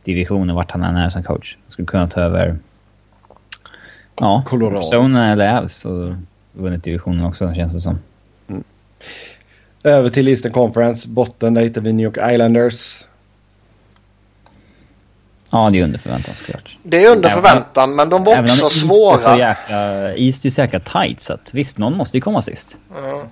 divisionen 0.05 0.57
vart 0.57 0.71
han 0.71 0.83
än 0.83 0.97
är 0.97 1.11
som 1.11 1.23
coach. 1.23 1.57
Han 1.65 1.71
skulle 1.71 1.87
kunna 1.87 2.09
ta 2.09 2.21
över... 2.21 2.59
Ja, 4.17 4.43
Colorado. 4.47 4.77
Arizona 4.77 5.33
eller 5.33 5.55
Avs 5.59 5.85
och 5.85 6.13
vunnit 6.53 6.85
divisionen 6.85 7.25
också 7.25 7.55
känns 7.55 7.75
det 7.75 7.81
som. 7.81 7.99
Över 9.85 10.11
till 10.11 10.29
Eastern 10.29 10.53
Conference. 10.53 11.09
Botten, 11.09 11.55
där 11.55 11.63
hittar 11.63 11.81
vi 11.81 11.93
New 11.93 12.05
York 12.05 12.33
Islanders. 12.33 13.05
Ja, 15.51 15.71
det 15.73 15.81
är 15.81 15.85
under 15.85 15.99
förväntan 15.99 16.35
såklart. 16.35 16.77
Det 16.83 17.05
är 17.05 17.11
under 17.17 17.29
Även- 17.31 17.43
förväntan 17.43 17.95
men 17.95 18.09
de 18.09 18.25
var 18.25 18.33
Även 18.33 18.45
om 18.45 18.51
också 18.51 18.65
East 18.65 18.77
är 18.77 18.81
så 18.81 18.87
svåra. 18.89 19.39
jäkla, 19.39 20.15
East 20.17 20.45
är 20.45 20.51
så 20.51 20.61
jäkla 20.61 20.81
tight 20.81 21.21
så 21.21 21.33
att 21.33 21.55
visst, 21.55 21.79
någon 21.79 21.97
måste 21.97 22.17
ju 22.17 22.21
komma 22.21 22.43
sist. 22.43 22.77
Ja. 22.95 23.25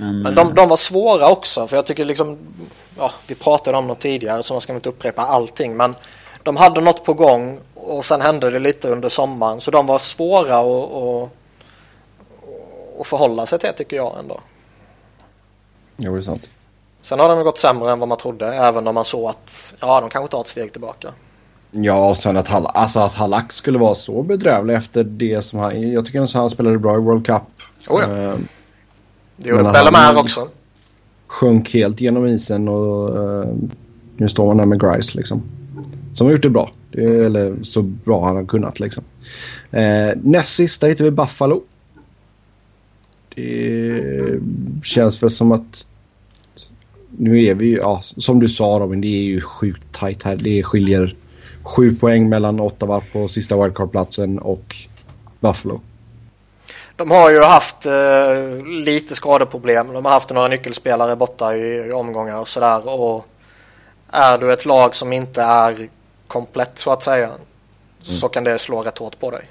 Men, 0.00 0.22
Men 0.22 0.34
de, 0.34 0.54
de 0.54 0.68
var 0.68 0.76
svåra 0.76 1.28
också 1.28 1.66
för 1.66 1.76
jag 1.76 1.86
tycker 1.86 2.04
liksom, 2.04 2.38
ja, 2.98 3.12
vi 3.26 3.34
pratade 3.34 3.78
om 3.78 3.86
något 3.86 4.00
tidigare 4.00 4.42
så 4.42 4.54
man 4.54 4.60
ska 4.60 4.74
inte 4.74 4.88
upprepa 4.88 5.22
allting 5.22 5.76
men 5.76 5.94
de 6.42 6.56
hade 6.56 6.80
något 6.80 7.04
på 7.04 7.14
gång 7.14 7.60
och 7.74 8.04
sen 8.04 8.20
hände 8.20 8.50
det 8.50 8.58
lite 8.58 8.88
under 8.88 9.08
sommaren 9.08 9.60
så 9.60 9.70
de 9.70 9.86
var 9.86 9.98
svåra 9.98 10.58
att, 10.58 10.92
att, 10.92 11.30
att 13.00 13.06
förhålla 13.06 13.46
sig 13.46 13.58
till 13.58 13.70
tycker 13.76 13.96
jag 13.96 14.18
ändå. 14.18 14.40
Jo, 15.96 16.14
det 16.14 16.20
är 16.20 16.22
sant. 16.22 16.50
Sen 17.02 17.20
har 17.20 17.28
de 17.28 17.44
gått 17.44 17.58
sämre 17.58 17.92
än 17.92 17.98
vad 17.98 18.08
man 18.08 18.18
trodde 18.18 18.46
även 18.46 18.86
om 18.86 18.94
man 18.94 19.04
såg 19.04 19.30
att 19.30 19.74
ja, 19.80 20.00
de 20.00 20.10
kanske 20.10 20.30
tar 20.30 20.40
ett 20.40 20.48
steg 20.48 20.72
tillbaka. 20.72 21.08
Ja, 21.70 22.10
och 22.10 22.16
sen 22.16 22.36
att, 22.36 22.48
Hall 22.48 22.66
alltså 22.66 23.00
att 23.00 23.14
Halak 23.14 23.52
skulle 23.52 23.78
vara 23.78 23.94
så 23.94 24.22
bedrövlig 24.22 24.74
efter 24.74 25.04
det 25.04 25.42
som 25.42 25.58
han... 25.58 25.90
Jag 25.92 26.06
tycker 26.06 26.22
att 26.22 26.32
han 26.32 26.50
spelade 26.50 26.78
bra 26.78 26.94
i 26.94 27.00
World 27.00 27.26
Cup. 27.26 27.42
Oh 27.88 28.02
ja. 28.02 28.16
Eh, 28.16 28.34
Det 29.42 29.48
gjorde 29.48 29.62
han- 29.64 30.16
också. 30.16 30.48
sjönk 31.26 31.74
helt 31.74 32.00
genom 32.00 32.26
isen 32.26 32.68
och 32.68 33.18
eh, 33.24 33.48
nu 34.16 34.28
står 34.28 34.46
man 34.46 34.56
där 34.56 34.64
med 34.64 34.80
Grice 34.80 35.16
liksom. 35.18 35.42
Som 36.12 36.26
har 36.26 36.32
gjort 36.32 36.42
det 36.42 36.50
bra. 36.50 36.70
Det 36.90 37.04
är, 37.04 37.24
eller 37.24 37.56
så 37.62 37.82
bra 37.82 38.26
han 38.26 38.36
har 38.36 38.44
kunnat 38.44 38.80
liksom. 38.80 39.04
Eh, 39.70 40.08
näst 40.22 40.54
sista 40.54 40.86
hittar 40.86 41.04
vi 41.04 41.10
Buffalo. 41.10 41.62
Det 43.34 44.40
känns 44.84 45.22
väl 45.22 45.30
som 45.30 45.52
att 45.52 45.86
nu 47.16 47.44
är 47.44 47.54
vi 47.54 47.66
ju, 47.66 47.76
ja, 47.76 48.00
som 48.02 48.40
du 48.40 48.48
sa 48.48 48.64
Robin, 48.64 49.00
det 49.00 49.08
är 49.08 49.22
ju 49.22 49.40
sjukt 49.40 49.82
tajt 49.92 50.22
här. 50.22 50.36
Det 50.36 50.62
skiljer 50.62 51.14
sju 51.62 51.94
poäng 51.94 52.28
mellan 52.28 52.60
Ottawa 52.60 53.00
på 53.12 53.28
sista 53.28 53.56
wildcard-platsen 53.56 54.38
och 54.38 54.76
Buffalo. 55.40 55.80
De 57.00 57.10
har 57.10 57.30
ju 57.30 57.42
haft 57.42 57.86
eh, 57.86 58.66
lite 58.66 59.14
skadeproblem. 59.14 59.92
De 59.92 60.04
har 60.04 60.12
haft 60.12 60.30
några 60.30 60.48
nyckelspelare 60.48 61.16
borta 61.16 61.56
i, 61.56 61.88
i 61.88 61.92
omgångar 61.92 62.38
och 62.38 62.48
sådär. 62.48 62.88
Och 62.88 63.26
är 64.10 64.38
du 64.38 64.52
ett 64.52 64.64
lag 64.64 64.94
som 64.94 65.12
inte 65.12 65.42
är 65.42 65.88
komplett 66.26 66.78
så 66.78 66.92
att 66.92 67.02
säga 67.02 67.30
så 68.00 68.28
kan 68.28 68.44
det 68.44 68.58
slå 68.58 68.82
rätt 68.82 68.98
hårt 68.98 69.20
på 69.20 69.30
dig. 69.30 69.42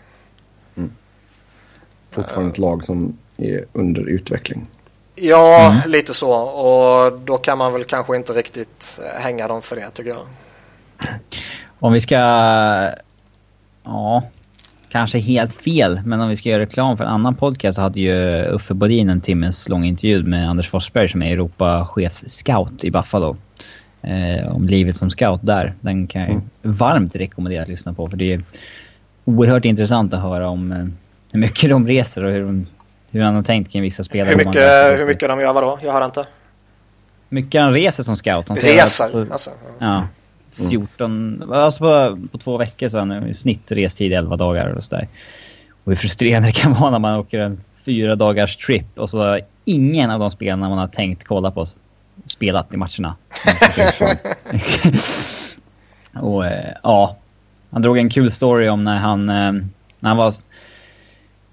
Fortfarande 2.12 2.52
ett 2.52 2.58
lag 2.58 2.86
som 2.86 3.18
är 3.38 3.66
under 3.74 4.10
utveckling. 4.10 4.68
Ja, 5.16 5.82
lite 5.86 6.14
så. 6.14 6.32
Och 6.34 7.20
då 7.20 7.38
kan 7.38 7.58
man 7.58 7.74
väl 7.74 7.84
kanske 7.84 8.16
inte 8.16 8.34
riktigt 8.34 9.00
eh, 9.04 9.22
hänga 9.22 9.47
dem 9.47 9.62
för 9.62 9.76
det 9.76 9.89
tycker 9.89 10.10
jag. 10.10 10.26
Om 11.80 11.93
vi 11.93 12.02
ska... 12.02 12.16
Ja, 13.84 14.24
kanske 14.90 15.20
helt 15.20 15.54
fel, 15.54 16.02
men 16.06 16.22
om 16.22 16.30
vi 16.30 16.36
ska 16.36 16.50
göra 16.50 16.62
reklam 16.62 16.98
för 16.98 17.04
en 17.04 17.10
annan 17.10 17.36
podcast 17.36 17.76
så 17.76 17.82
hade 17.82 18.00
ju 18.00 18.44
Uffe 18.46 18.74
Bodin 18.74 19.10
en 19.10 19.22
timmes 19.22 19.70
lång 19.70 19.86
intervju 19.86 20.24
med 20.24 20.50
Anders 20.50 20.70
Forsberg 20.70 21.10
som 21.10 21.22
är 21.22 21.32
Europachefs-scout 21.32 22.84
i 22.84 22.92
Buffalo. 22.92 23.38
Eh, 24.02 24.56
om 24.56 24.68
livet 24.68 24.96
som 24.98 25.10
scout 25.10 25.40
där. 25.44 25.74
Den 25.82 26.08
kan 26.08 26.22
jag 26.22 26.42
varmt 26.62 27.16
rekommendera 27.16 27.62
att 27.64 27.70
lyssna 27.70 27.94
på 27.94 28.10
för 28.10 28.18
det 28.18 28.34
är 28.34 28.44
oerhört 29.26 29.66
intressant 29.66 30.14
att 30.14 30.22
höra 30.22 30.48
om 30.50 30.72
eh, 30.72 30.78
hur 31.32 31.40
mycket 31.40 31.70
de 31.70 31.88
reser 31.88 32.24
och 32.24 32.32
hur, 32.32 32.42
de, 32.42 32.68
hur 33.12 33.22
han 33.22 33.36
har 33.36 33.44
tänkt 33.44 33.72
kring 33.72 33.82
vissa 33.82 34.04
spelare. 34.04 34.30
Hur 34.30 34.46
mycket, 34.46 35.00
hur 35.00 35.06
mycket 35.06 35.30
de 35.30 35.40
gör 35.40 35.54
vadå? 35.54 35.80
Jag 35.84 35.94
hör 35.94 36.06
inte. 36.06 36.24
mycket 37.30 37.62
han 37.62 37.74
reser 37.74 38.04
som 38.04 38.16
scout. 38.16 38.48
Han 38.48 38.58
Reser. 38.58 39.22
att- 39.22 39.32
Alltså. 39.32 39.50
Ja. 39.80 40.04
14, 40.70 41.53
alltså 41.53 41.80
på, 41.80 42.20
på 42.32 42.38
två 42.38 42.57
veckor 42.57 42.89
så 42.89 42.99
har 42.99 43.05
han 43.05 43.28
i 43.28 43.34
snitt 43.34 43.72
restid 43.72 44.14
11 44.14 44.36
dagar 44.36 44.70
och 44.70 44.84
sådär. 44.84 45.07
Och 45.84 45.91
hur 45.91 45.95
frustrerande 45.95 46.49
det 46.49 46.53
kan 46.53 46.74
vara 46.74 46.91
när 46.91 46.99
man 46.99 47.20
åker 47.20 47.39
en 47.39 47.62
fyra 47.86 48.16
dagars 48.16 48.57
trip 48.57 48.86
och 48.95 49.10
så 49.10 49.20
har 49.20 49.41
ingen 49.66 50.12
av 50.12 50.20
de 50.20 50.32
spelarna 50.32 50.70
man 50.70 50.78
har 50.78 50.88
tänkt 50.88 51.24
kolla 51.24 51.51
på 51.51 51.66
spelat 52.26 52.74
i 52.74 52.78
matcherna. 52.78 53.16
och 56.22 56.45
eh, 56.45 56.74
ja, 56.84 57.18
han 57.70 57.82
drog 57.82 57.97
en 57.97 58.10
kul 58.10 58.32
story 58.32 58.70
om 58.70 58.84
när 58.84 58.97
han, 58.97 59.30
eh, 59.30 59.51
när 59.99 60.10
han 60.10 60.18
var... 60.18 60.34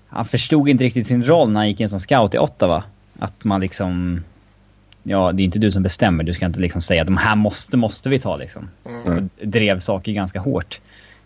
Han 0.09 0.24
förstod 0.24 0.68
inte 0.68 0.84
riktigt 0.84 1.07
sin 1.07 1.24
roll 1.24 1.50
när 1.50 1.61
han 1.61 1.68
gick 1.68 1.80
in 1.80 1.88
som 1.88 2.00
scout 2.00 2.34
i 2.34 2.38
Ottawa. 2.38 2.82
Att 3.18 3.44
man 3.44 3.61
liksom... 3.61 4.22
Ja, 5.09 5.32
det 5.32 5.42
är 5.42 5.44
inte 5.44 5.59
du 5.59 5.72
som 5.72 5.82
bestämmer. 5.82 6.24
Du 6.24 6.34
ska 6.34 6.46
inte 6.46 6.61
liksom 6.61 6.80
säga 6.80 7.02
att 7.02 7.07
de 7.07 7.16
här 7.16 7.36
måste, 7.36 7.76
måste 7.76 8.09
vi 8.09 8.18
ta 8.18 8.36
liksom. 8.36 8.70
Och 8.82 9.46
drev 9.46 9.80
saker 9.80 10.12
ganska 10.12 10.40
hårt. 10.40 10.80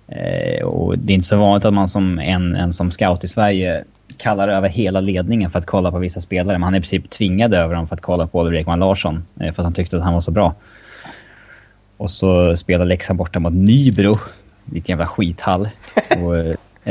Eh, 0.09 0.67
och 0.67 0.99
det 0.99 1.13
är 1.13 1.15
inte 1.15 1.27
så 1.27 1.37
vanligt 1.37 1.65
att 1.65 1.75
man 1.75 1.89
som 1.89 2.19
en, 2.19 2.55
en 2.55 2.73
som 2.73 2.91
scout 2.91 3.25
i 3.25 3.29
Sverige 3.29 3.85
kallar 4.17 4.49
över 4.49 4.69
hela 4.69 5.01
ledningen 5.01 5.51
för 5.51 5.59
att 5.59 5.67
kolla 5.67 5.91
på 5.91 5.99
vissa 5.99 6.21
spelare. 6.21 6.59
Men 6.59 6.63
han 6.63 6.75
är 6.75 6.79
i 6.79 6.81
princip 6.81 7.11
tvingad 7.11 7.55
över 7.55 7.75
dem 7.75 7.89
för 7.89 7.95
att 7.95 8.01
kolla 8.01 8.27
på 8.27 8.47
Ulrik 8.47 8.61
Ekman 8.61 8.79
Larsson. 8.79 9.25
Eh, 9.41 9.55
för 9.55 9.63
att 9.63 9.67
han 9.67 9.73
tyckte 9.73 9.97
att 9.97 10.03
han 10.03 10.15
var 10.15 10.21
så 10.21 10.31
bra. 10.31 10.55
Och 11.97 12.11
så 12.11 12.57
spelar 12.57 12.85
Leksand 12.85 13.19
borta 13.19 13.41
mot 13.41 13.53
Nybro. 13.53 14.15
ditt 14.65 14.89
jävla 14.89 15.07
skithall. 15.07 15.69
Och, 16.25 16.37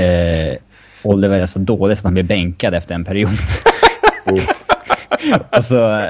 eh, 0.02 0.58
Oliver 1.04 1.42
är 1.42 1.46
så 1.46 1.60
dålig 1.60 1.98
så 1.98 2.02
att 2.02 2.06
han 2.06 2.14
blir 2.14 2.24
bänkad 2.24 2.74
efter 2.74 2.96
en 2.96 3.06
period. 3.06 3.38
och 5.58 5.66
så 5.66 6.10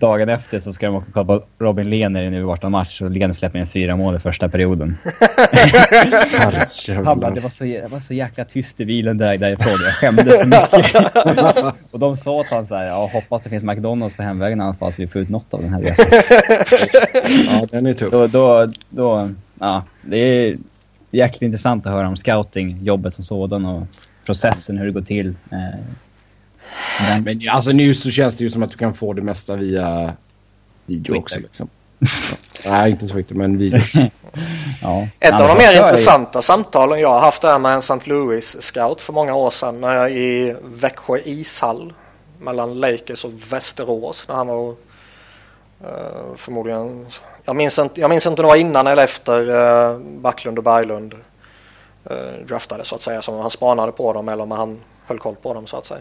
dagen 0.00 0.28
efter 0.28 0.60
så 0.60 0.72
ska 0.72 0.86
de 0.86 0.94
åka 0.94 1.06
och 1.06 1.14
kolla 1.14 1.40
på 1.40 1.44
Robin 1.58 1.90
Lehner 1.90 2.22
i 2.22 2.26
en 2.26 2.34
U18-match 2.34 3.02
och 3.02 3.10
Lehner 3.10 3.34
släpper 3.34 3.58
in 3.58 3.66
fyra 3.66 3.96
mål 3.96 4.16
i 4.16 4.18
första 4.18 4.48
perioden. 4.48 4.96
Han 7.04 7.20
bara, 7.20 7.30
det 7.30 7.40
var, 7.40 7.50
så, 7.50 7.64
det 7.64 7.88
var 7.90 8.00
så 8.00 8.14
jäkla 8.14 8.44
tyst 8.44 8.80
i 8.80 8.84
bilen 8.84 9.18
där, 9.18 9.38
därifrån. 9.38 9.72
Jag 9.84 9.94
skämdes 9.94 10.42
så 10.42 10.48
mycket. 10.48 11.74
och 11.90 11.98
de 11.98 12.16
sa 12.16 12.30
åt 12.30 12.46
honom 12.46 12.66
så 12.66 12.74
här, 12.74 12.86
ja 12.86 13.10
hoppas 13.12 13.42
det 13.42 13.50
finns 13.50 13.64
McDonalds 13.64 14.16
på 14.16 14.22
hemvägen 14.22 14.60
i 14.60 14.62
alla 14.62 14.74
fall 14.74 14.92
så 14.92 15.02
vi 15.02 15.08
får 15.08 15.20
ut 15.20 15.28
något 15.28 15.54
av 15.54 15.62
den 15.62 15.72
här 15.72 15.80
resan. 15.80 16.06
ja, 17.60 17.66
den 17.70 17.86
är 17.86 17.94
tuff. 17.94 18.10
Då, 18.10 18.26
då, 18.26 18.68
då, 18.90 19.30
ja, 19.58 19.84
det 20.02 20.16
är 20.16 20.56
jäkligt 21.10 21.42
intressant 21.42 21.86
att 21.86 21.92
höra 21.92 22.08
om 22.08 22.16
scouting, 22.16 22.78
jobbet 22.82 23.14
som 23.14 23.24
sådan 23.24 23.66
och 23.66 23.86
processen, 24.26 24.78
hur 24.78 24.86
det 24.86 24.92
går 24.92 25.00
till. 25.00 25.28
Eh, 25.50 25.80
men, 27.00 27.24
men 27.24 27.48
alltså 27.48 27.70
nu 27.70 27.94
så 27.94 28.10
känns 28.10 28.36
det 28.36 28.44
ju 28.44 28.50
som 28.50 28.62
att 28.62 28.70
du 28.70 28.76
kan 28.76 28.94
få 28.94 29.12
det 29.12 29.22
mesta 29.22 29.56
via 29.56 30.12
video 30.86 31.04
Twitter. 31.04 31.18
också. 31.18 31.40
Liksom. 31.40 31.68
Nej, 32.66 32.90
inte 32.90 33.08
Twitter, 33.08 33.34
men 33.34 33.58
video. 33.58 33.80
ja. 34.82 35.08
Ett 35.20 35.32
av 35.32 35.48
de 35.48 35.58
mer 35.58 35.80
intressanta 35.80 36.38
är... 36.38 36.42
samtalen 36.42 37.00
jag 37.00 37.08
har 37.08 37.20
haft 37.20 37.44
är 37.44 37.58
med 37.58 37.72
en 37.72 37.78
St. 37.78 38.10
Louis-scout 38.10 39.00
för 39.00 39.12
många 39.12 39.34
år 39.34 39.50
sedan 39.50 39.80
när 39.80 39.94
jag 39.94 40.10
i 40.10 40.56
Växjö 40.62 41.18
ishall 41.24 41.92
mellan 42.38 42.80
Lakers 42.80 43.24
och 43.24 43.32
Västerås 43.52 44.24
när 44.28 44.34
han 44.34 44.46
var 44.46 44.68
uh, 44.68 44.76
förmodligen 46.36 47.06
jag 47.44 47.56
minns, 47.56 47.78
inte, 47.78 48.00
jag 48.00 48.10
minns 48.10 48.26
inte 48.26 48.42
om 48.42 48.46
det 48.46 48.48
var 48.48 48.56
innan 48.56 48.86
eller 48.86 49.04
efter 49.04 49.48
uh, 49.48 49.98
Backlund 49.98 50.58
och 50.58 50.64
Berglund 50.64 51.14
uh, 52.10 52.46
draftade 52.46 52.84
så 52.84 52.94
att 52.94 53.02
säga 53.02 53.22
som 53.22 53.38
han 53.38 53.50
spanade 53.50 53.92
på 53.92 54.12
dem 54.12 54.28
eller 54.28 54.42
om 54.42 54.50
han 54.50 54.80
höll 55.06 55.18
koll 55.18 55.36
på 55.42 55.54
dem 55.54 55.66
så 55.66 55.76
att 55.76 55.86
säga. 55.86 56.00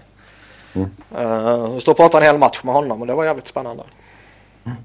Mm. 0.76 0.90
Uh, 1.18 1.80
stod 1.80 1.92
och 1.92 1.98
pratade 1.98 2.26
en 2.26 2.32
hel 2.32 2.40
match 2.40 2.60
med 2.64 2.74
honom 2.74 3.02
och 3.02 3.08
det 3.08 3.14
var 3.14 3.26
jävligt 3.26 3.48
spännande. 3.48 3.84
Mm. 4.66 4.78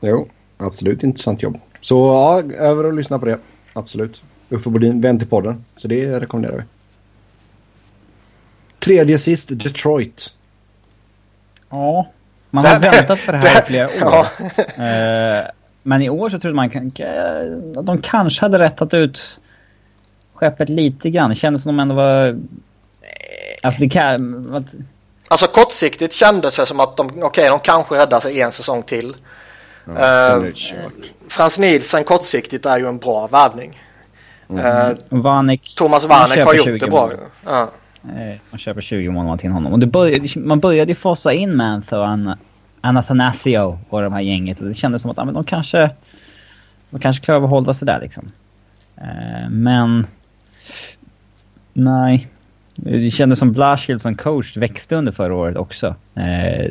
Jo, 0.00 0.28
absolut 0.56 1.02
intressant 1.02 1.42
jobb. 1.42 1.58
Så 1.80 1.94
ja, 1.96 2.54
över 2.54 2.86
och 2.86 2.94
lyssna 2.94 3.18
på 3.18 3.26
det. 3.26 3.38
Absolut. 3.72 4.22
Uffe 4.48 4.70
Bodin, 4.70 5.00
vän 5.00 5.18
till 5.18 5.28
podden. 5.28 5.64
Så 5.76 5.88
det 5.88 6.20
rekommenderar 6.20 6.56
vi. 6.56 6.62
Tredje 8.78 9.18
sist, 9.18 9.48
Detroit. 9.50 10.34
Ja, 11.70 12.08
man 12.50 12.64
har 12.64 12.80
väntat 12.80 13.26
på 13.26 13.32
det 13.32 13.38
här 13.38 13.62
i 13.62 13.66
flera 13.66 13.86
år. 13.86 13.92
Ja. 14.00 14.26
Uh, 15.42 15.50
men 15.82 16.02
i 16.02 16.10
år 16.10 16.28
så 16.28 16.38
trodde 16.38 16.56
man 16.56 16.66
att 17.76 17.86
de 17.86 18.02
kanske 18.02 18.44
hade 18.44 18.58
rättat 18.58 18.94
ut 18.94 19.40
skeppet 20.34 20.68
lite 20.68 21.10
grann. 21.10 21.30
Det 21.30 21.36
kändes 21.36 21.62
som 21.62 21.76
de 21.76 21.82
ändå 21.82 21.94
var... 21.94 22.40
Alltså 23.62 23.80
det 23.80 23.88
kan... 23.88 24.64
Alltså 25.28 25.46
kortsiktigt 25.46 26.14
kändes 26.14 26.56
det 26.56 26.66
som 26.66 26.80
att 26.80 26.96
de, 26.96 27.22
okay, 27.22 27.48
de 27.48 27.60
kanske 27.60 27.94
räddar 27.94 28.20
sig 28.20 28.40
en 28.40 28.52
säsong 28.52 28.82
till. 28.82 29.16
Ja, 29.84 30.36
uh, 30.36 30.46
Frans 31.28 31.58
Nielsen 31.58 32.04
kortsiktigt 32.04 32.66
är 32.66 32.78
ju 32.78 32.88
en 32.88 32.98
bra 32.98 33.26
värvning. 33.26 33.80
Mm. 34.48 34.90
Uh, 34.90 34.96
Vanek, 35.08 35.74
Thomas 35.76 36.04
Vanek 36.04 36.44
har 36.44 36.54
gjort 36.54 36.80
det 36.80 36.86
bra. 36.86 37.10
Ja. 37.44 37.68
Man 38.50 38.58
köper 38.58 38.80
20 38.80 39.10
månader 39.10 39.38
till 39.38 39.50
honom. 39.50 39.72
Och 39.72 39.78
det 39.78 39.86
började, 39.86 40.28
man 40.40 40.60
började 40.60 40.90
ju 40.90 40.94
fasa 40.94 41.32
in 41.32 41.56
Mantha 41.56 41.98
och 41.98 42.36
Anathanasio 42.80 43.78
och 43.88 44.02
de 44.02 44.12
här 44.12 44.20
gänget. 44.20 44.60
Och 44.60 44.66
det 44.66 44.74
kändes 44.74 45.02
som 45.02 45.10
att 45.10 45.16
ja, 45.16 45.24
men 45.24 45.34
de 45.34 45.44
kanske 45.44 45.90
de 46.90 47.00
kanske 47.00 47.24
klarar 47.24 47.38
av 47.38 47.44
att 47.44 47.50
hålla 47.50 47.74
sig 47.74 47.86
där 47.86 48.00
liksom. 48.00 48.32
Uh, 48.98 49.50
men... 49.50 50.06
Nej. 51.72 52.28
Det 52.76 53.10
kändes 53.10 53.38
som 53.38 53.52
Blashill 53.52 54.00
som 54.00 54.14
coach 54.14 54.56
växte 54.56 54.96
under 54.96 55.12
förra 55.12 55.34
året 55.34 55.56
också. 55.56 55.94
Eh, 56.14 56.70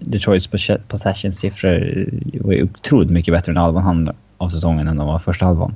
Detroits 0.00 0.48
possession-siffror 0.88 2.08
var 2.40 2.52
ju 2.52 2.62
otroligt 2.62 3.10
mycket 3.10 3.34
bättre 3.34 3.52
än 3.52 3.56
halvan 3.56 4.10
av 4.38 4.48
säsongen 4.48 4.88
än 4.88 4.96
de 4.96 5.06
var 5.06 5.18
första 5.18 5.46
halvan. 5.46 5.74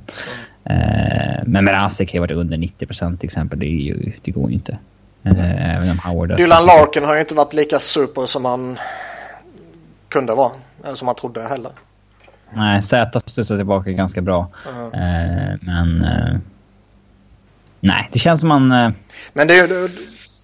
Eh, 0.63 1.43
men 1.45 1.65
Mrazek 1.65 2.13
har 2.13 2.19
varit 2.19 2.31
under 2.31 2.57
90 2.57 2.85
procent 2.85 3.19
till 3.19 3.27
exempel. 3.27 3.59
Det, 3.59 3.65
är 3.65 3.81
ju, 3.81 4.11
det 4.21 4.31
går 4.31 4.49
ju 4.49 4.53
inte. 4.53 4.77
Eh, 5.23 5.75
även 5.77 5.91
om 5.91 5.99
Howard 5.99 6.37
Dylan 6.37 6.65
Larkin 6.65 7.03
har 7.03 7.13
ju 7.13 7.19
inte 7.19 7.35
varit 7.35 7.53
lika 7.53 7.79
super 7.79 8.25
som 8.25 8.45
han 8.45 8.79
kunde 10.09 10.33
vara. 10.33 10.51
Eller 10.85 10.95
som 10.95 11.07
han 11.07 11.15
trodde 11.15 11.43
heller. 11.43 11.71
Nej, 12.53 12.81
Z 12.81 13.19
studsar 13.25 13.57
tillbaka 13.57 13.91
ganska 13.91 14.21
bra. 14.21 14.47
Uh 14.67 14.73
-huh. 14.73 15.59
men 15.61 16.03
eh, 16.03 16.37
Nej, 17.79 18.09
det 18.11 18.19
känns 18.19 18.39
som 18.39 18.49
man... 18.49 18.71
Eh... 18.71 18.91
Men 19.33 19.47
det, 19.47 19.91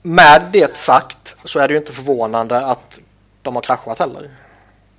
med 0.04 0.42
det 0.54 0.78
sagt 0.78 1.36
så 1.44 1.60
är 1.60 1.68
det 1.68 1.74
ju 1.74 1.80
inte 1.80 1.92
förvånande 1.92 2.66
att 2.66 3.00
de 3.42 3.56
har 3.56 3.62
kraschat 3.62 4.00
heller. 4.00 4.30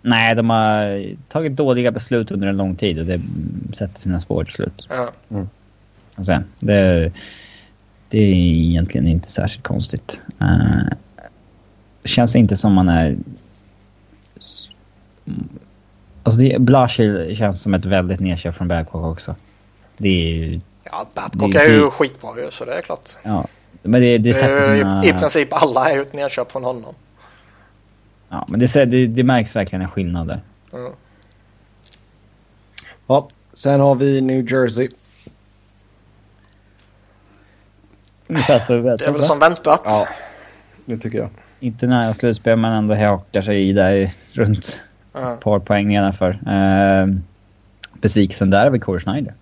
Nej, 0.03 0.35
de 0.35 0.51
har 0.51 1.07
tagit 1.29 1.53
dåliga 1.53 1.91
beslut 1.91 2.31
under 2.31 2.49
en 2.49 2.57
lång 2.57 2.77
tid 2.77 2.99
och 2.99 3.07
det 3.07 3.21
sätter 3.77 4.01
sina 4.01 4.21
spår 4.21 4.45
till 4.45 4.55
slut. 4.55 4.87
Ja. 4.89 5.11
Mm. 5.31 5.49
Och 6.15 6.27
sen, 6.27 6.45
det, 6.59 7.13
det 8.09 8.19
är 8.19 8.33
egentligen 8.33 9.07
inte 9.07 9.31
särskilt 9.31 9.65
konstigt. 9.65 10.21
Uh, 10.43 10.89
det 12.03 12.09
känns 12.09 12.37
inte 12.37 12.57
som 12.57 12.73
man 12.73 12.89
är... 12.89 13.17
Alltså, 16.23 16.59
Blashill 16.59 17.37
känns 17.37 17.63
som 17.63 17.75
ett 17.75 17.85
väldigt 17.85 18.21
nedköp 18.21 18.55
från 18.55 18.69
Babcock 18.69 19.05
också. 19.05 19.35
Det 19.97 20.09
är 20.09 20.61
Ja, 20.85 21.07
Babcock 21.15 21.55
är 21.55 21.69
ju 21.69 21.91
skitbra 21.91 22.41
ju, 22.41 22.51
så 22.51 22.65
det 22.65 22.75
är 22.75 22.83
klart. 22.83 23.11
Ja, 23.23 23.47
men 23.83 24.01
det, 24.01 24.19
det 24.19 24.35
sätter 24.35 24.77
sina... 24.79 25.05
I 25.05 25.13
princip 25.13 25.49
alla 25.53 25.91
är 25.91 25.95
ju 25.95 26.03
ett 26.03 26.15
nedköp 26.15 26.53
från 26.53 26.65
honom. 26.65 26.95
Ja, 28.29 28.47
men 28.49 28.61
det, 28.61 28.85
det, 28.85 29.07
det 29.07 29.25
märks 29.25 29.57
verkligen 29.57 29.83
en 29.83 29.91
skillnad 29.91 30.29
där. 30.29 30.41
Mm. 30.73 30.93
Ja, 33.07 33.29
sen 33.53 33.81
har 33.81 33.95
vi 33.95 34.21
New 34.21 34.53
Jersey. 34.53 34.89
Ungefär 38.27 38.61
så 38.61 38.73
Det 38.73 39.07
är 39.07 39.13
väl 39.13 39.23
som 39.23 39.39
väntat. 39.39 39.83
Ja, 39.85 40.09
det 40.85 40.99
tycker 40.99 41.19
jag. 41.19 41.29
Inte 41.61 41.87
nära 41.87 42.15
slutspel, 42.15 42.57
men 42.57 42.73
ändå 42.73 42.95
hakar 42.95 43.43
sig 43.43 43.69
i 43.69 43.73
där 43.73 44.11
runt 44.33 44.81
mm. 45.15 45.33
ett 45.33 45.41
par 45.41 45.59
poäng 45.59 45.89
nedanför. 45.89 46.31
Uh, 46.31 47.17
besvikelsen 47.93 48.51
där 48.51 48.67
är 48.67 48.71
väl 48.71 48.81
Corey 48.81 49.01
Schneider. 49.01 49.35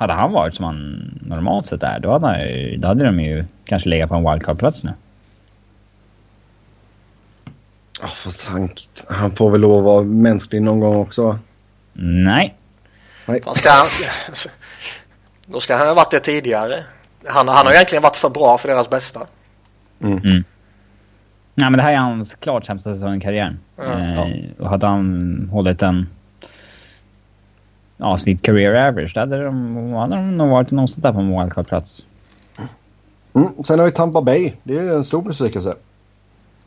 Hade 0.00 0.12
han 0.12 0.32
varit 0.32 0.54
som 0.54 0.64
han 0.64 1.10
normalt 1.20 1.66
sett 1.66 1.82
är, 1.82 2.00
då 2.00 2.10
hade, 2.10 2.76
då 2.76 2.88
hade 2.88 3.04
de 3.04 3.20
ju 3.20 3.44
kanske 3.64 3.88
legat 3.88 4.08
på 4.08 4.14
en 4.14 4.24
wildcard-plats 4.24 4.84
nu. 4.84 4.92
Ja, 8.00 8.06
oh, 8.06 8.10
fast 8.10 8.44
han, 8.44 8.68
han 9.08 9.36
får 9.36 9.50
väl 9.50 9.60
lov 9.60 9.78
att 9.78 9.84
vara 9.84 10.02
mänsklig 10.02 10.62
någon 10.62 10.80
gång 10.80 10.96
också? 10.96 11.38
Nej. 11.92 12.54
Nej. 13.26 13.42
Ska 13.54 13.70
han, 13.70 13.86
då 15.46 15.60
ska 15.60 15.76
han 15.76 15.86
ha 15.86 15.94
varit 15.94 16.10
det 16.10 16.20
tidigare. 16.20 16.84
Han, 17.26 17.48
han 17.48 17.66
har 17.66 17.72
egentligen 17.72 18.02
varit 18.02 18.16
för 18.16 18.28
bra 18.28 18.58
för 18.58 18.68
deras 18.68 18.90
bästa. 18.90 19.20
Mm. 20.00 20.18
Mm. 20.18 20.44
Nej, 21.54 21.70
men 21.70 21.72
det 21.72 21.82
här 21.82 21.92
är 21.92 21.96
hans 21.96 22.34
klart 22.34 22.64
sämsta 22.64 22.94
säsong 22.94 23.16
i 23.16 23.20
karriären. 23.20 23.58
Mm. 23.78 24.18
Eh, 24.18 24.36
och 24.58 24.68
hade 24.68 24.86
han 24.86 25.48
hållit 25.52 25.82
en 25.82 26.06
ja, 28.00 28.18
sitt 28.18 28.42
career 28.42 28.88
average. 28.88 29.14
Där 29.14 29.20
hade 29.20 29.44
de, 29.44 29.92
hade 29.92 30.16
de 30.16 30.36
nog 30.36 30.50
varit 30.50 30.70
någonstans 30.70 31.02
där 31.02 31.12
på 31.12 31.18
en 31.18 31.30
wildcard-plats. 31.30 32.04
Mm, 33.34 33.64
sen 33.64 33.78
har 33.78 33.86
vi 33.86 33.92
Tampa 33.92 34.22
Bay. 34.22 34.52
Det 34.62 34.78
är 34.78 34.94
en 34.94 35.04
stor 35.04 35.22
besvikelse. 35.22 35.74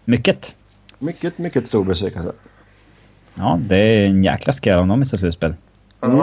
Mycket. 0.06 0.56
Mycket, 1.00 1.38
mycket 1.38 1.68
stor 1.68 1.84
besvikelse. 1.84 2.32
Ja, 3.36 3.60
det 3.62 3.78
är 3.78 4.06
en 4.06 4.24
jäkla 4.24 4.54
skräll 4.54 4.80
om 4.80 4.88
de 4.88 5.00
missar 5.00 5.18
slutspel. 5.18 5.54
Mm. 6.02 6.20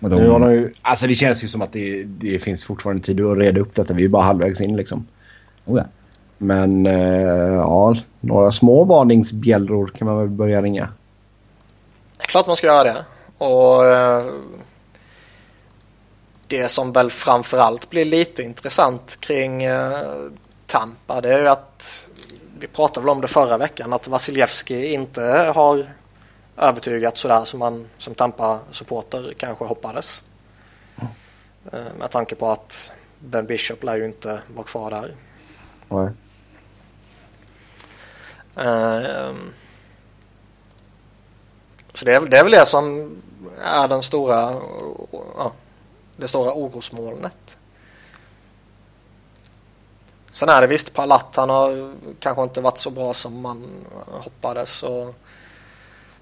Och 0.00 0.10
de... 0.10 0.52
Ju, 0.52 0.72
alltså 0.82 1.06
det 1.06 1.14
känns 1.14 1.44
ju 1.44 1.48
som 1.48 1.62
att 1.62 1.72
det, 1.72 2.04
det, 2.04 2.38
finns 2.38 2.64
fortfarande 2.64 3.02
tid 3.02 3.20
att 3.20 3.38
reda 3.38 3.60
upp 3.60 3.74
detta. 3.74 3.94
Vi 3.94 4.04
är 4.04 4.08
bara 4.08 4.22
halvvägs 4.22 4.60
in 4.60 4.76
liksom. 4.76 5.06
Oh 5.64 5.78
ja. 5.78 5.84
Men 6.38 6.86
eh, 6.86 7.54
ja, 7.54 7.96
några 8.20 8.52
små 8.52 8.84
varningsbjällror 8.84 9.86
kan 9.86 10.06
man 10.06 10.18
väl 10.18 10.28
börja 10.28 10.62
ringa. 10.62 10.88
Det 12.16 12.24
är 12.24 12.26
klart 12.26 12.46
man 12.46 12.56
ska 12.56 12.66
göra 12.66 12.84
det. 12.84 13.04
Och 13.38 13.86
eh, 13.86 14.26
det 16.46 16.68
som 16.68 16.92
väl 16.92 17.10
framförallt 17.10 17.90
blir 17.90 18.04
lite 18.04 18.42
intressant 18.42 19.20
kring 19.20 19.62
eh, 19.62 20.06
Tampa 20.66 21.20
det 21.20 21.34
är 21.34 21.40
ju 21.40 21.48
att 21.48 22.08
vi 22.58 22.66
pratade 22.66 23.04
väl 23.04 23.10
om 23.10 23.20
det 23.20 23.28
förra 23.28 23.58
veckan 23.58 23.92
att 23.92 24.08
Vasilevski 24.08 24.92
inte 24.92 25.22
har 25.54 25.86
övertygat 26.56 27.16
sådär 27.16 27.44
som 27.44 27.58
man 27.58 27.88
som 27.98 28.14
Tampa-supporter 28.14 29.34
kanske 29.38 29.64
hoppades. 29.64 30.22
Mm. 31.72 31.96
Med 31.98 32.10
tanke 32.10 32.34
på 32.34 32.50
att 32.50 32.92
Ben 33.18 33.46
Bishop 33.46 33.84
lär 33.84 33.96
ju 33.96 34.04
inte 34.04 34.40
vara 34.54 34.66
kvar 34.66 34.90
där. 34.90 35.14
Nej. 35.88 36.10
Mm. 38.56 39.52
Så 41.94 42.04
det 42.04 42.14
är, 42.14 42.20
det 42.20 42.38
är 42.38 42.42
väl 42.42 42.52
det 42.52 42.66
som 42.66 43.16
är 43.62 43.88
den 43.88 44.02
stora, 44.02 44.54
ja, 45.12 45.52
det 46.16 46.28
stora 46.28 46.52
orosmolnet. 46.52 47.58
Sen 50.32 50.48
är 50.48 50.60
det 50.60 50.66
visst 50.66 50.94
Palat, 50.94 51.36
han 51.36 51.50
har 51.50 51.92
kanske 52.18 52.42
inte 52.42 52.60
varit 52.60 52.78
så 52.78 52.90
bra 52.90 53.14
som 53.14 53.40
man 53.40 53.64
hoppades. 54.06 54.82
Och 54.82 55.14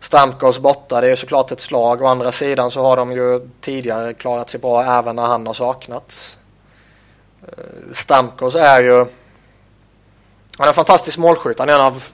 Stamkos 0.01 0.59
borta, 0.59 1.01
det 1.01 1.11
är 1.11 1.17
såklart 1.17 1.53
ett 1.53 1.61
slag. 1.61 2.03
Å 2.03 2.07
andra 2.07 2.33
sidan 2.33 2.71
så 2.71 2.83
har 2.83 2.97
de 2.97 3.13
ju 3.13 3.49
tidigare 3.61 4.15
klarat 4.15 4.51
sig 4.51 4.61
bra 4.61 4.85
även 4.85 5.17
när 5.17 5.27
han 5.27 5.47
har 5.47 5.55
saknats. 5.55 6.39
Eh, 7.43 7.93
Stamkos 7.93 8.55
är 8.55 8.83
ju 8.83 9.07
han 10.59 10.65
är 10.65 10.69
en 10.69 10.75
fantastisk 10.75 11.19
målskytt. 11.19 11.59
Han 11.59 11.69
är 11.69 11.75
en 11.75 11.81
av, 11.81 12.05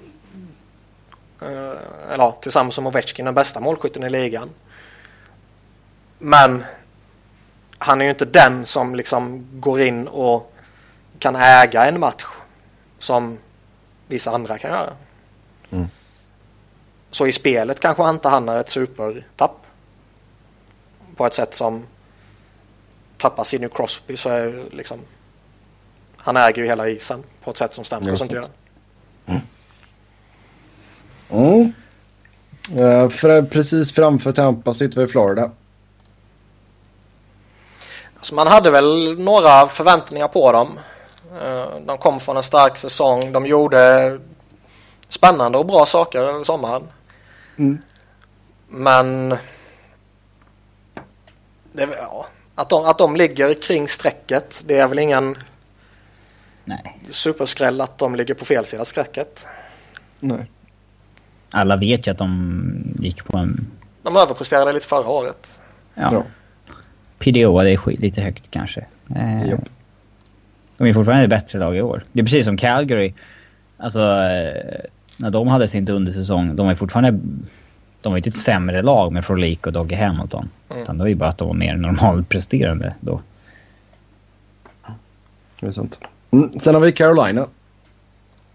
eh, 1.41 2.15
eller 2.15 2.33
tillsammans 2.41 2.79
med 2.79 2.87
Ovechkin, 2.87 3.24
den 3.24 3.35
bästa 3.35 3.61
målskytten 3.61 4.05
i 4.05 4.11
ligan. 4.11 4.51
Men 6.23 6.65
han 7.78 8.01
är 8.01 8.05
ju 8.05 8.11
inte 8.11 8.24
den 8.24 8.66
som 8.66 8.94
liksom 8.94 9.47
går 9.53 9.81
in 9.81 10.09
och 10.09 10.55
kan 11.19 11.36
äga 11.36 11.86
en 11.86 12.01
match 12.01 12.24
som 12.99 13.39
vissa 14.09 14.31
andra 14.31 14.59
kan 14.59 14.70
göra. 14.70 14.93
Mm. 15.70 15.89
Så 17.11 17.27
i 17.27 17.32
spelet 17.32 17.81
kanske 17.81 18.03
han 18.03 18.15
inte 18.15 18.28
hamnar 18.28 18.57
ett 18.57 18.70
supertapp. 18.70 19.66
På 21.16 21.27
ett 21.27 21.35
sätt 21.35 21.55
som 21.55 21.86
tappar 23.16 23.44
Sidney 23.44 23.69
Crosby 23.69 24.16
så 24.16 24.28
är 24.28 24.62
liksom 24.70 24.99
han 26.16 26.36
äger 26.36 26.62
ju 26.62 26.69
hela 26.69 26.89
isen 26.89 27.23
på 27.44 27.51
ett 27.51 27.59
sätt 27.59 27.74
som 27.74 27.85
Stamkos 27.85 28.23
inte 28.23 28.35
gör. 28.35 28.49
Mm. 29.27 29.40
Mm. 31.31 31.73
Uh, 32.78 33.09
för, 33.09 33.43
precis 33.43 33.93
framför 33.93 34.32
Tampa 34.32 34.74
sitter 34.74 34.97
vi 34.97 35.05
i 35.05 35.09
Florida. 35.09 35.51
Alltså 38.23 38.35
man 38.35 38.47
hade 38.47 38.70
väl 38.70 39.19
några 39.19 39.66
förväntningar 39.66 40.28
på 40.28 40.53
dem. 40.53 40.78
Uh, 41.32 41.86
de 41.86 41.99
kom 41.99 42.20
från 42.20 42.36
en 42.36 42.43
stark 42.43 42.77
säsong. 42.77 43.32
De 43.32 43.47
gjorde 43.47 44.19
spännande 45.09 45.59
och 45.59 45.66
bra 45.66 45.86
saker 45.86 46.19
över 46.19 46.44
sommaren. 46.44 46.82
Mm. 47.59 47.78
Men 48.69 49.28
det, 51.73 51.89
ja, 51.99 52.27
att, 52.55 52.69
de, 52.69 52.85
att 52.85 52.99
de 52.99 53.16
ligger 53.16 53.55
kring 53.55 53.89
strecket, 53.89 54.62
det 54.66 54.78
är 54.78 54.89
väl 54.89 54.99
ingen 54.99 55.36
Nej. 56.65 56.99
superskräll 57.11 57.81
att 57.81 57.99
de 57.99 58.15
ligger 58.15 58.35
på 58.35 58.44
fel 58.44 58.65
sida 58.66 58.85
skräcket. 58.85 59.47
Nej. 60.20 60.51
Alla 61.51 61.77
vet 61.77 62.07
ju 62.07 62.11
att 62.11 62.19
de 62.19 62.94
gick 63.01 63.24
på 63.24 63.39
en... 63.39 63.66
De 64.03 64.16
överpresterade 64.16 64.73
lite 64.73 64.86
förra 64.86 65.09
året. 65.09 65.61
Ja. 65.94 66.09
ja. 66.12 66.23
PDO 67.23 67.59
är 67.59 68.01
lite 68.01 68.23
högt 68.23 68.51
kanske. 68.51 68.81
Eh, 69.16 69.59
de 70.77 70.89
är 70.89 70.93
fortfarande 70.93 71.24
ett 71.24 71.31
bättre 71.31 71.59
lag 71.59 71.77
i 71.77 71.82
år. 71.82 72.03
Det 72.12 72.20
är 72.20 72.24
precis 72.24 72.44
som 72.44 72.57
Calgary. 72.57 73.15
Alltså, 73.77 74.01
eh, 74.01 74.81
när 75.16 75.31
de 75.31 75.49
hade 75.49 75.69
sin 75.69 75.89
undersäsong, 75.90 76.57
de 76.57 76.66
var 76.66 76.74
fortfarande... 76.74 77.20
De 78.01 78.12
var 78.12 78.16
inte 78.16 78.28
ett 78.28 78.36
sämre 78.36 78.82
lag 78.82 79.12
med 79.12 79.24
Frolik 79.24 79.66
och 79.66 79.73
Dogge 79.73 79.97
Hamilton. 79.97 80.49
Mm. 80.70 80.82
Utan 80.82 80.99
det 80.99 81.05
var 81.05 81.09
ju 81.09 81.15
bara 81.15 81.28
att 81.28 81.39
de 81.39 81.49
var 81.49 81.55
mer 81.55 81.77
normalpresterande 81.77 82.94
då. 83.01 83.20
Det 85.61 85.66
är 85.66 85.73
sant. 85.73 86.01
Mm, 86.31 86.61
sen 86.61 86.74
har 86.74 86.82
vi 86.82 86.93
Carolina. 86.93 87.47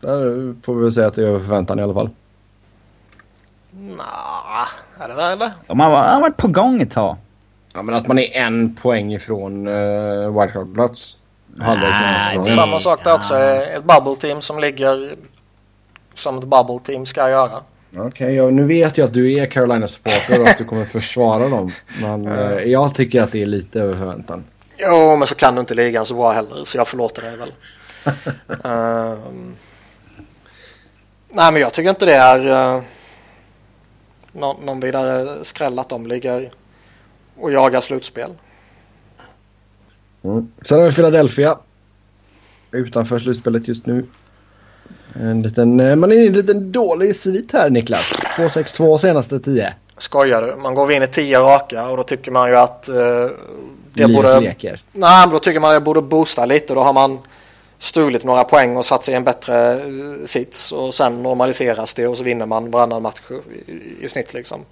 Där 0.02 0.54
får 0.64 0.76
vi 0.76 0.82
väl 0.82 0.92
säga 0.92 1.08
att 1.08 1.16
det 1.16 1.28
är 1.28 1.40
förväntan 1.40 1.80
i 1.80 1.82
alla 1.82 1.94
fall. 1.94 2.10
Nah, 3.72 4.68
är 5.00 5.08
det 5.08 5.16
där 5.16 5.34
eller? 5.34 5.52
De 5.68 5.80
har, 5.80 5.90
har 5.90 6.22
varit 6.22 6.38
på 6.38 6.48
gång 6.48 6.82
ett 6.82 6.92
tag. 6.92 7.18
Ja, 7.78 7.84
men 7.84 7.96
att 7.96 8.08
man 8.08 8.20
är 8.20 8.38
en 8.38 8.76
poäng 8.76 9.14
ifrån 9.14 9.68
uh, 9.68 10.40
wildcard-plats. 10.40 11.16
Samma 12.56 12.80
sak 12.80 13.04
där 13.04 13.14
också. 13.14 13.36
Ett 13.38 13.84
bubble 13.84 14.16
team 14.16 14.42
som 14.42 14.60
ligger 14.60 15.16
som 16.14 16.38
ett 16.38 16.44
bubble 16.44 16.80
team 16.84 17.06
ska 17.06 17.30
göra. 17.30 17.62
Okej, 17.92 18.08
okay, 18.08 18.34
ja, 18.34 18.50
nu 18.50 18.64
vet 18.64 18.98
jag 18.98 19.06
att 19.06 19.14
du 19.14 19.34
är 19.34 19.46
Carolina-supporter 19.46 20.42
och 20.42 20.48
att 20.48 20.58
du 20.58 20.66
kommer 20.66 20.86
försvara 20.86 21.50
dem. 21.50 21.72
Men 22.02 22.28
uh, 22.28 22.64
jag 22.64 22.96
tycker 22.96 23.22
att 23.22 23.32
det 23.32 23.42
är 23.42 23.46
lite 23.46 23.80
över 23.80 23.98
förväntan. 23.98 24.44
Jo, 24.78 25.16
men 25.16 25.28
så 25.28 25.36
kan 25.36 25.56
du 25.56 25.60
inte 25.60 25.74
ligan 25.74 26.06
så 26.06 26.14
bra 26.14 26.32
heller, 26.32 26.64
så 26.64 26.78
jag 26.78 26.88
förlåter 26.88 27.22
dig 27.22 27.38
väl. 27.38 27.52
um, 28.48 29.56
nej, 31.30 31.52
men 31.52 31.62
jag 31.62 31.74
tycker 31.74 31.90
inte 31.90 32.06
det 32.06 32.16
är 32.16 32.76
uh, 32.76 32.82
någon, 34.32 34.66
någon 34.66 34.80
vidare 34.80 35.46
skräll 35.46 35.80
att 35.80 35.90
de 35.90 36.08
ligger 36.08 36.50
och 37.40 37.52
jagar 37.52 37.82
slutspel. 37.82 38.30
Mm. 40.24 40.52
Sen 40.62 40.80
har 40.80 40.86
vi 40.86 40.92
Philadelphia. 40.92 41.58
Utanför 42.72 43.20
slutspelet 43.20 43.68
just 43.68 43.86
nu. 43.86 44.06
En 45.14 45.42
liten, 45.42 45.80
eh, 45.80 45.96
man 45.96 46.12
är 46.12 46.16
i 46.16 46.28
en 46.28 46.34
liten 46.34 46.72
dålig 46.72 47.16
svit 47.16 47.52
här 47.54 47.70
Niklas. 47.70 48.14
2-6-2 48.38 48.98
senaste 48.98 49.40
10. 49.40 49.74
Skojar 49.98 50.42
du? 50.42 50.56
Man 50.56 50.76
går 50.76 50.84
och 50.84 50.90
vinner 50.90 51.08
10 51.08 51.40
raka 51.40 51.88
och 51.88 51.98
då 51.98 52.04
tycker 52.04 52.32
man 52.32 52.50
ju 52.50 52.56
att 52.56 52.90
uh, 52.90 53.30
det 53.94 54.08
borde, 54.08 54.40
leker. 54.40 54.82
Nej, 54.92 55.28
men 55.28 55.30
då 55.30 55.40
tycker 55.40 55.60
man 55.60 55.70
att 55.70 55.74
jag 55.74 55.84
borde 55.84 56.02
boosta 56.02 56.46
lite. 56.46 56.74
Då 56.74 56.82
har 56.82 56.94
man 56.94 57.20
stulit 57.78 58.24
några 58.24 58.44
poäng 58.44 58.78
och 58.78 58.86
satt 58.86 59.06
sig 59.06 59.14
i 59.14 59.18
en 59.18 59.24
bättre 59.24 59.74
eh, 59.74 60.26
sits 60.26 60.72
och 60.72 60.94
sen 60.94 61.24
normaliseras 61.24 61.94
det 61.94 62.08
och 62.08 62.18
så 62.18 62.24
vinner 62.24 62.46
man 62.46 62.72
varannan 62.72 63.02
match 63.02 63.22
i, 63.68 64.06
i 64.06 64.10
snitt 64.10 64.34
liksom. 64.34 64.66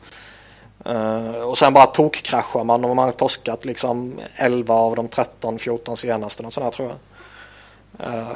Uh, 0.90 1.42
och 1.42 1.58
sen 1.58 1.74
bara 1.74 1.86
tokkraschar 1.86 2.64
man 2.64 2.86
och 2.86 2.96
man 2.96 3.06
har 3.06 3.12
torskat 3.12 3.66
liksom 3.66 4.20
11 4.36 4.74
av 4.74 4.96
de 4.96 5.10
13-14 5.10 5.96
senaste 5.96 6.44
och 6.44 6.54
sådär 6.54 6.72
tror 6.72 6.90
jag. 6.90 6.98
Uh, 8.08 8.32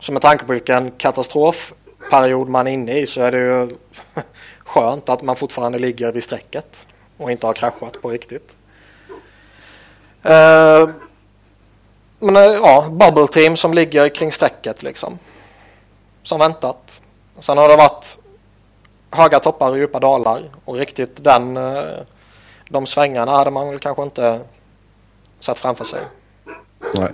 så 0.00 0.12
med 0.12 0.22
tanke 0.22 0.44
på 0.44 0.52
vilken 0.52 0.90
katastrofperiod 0.90 2.48
man 2.48 2.66
är 2.66 2.70
inne 2.70 2.98
i 2.98 3.06
så 3.06 3.20
är 3.20 3.32
det 3.32 3.38
ju 3.38 3.76
skönt 4.58 5.08
att 5.08 5.22
man 5.22 5.36
fortfarande 5.36 5.78
ligger 5.78 6.12
vid 6.12 6.24
strecket 6.24 6.86
och 7.16 7.30
inte 7.30 7.46
har 7.46 7.54
kraschat 7.54 8.02
på 8.02 8.10
riktigt. 8.10 8.56
Uh, 10.24 10.90
men 12.18 12.36
uh, 12.36 12.42
ja, 12.42 12.88
bubble 12.90 13.26
team 13.26 13.56
som 13.56 13.74
ligger 13.74 14.08
kring 14.08 14.32
strecket 14.32 14.82
liksom. 14.82 15.18
Som 16.22 16.38
väntat. 16.38 17.00
Sen 17.38 17.58
har 17.58 17.68
det 17.68 17.76
varit 17.76 18.18
höga 19.10 19.40
toppar 19.40 19.70
och 19.70 19.78
djupa 19.78 20.00
dalar 20.00 20.42
och 20.64 20.74
riktigt 20.76 21.24
den, 21.24 21.56
uh, 21.56 21.82
de 22.68 22.86
svängarna 22.86 23.32
hade 23.32 23.50
man 23.50 23.70
väl 23.70 23.78
kanske 23.78 24.02
inte 24.02 24.40
sett 25.40 25.58
framför 25.58 25.84
sig. 25.84 26.00
Nej. 26.94 27.12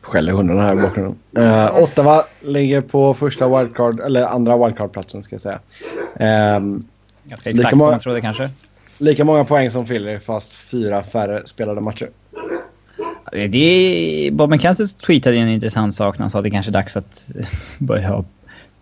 Skäller 0.00 0.32
hundarna 0.32 0.62
här 0.62 0.72
i 0.72 0.76
bakgrunden. 0.82 1.18
Uh, 1.38 1.82
Ottawa 1.82 2.24
ligger 2.40 2.80
på 2.80 3.14
första 3.14 3.58
wildcard, 3.58 4.00
eller 4.00 4.26
andra 4.26 4.56
wildcard-platsen 4.56 5.22
ska 5.22 5.34
jag 5.34 5.40
säga. 5.42 5.60
Um, 6.56 6.82
Ganska 7.24 7.50
exakt 7.50 7.64
lika 7.64 7.76
många, 7.76 7.90
man 7.90 8.00
trodde 8.00 8.20
kanske. 8.20 8.50
Lika 9.00 9.24
många 9.24 9.44
poäng 9.44 9.70
som 9.70 9.86
Philly 9.86 10.18
fast 10.18 10.52
fyra 10.52 11.02
färre 11.02 11.46
spelade 11.46 11.80
matcher. 11.80 12.10
Det, 13.32 14.30
Bob 14.32 14.50
McKenzie 14.50 14.86
tweetade 14.86 15.36
en 15.36 15.48
intressant 15.48 15.94
sak 15.94 16.18
när 16.18 16.22
han 16.22 16.30
sa 16.30 16.38
att 16.38 16.44
det 16.44 16.50
kanske 16.50 16.70
är 16.70 16.72
dags 16.72 16.96
att 16.96 17.30
börja 17.78 18.08
ha 18.08 18.24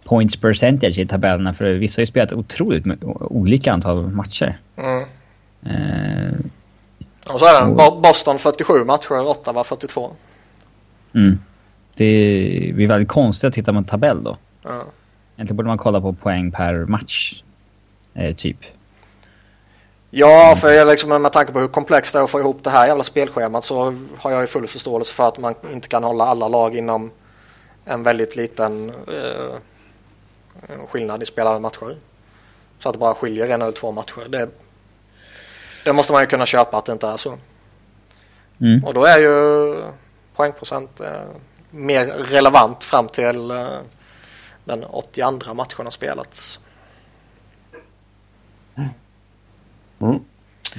points 0.05 0.37
percentage 0.37 0.99
i 0.99 1.07
tabellerna 1.07 1.55
för 1.55 1.75
vissa 1.75 1.99
har 1.99 2.03
ju 2.03 2.07
spelat 2.07 2.33
otroligt 2.33 2.85
olika 3.21 3.73
antal 3.73 4.09
matcher. 4.09 4.59
Mm. 4.77 5.05
Eh, 5.63 6.33
och 7.33 7.41
så 7.41 7.47
är 7.47 7.61
det 7.61 7.85
och, 7.87 8.03
Boston 8.03 8.39
47 8.39 8.85
matcher, 8.85 9.29
Ottawa 9.31 9.65
42. 9.65 10.11
Mm. 11.15 11.39
Det 11.95 12.73
blir 12.75 12.89
väldigt 12.89 13.09
konstigt 13.09 13.49
att 13.49 13.55
titta 13.55 13.73
på 13.73 13.79
en 13.79 13.85
tabell 13.85 14.25
då. 14.25 14.37
Mm. 14.65 14.87
Egentligen 15.37 15.57
borde 15.57 15.69
man 15.69 15.79
kolla 15.79 16.01
på 16.01 16.13
poäng 16.13 16.51
per 16.51 16.75
match 16.75 17.43
eh, 18.15 18.37
typ. 18.37 18.57
Ja, 20.15 20.57
för 20.57 20.85
liksom, 20.85 21.23
med 21.23 21.33
tanke 21.33 21.53
på 21.53 21.61
hur 21.61 21.69
komplext 21.69 22.13
det 22.13 22.19
är 22.19 22.23
att 22.23 22.31
få 22.31 22.41
ihop 22.41 22.65
det 22.65 22.71
här 22.71 22.87
jävla 22.87 23.05
spelschemat 23.05 23.65
så 23.65 23.95
har 24.19 24.31
jag 24.31 24.41
ju 24.41 24.47
full 24.47 24.69
förståelse 24.69 25.15
för 25.15 25.29
att 25.29 25.39
man 25.39 25.55
inte 25.73 25.89
kan 25.89 26.05
hålla 26.05 26.25
alla 26.25 26.49
lag 26.49 26.77
inom 26.77 27.11
en 27.85 28.03
väldigt 28.03 28.37
liten 28.37 28.91
eh, 28.91 29.55
skillnad 30.89 31.23
i 31.23 31.27
spelade 31.27 31.61
matcher. 31.61 31.97
Så 32.79 32.89
att 32.89 32.93
det 32.93 32.99
bara 32.99 33.15
skiljer 33.15 33.49
en 33.49 33.63
eller 33.63 33.73
två 33.73 33.93
matcher. 33.93 34.29
Det, 34.29 34.49
det 35.85 35.93
måste 35.93 36.13
man 36.13 36.23
ju 36.23 36.27
kunna 36.27 36.47
köpa 36.47 36.77
att 36.77 36.85
det 36.85 36.93
inte 36.93 37.07
är 37.07 37.17
så. 37.17 37.39
Mm. 38.61 38.85
Och 38.85 38.95
då 38.95 39.05
är 39.05 39.19
ju 39.19 39.77
poängprocent 40.35 41.01
eh, 41.01 41.23
mer 41.71 42.07
relevant 42.07 42.85
fram 42.85 43.09
till 43.09 43.51
eh, 43.51 43.67
den 44.65 44.85
82 44.85 45.55
matchen 45.55 45.87
har 45.87 45.91
spelats. 45.91 46.59
Mm. 50.03 50.19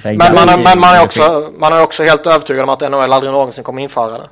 Men, 0.04 0.16
man, 0.34 0.48
är, 0.48 0.56
men 0.64 0.80
man, 0.80 0.94
är 0.94 1.04
också, 1.04 1.52
man 1.58 1.72
är 1.72 1.82
också 1.82 2.02
helt 2.04 2.26
övertygad 2.26 2.62
om 2.62 2.68
att 2.68 2.80
NHL 2.80 3.12
aldrig 3.12 3.32
någonsin 3.32 3.64
kommer 3.64 3.82
införa 3.82 4.18
det. 4.18 4.28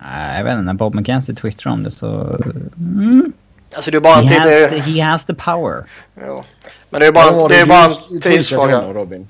Nej, 0.00 0.36
jag 0.38 0.44
vet 0.44 0.52
inte. 0.52 0.62
När 0.62 0.74
Bob 0.74 0.94
McKenzie 0.94 1.34
twittrar 1.34 1.72
om 1.72 1.82
det 1.82 1.90
så... 1.90 2.38
Mm. 2.76 3.32
Alltså 3.74 3.90
det 3.90 3.96
är 3.96 4.00
bara 4.00 4.18
en 4.18 4.28
He, 4.28 4.34
tid... 4.34 4.40
has 4.62 4.70
det 4.70 4.78
he 4.92 5.02
has 5.02 5.24
the 5.24 5.34
power. 5.34 5.84
Jo. 6.26 6.44
Men 6.90 7.00
det 7.00 7.06
är 7.06 7.12
bara, 7.12 7.42
en- 7.42 7.48
det 7.48 7.60
är 7.60 7.66
bara 7.66 7.84
en 8.10 8.20
tidsfråga. 8.20 8.82
Robin? 8.92 9.28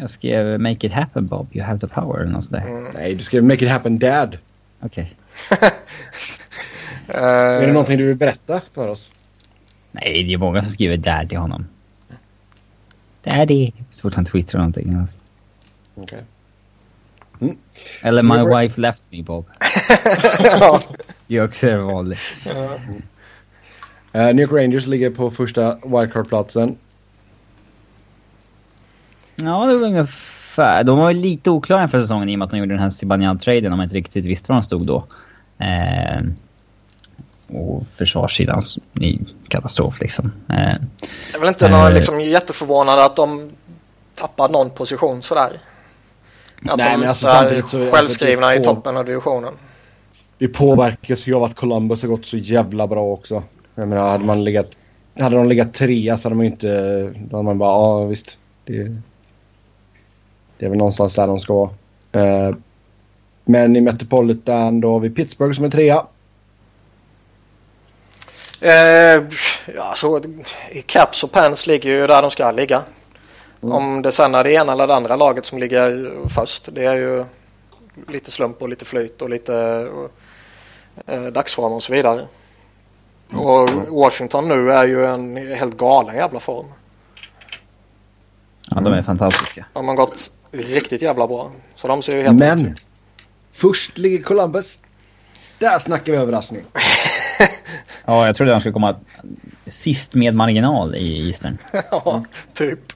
Jag 0.00 0.10
skrev 0.10 0.60
“Make 0.60 0.86
it 0.86 0.92
happen 0.92 1.26
Bob, 1.26 1.48
you 1.52 1.64
have 1.66 1.78
the 1.80 1.86
power” 1.86 2.20
eller 2.20 2.32
något 2.32 2.44
sådär. 2.44 2.60
Mm. 2.66 2.84
Nej, 2.94 3.14
du 3.14 3.24
skrev 3.24 3.44
“Make 3.44 3.64
it 3.64 3.70
happen 3.70 3.98
dad”. 3.98 4.38
Okej. 4.82 5.16
Är 7.08 7.60
det 7.60 7.66
Eh, 7.66 7.72
någonting 7.72 7.98
du 7.98 8.06
vill 8.06 8.16
berätta 8.16 8.60
för 8.74 8.88
oss? 8.88 9.10
Nej, 9.92 10.24
det 10.24 10.34
är 10.34 10.38
många 10.38 10.62
som 10.62 10.72
skriver 10.72 10.96
“Dad” 10.96 11.28
till 11.28 11.38
honom. 11.38 11.66
Daddy. 13.26 13.72
Så 13.90 14.02
fort 14.02 14.14
han 14.14 14.24
twittrar 14.24 14.58
någonting. 14.58 15.06
Okej. 15.94 16.24
Eller 18.02 18.22
“My 18.22 18.34
Robert- 18.34 18.62
wife 18.62 18.80
left 18.80 19.02
me 19.10 19.22
Bob”. 19.22 19.46
ja. 20.60 20.80
Det 21.26 21.36
är 21.36 21.44
också 21.44 21.76
vanligt. 21.76 22.18
Uh, 22.46 22.74
New 24.12 24.40
York 24.40 24.52
Rangers 24.52 24.86
ligger 24.86 25.10
på 25.10 25.30
första 25.30 25.74
wildcard-platsen. 25.84 26.76
Ja, 29.36 29.66
det 29.66 29.76
var 29.76 29.86
ungefär. 29.86 30.84
De 30.84 30.98
var 30.98 31.12
lite 31.12 31.50
oklara 31.50 31.82
inför 31.82 32.00
säsongen 32.00 32.28
i 32.28 32.34
och 32.34 32.38
med 32.38 32.46
att 32.46 32.50
de 32.50 32.58
gjorde 32.58 32.74
den 32.74 32.82
här 32.82 32.90
Zibanejad-traden 32.90 33.72
och 33.72 33.76
man 33.76 33.84
inte 33.84 33.96
riktigt 33.96 34.24
visste 34.26 34.52
var 34.52 34.56
de 34.56 34.64
stod 34.64 34.86
då. 34.86 35.06
Eh, 35.58 36.20
och 37.48 37.82
försvarssidan 37.94 38.62
ju 38.94 39.18
katastrof 39.48 40.00
liksom. 40.00 40.32
Eh, 40.48 40.54
Det 40.54 41.36
är 41.36 41.40
väl 41.40 41.48
inte 41.48 41.68
någon 41.68 41.94
liksom, 41.94 42.20
jätteförvånande 42.20 43.04
att 43.04 43.16
de 43.16 43.50
tappar 44.14 44.48
någon 44.48 44.70
position 44.70 45.22
sådär. 45.22 45.50
Att 46.68 46.76
Nej, 46.78 46.92
de 46.92 47.00
men 47.00 47.08
alltså 47.08 47.26
är 47.26 47.50
så- 47.50 47.56
alltså, 47.56 47.90
självskrivna 47.90 48.46
det 48.46 48.54
är 48.54 48.60
i 48.60 48.64
toppen 48.64 48.96
av 48.96 49.04
divisionen. 49.04 49.52
Det 50.38 50.48
påverkas 50.48 51.26
ju 51.26 51.34
av 51.34 51.44
att 51.44 51.54
Columbus 51.56 52.02
har 52.02 52.08
gått 52.08 52.26
så 52.26 52.36
jävla 52.36 52.86
bra 52.86 53.04
också. 53.04 53.42
Jag 53.74 53.88
menar, 53.88 54.08
hade 54.10 54.24
man 54.24 54.44
legat... 54.44 54.70
Hade 55.18 55.36
de 55.36 55.48
legat 55.48 55.74
trea 55.74 56.16
så 56.18 56.28
hade 56.28 56.36
man 56.36 56.46
inte... 56.46 56.68
Då 57.16 57.36
hade 57.36 57.42
man 57.46 57.58
bara, 57.58 57.70
ja 57.70 58.04
visst. 58.04 58.38
Det, 58.64 58.72
det 60.58 60.66
är 60.66 60.68
väl 60.68 60.78
någonstans 60.78 61.14
där 61.14 61.26
de 61.26 61.38
ska 61.40 61.54
vara. 61.54 61.70
Eh, 62.46 62.54
men 63.44 63.76
i 63.76 63.80
Metropolitan 63.80 64.80
då 64.80 64.92
har 64.92 65.00
vi 65.00 65.10
Pittsburgh 65.10 65.54
som 65.54 65.64
är 65.64 65.70
trea. 65.70 66.06
Eh, 68.60 69.24
ja, 69.74 69.94
så, 69.94 70.20
i 70.70 70.82
Caps 70.82 71.24
och 71.24 71.32
Pens 71.32 71.66
ligger 71.66 71.90
ju 71.90 72.06
där 72.06 72.22
de 72.22 72.30
ska 72.30 72.50
ligga. 72.50 72.82
Om 73.60 74.02
det 74.02 74.12
sen 74.12 74.34
är 74.34 74.44
det 74.44 74.52
ena 74.52 74.72
eller 74.72 74.86
det 74.86 74.94
andra 74.94 75.16
laget 75.16 75.46
som 75.46 75.58
ligger 75.58 76.10
först. 76.28 76.68
Det 76.72 76.84
är 76.84 76.94
ju 76.94 77.24
lite 78.08 78.30
slump 78.30 78.62
och 78.62 78.68
lite 78.68 78.84
flyt 78.84 79.22
och 79.22 79.30
lite 79.30 79.88
eh, 81.06 81.22
dagsform 81.22 81.72
och 81.72 81.82
så 81.82 81.92
vidare. 81.92 82.26
Och 83.32 83.70
Washington 83.88 84.48
nu 84.48 84.72
är 84.72 84.86
ju 84.86 85.06
en 85.06 85.36
helt 85.36 85.76
galen 85.76 86.16
jävla 86.16 86.40
form. 86.40 86.66
ja, 88.70 88.80
de 88.80 88.92
är 88.92 89.02
fantastiska. 89.02 89.64
De 89.72 89.88
har 89.88 89.94
gått 89.94 90.30
riktigt 90.50 91.02
jävla 91.02 91.26
bra. 91.26 91.50
Så 91.74 91.88
de 91.88 92.02
ser 92.02 92.16
ju 92.16 92.22
helt 92.22 92.38
Men 92.38 92.78
först 93.52 93.98
ligger 93.98 94.22
Columbus. 94.22 94.80
Där 95.58 95.78
snackar 95.78 96.12
vi 96.12 96.18
överraskning. 96.18 96.62
Ja, 98.06 98.26
jag 98.26 98.36
trodde 98.36 98.52
de 98.52 98.60
skulle 98.60 98.72
komma 98.72 98.96
sist 99.66 100.14
med 100.14 100.34
marginal 100.34 100.94
i 100.94 101.28
Eastern. 101.28 101.58
Ja, 101.90 102.24
typ. 102.54 102.92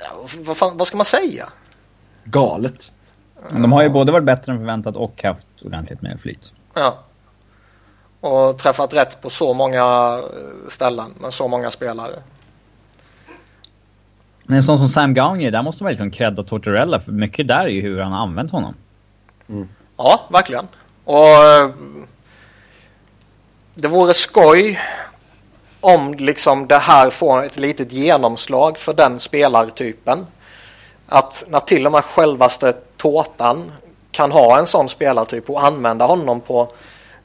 Ja, 0.00 0.26
vad, 0.38 0.56
fan, 0.56 0.76
vad 0.76 0.86
ska 0.86 0.96
man 0.96 1.06
säga? 1.06 1.48
Galet. 2.24 2.92
Men 3.50 3.62
de 3.62 3.72
har 3.72 3.82
ju 3.82 3.88
både 3.88 4.12
varit 4.12 4.24
bättre 4.24 4.52
än 4.52 4.58
förväntat 4.58 4.96
och 4.96 5.22
haft 5.22 5.46
ordentligt 5.64 6.02
med 6.02 6.20
flyt. 6.20 6.52
Ja. 6.74 6.98
Och 8.20 8.58
träffat 8.58 8.94
rätt 8.94 9.22
på 9.22 9.30
så 9.30 9.54
många 9.54 10.18
eh, 10.18 10.68
ställen 10.68 11.14
med 11.20 11.34
så 11.34 11.48
många 11.48 11.70
spelare. 11.70 12.12
Men 14.42 14.56
en 14.56 14.62
sån 14.62 14.78
som 14.78 14.88
Sam 14.88 15.14
Gagner, 15.14 15.50
där 15.50 15.62
måste 15.62 15.82
man 15.82 15.90
liksom 15.90 16.10
credda 16.10 16.42
Tortorella 16.42 17.00
för 17.00 17.12
mycket 17.12 17.48
där 17.48 17.60
är 17.60 17.68
ju 17.68 17.80
hur 17.80 18.00
han 18.00 18.12
har 18.12 18.18
använt 18.22 18.50
honom. 18.50 18.74
Ja, 19.96 20.20
verkligen. 20.30 20.68
Och 21.08 21.28
eh, 21.28 21.70
det 23.74 23.88
vore 23.88 24.14
skoj 24.14 24.80
om 25.80 26.14
liksom 26.14 26.66
det 26.66 26.78
här 26.78 27.10
får 27.10 27.44
ett 27.44 27.56
litet 27.56 27.92
genomslag 27.92 28.78
för 28.78 28.94
den 28.94 29.20
spelartypen. 29.20 30.26
Att 31.06 31.44
när 31.48 31.60
till 31.60 31.86
och 31.86 31.92
med 31.92 32.04
självaste 32.04 32.72
Tårtan 32.96 33.72
kan 34.10 34.32
ha 34.32 34.58
en 34.58 34.66
sån 34.66 34.88
spelartyp 34.88 35.50
och 35.50 35.64
använda 35.64 36.04
honom 36.04 36.40
på 36.40 36.72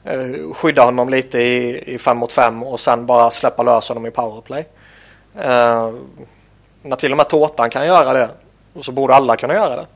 eh, 0.04 0.52
skydda 0.54 0.84
honom 0.84 1.08
lite 1.08 1.38
i, 1.38 1.94
i 1.94 1.98
fem 1.98 2.16
mot 2.16 2.32
fem 2.32 2.62
och 2.62 2.80
sen 2.80 3.06
bara 3.06 3.30
släppa 3.30 3.62
lös 3.62 3.88
honom 3.88 4.06
i 4.06 4.10
powerplay. 4.10 4.66
Eh, 5.34 5.92
när 6.82 6.96
till 6.96 7.10
och 7.10 7.16
med 7.16 7.28
Tårtan 7.28 7.70
kan 7.70 7.86
göra 7.86 8.12
det 8.12 8.28
så 8.80 8.92
borde 8.92 9.14
alla 9.14 9.36
kunna 9.36 9.54
göra 9.54 9.76
det. 9.76 9.86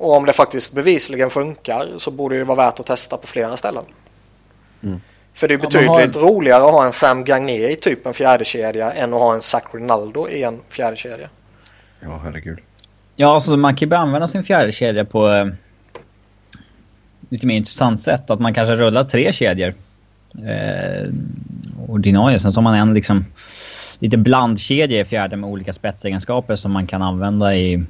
Och 0.00 0.16
om 0.16 0.26
det 0.26 0.32
faktiskt 0.32 0.72
bevisligen 0.74 1.30
funkar 1.30 1.88
så 1.98 2.10
borde 2.10 2.38
det 2.38 2.44
vara 2.44 2.56
värt 2.56 2.80
att 2.80 2.86
testa 2.86 3.16
på 3.16 3.26
flera 3.26 3.56
ställen. 3.56 3.84
För 5.34 5.48
det 5.48 5.54
är 5.54 5.58
Ja, 5.58 5.62
betydligt 5.64 6.14
har- 6.14 6.22
roligare 6.22 6.64
att 6.64 6.70
ha 6.72 6.86
en 6.86 6.92
Sam 6.92 7.24
Gagner 7.24 7.70
i 7.70 7.76
typ 7.76 8.06
en 8.06 8.14
fjärde 8.14 8.44
kedja 8.44 8.92
än 8.92 9.14
att 9.14 9.20
ha 9.20 9.34
en 9.34 9.42
Zach 9.42 9.62
Rinaldo 9.72 10.28
i 10.28 10.42
en 10.42 10.60
fjärde 10.68 10.96
kedja. 10.96 11.28
Ja, 12.00 12.20
herregud. 12.24 12.58
Ja, 13.16 13.34
alltså 13.34 13.56
man 13.56 13.76
kan 13.76 13.88
ju 13.88 13.94
använda 13.94 14.28
sin 14.28 14.44
fjärde 14.44 14.72
kedja 14.72 15.04
på 15.04 15.28
eh, 15.30 15.46
lite 17.28 17.46
mer 17.46 17.56
intressant 17.56 18.00
sätt. 18.00 18.30
Att 18.30 18.40
man 18.40 18.54
kanske 18.54 18.76
rullar 18.76 19.04
tre 19.04 19.32
kedjor. 19.32 19.74
Eh, 20.46 21.08
ordinarie. 21.88 22.40
Sen 22.40 22.52
så 22.52 22.58
har 22.60 22.62
man 22.62 22.74
en 22.74 22.94
liksom 22.94 23.24
lite 23.98 24.16
blandkedja 24.16 25.00
i 25.00 25.04
fjärde 25.04 25.36
med 25.36 25.50
olika 25.50 25.72
spetsegenskaper 25.72 26.56
som 26.56 26.72
man 26.72 26.86
kan 26.86 27.02
använda 27.02 27.54
i 27.56 27.84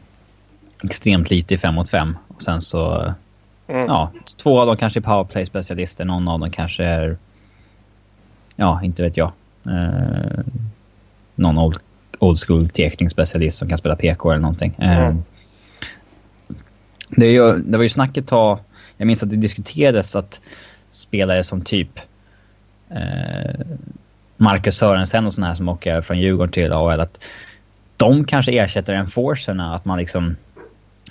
extremt 0.83 1.31
lite 1.31 1.55
i 1.55 1.59
fem 1.59 1.75
mot 1.75 1.91
fem. 1.91 2.17
Och 2.29 2.43
sen 2.43 2.61
så... 2.61 3.15
Mm. 3.67 3.87
Ja, 3.87 4.13
två 4.37 4.61
av 4.61 4.67
dem 4.67 4.77
kanske 4.77 4.99
är 4.99 5.03
powerplay-specialister. 5.03 6.05
Någon 6.05 6.29
av 6.29 6.41
dem 6.41 6.51
kanske 6.51 6.85
är... 6.85 7.17
Ja, 8.57 8.81
inte 8.83 9.03
vet 9.03 9.17
jag. 9.17 9.33
Eh, 9.67 10.45
någon 11.35 11.59
old, 11.59 11.79
old 12.19 12.39
school 12.41 12.69
tekningsspecialist 12.69 13.59
som 13.59 13.69
kan 13.69 13.79
spela 13.79 13.97
PK 13.97 14.31
eller 14.31 14.41
någonting. 14.41 14.75
Eh, 14.79 15.09
Mm. 15.09 15.23
det, 17.09 17.27
är 17.27 17.31
ju, 17.31 17.59
det 17.59 17.77
var 17.77 17.83
ju 17.83 17.89
snack 17.89 18.17
ett 18.17 18.27
tag, 18.27 18.59
jag 18.97 19.07
minns 19.07 19.23
att 19.23 19.31
det 19.31 19.37
diskuterades 19.37 20.17
att 20.17 20.41
spelare 20.91 21.45
som 21.45 21.63
typ 21.63 22.01
eh, 22.91 23.61
Marcus 24.37 24.77
Sörensen 24.77 25.27
och 25.27 25.33
sådana 25.33 25.47
här 25.47 25.55
som 25.55 25.69
åker 25.69 26.01
från 26.03 26.19
Djurgården 26.19 26.53
till 26.53 26.73
AHL, 26.73 27.01
att 27.01 27.25
de 27.97 28.25
kanske 28.25 28.53
ersätter 28.53 28.95
enforcerna, 28.95 29.75
att 29.75 29.85
man 29.85 29.99
liksom 29.99 30.37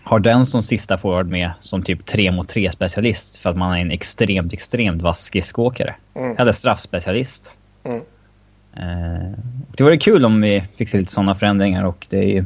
har 0.04 0.20
den 0.20 0.46
som 0.46 0.62
sista 0.62 0.98
forward 0.98 1.28
med 1.28 1.52
som 1.60 1.84
typ 1.84 2.06
tre 2.06 2.32
mot 2.32 2.48
tre 2.48 2.72
specialist 2.72 3.38
för 3.38 3.50
att 3.50 3.58
man 3.58 3.78
är 3.78 3.82
en 3.82 3.92
extremt, 3.92 4.54
extremt 4.54 5.02
vass 5.02 5.24
skridskoåkare. 5.24 5.96
Mm. 6.16 6.38
Eller 6.38 6.52
straffspecialist. 6.52 7.58
Mm. 7.84 8.02
Eh, 8.74 9.38
det 9.78 9.84
vore 9.84 9.98
kul 9.98 10.26
om 10.26 10.42
vi 10.42 10.64
fick 10.76 10.90
se 10.90 10.98
lite 10.98 11.14
sådana 11.14 11.36
förändringar 11.36 11.84
och 11.84 12.08
det 12.10 12.18
är 12.18 12.30
ju 12.30 12.46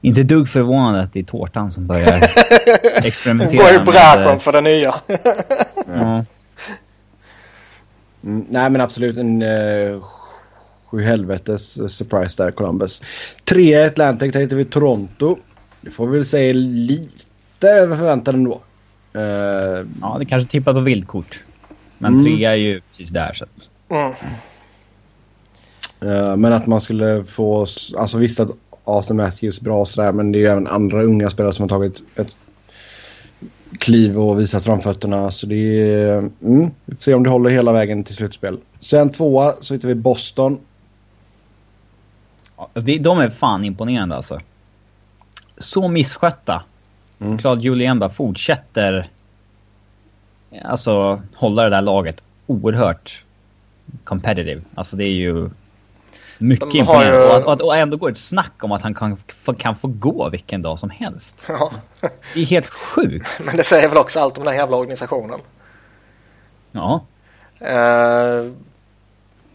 inte 0.00 0.22
dugg 0.22 0.48
förvånande 0.48 1.00
att 1.00 1.12
det 1.12 1.20
är 1.20 1.24
tårtan 1.24 1.72
som 1.72 1.86
börjar 1.86 2.20
experimentera. 3.04 3.62
Går 3.62 3.82
i 3.82 3.84
bräschen 3.84 4.40
för 4.40 4.52
det 4.52 4.60
nya. 4.60 4.94
ja. 5.86 6.24
Mm, 8.24 8.46
nej 8.48 8.70
men 8.70 8.80
absolut 8.80 9.16
en 9.16 9.42
uh, 9.42 10.04
sju 10.86 11.02
helvetes 11.02 11.76
eh, 11.76 11.86
surprise 11.86 12.42
där 12.42 12.50
Columbus. 12.50 13.02
Trea 13.44 13.82
i 13.82 13.86
Atlantic, 13.86 14.32
där 14.32 14.40
hittar 14.40 14.56
vi 14.56 14.64
Toronto. 14.64 15.38
Det 15.82 15.90
får 15.90 16.06
vi 16.06 16.18
väl 16.18 16.26
säga 16.26 16.52
lite 16.52 17.68
över 17.68 17.96
förväntan 17.96 18.34
ändå. 18.34 18.60
Uh, 19.16 19.22
ja, 20.00 20.16
det 20.18 20.24
kanske 20.24 20.50
tippar 20.50 20.72
på 20.72 20.80
vildkort. 20.80 21.40
Men 21.98 22.12
Mm. 22.12 22.24
trea 22.24 22.50
är 22.50 22.56
ju 22.56 22.80
precis 22.80 23.08
där. 23.08 23.34
Så. 23.34 23.44
Mm. 23.94 24.12
eh, 26.00 26.36
men 26.36 26.52
att 26.52 26.66
man 26.66 26.80
skulle 26.80 27.24
få, 27.24 27.66
alltså 27.96 28.18
visst 28.18 28.40
att 28.40 28.50
Austin 28.84 29.16
Matthews 29.16 29.58
är 29.60 29.64
bra 29.64 29.80
och 29.80 29.88
sådär 29.88 30.12
men 30.12 30.32
det 30.32 30.38
är 30.38 30.40
ju 30.40 30.46
även 30.46 30.66
andra 30.66 31.02
unga 31.02 31.30
spelare 31.30 31.52
som 31.52 31.62
har 31.62 31.68
tagit 31.68 32.02
ett 32.16 32.36
kliv 33.78 34.18
och 34.18 34.40
visat 34.40 34.64
framfötterna. 34.64 35.30
Så 35.30 35.46
det 35.46 35.54
är, 35.90 36.18
mm, 36.42 36.70
vi 36.84 36.94
får 36.94 37.02
se 37.02 37.14
om 37.14 37.22
det 37.22 37.30
håller 37.30 37.50
hela 37.50 37.72
vägen 37.72 38.04
till 38.04 38.14
slutspel. 38.14 38.58
Sen 38.80 39.10
tvåa 39.10 39.54
så 39.60 39.74
hittar 39.74 39.88
vi 39.88 39.94
Boston. 39.94 40.60
Ja, 42.56 42.70
De 43.00 43.18
är 43.18 43.30
fan 43.30 43.64
imponerande 43.64 44.16
alltså. 44.16 44.40
Så 45.58 45.88
misskötta. 45.88 46.62
Mm. 47.20 47.38
Claude 47.38 47.62
Julien 47.62 47.98
bara 47.98 48.10
fortsätter 48.10 49.08
alltså 50.64 51.22
hålla 51.34 51.62
det 51.62 51.70
där 51.70 51.82
laget 51.82 52.20
oerhört 52.46 53.24
competitive. 54.04 54.62
Alltså 54.74 54.96
det 54.96 55.04
är 55.04 55.08
ju 55.12 55.50
Mycket 56.38 56.74
imponerande. 56.74 57.18
ju- 57.18 57.42
Och, 57.44 57.52
att- 57.52 57.60
och, 57.62 57.76
ändå 57.76 57.96
går 57.96 58.10
ett 58.10 58.18
snack 58.18 58.52
om 58.64 58.72
att 58.72 58.82
han 58.82 58.94
kan, 58.94 59.16
kan 59.58 59.76
få 59.76 59.88
gå 59.88 60.28
vilken 60.28 60.62
dag 60.62 60.78
som 60.78 60.90
helst. 60.90 61.46
Ja. 61.48 61.70
Det 62.34 62.40
är 62.40 62.46
helt 62.46 62.70
sjukt. 62.70 63.28
Men 63.46 63.56
det 63.56 63.64
säger 63.64 63.88
väl 63.88 63.98
också 63.98 64.20
allt 64.20 64.38
om 64.38 64.44
den 64.44 64.52
här 64.52 64.60
jävla 64.60 64.76
organisationen. 64.76 65.40
Ja. 66.72 67.04
Eh, 67.60 68.44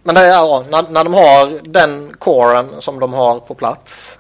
men 0.04 0.16
det 0.16 0.28
ja, 0.28 0.64
när, 0.70 0.92
när 0.92 1.04
de 1.04 1.14
har 1.14 1.60
den 1.70 2.14
coren 2.20 2.70
som 2.80 3.00
de 3.00 3.14
har 3.14 3.40
på 3.40 3.56
plats 3.56 4.20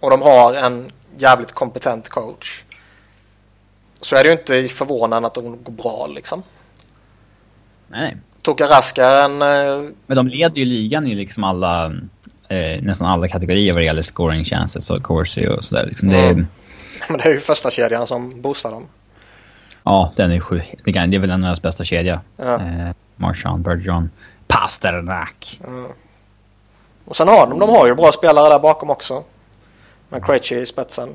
och 0.00 0.10
de 0.10 0.22
har 0.22 0.54
en 0.54 0.90
jävligt 1.18 1.52
kompetent 1.52 2.08
coach 2.08 2.62
så 4.00 4.16
är 4.16 4.22
det 4.24 4.28
ju 4.28 4.32
inte 4.32 4.74
förvånande 4.74 5.26
att 5.26 5.34
de 5.34 5.62
går 5.64 5.72
bra 5.72 6.06
liksom. 6.06 6.42
Nej. 7.88 8.16
Toka 8.42 8.66
Raska 8.68 9.04
är 9.06 9.24
en... 9.24 9.42
eh, 9.42 9.90
Men 10.06 10.16
de 10.16 10.28
leder 10.28 10.56
ju 10.58 10.64
ligan 10.64 11.06
i 11.06 11.14
liksom 11.14 11.44
alla, 11.44 11.86
eh, 12.48 12.82
nästan 12.82 13.06
alla 13.06 13.28
kategorier 13.28 13.72
vad 13.72 13.82
det 13.82 13.86
gäller 13.86 14.02
scoring 14.02 14.44
chances 14.44 14.90
och 14.90 15.02
Corsi 15.02 15.48
och 15.48 15.64
sådär. 15.64 15.86
Liksom 15.86 16.08
det, 16.08 16.18
Mm. 16.18 16.46
Men 17.08 17.18
det 17.18 17.24
är 17.24 17.32
ju 17.32 17.40
första 17.40 17.70
kedjan 17.70 18.06
som 18.06 18.40
boostar 18.42 18.70
dem. 18.70 18.86
Ja, 19.82 20.12
den 20.16 20.32
är 20.32 20.40
sju. 20.40 20.62
Det 20.84 20.92
det 20.92 20.98
är 21.16 21.18
väl 21.18 21.30
en 21.30 21.40
av 21.44 21.46
deras 21.48 21.62
bästa 21.62 21.84
kedja. 21.84 22.20
Ja. 22.36 22.54
Eh, 22.54 22.90
Marchand, 23.16 23.64
Bergeron, 23.64 24.10
Pasternak. 24.46 25.60
Och 27.04 27.16
sen 27.16 27.28
har 27.28 27.46
de, 27.46 27.58
de 27.58 27.68
har 27.70 27.86
ju 27.86 27.94
bra 27.94 28.12
spelare 28.12 28.48
där 28.48 28.58
bakom 28.58 28.90
också. 28.90 29.24
Med 30.14 30.24
Krejci 30.24 30.54
i 30.54 30.66
spetsen. 30.66 31.08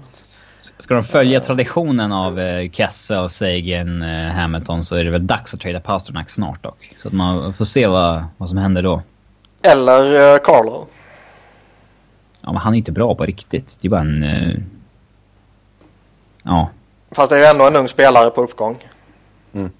Ska 0.77 0.93
de 0.93 1.03
följa 1.03 1.39
traditionen 1.39 2.11
av 2.11 2.39
eh, 2.39 2.71
Kesse 2.71 3.17
och 3.17 3.31
Sagan, 3.31 4.01
eh, 4.01 4.31
Hamilton 4.31 4.83
så 4.83 4.95
är 4.95 5.05
det 5.05 5.11
väl 5.11 5.27
dags 5.27 5.53
att 5.53 5.59
trada 5.59 5.79
Pasternak 5.79 6.29
snart 6.29 6.63
dock. 6.63 6.95
Så 6.97 7.07
att 7.07 7.13
man 7.13 7.53
får 7.53 7.65
se 7.65 7.87
vad, 7.87 8.23
vad 8.37 8.49
som 8.49 8.57
händer 8.57 8.83
då. 8.83 9.01
Eller 9.61 10.33
eh, 10.33 10.39
Carlo. 10.39 10.87
Ja, 12.41 12.51
men 12.51 12.57
han 12.57 12.73
är 12.73 12.77
inte 12.77 12.91
bra 12.91 13.15
på 13.15 13.25
riktigt. 13.25 13.77
Det 13.81 13.87
är 13.87 13.89
bara 13.89 14.01
en... 14.01 14.23
Eh, 14.23 14.59
ja. 16.43 16.69
Fast 17.11 17.29
det 17.29 17.35
är 17.35 17.39
ju 17.39 17.45
ändå 17.45 17.67
en 17.67 17.75
ung 17.75 17.87
spelare 17.87 18.29
på 18.29 18.43
uppgång. 18.43 18.77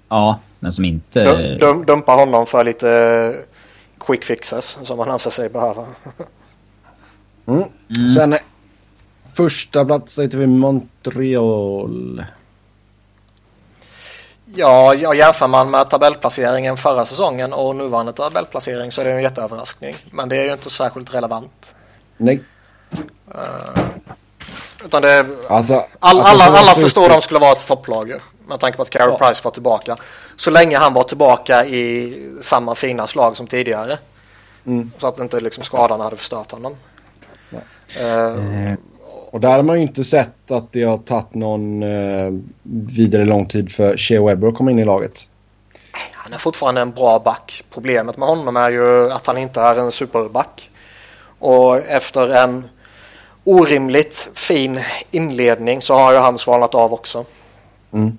Ja, 0.08 0.38
men 0.58 0.72
som 0.72 0.84
inte... 0.84 1.24
Dum, 1.24 1.58
dum, 1.58 1.84
dumpa 1.84 2.12
honom 2.12 2.46
för 2.46 2.64
lite 2.64 3.34
quick 3.98 4.24
fixes 4.24 4.78
som 4.82 4.98
han 4.98 5.10
anser 5.10 5.30
sig 5.30 5.48
behöva. 5.48 5.86
Mm. 7.46 8.14
Sen 8.14 8.32
eh, 8.32 8.38
första 9.44 9.84
plats 9.84 10.18
heter 10.18 10.38
vi 10.38 10.46
Montreal. 10.46 12.24
Ja, 14.54 14.94
ja, 14.94 15.14
jämför 15.14 15.46
man 15.48 15.70
med 15.70 15.90
tabellplaceringen 15.90 16.76
förra 16.76 17.06
säsongen 17.06 17.52
och 17.52 17.76
nuvarande 17.76 18.12
tabellplacering 18.12 18.92
så 18.92 19.00
är 19.00 19.04
det 19.04 19.12
en 19.12 19.22
jätteöverraskning. 19.22 19.96
Men 20.12 20.28
det 20.28 20.36
är 20.36 20.44
ju 20.44 20.52
inte 20.52 20.70
särskilt 20.70 21.14
relevant. 21.14 21.74
Nej. 22.16 22.42
Utan 24.84 25.02
det, 25.02 25.26
Alltså, 25.48 25.74
all, 25.74 25.84
alltså, 26.20 26.44
alla, 26.44 26.44
alla 26.58 26.74
så- 26.74 26.80
förstår 26.80 27.04
att 27.06 27.10
de 27.12 27.22
skulle 27.22 27.40
vara 27.40 27.52
ett 27.52 27.66
topplag 27.66 28.14
Med 28.48 28.60
tanke 28.60 28.76
på 28.76 28.82
att 28.82 28.90
Carey 28.90 29.08
Ja. 29.20 29.26
Price 29.28 29.40
var 29.44 29.50
tillbaka. 29.50 29.96
Så 30.36 30.50
länge 30.50 30.78
han 30.78 30.94
var 30.94 31.04
tillbaka 31.04 31.64
i 31.66 32.16
samma 32.42 32.74
fina 32.74 33.06
slag 33.06 33.36
som 33.36 33.46
tidigare. 33.46 33.98
Mm. 34.66 34.90
Så 34.98 35.06
att 35.06 35.18
inte 35.18 35.40
liksom 35.40 35.64
skadan 35.64 36.00
hade 36.00 36.16
förstört 36.16 36.50
honom. 36.52 36.76
Eh, 37.50 37.58
Eh, 38.02 38.74
Och 39.32 39.40
där 39.40 39.56
har 39.56 39.62
man 39.62 39.76
ju 39.76 39.82
inte 39.82 40.04
sett 40.04 40.50
att 40.50 40.72
det 40.72 40.82
har 40.84 40.98
tagit 40.98 41.34
någon 41.34 41.82
eh, 41.82 42.32
vidare 42.96 43.24
lång 43.24 43.46
tid 43.46 43.72
för 43.72 43.96
Shea 43.96 44.22
Webber 44.22 44.48
att 44.48 44.54
komma 44.54 44.70
in 44.70 44.78
i 44.78 44.84
laget. 44.84 45.26
Han 46.12 46.32
är 46.32 46.38
fortfarande 46.38 46.80
en 46.80 46.90
bra 46.90 47.18
back. 47.18 47.64
Problemet 47.70 48.16
med 48.16 48.28
honom 48.28 48.56
är 48.56 48.70
ju 48.70 49.12
att 49.12 49.26
han 49.26 49.38
inte 49.38 49.60
är 49.60 49.76
en 49.76 49.92
superback. 49.92 50.70
Och 51.38 51.76
efter 51.76 52.28
en 52.28 52.64
orimligt 53.44 54.30
fin 54.34 54.80
inledning 55.10 55.82
så 55.82 55.94
har 55.94 56.12
ju 56.12 56.18
han 56.18 56.38
svalnat 56.38 56.74
av 56.74 56.92
också. 56.92 57.24
Mm. 57.92 58.18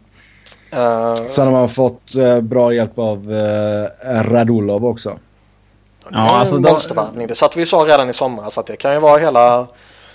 Eh, 0.72 1.16
Sen 1.30 1.46
har 1.46 1.52
man 1.52 1.70
fått 1.70 2.16
eh, 2.16 2.42
bra 2.42 2.74
hjälp 2.74 3.00
av 3.00 3.34
eh, 3.34 4.24
Radulov 4.24 4.86
också. 4.86 5.18
Ja, 6.10 6.30
alltså 6.30 6.60
monstervärvning. 6.60 7.28
Det 7.28 7.36
satt 7.36 7.58
vi 7.58 7.66
sa 7.66 7.78
redan 7.78 8.10
i 8.10 8.14
somras 8.14 8.58
att 8.58 8.66
det 8.66 8.76
kan 8.76 8.94
ju 8.94 9.00
vara 9.00 9.20
hela 9.20 9.68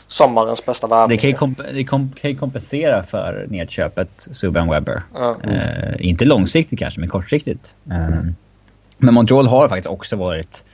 sommarens 0.08 0.66
bästa 0.66 0.86
värvning. 0.86 1.16
det 1.16 1.20
kan 1.20 1.30
ju, 1.30 1.36
komp 1.36 1.60
det 1.74 1.84
kan 1.84 2.30
ju 2.30 2.36
kompensera 2.36 3.02
för 3.02 3.46
nedköpet 3.48 4.28
Subban 4.32 4.70
Webber. 4.70 5.02
Ja. 5.14 5.36
Eh, 5.44 5.94
inte 6.06 6.24
långsiktigt 6.24 6.78
kanske, 6.78 7.00
men 7.00 7.08
kortsiktigt. 7.08 7.74
Eh, 7.90 8.20
men 8.98 9.14
Montreal 9.14 9.46
har 9.46 9.68
faktiskt 9.68 9.86
också 9.86 10.16
varit 10.16 10.64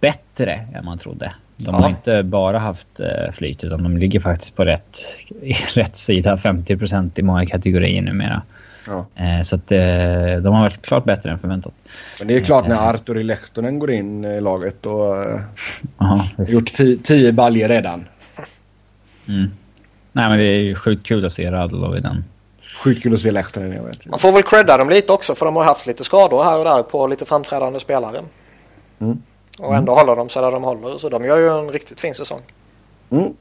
bättre 0.00 0.66
än 0.74 0.84
man 0.84 0.98
trodde. 0.98 1.32
De 1.56 1.64
Ja. 1.66 1.72
har 1.80 1.88
inte 1.88 2.22
bara 2.22 2.58
haft 2.58 3.00
eh, 3.00 3.32
flyt, 3.32 3.64
utan 3.64 3.82
de 3.82 3.96
ligger 3.96 4.20
faktiskt 4.20 4.56
på 4.56 4.64
rätt, 4.64 4.98
rätt 5.74 5.96
sida. 5.96 6.36
50% 6.36 7.10
i 7.16 7.22
många 7.22 7.46
kategorier 7.46 8.02
numera. 8.02 8.42
Ja. 8.86 9.06
Eh, 9.24 9.42
så 9.42 9.56
att, 9.56 9.72
eh, 9.72 9.78
de 10.42 10.54
har 10.54 10.60
varit 10.60 10.82
klart 10.86 11.04
bättre 11.04 11.30
än 11.30 11.38
förväntat. 11.38 11.72
Men 12.18 12.28
det 12.28 12.36
är 12.36 12.40
klart 12.40 12.68
när 12.68 12.90
Arturi 12.90 13.22
Lehtonen 13.22 13.78
går 13.78 13.90
in 13.90 14.24
i 14.24 14.40
laget 14.40 14.86
och 14.86 15.24
eh, 15.24 15.40
Aha, 15.98 16.28
gjort 16.38 16.68
ti- 16.78 16.98
tio 17.04 17.32
baljer 17.32 17.68
redan. 17.68 18.04
Mm. 19.28 19.50
Nej, 20.12 20.28
men 20.28 20.38
det 20.38 20.44
är 20.44 20.60
ju 20.60 20.74
sjukt 20.74 21.06
kul 21.06 21.26
att 21.26 21.32
se 21.32 21.50
Radulov 21.50 21.96
i 21.96 22.00
den. 22.00 22.24
Sjukt 22.82 23.02
kul 23.02 23.14
att 23.14 23.20
se 23.20 23.30
Lehtonen 23.30 23.72
jag 23.72 23.82
vet. 23.82 24.06
Man 24.06 24.18
får 24.18 24.32
väl 24.32 24.42
credda 24.42 24.76
dem 24.76 24.90
lite 24.90 25.12
också 25.12 25.34
för 25.34 25.46
de 25.46 25.56
har 25.56 25.64
haft 25.64 25.86
lite 25.86 26.04
skador 26.04 26.44
här 26.44 26.58
och 26.58 26.64
där 26.64 26.82
på 26.82 27.06
lite 27.06 27.24
framträdande 27.24 27.80
spelare. 27.80 28.20
Mm. 28.98 29.22
Och 29.58 29.74
ändå 29.74 29.94
håller 29.94 30.16
de 30.16 30.28
sig 30.28 30.42
där 30.42 30.52
de 30.52 30.64
håller. 30.64 30.98
Så 30.98 31.08
de 31.08 31.24
gör 31.24 31.36
ju 31.36 31.58
en 31.58 31.70
riktigt 31.70 32.00
fin 32.00 32.14
säsong. 32.14 32.40
Mm. 33.10 33.32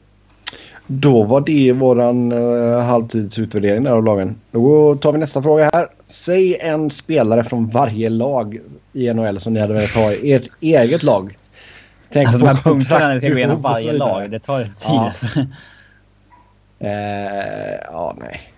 Då 0.88 1.24
var 1.24 1.42
det 1.42 1.72
våran 1.72 2.32
uh, 2.32 2.80
halvtidsutvärdering 2.82 3.84
där 3.84 3.92
av 3.92 4.04
lagen. 4.04 4.40
Då 4.52 4.96
tar 4.96 5.12
vi 5.12 5.18
nästa 5.18 5.42
fråga 5.42 5.70
här. 5.74 5.88
Säg 6.08 6.56
en 6.56 6.90
spelare 6.90 7.44
från 7.44 7.70
varje 7.70 8.10
lag 8.10 8.60
i 8.94 9.14
NHL 9.14 9.40
som 9.40 9.54
ni 9.54 9.60
hade 9.60 9.74
velat 9.74 9.92
ha 9.92 10.12
i 10.12 10.34
ert 10.34 10.48
eget 10.62 11.04
lag. 11.04 11.38
Tänk 12.10 12.28
Alltså 12.28 12.40
de 12.40 12.48
här 12.48 12.56
punkterna 12.64 13.08
när 13.08 13.14
vi 13.14 13.20
ska 13.20 13.30
gå 13.30 13.38
igenom 13.38 13.62
varje 13.62 13.94
lag, 13.94 14.32
det 14.32 14.40
tar 14.40 14.64
tid. 14.64 14.74
Ja. 14.84 15.12
Eh, 16.80 17.76
ja, 17.92 18.16
nej. 18.20 18.54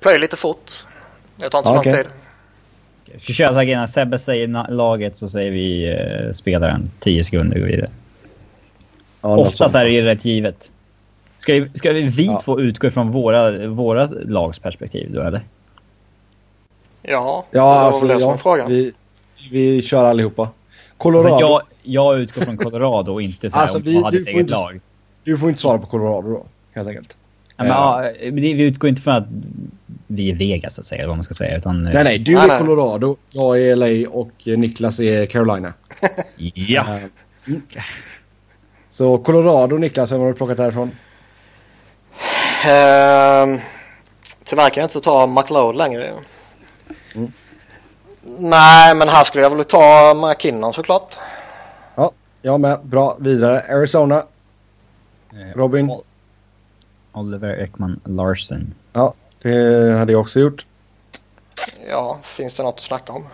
Plöjer 0.00 0.18
lite 0.18 0.36
fort. 0.36 0.70
Det 1.36 1.48
tar 1.50 1.58
inte 1.58 1.68
så 1.70 1.74
Ja, 1.76 1.82
lång 1.82 1.92
tid. 1.94 2.06
Ska 3.06 3.26
vi 3.26 3.34
köra 3.34 3.48
så 3.48 3.54
här 3.54 3.64
grejen, 3.64 3.80
när 3.80 3.86
Sebbe 3.86 4.18
säger 4.18 4.70
laget 4.70 5.16
så 5.16 5.28
säger 5.28 5.50
vi 5.50 5.90
eh, 5.92 6.32
spelaren 6.32 6.90
10 7.00 7.24
sekunder 7.24 7.56
och 7.56 7.60
går 7.60 7.66
vidare. 7.68 7.90
Ja, 9.20 9.36
Oftast 9.36 9.74
är 9.74 9.84
det 9.84 9.90
ju 9.90 10.02
rätt 10.02 10.24
givet. 10.24 10.70
Ska 11.38 11.52
vi, 11.54 11.70
ska 11.78 11.92
vi, 11.92 12.02
vi 12.02 12.24
Ja. 12.26 12.40
två 12.44 12.60
utgå 12.60 12.86
ifrån 12.86 13.10
våra, 13.10 13.66
våra 13.66 14.06
lags 14.06 14.58
perspektiv 14.58 15.12
då 15.12 15.20
eller? 15.22 15.40
Ja, 17.02 17.10
Ja, 17.12 17.44
det 17.50 17.58
var 17.60 17.74
alltså, 17.74 18.06
väl 18.06 18.08
det 18.16 18.20
som 18.20 18.30
ja, 18.30 18.36
frågan. 18.36 18.68
vi, 18.68 18.92
vi 19.50 19.82
kör 19.82 20.04
allihopa. 20.04 20.48
Colorado. 20.96 21.40
jag, 21.40 21.62
jag 21.82 22.18
utgår 22.20 22.42
från 22.42 22.56
Colorado 22.56 23.12
och 23.12 23.22
inte 23.22 23.50
så 23.50 23.56
här 23.56 23.62
Alltså, 23.62 23.76
om 23.78 23.82
vi- 23.84 24.02
hade 24.02 24.18
ett 24.18 24.26
eget 24.26 24.40
inte- 24.40 24.52
lag. 24.52 24.80
Du 25.24 25.38
får 25.38 25.48
inte 25.48 25.60
svara 25.60 25.78
på 25.78 25.86
Colorado 25.86 26.30
då, 26.30 26.44
helt 26.72 26.88
enkelt. 26.88 27.16
Ja, 27.66 28.00
men, 28.00 28.14
ja, 28.14 28.30
men 28.32 28.36
det- 28.42 28.54
vi 28.54 28.62
utgår 28.62 28.88
inte 28.90 29.02
från 29.02 29.14
att 29.14 29.26
vi 30.06 30.30
är 30.30 30.34
Vegas 30.34 30.74
så 30.74 30.80
att 30.80 30.86
säga, 30.86 30.98
eller 30.98 31.08
vad 31.08 31.16
man 31.16 31.24
ska 31.24 31.34
säga. 31.34 31.56
Utan, 31.58 31.84
Nej, 31.84 32.04
nej. 32.04 32.18
Du 32.18 32.38
är 32.38 32.46
nej. 32.46 32.58
Colorado, 32.58 33.16
jag 33.30 33.60
är 33.62 33.76
LA 33.76 34.08
och 34.10 34.30
Niklas 34.44 35.00
är 35.00 35.26
Carolina. 35.26 35.72
Ja! 36.54 36.80
Eh, 36.82 36.96
mm. 37.48 37.62
Så 38.88 39.18
Colorado, 39.18 39.76
Niklas, 39.78 40.12
vem 40.12 40.20
har 40.20 40.28
du 40.28 40.34
plockat 40.34 40.56
därifrån? 40.56 40.90
Ehm, 42.66 43.58
tyvärr 44.44 44.70
kan 44.70 44.80
jag 44.80 44.84
inte 44.84 45.00
ta 45.00 45.26
McLeod 45.26 45.76
längre. 45.76 46.10
Mm. 47.14 47.32
Nej, 48.38 48.94
men 48.94 49.08
här 49.08 49.24
skulle 49.24 49.42
jag 49.42 49.56
väl 49.56 49.64
ta 49.64 50.14
McKinnon 50.14 50.72
såklart. 50.72 51.14
Ja, 51.94 52.10
jag 52.42 52.60
med. 52.60 52.78
Bra. 52.82 53.16
Vidare. 53.20 53.76
Arizona. 53.76 54.22
Eh, 55.32 55.56
Robin. 55.58 55.90
Ol- 57.12 57.20
Oliver 57.26 57.60
Ekman 57.62 58.00
Larsen. 58.04 58.74
Ja, 58.92 59.14
det 59.42 59.92
hade 59.98 60.12
jag 60.12 60.20
också 60.20 60.40
gjort. 60.40 60.66
Ja, 61.90 62.18
finns 62.22 62.54
det 62.54 62.62
något 62.62 62.74
att 62.74 62.80
snacka 62.80 63.12
om? 63.12 63.24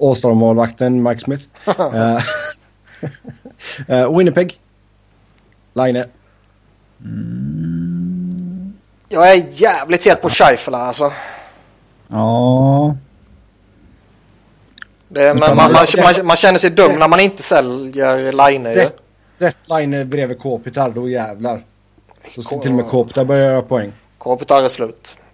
All-star-målvakten 0.00 1.02
Mike 1.02 1.20
Smith. 1.20 1.44
Eh, 3.88 4.16
Winnipeg. 4.18 4.60
Line. 5.74 6.04
Mm. 7.04 8.72
Jag 9.08 9.32
är 9.32 9.44
jävligt 9.50 10.04
het 10.06 10.22
på 10.22 10.28
Scheifele 10.30 10.76
alltså. 10.76 11.12
Ja. 12.08 12.96
Det, 15.08 15.34
men 15.34 15.38
man, 15.38 15.56
man- 15.56 15.72
man, 15.72 16.26
man, 16.26 16.36
känner 16.36 16.58
sig 16.58 16.70
dum 16.70 16.98
när 16.98 17.08
man 17.08 17.20
inte 17.20 17.42
säljer 17.42 18.32
Line. 18.50 18.64
Sätt, 18.64 18.96
sätt 19.38 19.56
Line 19.68 20.10
bredvid 20.10 20.38
Kopitar, 20.38 20.90
då 20.90 21.08
jävlar. 21.08 21.62
Så 22.34 22.42
ska 22.42 22.58
till 22.60 22.70
och 22.70 22.76
med 22.76 22.86
Kopitar 22.86 23.24
börja 23.24 23.44
göra 23.44 23.62
poäng. 23.62 23.92
Kopitar 24.18 24.64
är 24.64 24.68
slut. 24.68 25.16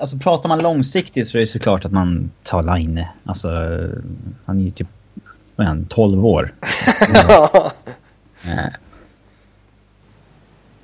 Alltså 0.00 0.18
pratar 0.18 0.48
man 0.48 0.58
långsiktigt 0.58 1.28
så 1.28 1.36
är 1.36 1.40
det 1.40 1.46
såklart 1.46 1.84
att 1.84 1.92
man 1.92 2.30
tar 2.42 2.62
Line. 2.62 3.04
Alltså, 3.24 3.48
han 4.44 4.58
är 4.58 4.62
ju 4.62 4.70
typ 4.70 4.86
vad 5.56 5.64
är 5.64 5.68
han, 5.68 5.86
12 5.86 6.26
år. 6.26 6.54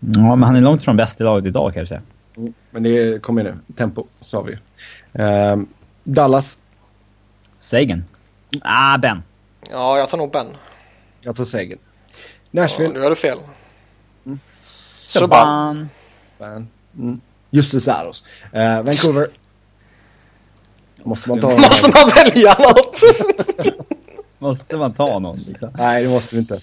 Ja, 0.00 0.36
men 0.36 0.42
han 0.42 0.56
är 0.56 0.60
långt 0.60 0.82
från 0.82 0.96
bäst 0.96 1.20
i 1.20 1.24
laget 1.24 1.46
idag 1.46 1.72
kan 1.72 1.80
jag 1.80 1.88
säga. 1.88 2.02
Mm, 2.36 2.54
men 2.70 2.82
det 2.82 3.22
kommer 3.22 3.44
nu. 3.44 3.56
Tempo, 3.76 4.06
sa 4.20 4.42
vi. 4.42 4.58
Ehm, 5.12 5.66
Dallas. 6.04 6.58
Sagan. 7.58 8.04
Ah, 8.62 8.98
Ben. 8.98 9.22
Ja, 9.70 9.98
jag 9.98 10.08
tar 10.08 10.18
nog 10.18 10.30
Ben. 10.30 10.46
Jag 11.20 11.36
tar 11.36 11.44
Sagan. 11.44 11.78
Ja, 12.50 12.62
Nashville. 12.62 12.94
du 12.94 13.02
hade 13.02 13.16
fel. 13.16 13.38
Subban. 15.06 15.88
Fan. 16.38 16.68
Mm. 16.98 17.20
Justus 17.50 17.84
Saros. 17.84 18.24
Eh, 18.52 18.82
Vancouver. 18.82 19.28
Måste 21.04 21.28
man 21.28 21.40
ta 21.40 21.48
Måste 21.50 21.90
man 21.90 22.08
välja 22.24 22.56
något? 22.58 23.00
Måste 24.38 24.76
man 24.76 24.92
ta 24.92 25.18
någon 25.18 25.36
liksom? 25.36 25.70
Nej, 25.78 26.02
det 26.04 26.08
måste 26.10 26.34
vi 26.34 26.40
inte. 26.40 26.60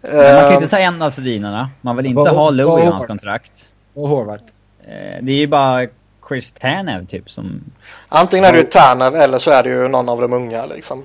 Men 0.00 0.16
man 0.16 0.40
kan 0.40 0.48
ju 0.48 0.54
inte 0.54 0.68
ta 0.68 0.78
en 0.78 1.02
av 1.02 1.10
sedinarna. 1.10 1.70
Man 1.80 1.96
vill 1.96 2.06
inte 2.06 2.16
Vad- 2.16 2.34
ha 2.34 2.50
Louis 2.50 2.84
i 2.84 2.86
hans 2.86 3.06
kontrakt. 3.06 3.68
Och 3.94 4.08
Horvath. 4.08 4.44
Eh, 4.84 5.22
Det 5.22 5.32
är 5.32 5.36
ju 5.36 5.46
bara 5.46 5.86
Chris 6.28 6.52
Tanev 6.52 7.06
typ 7.06 7.30
som... 7.30 7.60
Antingen 8.08 8.44
är 8.44 8.52
det 8.52 8.58
ju 8.58 8.64
Tanev 8.64 9.14
eller 9.14 9.38
så 9.38 9.50
är 9.50 9.62
det 9.62 9.68
ju 9.68 9.88
någon 9.88 10.08
av 10.08 10.20
de 10.20 10.32
unga 10.32 10.66
liksom. 10.66 11.04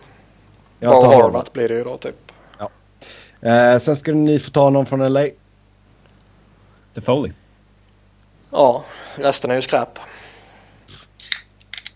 Och 0.79 0.89
tar 0.89 1.05
Horvath 1.15 1.51
blir 1.53 1.69
det 1.69 1.75
ju 1.75 1.83
då 1.83 1.97
typ. 1.97 2.15
Eh, 3.41 3.79
sen 3.79 3.95
ska 3.95 4.11
ni 4.11 4.39
få 4.39 4.49
ta 4.51 4.69
någon 4.69 4.85
från 4.85 5.13
LA. 5.13 5.25
The 6.93 7.01
Foley. 7.01 7.31
Ja, 8.51 8.83
resten 9.15 9.51
är 9.51 9.55
ju 9.55 9.61
skräp. 9.61 9.99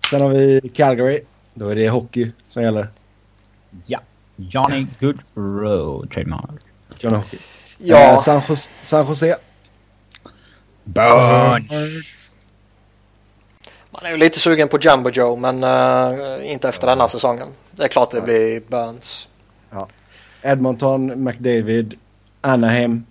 Sen 0.10 0.22
har 0.22 0.30
vi 0.30 0.70
Calgary. 0.76 1.22
Då 1.54 1.70
är 1.70 1.76
det 1.76 1.90
hockey 1.90 2.32
som 2.50 2.64
gäller. 2.64 2.88
Ja. 3.86 4.00
Johnny 4.36 4.88
Goodrow, 5.00 6.08
trademark. 6.08 6.62
John 7.00 7.14
Hockey. 7.14 7.38
Eh, 7.38 7.42
Ja, 7.78 8.22
San, 8.22 8.42
Jose, 8.50 8.70
San 8.84 9.08
Jose. 9.08 9.38
Burns! 10.84 12.36
man 13.92 14.06
är 14.06 14.12
ju 14.12 14.18
lite 14.18 14.40
sugen 14.40 14.68
på 14.68 14.80
Jumbo 14.80 15.10
Joe 15.10 15.36
men 15.36 15.64
eh, 15.64 16.52
inte 16.52 16.70
efter 16.70 16.88
denna 16.88 17.08
säsongen. 17.08 17.48
Det 17.72 17.84
är 17.84 17.88
klart 17.88 18.12
det 18.12 18.22
blir 18.22 18.62
Burns. 18.68 19.30
Edmonton, 20.42 21.24
McDavid, 21.24 21.94
Anaheim. 22.42 23.06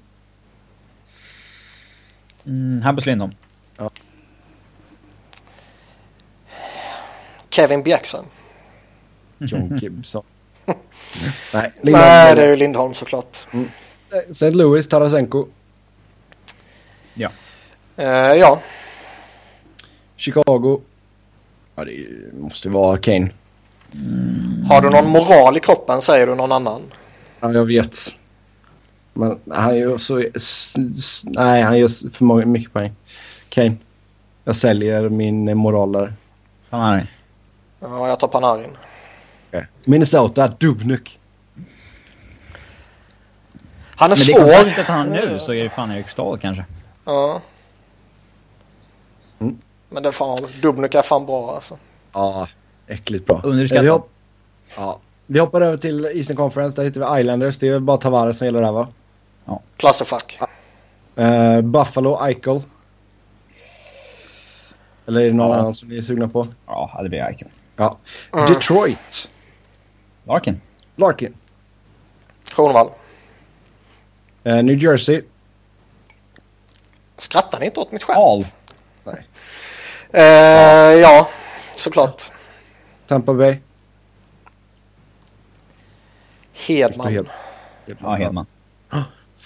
Mm, 2.47 2.83
Hampus 2.83 3.07
Lindholm. 3.07 3.33
Kevin 7.55 7.83
Bjäxen. 7.83 8.25
John 9.39 9.79
Gibson. 9.79 10.23
Nej, 11.55 11.73
Lindholm. 11.83 12.07
Nej, 12.07 12.35
det 12.35 12.45
är 12.45 12.49
ju 12.49 12.57
Lindholm 12.57 12.95
såklart. 12.95 13.37
St. 14.31 14.51
Louis, 14.51 14.89
Tarasenko. 14.89 15.47
Ja. 17.15 17.31
Eh, 17.97 18.07
ja, 18.07 18.61
Chicago. 20.16 20.81
Ja, 21.75 21.85
det 21.85 22.07
måste 22.33 22.69
vara 22.69 22.99
Kane. 22.99 23.31
har 24.69 24.81
du 24.83 24.91
någon 24.91 25.09
moral 25.09 25.57
i 25.57 25.61
kroppen 25.61 26.03
säger 26.03 26.27
du 26.27 26.35
någon 26.35 26.53
annan. 26.53 26.83
Ja, 27.41 27.53
jag 27.53 27.65
vet. 27.65 28.15
Men 29.15 29.41
han 29.51 29.78
gör 29.78 29.99
så... 29.99 30.24
Nej, 31.24 31.62
han 31.62 31.78
gör 31.78 32.11
för 32.11 32.24
många, 32.24 32.47
mycket 32.47 32.73
poäng. 32.73 32.93
Kane. 33.49 33.77
Jag 34.45 34.57
säljer 34.57 35.09
min 35.09 35.57
moral 35.57 35.93
där. 35.93 36.12
Det? 36.70 37.07
Ja, 37.81 38.09
jag 38.09 38.20
tar 38.20 38.28
Panarin. 38.28 38.70
Okej. 39.49 39.66
Minnesota, 39.85 40.49
Dubnuk. 40.49 41.19
Han 43.97 44.12
är 44.12 44.16
Men 44.16 44.19
det 44.19 44.41
svår. 44.41 44.57
kontraktet 44.57 44.86
han 44.86 45.09
nu 45.09 45.39
så 45.39 45.53
är 45.53 45.65
det 45.65 45.70
fan 45.70 45.93
Eric 45.93 46.09
Stahl 46.09 46.39
kanske. 46.39 46.65
Ja. 47.05 47.41
Mm. 49.39 49.59
Men 49.89 50.03
det 50.03 50.09
är 50.09 50.12
fan, 50.12 50.39
Dubnik 50.62 50.95
är 50.95 51.03
fan 51.03 51.27
bra 51.27 51.55
alltså. 51.55 51.78
Ja, 52.12 52.49
äckligt 52.86 53.27
bra. 53.27 53.41
Underskattad. 53.45 53.85
Vi, 53.85 53.91
hopp, 53.91 54.11
ja. 54.77 55.01
vi 55.27 55.39
hoppar 55.39 55.61
över 55.61 55.77
till 55.77 56.05
Eastern 56.05 56.36
Conference. 56.36 56.77
Där 56.77 56.85
hittar 56.85 57.15
vi 57.15 57.20
Islanders. 57.20 57.59
Det 57.59 57.66
är 57.66 57.73
väl 57.73 57.81
bara 57.81 57.97
Tavares 57.97 58.39
som 58.39 58.47
gäller 58.47 58.62
där 58.62 58.73
va? 58.73 58.89
Clusterfuck. 59.77 60.39
Eh, 61.16 61.61
Buffalo, 61.61 62.19
Eichel. 62.27 62.62
Eller 65.07 65.21
är 65.21 65.25
det 65.31 65.35
någon 65.35 65.51
Ja. 65.51 65.57
annan 65.57 65.75
som 65.75 65.89
ni 65.89 65.99
är 65.99 66.03
sugna 66.03 66.29
på? 66.29 66.47
Ja, 66.66 67.01
det 67.03 67.09
blir 67.09 67.21
Eichel. 67.23 67.49
Ja. 67.77 67.99
Mm. 68.33 68.47
Detroit. 68.47 69.29
Larkin. 70.25 70.61
Larkin. 70.97 71.37
Kronwall. 72.45 72.89
Eh, 74.45 74.62
New 74.62 74.83
Jersey. 74.83 75.23
Skrattar 77.19 77.61
ni 77.61 77.66
inte 77.66 77.81
åt 77.81 77.93
mitt 77.93 78.03
skämt? 78.03 78.19
All. 78.19 78.45
Eh, 80.12 80.23
ja, 81.01 81.29
såklart. 81.77 82.23
Tampa 83.07 83.35
Bay. 83.35 83.57
Hedman. 86.53 87.07
Hed- 87.12 87.29
Ja, 88.01 88.15
Hedman. 88.15 88.47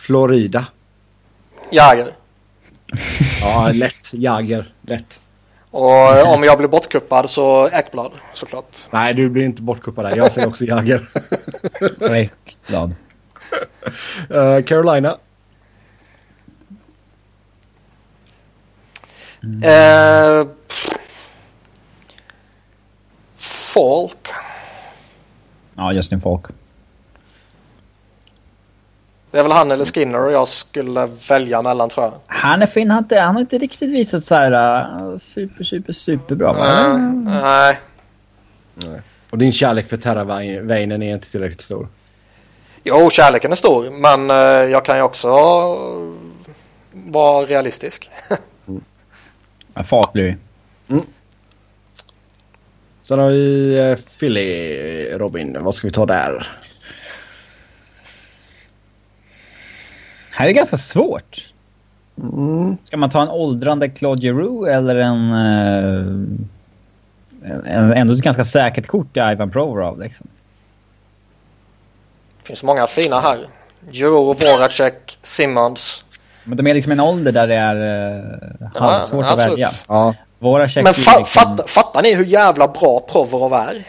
Florida. 0.09 0.67
Jäger. 1.71 2.13
Ja, 3.41 3.71
lätt. 3.75 4.13
Jager. 4.13 4.73
Lätt. 4.81 5.21
Och 5.71 6.27
om 6.35 6.45
jag 6.45 6.59
blir 6.59 6.69
bortkuppad 6.69 7.31
så 7.31 7.69
Ekblad 7.69 8.13
såklart. 8.35 8.77
Nej, 8.91 9.15
du 9.15 9.29
blir 9.29 9.45
inte 9.45 9.63
bortkuppad 9.63 10.05
där. 10.05 10.17
Jag 10.17 10.33
säger 10.33 10.49
också 10.49 10.65
Jager. 10.65 11.09
Glad. 12.67 12.95
Eh, 14.31 14.63
Carolina. 14.63 15.17
Eh, 19.65 20.45
pff. 20.69 20.89
Falk. 23.75 24.29
Ja, 25.75 25.93
Justin 25.93 26.21
Falk. 26.21 26.45
Det 29.31 29.39
är 29.39 29.43
väl 29.43 29.53
han 29.53 29.71
eller 29.71 29.85
Skinner 29.85 30.31
jag 30.31 30.49
skulle 30.49 31.09
välja 31.29 31.63
mellan 31.63 31.89
tror 31.89 32.07
jag. 32.07 32.13
Han 32.27 32.63
är 32.63 32.67
fin. 32.67 32.91
Han 32.91 32.95
har 32.95 33.03
inte, 33.03 33.21
han 33.21 33.35
har 33.35 33.41
inte 33.41 33.59
riktigt 33.59 33.91
visat 33.91 34.25
så 34.25 34.35
här 34.35 34.53
uh, 35.03 35.19
super, 35.19 35.65
super, 35.65 35.93
superbra. 35.93 36.53
va? 36.53 36.91
Eh, 36.91 36.99
nej. 36.99 37.79
Och 39.31 39.39
din 39.39 39.53
kärlek 39.53 39.89
för 39.89 39.97
Terravainen 39.97 41.03
är 41.03 41.15
inte 41.15 41.31
tillräckligt 41.31 41.61
stor. 41.61 41.89
Jo, 42.85 43.11
kärleken 43.11 43.53
är 43.53 43.57
stor 43.57 43.91
men 43.91 44.31
eh, 44.31 44.71
jag 44.71 44.85
kan 44.85 44.97
ju 44.97 45.03
också 45.03 45.29
vara 46.93 47.47
realistisk. 47.47 48.11
Falk 49.85 50.13
blir 50.13 50.25
det. 50.25 50.37
Sen 53.03 53.19
har 53.19 53.29
vi 53.29 53.79
eh, 53.79 53.99
Philly, 54.19 55.11
Robin. 55.13 55.57
Vad 55.61 55.75
ska 55.75 55.87
vi 55.87 55.93
ta 55.93 56.07
där? 56.07 56.49
Här 60.39 60.45
är 60.45 60.49
det 60.49 60.53
ganska 60.53 60.77
svårt. 60.77 61.45
Mm. 62.19 62.77
Ska 62.85 62.97
man 62.97 63.11
ta 63.11 63.23
en 63.23 63.29
åldrande 63.29 63.89
Claude 63.89 64.23
Giroux 64.23 64.71
eller 64.71 64.97
en... 64.97 65.33
Uh, 65.33 66.25
en 67.67 67.93
ändå 67.93 68.15
ett 68.15 68.21
ganska 68.21 68.45
säkert 68.45 68.87
kort 68.87 69.17
i 69.17 69.21
Ivan 69.21 69.51
Provorov 69.51 70.01
liksom. 70.01 70.27
Det 72.43 72.47
finns 72.47 72.63
många 72.63 72.87
fina 72.87 73.21
här. 73.21 73.47
Giroud, 73.93 74.37
Voracek, 74.41 75.19
Simmons. 75.23 76.05
Men 76.45 76.57
de 76.57 76.67
är 76.67 76.75
liksom 76.75 76.93
en 76.93 77.01
ålder 77.01 77.33
där 77.33 77.47
det 77.47 77.55
är 77.55 77.77
uh, 77.77 78.59
Ja, 78.75 78.81
halvsvårt 78.81 79.27
att 79.27 79.39
välja. 79.39 79.69
Ja. 79.89 80.15
Voracek 80.39 80.85
Men 80.85 80.87
är 80.87 80.95
fa- 80.95 81.19
liksom, 81.19 81.43
fatta, 81.43 81.67
fattar 81.67 82.03
ni 82.03 82.15
hur 82.15 82.25
jävla 82.25 82.69
bra 82.69 83.01
Provorov 83.01 83.53
är? 83.53 83.85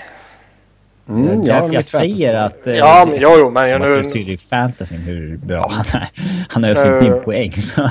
Mm, 1.10 1.42
det 1.42 1.52
är 1.52 1.56
ja, 1.56 1.62
därför 1.62 1.74
jag 1.74 1.86
säger 1.86 2.34
att... 2.34 2.68
eh, 2.68 2.76
Ja, 2.78 3.06
men 3.10 3.18
jo, 3.22 3.30
jo, 3.38 3.50
men 3.50 3.70
som 3.70 3.82
nu- 3.82 4.02
du 4.02 4.10
ser 4.10 4.30
i 4.30 4.38
fantasyn 4.38 4.98
hur 5.02 5.38
bra 5.38 5.68
han 5.72 6.02
är. 6.02 6.10
Han 6.50 6.64
har 6.64 6.70
ju 6.70 6.76
öst 6.76 6.86
in 7.06 7.14
Eh. 7.14 7.20
poäng 7.20 7.54
så... 7.56 7.90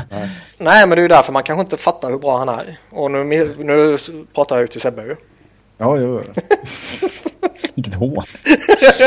Nej, 0.58 0.86
men 0.86 0.90
det 0.90 0.94
är 0.94 1.02
ju 1.02 1.08
därför 1.08 1.32
man 1.32 1.42
kanske 1.42 1.60
inte 1.60 1.76
fattar 1.76 2.10
hur 2.10 2.18
bra 2.18 2.38
han 2.38 2.48
är. 2.48 2.78
Och 2.90 3.10
nu, 3.10 3.24
nu 3.58 3.98
pratar 4.34 4.56
jag 4.56 4.62
ju 4.62 4.66
till 4.68 4.80
Sebbe 4.80 5.02
ju. 5.02 5.16
Ja, 5.78 5.96
jo. 5.96 6.20
Vilket 7.74 7.94
hån. 7.94 8.24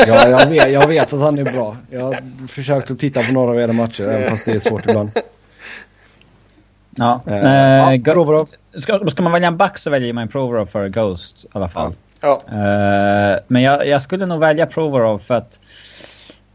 ja 0.06 0.28
jag, 0.28 0.46
vet, 0.46 0.70
jag 0.70 0.86
vet 0.88 1.12
att 1.12 1.20
han 1.20 1.38
är 1.38 1.44
bra. 1.54 1.76
Jag 1.90 2.00
har 2.00 2.48
försökt 2.48 2.90
att 2.90 2.98
titta 2.98 3.22
på 3.22 3.32
några 3.32 3.50
av 3.50 3.60
era 3.60 3.72
matcher, 3.72 4.02
även 4.08 4.30
fast 4.30 4.44
det 4.44 4.50
är 4.52 4.60
svårt 4.60 4.86
ibland. 4.88 5.10
Ja. 6.96 7.20
Eh, 7.26 7.92
Eh, 7.92 8.00
ja, 8.04 8.46
ska, 8.80 9.10
ska 9.10 9.22
man 9.22 9.32
välja 9.32 9.48
en 9.48 9.56
back 9.56 9.78
så 9.78 9.90
väljer 9.90 10.12
man 10.12 10.28
Provorov 10.28 10.66
för 10.66 10.88
Ghost 10.88 11.44
i 11.44 11.48
alla 11.52 11.68
fall. 11.68 11.92
Ja, 11.92 11.96
Eh, 12.28 13.40
men 13.48 13.62
jag, 13.62 13.86
jag 13.86 14.02
skulle 14.02 14.26
nog 14.26 14.40
välja 14.40 14.66
Provorov 14.66 15.18
för 15.18 15.34
att 15.34 15.60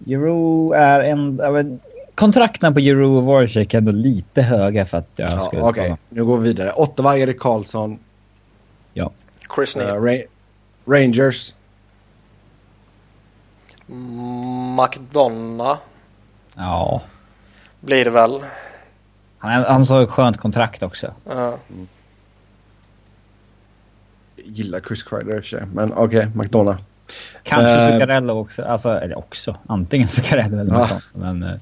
Euro 0.07 0.71
är 0.73 0.99
en... 0.99 1.39
ja, 1.43 1.51
men 1.51 1.79
Kontrakten 2.15 2.73
på 2.73 2.79
Euro 2.79 3.17
och 3.17 3.23
Voracek 3.23 3.73
är 3.73 3.77
ändå 3.77 3.91
lite 3.91 4.41
höga 4.41 4.85
för 4.85 4.97
att 4.97 5.09
jag 5.15 5.31
Ja, 5.31 5.39
skulle... 5.39 5.61
Okej, 5.61 5.89
ta- 5.89 5.97
nu 6.09 6.25
går 6.25 6.37
vi 6.37 6.47
vidare. 6.49 6.71
Ottawa, 6.75 7.17
Erik 7.17 7.39
Karlsson. 7.39 7.99
Ja. 8.93 9.11
Chris 9.55 9.75
Neal. 9.75 9.97
Ra- 9.97 10.23
Rangers. 10.85 11.53
McDonough 14.77 15.77
Ja. 16.55 17.01
blir 17.79 18.05
det 18.05 18.11
väl. 18.11 18.39
Han, 19.37 19.63
han 19.63 19.83
har 19.87 20.03
ett 20.03 20.09
skönt 20.09 20.37
kontrakt 20.37 20.83
också. 20.83 21.07
Eh, 21.29 21.53
gillar 24.47 24.79
Chris 24.79 25.03
Kreider 25.03 25.55
i. 25.55 25.65
Men 25.75 25.93
okej, 25.93 26.05
okay, 26.05 26.29
McDonough. 26.35 26.79
Kanske 27.43 27.71
Eh. 27.71 27.91
Zuccarello 27.91 28.39
också. 28.39 28.63
Alltså, 28.63 28.89
eller 28.89 29.17
också. 29.17 29.55
Antingen 29.67 30.07
Zuccarello 30.07 30.59
eller 30.59 30.73
Ja. 30.73 31.01
Men 31.13 31.43
eh, 31.43 31.55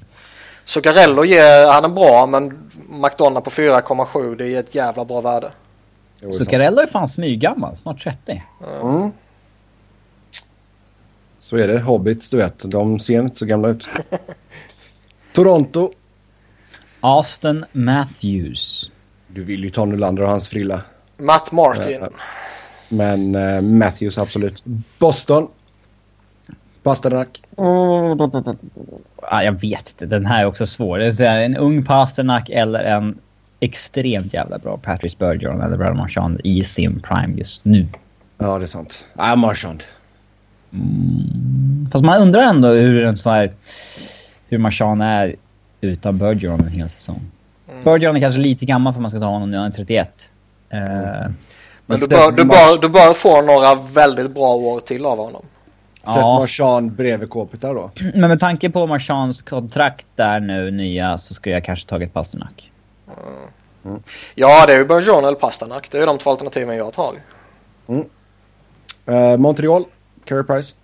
Zuccarello 0.64 1.24
ger, 1.24 1.72
han 1.72 1.84
är 1.84 1.88
bra 1.88 2.26
men 2.26 2.70
McDonough 2.88 3.44
på 3.44 3.50
4,7 3.50 4.36
det 4.36 4.54
är 4.54 4.60
ett 4.60 4.74
jävla 4.74 5.04
bra 5.04 5.20
värde. 5.20 5.50
Zuccarello 6.32 6.80
är 6.80 6.86
fan 6.86 7.08
smyggammal. 7.08 7.76
Snart 7.76 8.02
30. 8.02 8.44
Mm. 8.82 9.10
Så 11.38 11.56
är 11.56 11.68
det. 11.68 11.80
Hobbits, 11.80 12.30
du 12.30 12.36
vet. 12.36 12.54
De 12.58 13.00
ser 13.00 13.20
inte 13.20 13.38
så 13.38 13.46
gamla 13.46 13.68
ut. 13.68 13.88
Toronto. 15.32 15.92
Austin 17.00 17.64
Matthews. 17.72 18.90
Du 19.26 19.44
vill 19.44 19.64
ju 19.64 19.70
ta 19.70 19.84
Nylander 19.84 20.22
och 20.22 20.28
hans 20.28 20.48
frilla. 20.48 20.80
Matt 21.16 21.52
Martin. 21.52 22.06
Men 22.88 23.34
eh, 23.34 23.60
Matthews 23.60 24.18
absolut. 24.18 24.62
Boston. 24.98 25.48
Pasternak. 26.82 27.42
Ah, 29.22 29.42
jag 29.42 29.52
vet 29.52 29.90
inte. 29.90 30.06
Den 30.06 30.26
här 30.26 30.42
är 30.42 30.46
också 30.46 30.66
svår. 30.66 30.98
Det 30.98 31.20
är 31.20 31.30
här, 31.30 31.40
en 31.40 31.56
ung 31.56 31.84
Pasternak 31.84 32.50
eller 32.50 32.84
en 32.84 33.18
extremt 33.60 34.34
jävla 34.34 34.58
bra 34.58 34.76
Patrice 34.76 35.18
Bergeron 35.18 35.60
eller 35.60 35.76
Brad 35.76 35.96
Marchand 35.96 36.40
i 36.44 36.64
sin 36.64 37.00
prime 37.00 37.34
just 37.38 37.64
nu. 37.64 37.86
Ja, 38.38 38.58
det 38.58 38.64
är 38.64 38.68
sant. 38.68 39.04
Ah, 39.16 39.36
Marchand. 39.36 39.82
Fast 41.92 42.04
man 42.04 42.22
undrar 42.22 42.42
ändå 42.42 42.68
hur 42.68 43.04
en 43.04 43.18
sån 43.18 43.32
här... 43.32 43.52
Hur 44.48 44.58
Marchand 44.58 45.02
är 45.02 45.36
utan 45.80 46.18
Bergeron 46.18 46.60
en 46.60 46.68
hel 46.68 46.88
säsong. 46.88 47.20
Bergeron 47.84 48.16
är 48.16 48.20
kanske 48.20 48.40
lite 48.40 48.66
gammal 48.66 48.94
för 48.94 49.00
man 49.00 49.10
ska 49.10 49.20
ta 49.20 49.26
honom 49.26 49.50
nu. 49.50 49.56
Han 49.56 49.66
är 49.66 49.70
31. 49.70 50.28
Eh, 50.70 51.30
Men 51.86 52.00
du 52.00 52.08
bör, 52.08 52.32
du, 52.32 52.44
bör, 52.44 52.80
du 52.80 52.88
bör 52.88 53.12
få 53.14 53.42
några 53.42 53.74
väldigt 53.74 54.30
bra 54.30 54.54
år 54.54 54.80
till 54.80 55.06
av 55.06 55.18
honom. 55.18 55.42
Sätt 55.42 56.02
Ja. 56.04 56.38
Marchand 56.38 56.92
bredvid 56.92 57.30
Kopitar 57.30 57.74
då. 57.74 57.90
men 58.14 58.28
med 58.28 58.40
tanke 58.40 58.70
på 58.70 58.86
Marchands 58.86 59.42
kontrakt 59.42 60.06
där 60.16 60.40
nu, 60.40 60.70
nya, 60.70 61.18
så 61.18 61.34
skulle 61.34 61.54
jag 61.54 61.64
kanske 61.64 61.88
tagit 61.88 62.12
Pasternak. 62.12 62.70
Ja, 64.34 64.66
det 64.66 64.72
är 64.72 64.78
ju 64.78 64.84
Bergeron 64.84 65.24
eller 65.24 65.36
Pasternak. 65.36 65.90
Det 65.90 65.98
är 65.98 66.06
de 66.06 66.18
två 66.18 66.30
alternativen 66.30 66.76
jag 66.76 66.92
tar. 66.92 67.14
Eh, 69.06 69.36
Montreal. 69.36 69.84
Carey 70.24 70.42
Price. 70.42 70.74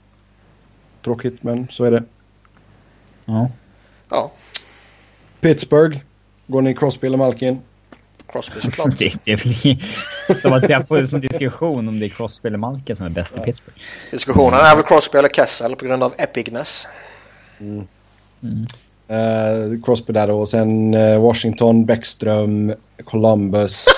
Tråkigt, 1.04 1.42
men 1.42 1.68
så 1.70 1.84
är 1.84 1.90
det. 1.90 2.02
Ja. 3.24 3.50
Ja, 4.10 4.30
Pittsburgh. 5.40 5.98
Går 6.46 6.62
ni 6.62 6.74
Crosby 6.74 7.06
eller 7.06 7.18
Malkin? 7.18 7.60
Crosby 8.32 8.60
såklart. 8.60 8.88
Det, 8.98 9.12
det 9.24 9.42
blir 9.42 9.84
som 10.42 10.52
att 10.52 10.70
jag 10.70 10.88
får 10.88 11.14
en 11.14 11.20
diskussion 11.20 11.88
om 11.88 12.00
det 12.00 12.06
är 12.06 12.08
Crosby 12.08 12.46
eller 12.46 12.58
Malkin 12.58 12.96
som 12.96 13.06
är 13.06 13.10
bäst 13.10 13.36
i 13.36 13.40
Pittsburgh. 13.40 13.78
Diskussionen 14.10 14.60
är 14.60 14.76
väl 14.76 14.84
Crosby 14.84 15.18
eller 15.18 15.28
Kessel 15.28 15.76
på 15.76 15.84
grund 15.84 16.02
av 16.02 16.14
epicness. 16.18 16.88
Eh, 19.08 19.80
Crosby 19.84 20.12
där 20.12 20.26
då. 20.26 20.40
Och 20.40 20.48
sen 20.48 20.94
eh, 20.94 21.20
Washington, 21.20 21.84
Bäckström, 21.84 22.74
Columbus. 23.04 23.86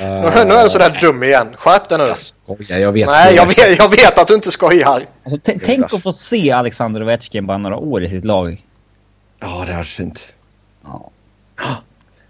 Nu, 0.00 0.44
nu 0.44 0.54
är 0.54 0.64
du 0.64 0.70
sådär 0.70 0.98
dum 1.00 1.22
igen. 1.22 1.48
Skärp 1.56 1.88
dig 1.88 1.98
nu. 1.98 2.14
Skojar, 2.16 2.78
jag 2.78 2.92
vet. 2.92 3.08
Nej, 3.08 3.34
jag 3.34 3.46
vet, 3.46 3.78
jag 3.78 3.88
vet 3.88 4.18
att 4.18 4.28
du 4.28 4.34
inte 4.34 4.50
skojar. 4.50 5.02
Alltså, 5.24 5.52
tänk 5.64 5.92
att 5.92 6.02
få 6.02 6.12
se 6.12 6.50
Alexander 6.50 7.02
Ovechkin 7.02 7.46
bara 7.46 7.58
några 7.58 7.76
år 7.76 8.02
i 8.02 8.08
sitt 8.08 8.24
lag. 8.24 8.64
Ja, 9.40 9.46
det 9.46 9.52
hade 9.54 9.72
varit 9.72 9.86
fint. 9.86 10.24
Ja. 10.84 11.10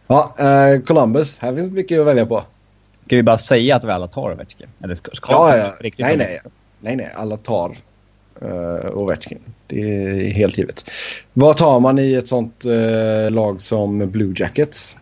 Ja, 0.08 0.34
eh, 0.38 0.80
Columbus. 0.80 1.38
Här 1.38 1.54
finns 1.54 1.72
mycket 1.72 2.00
att 2.00 2.06
välja 2.06 2.26
på. 2.26 2.42
Ska 3.06 3.16
vi 3.16 3.22
bara 3.22 3.38
säga 3.38 3.76
att 3.76 3.84
vi 3.84 3.90
alla 3.90 4.08
tar 4.08 4.32
Ovechkin? 4.32 4.68
Eller 4.84 4.94
ska, 4.94 5.10
ska 5.10 5.32
Ja, 5.32 5.56
ja. 5.56 5.74
riktigt 5.80 6.06
Nej, 6.06 6.16
nej. 6.16 6.40
Nej, 6.80 6.96
nej. 6.96 7.12
Alla 7.16 7.36
tar 7.36 7.78
uh, 8.42 8.98
Ovechkin. 8.98 9.38
Det 9.66 9.80
är 9.80 10.30
helt 10.30 10.58
givet. 10.58 10.90
Vad 11.32 11.56
tar 11.56 11.80
man 11.80 11.98
i 11.98 12.14
ett 12.14 12.28
sånt 12.28 12.64
eh, 12.64 13.30
lag 13.30 13.62
som 13.62 14.10
Blue 14.10 14.34
Jackets? 14.36 14.96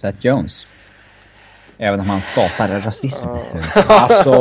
Seth 0.00 0.26
Jones. 0.26 0.66
Även 1.78 2.00
om 2.00 2.10
han 2.10 2.20
skapar 2.20 2.68
rasism. 2.68 3.28
Alltså... 3.88 4.32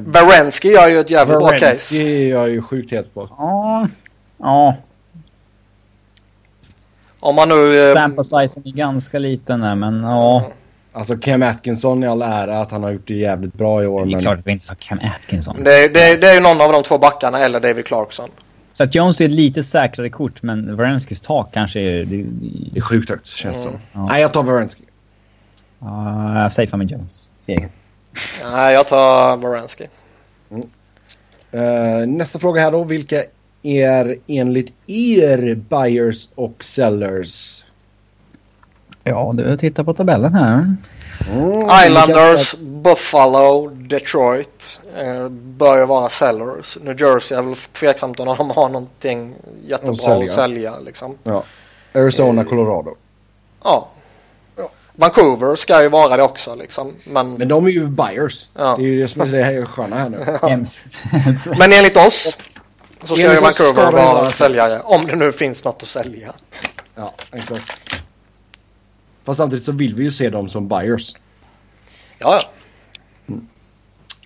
Berensky 0.00 0.68
gör 0.68 0.88
ju 0.88 1.00
ett 1.00 1.10
jävligt 1.10 1.38
bra 1.38 1.58
case. 1.58 2.02
Är 2.02 2.30
jag 2.30 2.50
ju 2.50 2.62
sjukt 2.62 2.92
het 2.92 3.14
på. 3.14 3.28
Ja. 3.30 3.88
Ja. 4.38 4.76
Om 7.22 7.34
man 7.34 7.48
nu... 7.48 7.88
eh, 7.88 7.94
Sample 7.94 8.24
sizen 8.24 8.62
är 8.66 8.72
ganska 8.72 9.18
liten 9.18 9.60
där, 9.60 9.74
men 9.74 10.02
ja. 10.02 10.46
Alltså 10.92 11.16
Cam 11.16 11.42
Atkinson 11.42 12.04
i 12.04 12.06
all 12.06 12.22
ära 12.22 12.60
att 12.60 12.70
han 12.70 12.82
har 12.82 12.90
gjort 12.90 13.08
det 13.08 13.14
jävligt 13.14 13.54
bra 13.54 13.82
i 13.82 13.86
år. 13.86 14.04
Det 14.04 14.10
är 14.10 14.12
Men 14.12 14.20
klart 14.20 14.38
att 14.38 14.46
vi 14.46 14.52
inte 14.52 14.66
sa 14.66 14.74
Cam 14.74 14.98
Atkinson. 15.20 15.64
Det, 15.64 15.88
det, 15.88 16.16
det 16.16 16.30
är 16.30 16.34
ju 16.34 16.40
någon 16.40 16.60
av 16.60 16.72
de 16.72 16.82
två 16.82 16.98
backarna 16.98 17.38
eller 17.38 17.60
David 17.60 17.86
Clarkson. 17.86 18.28
Seth 18.72 18.96
Jones 18.96 19.20
är 19.20 19.24
ett 19.24 19.30
lite 19.30 19.62
säkrare 19.62 20.10
kort, 20.10 20.42
men 20.42 20.76
Werenskis 20.76 21.20
tak 21.20 21.48
kanske 21.52 21.80
är... 21.80 22.04
Det, 22.04 22.24
det 22.72 22.78
är 22.78 22.80
sjukt 22.80 23.10
högt 23.10 23.26
känns 23.26 23.56
det 23.56 23.62
som. 23.62 23.72
Ja. 23.92 24.06
Nej, 24.06 24.22
jag 24.22 24.32
tar 24.32 24.42
Werenski. 24.42 24.82
Ja, 25.78 26.42
jag 26.42 26.52
safear 26.52 26.76
med 26.76 26.90
Jones. 26.90 27.26
Nej, 28.52 28.74
jag 28.74 28.88
tar 28.88 29.36
Berensky. 29.36 29.84
Eh, 31.50 32.06
nästa 32.06 32.38
fråga 32.38 32.62
här 32.62 32.72
då. 32.72 32.84
Vilka 32.84 33.24
är 33.62 34.16
enligt 34.26 34.72
er 34.86 35.54
buyers 35.54 36.28
och 36.34 36.64
sellers? 36.64 37.64
Ja, 39.04 39.32
du 39.36 39.56
tittar 39.56 39.84
på 39.84 39.94
tabellen 39.94 40.34
här. 40.34 40.76
Mm, 41.32 41.68
Islanders, 41.86 42.54
Buffalo, 42.58 43.68
Detroit 43.68 44.80
eh, 44.98 45.28
bör 45.28 45.78
ju 45.78 45.86
vara 45.86 46.08
sellers. 46.08 46.78
New 46.82 47.00
Jersey 47.00 47.38
är 47.38 47.42
väl 47.42 47.54
tveksamt 47.54 48.20
om 48.20 48.26
de 48.26 48.50
har 48.50 48.68
någonting 48.68 49.34
jättebra 49.66 49.90
Att 49.92 50.00
sälja. 50.00 50.24
att 50.24 50.30
sälja. 50.30 50.74
liksom. 50.78 51.14
Ja. 51.24 51.42
Arizona, 51.94 52.44
Colorado. 52.44 52.94
Ja. 53.64 53.88
Ja. 54.56 54.68
Vancouver 54.92 55.54
ska 55.56 55.82
ju 55.82 55.88
vara 55.88 56.16
det 56.16 56.22
också 56.22 56.54
liksom. 56.54 56.92
Men, 57.04 57.34
Men 57.34 57.48
de 57.48 57.66
är 57.66 57.70
ju 57.70 57.86
buyers. 57.86 58.46
Ja. 58.58 58.74
Det 58.78 58.82
är 58.82 58.86
ju 58.86 59.00
det 59.02 59.08
som 59.08 59.20
är 59.20 59.26
det 59.26 59.42
här 59.42 59.64
sköna 59.64 59.96
här 59.96 60.08
nu. 60.08 60.18
Men 61.58 61.72
enligt 61.72 61.96
oss 61.96 62.38
så 63.04 63.14
ska 63.14 63.34
ju 63.34 63.40
Vancouver 63.40 63.92
vara 63.92 64.30
säljare. 64.30 64.80
Om 64.84 65.06
det 65.06 65.16
nu 65.16 65.32
finns 65.32 65.64
något 65.64 65.82
att 65.82 65.88
sälja. 65.88 66.32
Ja, 66.94 67.14
exakt. 67.32 68.00
Fast 69.24 69.36
samtidigt 69.36 69.64
så 69.64 69.72
vill 69.72 69.94
vi 69.94 70.04
ju 70.04 70.12
se 70.12 70.30
dem 70.30 70.48
som 70.48 70.68
buyers. 70.68 71.14
Ja, 72.18 72.42
ja. 72.42 72.48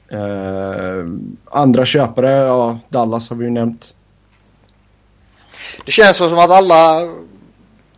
Eh, 0.09 1.07
andra 1.45 1.87
köpare, 1.87 2.31
ja, 2.31 2.79
Dallas 2.89 3.31
har 3.31 3.37
vi 3.37 3.45
ju 3.45 3.51
nämnt. 3.51 3.95
Det 5.85 5.93
känns 5.93 6.17
som 6.17 6.39
att 6.39 6.51
alla, 6.51 7.01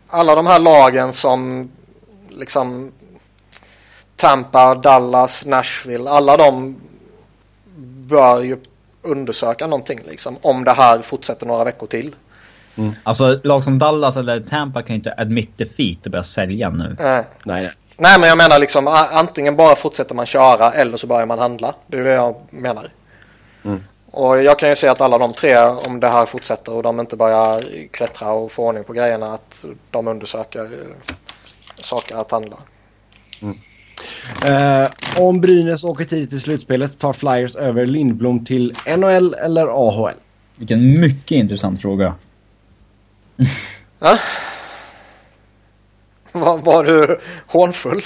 alla 0.09 0.35
de 0.35 0.47
här 0.47 0.59
lagen 0.59 1.13
som 1.13 1.71
liksom 2.29 2.93
Tampa, 4.17 4.75
Dallas, 4.75 5.47
Nashville, 5.47 6.11
alla 6.11 6.37
de 6.37 6.77
bör 7.77 8.43
ju 8.43 8.57
undersöka 9.09 9.67
någonting 9.67 10.01
liksom 10.09 10.37
om 10.43 10.65
det 10.65 10.73
här 10.73 10.99
fortsätter 10.99 11.47
några 11.47 11.65
veckor 11.65 11.87
till. 11.87 12.15
Alltså, 13.03 13.41
lag 13.45 13.65
som 13.65 13.79
Dallas 13.79 14.17
eller 14.17 14.41
Tampa 14.41 14.83
kan 14.83 14.89
ju 14.89 14.95
inte 14.95 15.15
admit 15.17 15.59
defeat 15.59 16.07
och 16.07 16.11
börja 16.11 16.23
sälja 16.23 16.71
nu. 16.71 16.97
Eh, 17.01 17.07
Nej, 17.07 17.25
nej. 17.45 17.73
nej 17.97 18.21
men 18.21 18.29
jag 18.29 18.39
menar 18.39 18.59
liksom 18.59 18.89
antingen 19.13 19.57
bara 19.57 19.77
fortsätter 19.77 20.15
man 20.15 20.27
köra 20.27 20.73
eller 20.73 20.97
så 20.97 21.07
börjar 21.07 21.27
man 21.27 21.39
handla. 21.39 21.75
Det 21.87 21.99
är 21.99 22.05
det 22.05 22.13
jag 22.13 22.37
menar. 22.51 22.89
Mm. 23.65 23.83
Och 24.11 24.43
jag 24.43 24.59
kan 24.59 24.69
ju 24.69 24.77
se 24.77 24.89
att 24.89 25.01
alla 25.01 25.19
de 25.19 25.33
tre, 25.33 25.59
om 25.59 26.01
det 26.01 26.09
här 26.09 26.27
fortsätter 26.27 26.73
och 26.73 26.83
de 26.83 27.01
inte 27.01 27.17
börjar 27.17 27.65
klättra 27.91 28.33
och 28.33 28.53
få 28.53 28.67
ordning 28.67 28.85
på 28.85 28.93
grejerna, 28.93 29.35
att 29.35 29.65
de 29.91 30.09
undersöker 30.09 30.63
eh, 30.63 31.15
saker 31.81 32.17
att 32.17 32.31
handla. 32.31 32.57
Eh, 34.45 34.89
om 35.19 35.41
Brynäs 35.41 35.85
åker 35.85 36.05
tidigt 36.05 36.33
i 36.33 36.41
slutspelet, 36.41 36.99
tar 36.99 37.13
Flyers 37.13 37.57
över 37.57 37.87
Lindblom 37.87 38.45
till 38.45 38.75
NHL 38.97 39.35
eller 39.35 39.67
AHL? 39.67 40.15
Vilken 40.57 41.01
mycket 41.01 41.37
intressant 41.37 41.81
fråga. 41.81 42.15
Var, 46.33 46.59
var 46.59 46.85
du 46.85 47.19
hånfull? 47.47 48.01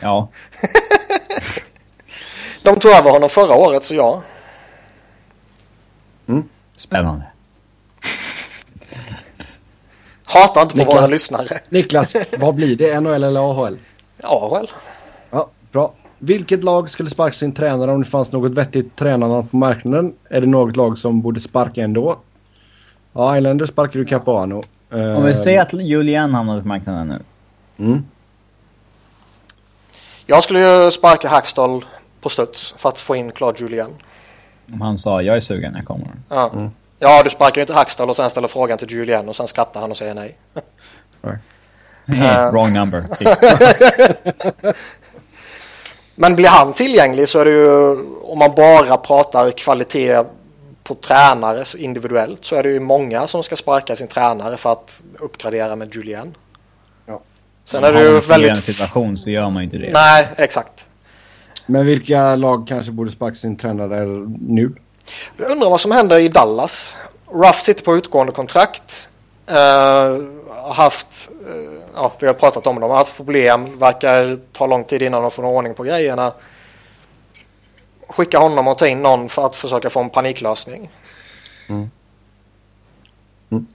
Ja. 0.00 0.28
De 2.62 2.78
tog 2.78 2.92
över 2.92 3.10
honom 3.10 3.28
förra 3.28 3.54
året 3.54 3.84
så 3.84 3.94
ja. 3.94 4.22
Spännande. 6.76 7.24
Hatar 10.24 10.62
inte 10.62 10.74
på 10.74 10.78
Niklas. 10.78 10.96
våra 10.96 11.06
lyssnare. 11.06 11.58
Niklas, 11.68 12.12
vad 12.38 12.54
blir 12.54 12.76
det? 12.76 13.00
NHL 13.00 13.24
eller 13.24 13.50
AHL? 13.50 13.78
Väl. 14.52 14.70
Ja, 15.30 15.50
bra. 15.72 15.94
Vilket 16.24 16.64
lag 16.64 16.90
skulle 16.90 17.10
sparka 17.10 17.32
sin 17.32 17.52
tränare 17.52 17.90
om 17.90 18.02
det 18.02 18.08
fanns 18.08 18.32
något 18.32 18.52
vettigt 18.52 18.96
tränarnamn 18.96 19.48
på 19.48 19.56
marknaden? 19.56 20.14
Är 20.28 20.40
det 20.40 20.46
något 20.46 20.76
lag 20.76 20.98
som 20.98 21.22
borde 21.22 21.40
sparka 21.40 21.82
ändå? 21.82 22.16
Ja, 23.12 23.38
Islanders 23.38 23.70
sparkar 23.70 23.98
du 23.98 24.04
Capuano. 24.04 24.62
Om 24.90 25.24
vi 25.24 25.34
säger 25.34 25.60
att 25.60 25.72
Julian 25.72 26.34
hamnar 26.34 26.60
på 26.60 26.68
marknaden 26.68 27.08
nu. 27.08 27.18
Mm. 27.84 28.04
Jag 30.26 30.44
skulle 30.44 30.60
ju 30.60 30.90
sparka 30.90 31.28
Hackstall 31.28 31.84
på 32.20 32.28
studs 32.28 32.74
för 32.78 32.88
att 32.88 32.98
få 32.98 33.16
in 33.16 33.30
Claude 33.30 33.58
Julien. 33.60 33.90
Om 34.72 34.80
han 34.80 34.98
sa 34.98 35.22
jag 35.22 35.36
är 35.36 35.40
sugen, 35.40 35.74
jag 35.76 35.84
kommer. 35.84 36.08
Ja. 36.28 36.50
ja, 36.98 37.22
du 37.22 37.30
sparkar 37.30 37.56
ju 37.56 37.62
inte 37.62 37.74
Hackstall 37.74 38.08
och 38.08 38.16
sen 38.16 38.30
ställer 38.30 38.48
frågan 38.48 38.78
till 38.78 38.90
Julien 38.90 39.28
och 39.28 39.36
sen 39.36 39.48
skrattar 39.48 39.80
han 39.80 39.90
och 39.90 39.96
säger 39.96 40.14
nej. 40.14 40.36
Hey, 42.06 42.50
wrong 42.52 42.72
number. 42.72 43.04
Men 46.22 46.36
blir 46.36 46.48
han 46.48 46.72
tillgänglig 46.72 47.28
så 47.28 47.40
är 47.40 47.44
det 47.44 47.50
ju 47.50 47.90
om 48.22 48.38
man 48.38 48.54
bara 48.56 48.96
pratar 48.96 49.50
kvalitet 49.50 50.24
på 50.82 50.94
tränare 50.94 51.64
individuellt 51.78 52.44
så 52.44 52.56
är 52.56 52.62
det 52.62 52.68
ju 52.68 52.80
många 52.80 53.26
som 53.26 53.42
ska 53.42 53.56
sparka 53.56 53.96
sin 53.96 54.08
tränare 54.08 54.56
för 54.56 54.72
att 54.72 55.00
uppgradera 55.18 55.76
med 55.76 55.94
Julien. 55.94 56.34
Ja. 57.06 57.20
Sen 57.64 57.84
är 57.84 57.92
det 57.92 58.00
ju 58.00 58.06
man 58.06 58.14
en 58.14 58.20
väldigt... 58.20 58.64
situation 58.64 59.18
så 59.18 59.30
gör 59.30 59.50
man 59.50 59.62
ju 59.62 59.64
inte 59.64 59.78
det. 59.78 59.92
Nej, 59.92 60.28
exakt. 60.36 60.86
Men 61.66 61.86
vilka 61.86 62.36
lag 62.36 62.66
kanske 62.68 62.92
borde 62.92 63.10
sparka 63.10 63.34
sin 63.34 63.56
tränare 63.56 64.06
nu? 64.40 64.72
Jag 65.36 65.50
undrar 65.50 65.70
vad 65.70 65.80
som 65.80 65.92
händer 65.92 66.18
i 66.18 66.28
Dallas. 66.28 66.96
Ruff 67.32 67.62
sitter 67.62 67.84
på 67.84 67.96
utgående 67.96 68.32
kontrakt. 68.32 69.08
Uh, 69.50 69.56
haft, 70.74 71.30
uh, 71.48 71.80
ja 71.94 72.12
vi 72.20 72.26
har 72.26 72.34
pratat 72.34 72.66
om 72.66 72.80
dem, 72.80 72.90
har 72.90 72.96
haft 72.96 73.16
problem, 73.16 73.78
verkar 73.78 74.38
ta 74.52 74.66
lång 74.66 74.84
tid 74.84 75.02
innan 75.02 75.22
de 75.22 75.30
får 75.30 75.42
någon 75.42 75.56
ordning 75.56 75.74
på 75.74 75.82
grejerna. 75.82 76.32
Skicka 78.08 78.38
honom 78.38 78.68
och 78.68 78.78
ta 78.78 78.86
in 78.86 79.02
någon 79.02 79.28
för 79.28 79.46
att 79.46 79.56
försöka 79.56 79.90
få 79.90 80.00
en 80.00 80.10
paniklösning. 80.10 80.90
Mm. 81.68 81.90
Mm. 83.50 83.66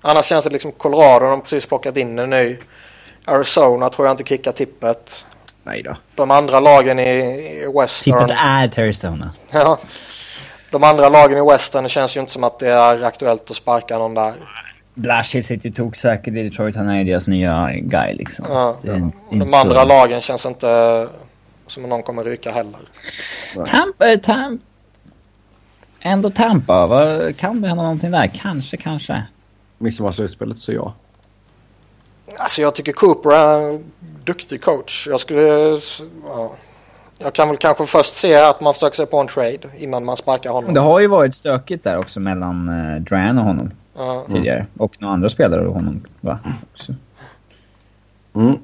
Annars 0.00 0.26
känns 0.26 0.44
det 0.44 0.50
liksom 0.50 0.72
Colorado, 0.72 1.24
de 1.24 1.30
har 1.30 1.38
precis 1.38 1.66
plockat 1.66 1.96
in 1.96 2.18
en 2.18 2.30
ny. 2.30 2.56
Arizona 3.24 3.90
tror 3.90 4.06
jag 4.06 4.12
inte 4.12 4.24
kickar 4.24 4.52
tippet. 4.52 5.26
Nej 5.62 5.82
då. 5.82 5.96
De 6.14 6.30
andra 6.30 6.60
lagen 6.60 6.98
i, 6.98 7.02
i 7.02 7.72
Western. 7.80 8.18
Tippet 8.18 8.30
är 8.30 8.80
Arizona. 8.80 9.32
Ja. 9.50 9.78
De 10.70 10.84
andra 10.84 11.08
lagen 11.08 11.38
i 11.38 11.50
Western 11.50 11.88
känns 11.88 12.16
ju 12.16 12.20
inte 12.20 12.32
som 12.32 12.44
att 12.44 12.58
det 12.58 12.70
är 12.70 13.02
aktuellt 13.02 13.50
att 13.50 13.56
sparka 13.56 13.98
någon 13.98 14.14
där. 14.14 14.34
Blashill 14.96 15.44
sitter 15.44 15.70
tog 15.70 15.96
säkert 15.96 16.34
i 16.34 16.42
Detroit. 16.42 16.76
Han 16.76 16.88
är 16.88 16.98
ju 16.98 17.04
deras 17.04 17.28
nya 17.28 17.70
guy 17.72 18.14
liksom. 18.14 18.46
Ja. 18.48 18.76
Inte 19.30 19.44
De 19.44 19.50
så- 19.50 19.56
andra 19.56 19.84
lagen 19.84 20.20
känns 20.20 20.46
inte 20.46 21.08
som 21.66 21.82
någon 21.82 22.02
kommer 22.02 22.24
ryka 22.24 22.52
heller. 22.52 22.80
Tampa, 23.66 24.12
eh, 24.12 24.20
Tam... 24.20 24.58
Ändå 26.00 26.30
Tampa. 26.30 26.86
Vad, 26.86 27.36
kan 27.36 27.60
det 27.60 27.68
hända 27.68 27.82
någonting 27.82 28.10
där? 28.10 28.26
Kanske, 28.26 28.76
kanske. 28.76 29.22
Missar 29.78 30.04
man 30.04 30.12
slutspelet 30.12 30.58
så 30.58 30.72
ja. 30.72 30.92
Alltså 32.38 32.62
jag 32.62 32.74
tycker 32.74 32.92
Cooper 32.92 33.30
är 33.30 33.70
en 33.70 33.84
duktig 34.24 34.62
coach. 34.62 35.06
Jag 35.10 35.20
skulle... 35.20 35.78
Ja. 36.26 36.52
Jag 37.18 37.32
kan 37.32 37.48
väl 37.48 37.56
kanske 37.56 37.86
först 37.86 38.14
se 38.14 38.34
att 38.34 38.60
man 38.60 38.74
försöker 38.74 38.96
sig 38.96 39.06
på 39.06 39.18
en 39.18 39.26
trade 39.26 39.58
innan 39.78 40.04
man 40.04 40.16
sparkar 40.16 40.50
honom. 40.50 40.74
Det 40.74 40.80
har 40.80 41.00
ju 41.00 41.06
varit 41.06 41.34
stökigt 41.34 41.84
där 41.84 41.98
också 41.98 42.20
mellan 42.20 42.68
uh, 42.68 43.00
Dran 43.00 43.38
och 43.38 43.44
honom 43.44 43.70
Ja. 43.96 44.24
tidigare. 44.28 44.66
Och 44.78 44.94
några 44.98 45.14
andra 45.14 45.30
spelare 45.30 45.66
och 45.66 45.74
honom, 45.74 46.04
va? 46.20 46.38
Också. 46.72 46.94
Mm. 48.34 48.58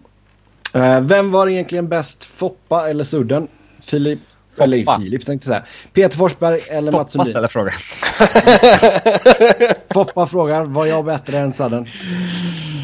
Eh, 0.75 1.01
vem 1.01 1.31
var 1.31 1.49
egentligen 1.49 1.89
bäst, 1.89 2.25
Foppa 2.25 2.89
eller 2.89 3.05
Sudden? 3.05 3.49
Filip... 3.81 4.19
Eller 4.59 4.85
Foppa. 4.85 4.99
Filip 4.99 5.27
tänkte 5.27 5.49
jag 5.49 5.57
säga. 5.57 5.67
Peter 5.93 6.17
Forsberg 6.17 6.61
eller 6.71 6.93
Mats 6.93 7.01
Foppa 7.03 7.11
Sundin? 7.11 7.33
ställer 7.33 7.49
frågan. 7.49 7.75
Foppa 9.95 10.27
frågar, 10.27 10.65
var 10.65 10.87
jag 10.87 11.05
bättre 11.05 11.39
än 11.39 11.53
Sudden? 11.53 11.87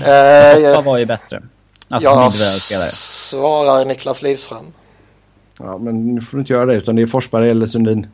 Eh, 0.06 0.74
Foppa 0.74 0.80
var 0.82 0.98
ju 0.98 1.06
bättre. 1.06 1.42
Alltså 1.88 2.08
jag 2.08 2.32
svarar 2.32 3.84
Niklas 3.84 4.22
Lidström. 4.22 4.72
Ja, 5.58 5.78
men 5.78 6.14
nu 6.14 6.20
får 6.20 6.36
du 6.36 6.40
inte 6.40 6.52
göra 6.52 6.66
det 6.66 6.74
utan 6.74 6.96
det 6.96 7.02
är 7.02 7.06
Forsberg 7.06 7.50
eller 7.50 7.66
Sundin. 7.66 8.06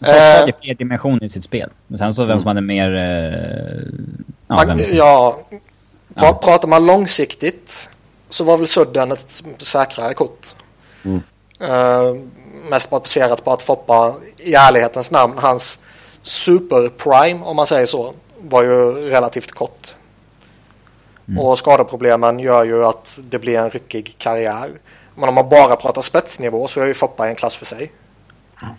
Eh, 0.00 0.40
hade 0.40 0.52
fler 0.62 0.74
dimensioner 0.74 1.24
i 1.24 1.30
sitt 1.30 1.44
spel. 1.44 1.70
Men 1.86 1.98
sen 1.98 2.14
så 2.14 2.24
vem 2.24 2.38
som 2.38 2.46
hade 2.46 2.60
mer... 2.60 2.94
Eh, 2.94 3.82
ja, 4.46 4.66
man, 4.66 4.80
ja, 4.92 5.38
pra, 6.14 6.32
pratar 6.32 6.68
man 6.68 6.86
långsiktigt 6.86 7.90
så 8.28 8.44
var 8.44 8.58
väl 8.58 8.68
Sudden 8.68 9.12
ett 9.12 9.42
säkrare 9.58 10.14
kort. 10.14 10.46
Mm. 11.04 11.22
Eh, 11.60 12.20
mest 12.70 12.90
baserat 12.90 13.44
på 13.44 13.52
att 13.52 13.62
Foppa 13.62 14.14
i 14.38 14.54
ärlighetens 14.54 15.10
namn, 15.10 15.34
hans 15.36 15.78
superprime 16.22 17.44
om 17.44 17.56
man 17.56 17.66
säger 17.66 17.86
så, 17.86 18.14
var 18.40 18.62
ju 18.62 18.92
relativt 19.10 19.52
kort. 19.52 19.94
Och 21.38 21.58
skadeproblemen 21.58 22.38
gör 22.38 22.64
ju 22.64 22.84
att 22.84 23.18
det 23.22 23.38
blir 23.38 23.58
en 23.58 23.70
ryckig 23.70 24.14
karriär. 24.18 24.70
Men 25.14 25.28
om 25.28 25.34
man 25.34 25.48
bara 25.48 25.76
pratar 25.76 26.02
spetsnivå 26.02 26.68
så 26.68 26.80
är 26.80 26.86
ju 26.86 26.94
Foppa 26.94 27.28
en 27.28 27.34
klass 27.34 27.56
för 27.56 27.66
sig. 27.66 27.92
Mm. 28.62 28.74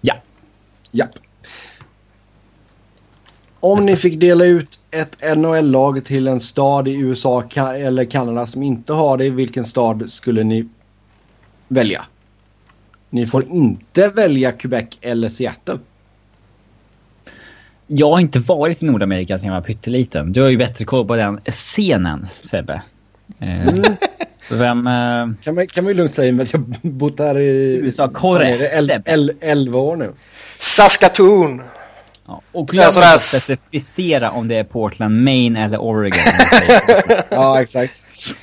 Ja. 0.00 0.14
Ja. 0.90 1.06
Om 3.60 3.86
ni 3.86 3.96
fick 3.96 4.20
dela 4.20 4.44
ut 4.44 4.80
ett 4.90 5.36
NHL-lag 5.36 6.04
till 6.04 6.28
en 6.28 6.40
stad 6.40 6.88
i 6.88 6.92
USA 6.92 7.44
eller 7.56 8.04
Kanada 8.04 8.46
som 8.46 8.62
inte 8.62 8.92
har 8.92 9.18
det, 9.18 9.30
vilken 9.30 9.64
stad 9.64 10.10
skulle 10.10 10.44
ni 10.44 10.68
välja? 11.68 12.04
Ni 13.10 13.26
får 13.26 13.44
inte 13.44 14.08
välja 14.08 14.52
Quebec 14.52 14.86
eller 15.00 15.28
Seattle. 15.28 15.78
Jag 17.86 18.10
har 18.10 18.20
inte 18.20 18.38
varit 18.38 18.82
i 18.82 18.86
Nordamerika 18.86 19.38
sedan 19.38 19.48
jag 19.48 19.54
var 19.54 19.66
pytteliten. 19.66 20.32
Du 20.32 20.42
har 20.42 20.48
ju 20.48 20.56
bättre 20.56 20.84
koll 20.84 21.06
på 21.06 21.16
den 21.16 21.40
scenen, 21.46 22.26
Sebbe. 22.40 22.82
Eh, 23.38 23.66
så 23.66 23.82
vem... 24.50 24.86
Eh, 24.86 25.28
Kan 25.44 25.54
man, 25.54 25.66
kan 25.66 25.84
man 25.84 25.90
ju 25.90 25.94
lugnt 25.96 26.14
säga 26.14 26.42
att 26.42 26.52
jag 26.52 26.58
har 26.60 26.90
bott 26.90 27.18
här 27.18 27.38
i 27.38 27.76
USA, 27.76 28.08
korre, 28.08 28.44
fan 28.44 28.52
är 28.54 28.58
det, 28.58 28.68
el, 28.78 28.86
Sebbe. 28.86 29.10
el, 29.12 29.32
11 29.40 29.78
år 29.78 29.96
nu. 29.96 30.12
Saskatoon! 30.58 31.62
ja. 32.26 32.40
Och 32.52 32.68
glöm 32.68 32.92
sådär 32.92 33.06
inte 33.06 33.14
att 33.14 33.20
specificera 33.22 34.30
om 34.30 34.48
det 34.48 34.54
är 34.54 34.64
Portland, 34.64 35.24
Maine 35.24 35.56
eller 35.56 35.78
Oregon. 35.78 36.18
Ja, 37.30 37.62
exakt. 37.62 38.02
Man 38.26 38.34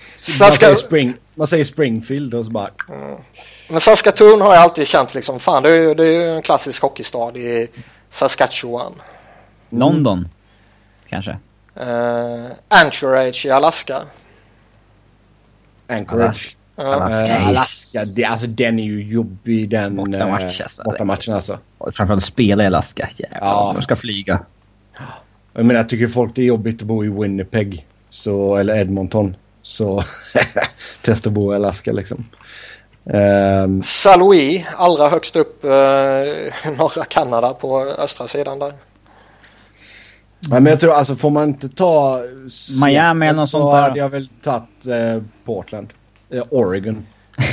Saska- 0.49 0.59
säger, 0.65 0.75
Spring, 0.75 1.13
man 1.35 1.47
säger 1.47 1.65
Springfield 1.65 2.33
och 2.33 2.45
så 2.45 2.51
bara... 2.51 2.69
Men 3.69 3.79
Saskatoon 3.79 4.41
har 4.41 4.53
jag 4.53 4.63
alltid 4.63 4.87
känt 4.87 5.15
liksom, 5.15 5.39
fan 5.39 5.63
det 5.63 5.69
är 5.69 5.73
ju, 5.79 5.93
det 5.93 6.03
är 6.03 6.11
ju 6.11 6.35
en 6.35 6.41
klassisk 6.41 6.81
hockeystad 6.81 7.37
i 7.37 7.67
Saskatchewan. 8.09 8.93
London, 9.69 10.27
kanske. 11.09 11.31
Uh, 11.81 12.45
Anchorage 12.67 13.45
i 13.45 13.51
Alaska. 13.51 14.01
Anchorage. 15.87 16.57
Ja. 16.75 16.83
Alaska. 16.83 17.27
Eh, 17.27 17.47
Alaska, 17.47 17.99
det, 18.15 18.25
alltså 18.25 18.47
den 18.47 18.79
är 18.79 18.83
ju 18.83 19.03
jobbig 19.03 19.69
den... 19.69 19.95
Bortamatch, 19.95 20.59
eh, 20.59 20.63
alltså. 20.63 20.83
Bortamatchen 20.83 21.33
alltså. 21.33 21.59
Framförallt 21.93 22.23
spela 22.23 22.63
i 22.63 22.67
Alaska. 22.67 23.09
Jävlar, 23.17 23.39
Ja. 23.41 23.71
de 23.75 23.83
ska 23.83 23.95
flyga. 23.95 24.39
Jag 25.53 25.65
menar, 25.65 25.79
jag 25.79 25.89
tycker 25.89 26.07
folk 26.07 26.35
det 26.35 26.41
är 26.41 26.45
jobbigt 26.45 26.81
att 26.81 26.87
bo 26.87 27.05
i 27.05 27.09
Winnipeg. 27.09 27.85
Så, 28.09 28.55
eller 28.55 28.77
Edmonton. 28.77 29.35
Så 29.61 30.03
testa 31.01 31.29
att 31.29 31.33
bo 31.33 31.53
i 31.53 31.55
Alaska 31.55 31.91
liksom. 31.91 32.25
Ehm, 33.09 33.79
St. 33.79 34.17
Louis, 34.17 34.65
allra 34.77 35.09
högst 35.09 35.35
upp 35.35 35.63
uh, 35.63 35.69
norra 36.77 37.05
Kanada 37.09 37.53
på 37.53 37.81
östra 37.81 38.27
sidan 38.27 38.59
där. 38.59 38.73
Nej, 40.49 40.61
men 40.61 40.65
jag 40.65 40.79
tror 40.79 40.93
alltså 40.93 41.15
får 41.15 41.29
man 41.29 41.47
inte 41.49 41.69
ta... 41.69 42.21
Miami 42.81 43.27
eller 43.27 43.39
något 43.39 43.49
så 43.49 43.59
sånt 43.59 43.73
där. 43.73 43.81
hade 43.81 43.99
jag 43.99 44.09
väl 44.09 44.27
tagit 44.43 44.87
eh, 44.87 45.23
Portland. 45.45 45.87
Eh, 46.29 46.43
Oregon. 46.49 47.05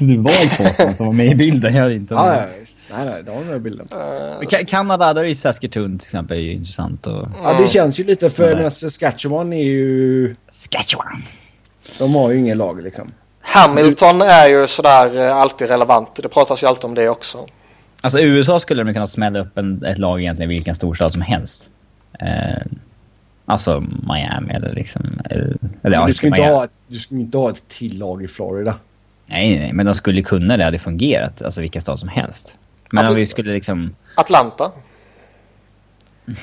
Du 0.00 0.16
var 0.16 0.30
i 0.30 0.48
Portland 0.48 0.96
som 0.96 1.06
var 1.06 1.12
med 1.12 1.26
i 1.26 1.34
bilden. 1.34 1.74
Jag 1.74 1.82
hade 1.82 1.94
inte 1.94 2.14
Ja, 2.14 2.34
ja, 2.34 2.42
nej, 2.90 3.04
nej, 3.06 3.22
det 3.22 3.30
har 3.30 3.38
den 3.40 3.48
här 3.48 3.58
bilden. 3.58 3.88
Uh, 3.92 3.98
Ka- 4.40 4.66
Kanada, 4.66 5.14
där 5.14 5.24
är 5.24 5.28
ju 5.28 5.34
Saskatoon 5.34 5.98
till 5.98 6.06
exempel 6.06 6.36
är 6.36 6.40
ju 6.40 6.52
intressant. 6.52 7.06
Och... 7.06 7.28
Ja, 7.44 7.52
det 7.60 7.68
känns 7.68 8.00
ju 8.00 8.04
lite 8.04 8.30
för 8.30 8.70
Saskatchewan 8.70 9.52
är 9.52 9.62
ju... 9.62 10.34
Saskatchewan. 10.50 11.22
De 11.98 12.14
har 12.14 12.30
ju 12.30 12.38
ingen 12.38 12.58
lag 12.58 12.82
liksom. 12.82 13.12
Hamilton 13.40 14.22
är 14.22 14.46
ju 14.46 14.66
sådär 14.66 15.16
uh, 15.16 15.36
alltid 15.36 15.68
relevant. 15.68 16.14
Det 16.22 16.28
pratas 16.28 16.62
ju 16.62 16.66
alltid 16.66 16.84
om 16.84 16.94
det 16.94 17.08
också. 17.08 17.46
Alltså 18.00 18.20
USA 18.20 18.60
skulle 18.60 18.84
de 18.84 18.92
kunna 18.94 19.06
smälla 19.06 19.38
upp 19.38 19.58
en, 19.58 19.84
ett 19.84 19.98
lag 19.98 20.20
egentligen 20.20 20.50
i 20.50 20.54
vilken 20.54 20.74
storstad 20.74 21.12
som 21.12 21.22
helst. 21.22 21.70
Eh, 22.22 22.62
alltså 23.46 23.80
Miami 23.80 24.52
eller 24.54 24.74
liksom... 24.74 25.20
Eller, 25.24 25.56
eller 25.82 25.96
ja, 25.96 26.06
du, 26.06 26.14
ska 26.14 26.26
inte 26.26 26.40
Miami. 26.40 26.54
ha 26.54 26.64
ett, 26.64 26.80
du 26.86 26.98
ska 26.98 27.14
inte 27.14 27.38
ha 27.38 27.50
ett 27.50 27.68
till 27.68 27.98
lag 27.98 28.24
i 28.24 28.28
Florida. 28.28 28.76
Nej, 29.26 29.58
nej, 29.58 29.72
men 29.72 29.86
de 29.86 29.94
skulle 29.94 30.22
kunna 30.22 30.46
det. 30.52 30.56
Det 30.56 30.64
hade 30.64 30.78
fungerat. 30.78 31.42
Alltså 31.42 31.60
vilken 31.60 31.82
stad 31.82 31.98
som 31.98 32.08
helst. 32.08 32.56
Men 32.90 32.98
Alltså- 32.98 33.12
om 33.14 33.20
vi 33.20 33.26
skulle 33.26 33.52
liksom... 33.52 33.94
Atlanta, 34.14 34.70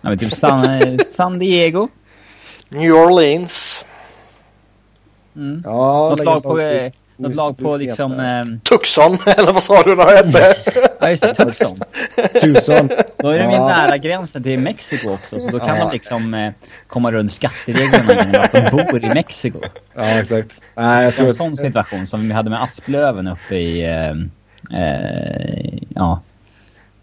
Ja, 0.00 0.08
men 0.10 0.18
typ 0.18 0.32
San, 0.32 0.64
eh, 0.64 0.98
San 0.98 1.38
Diego. 1.38 1.88
New 2.68 2.92
Orleans. 2.92 3.84
Mm. 5.36 5.62
Ja, 5.64 6.08
Något 6.10 6.24
lag 6.24 6.42
på, 6.42 6.60
något 7.16 7.34
lag 7.34 7.58
på 7.58 7.76
liksom... 7.76 8.20
Eh, 8.20 8.44
Tucson, 8.62 9.18
eller 9.38 9.52
vad 9.52 9.62
sa 9.62 9.82
du 9.82 9.94
det 9.94 10.02
hette? 10.04 10.54
ja, 11.00 11.10
just 11.10 11.22
det. 11.22 11.34
Tucson. 11.34 11.78
Tucson. 12.40 12.88
Då 13.18 13.28
är 13.28 13.38
de 13.38 13.50
ju 13.50 13.56
Ja. 13.56 13.68
nära 13.68 13.96
gränsen 13.98 14.42
till 14.42 14.60
Mexiko 14.60 15.10
också, 15.10 15.40
så 15.40 15.50
då 15.50 15.58
kan 15.58 15.76
Ja. 15.76 15.84
man 15.84 15.92
liksom 15.92 16.34
eh, 16.34 16.52
komma 16.86 17.12
runt 17.12 17.32
skattereglerna 17.32 18.14
genom 18.24 18.40
att 18.42 18.52
de 18.52 18.86
bor 18.90 19.04
i 19.04 19.08
Mexiko. 19.14 19.58
Ja, 19.94 20.02
exakt. 20.20 20.60
Nej, 20.74 21.04
jag 21.04 21.14
tror 21.14 21.26
en 21.28 21.34
sån 21.34 21.56
situation 21.56 22.06
som 22.06 22.28
vi 22.28 22.34
hade 22.34 22.50
med 22.50 22.62
Asplöven 22.62 23.28
uppe 23.28 23.54
i... 23.56 23.82
Eh, 23.84 24.10
eh, 24.80 25.78
ja. 25.94 26.20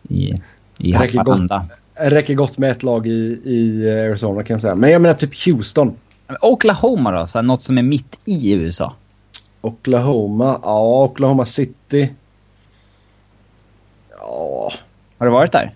I, 0.09 0.33
i. 0.77 0.93
Haparanda. 0.93 1.65
det 1.95 2.09
räcker 2.09 2.33
gott 2.33 2.57
med 2.57 2.71
ett 2.71 2.83
lag 2.83 3.07
i, 3.07 3.41
i 3.45 3.91
Arizona 3.91 4.43
kan 4.43 4.53
jag 4.53 4.61
säga. 4.61 4.75
Men 4.75 4.89
jag 4.91 5.01
menar 5.01 5.15
typ 5.15 5.45
Houston. 5.45 5.95
Oklahoma 6.41 7.11
då? 7.11 7.27
Så 7.27 7.37
här, 7.37 7.43
något 7.43 7.61
som 7.61 7.77
är 7.77 7.81
mitt 7.83 8.19
i 8.25 8.53
USA. 8.53 8.93
Oklahoma. 9.63 10.59
Ja, 10.63 11.03
Oklahoma 11.03 11.45
City. 11.45 12.13
Ja, 14.19 14.71
Har 15.17 15.25
du 15.25 15.31
varit 15.31 15.51
där? 15.51 15.71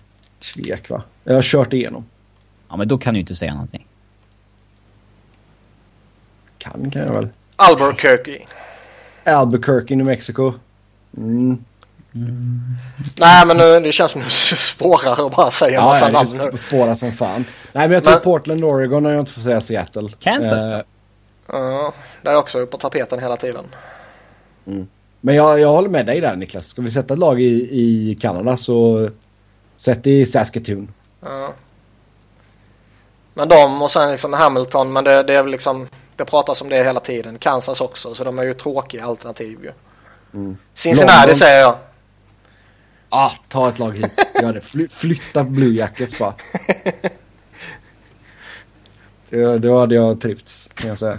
tvek 0.54 0.90
va. 0.90 1.02
Jag 1.24 1.34
har 1.34 1.42
kört 1.42 1.72
igenom. 1.72 2.04
Ja, 2.68 2.76
men 2.76 2.88
då 2.88 2.98
kan 2.98 3.14
du 3.14 3.20
inte 3.20 3.36
säga 3.36 3.52
någonting. 3.54 3.86
Kan 6.58 6.90
kan 6.90 7.02
jag 7.02 7.12
väl. 7.12 7.28
Albuquerque. 7.56 8.38
Albuquerque, 9.24 9.96
New 9.96 10.06
Mexico. 10.06 10.52
Mm. 11.16 11.64
Nej 13.18 13.46
men 13.46 13.56
nu, 13.56 13.80
det 13.80 13.92
känns 13.92 14.12
som 14.12 14.20
du 14.20 14.30
spårar 14.56 15.24
och 15.24 15.30
bara 15.30 15.50
en 15.66 15.72
Ja, 15.74 15.84
massa 15.84 16.06
ja, 16.06 16.12
namn 16.12 16.36
nu. 16.36 16.42
är 16.44 16.56
spåra 16.56 16.96
som 16.96 17.12
fan. 17.12 17.44
Nej, 17.72 17.88
men 17.88 17.90
jag 17.92 18.02
tror 18.02 18.12
Men- 18.12 18.22
Portland, 18.22 18.64
Oregon 18.64 19.02
när 19.02 19.10
jag 19.10 19.20
inte 19.20 19.32
får 19.32 19.40
säga 19.40 19.60
Seattle. 19.60 20.08
Kansas 20.20 20.64
Eh? 20.64 20.80
Ja, 21.52 21.92
det 22.22 22.30
är 22.30 22.36
också 22.36 22.66
på 22.66 22.76
tapeten 22.76 23.18
hela 23.18 23.36
tiden. 23.36 23.64
Men 25.20 25.34
jag, 25.34 25.60
jag 25.60 25.68
håller 25.68 25.88
med 25.88 26.06
dig 26.06 26.20
där 26.20 26.36
Niklas. 26.36 26.66
Ska 26.66 26.82
vi 26.82 26.90
sätta 26.90 27.14
ett 27.14 27.20
lag 27.20 27.40
i, 27.40 27.68
i 27.70 28.18
Kanada 28.20 28.56
så 28.56 29.08
sätt 29.76 30.06
i 30.06 30.26
Saskatoon. 30.26 30.92
Ja. 31.20 31.52
Men 33.34 33.48
de 33.48 33.82
och 33.82 33.90
sen 33.90 34.10
liksom 34.10 34.32
Hamilton, 34.32 34.92
men 34.92 35.04
det, 35.04 35.22
det 35.22 35.34
är 35.34 35.42
väl 35.42 35.52
liksom, 35.52 35.88
det 36.16 36.24
pratas 36.24 36.62
om 36.62 36.68
det 36.68 36.84
hela 36.84 37.00
tiden. 37.00 37.38
Kansas 37.38 37.80
också, 37.80 38.14
så 38.14 38.24
de 38.24 38.38
är 38.38 38.42
ju 38.42 38.54
tråkiga 38.54 39.04
alternativ 39.04 39.58
ju. 39.64 39.72
Mm. 40.34 40.56
Cincinnati 40.74 41.18
London. 41.18 41.36
säger 41.36 41.60
jag. 41.60 41.76
Ah, 43.08 43.30
ta 43.48 43.68
ett 43.68 43.78
lag 43.78 43.96
hit. 43.96 44.12
Gör 44.42 44.52
det. 44.52 44.60
Fly, 44.60 44.88
flytta 44.88 45.44
Blue 45.44 45.74
Jackets 45.74 46.18
bara. 46.18 46.34
Det, 49.30 49.58
då 49.58 49.78
hade 49.78 49.94
jag 49.94 50.20
trivts 50.20 50.67
kan 50.80 50.88
jag 50.88 50.98
säga. 50.98 51.18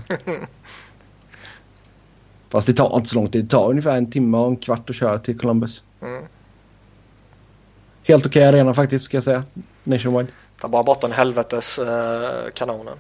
Fast 2.50 2.68
det 2.68 2.74
tar 2.74 2.98
inte 2.98 3.10
så 3.10 3.16
lång 3.16 3.30
tid. 3.30 3.46
Det 3.46 3.50
tar 3.50 3.70
ungefär 3.70 3.98
en 3.98 4.12
timme 4.12 4.38
och 4.38 4.48
en 4.48 4.58
kvart 4.58 4.90
att 4.90 4.96
köra 4.96 5.20
till 5.20 5.38
Columbus. 5.40 5.84
Mm. 6.02 6.24
Helt 8.04 8.26
okej 8.26 8.44
arena 8.44 8.74
faktiskt 8.74 9.06
ska 9.06 9.18
jag 9.18 9.24
säga. 9.24 9.44
Nationwide. 9.84 10.32
Ta 10.62 10.68
bara 10.68 10.84
bort 10.84 11.02
den 11.02 11.12
helvetes 11.12 11.80
eh, 11.80 12.50
kanonen. 12.54 12.98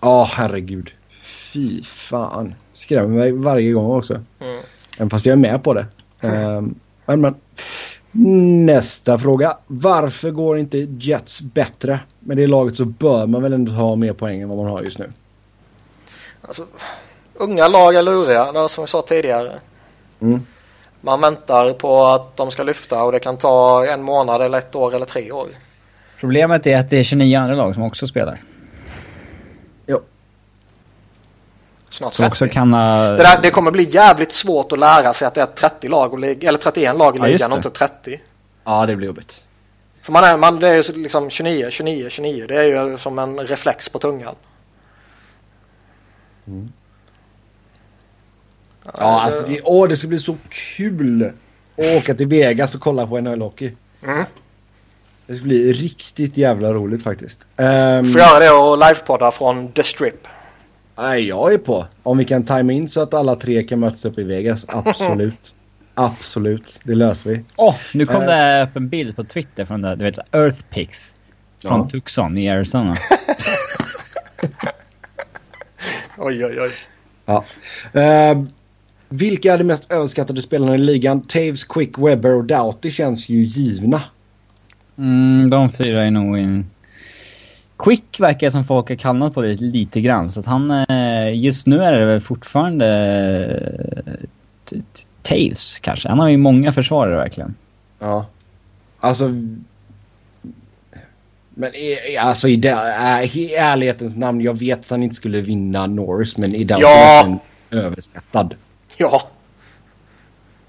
Ja, 0.00 0.30
herregud. 0.32 0.90
Fy 1.22 1.82
fan. 1.84 2.54
Skrämmer 2.72 3.08
mig 3.08 3.32
varje 3.32 3.72
gång 3.72 3.90
också. 3.90 4.14
Mm. 4.14 4.62
Även 4.96 5.10
fast 5.10 5.26
jag 5.26 5.32
är 5.32 5.36
med 5.36 5.62
på 5.62 5.74
det. 5.74 5.86
Ehm, 6.20 6.74
men, 7.06 7.20
men. 7.20 7.34
Nästa 8.66 9.18
fråga. 9.18 9.56
Varför 9.66 10.30
går 10.30 10.58
inte 10.58 10.78
Jets 10.78 11.40
bättre? 11.40 12.00
Med 12.20 12.36
det 12.36 12.46
laget 12.46 12.76
så 12.76 12.84
bör 12.84 13.26
man 13.26 13.42
väl 13.42 13.52
ändå 13.52 13.72
ha 13.72 13.96
mer 13.96 14.12
poäng 14.12 14.40
än 14.40 14.48
vad 14.48 14.58
man 14.58 14.66
har 14.66 14.82
just 14.82 14.98
nu. 14.98 15.10
Alltså, 16.42 16.66
unga 17.34 17.68
lag 17.68 17.94
är 17.94 18.02
luriga, 18.02 18.52
det 18.52 18.58
var 18.58 18.68
som 18.68 18.84
vi 18.84 18.88
sa 18.88 19.02
tidigare. 19.02 19.52
Mm. 20.20 20.46
Man 21.00 21.20
väntar 21.20 21.72
på 21.72 22.04
att 22.04 22.36
de 22.36 22.50
ska 22.50 22.62
lyfta 22.62 23.02
och 23.02 23.12
det 23.12 23.18
kan 23.20 23.36
ta 23.36 23.86
en 23.86 24.02
månad 24.02 24.42
eller 24.42 24.58
ett 24.58 24.74
år 24.74 24.94
eller 24.94 25.06
tre 25.06 25.32
år. 25.32 25.48
Problemet 26.20 26.66
är 26.66 26.78
att 26.78 26.90
det 26.90 26.98
är 26.98 27.04
29 27.04 27.38
andra 27.38 27.54
lag 27.54 27.74
som 27.74 27.82
också 27.82 28.06
spelar. 28.06 28.40
Snart 31.90 32.14
Som 32.14 32.22
30. 32.22 32.32
också 32.32 32.48
kan 32.48 32.72
ha... 32.72 33.10
Det, 33.10 33.16
där, 33.16 33.38
det 33.42 33.50
kommer 33.50 33.70
bli 33.70 33.84
jävligt 33.84 34.32
svårt 34.32 34.72
att 34.72 34.78
lära 34.78 35.12
sig 35.12 35.28
att 35.28 35.34
det 35.34 35.40
är 35.40 35.46
30 35.46 35.88
lag 35.88 36.12
och 36.12 36.18
lig- 36.18 36.44
eller 36.44 36.58
31 36.58 36.96
lag 36.96 37.16
i 37.16 37.18
Ja, 37.18 37.26
ligan 37.26 37.52
och 37.52 37.58
inte 37.58 37.70
30. 37.70 38.20
Ja, 38.64 38.86
det 38.86 38.96
blir 38.96 39.06
jobbigt. 39.06 39.42
För 40.02 40.12
man 40.12 40.24
är, 40.24 40.36
man, 40.36 40.60
det 40.60 40.68
är 40.68 40.74
ju 40.74 41.02
liksom 41.02 41.30
29, 41.30 41.70
29, 41.70 42.10
29. 42.10 42.46
Det 42.48 42.54
är 42.54 42.62
ju 42.62 42.98
som 42.98 43.18
en 43.18 43.38
reflex 43.38 43.88
på 43.88 43.98
tungan. 43.98 44.34
Ja, 48.84 48.92
alltså, 49.20 49.42
det, 49.48 49.60
åh, 49.64 49.88
det 49.88 49.96
ska 49.96 50.06
bli 50.06 50.18
så 50.18 50.36
kul 50.48 51.22
att 51.24 51.84
åka 52.02 52.14
till 52.14 52.26
Vegas 52.28 52.74
och 52.74 52.80
kolla 52.80 53.06
på 53.06 53.18
NHL-hockey. 53.18 53.72
Mm. 54.06 54.24
Det 55.26 55.34
ska 55.34 55.42
bli 55.44 55.72
riktigt 55.72 56.36
jävla 56.36 56.72
roligt 56.72 57.02
faktiskt. 57.02 57.40
Um, 57.56 58.04
Får 58.04 58.20
göra 58.20 58.38
det 58.38 58.50
och 58.50 58.78
livepodda 58.78 59.30
från 59.30 59.72
The 59.72 59.82
Strip. 59.82 60.28
Nej, 60.96 61.28
jag 61.28 61.52
är 61.54 61.58
på. 61.58 61.86
Om 62.02 62.18
vi 62.18 62.24
kan 62.24 62.44
tajma 62.44 62.72
in 62.72 62.88
så 62.88 63.00
att 63.00 63.14
alla 63.14 63.36
tre 63.36 63.62
kan 63.62 63.80
mötas 63.80 64.04
upp 64.04 64.18
i 64.18 64.22
Vegas. 64.22 64.64
Absolut. 64.68 65.54
Absolut. 65.94 66.80
Det 66.84 66.94
löser 66.94 67.30
vi. 67.30 67.44
Åh, 67.56 67.74
nu 67.94 68.06
kom 68.06 68.16
Eh. 68.22 68.26
det 68.26 68.62
upp 68.70 68.76
en 68.76 68.88
bild 68.88 69.16
på 69.16 69.24
Twitter 69.24 69.64
från 69.64 69.82
det, 69.82 69.96
du 69.96 70.04
vet, 70.04 70.18
Earth 70.32 70.62
Pics. 70.70 71.14
Från 71.62 71.80
Ja. 71.80 71.88
Tucson 71.90 72.38
i 72.38 72.48
Arizona. 72.50 72.96
Oj, 76.18 76.44
oj, 76.44 76.60
oj. 76.60 76.70
Ja. 77.26 77.44
Eh, 78.00 78.42
vilka 79.08 79.54
är 79.54 79.58
de 79.58 79.64
mest 79.64 79.92
överskattade 79.92 80.42
spelarna 80.42 80.74
i 80.74 80.78
ligan? 80.78 81.20
Taves, 81.20 81.64
Quick, 81.64 81.98
Webber 81.98 82.34
och 82.34 82.44
Doughty 82.44 82.90
känns 82.90 83.28
ju 83.28 83.38
givna. 83.44 84.02
Mm, 84.98 85.50
de 85.50 85.70
fyra 85.70 86.04
är 86.04 86.10
nog 86.10 86.38
in... 86.38 86.66
Quick 87.78 88.20
verkar 88.20 88.50
som 88.50 88.64
folk 88.64 88.88
har 88.88 88.96
kallat 88.96 89.34
på 89.34 89.42
det 89.42 89.54
lite 89.54 90.00
grann. 90.00 90.30
Så 90.30 90.40
att 90.40 90.46
han... 90.46 90.70
eh, 90.70 91.34
Just 91.34 91.66
nu 91.66 91.82
är 91.82 91.92
det 92.00 92.06
väl 92.06 92.20
fortfarande... 92.20 92.86
eh, 94.06 94.78
Taves 95.22 95.78
kanske. 95.80 96.08
Han 96.08 96.18
har 96.18 96.28
ju 96.28 96.36
många 96.36 96.72
försvarare 96.72 97.16
verkligen. 97.16 97.54
Ja. 97.98 98.26
Alltså... 99.00 99.30
Men 101.60 101.74
i, 101.74 102.16
alltså 102.20 102.48
i, 102.48 102.56
det, 102.56 102.70
äh, 102.70 103.36
i 103.36 103.54
ärlighetens 103.54 104.16
namn, 104.16 104.40
jag 104.40 104.58
vet 104.58 104.80
att 104.80 104.90
han 104.90 105.02
inte 105.02 105.14
skulle 105.16 105.40
vinna 105.40 105.86
Norris, 105.86 106.38
men 106.38 106.54
i 106.54 106.64
den 106.64 106.78
Ja. 106.80 107.38
överskattad. 107.70 108.54
Ja, 108.96 109.22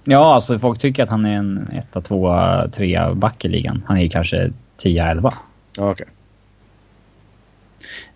Ja, 0.04 0.34
alltså 0.36 0.60
folk 0.60 0.80
tycker 0.80 1.04
att 1.04 1.10
han 1.10 1.26
är 1.26 1.38
en 1.38 1.70
etta, 1.74 2.02
tvåa, 2.02 2.68
trea 2.68 3.14
back 3.14 3.46
i 3.46 3.48
ligan. 3.48 3.84
Han 3.88 3.98
är 3.98 4.02
ju 4.02 4.10
kanske 4.10 4.52
10-11. 4.84 5.34
Ja, 5.78 5.92
okej. 5.92 6.06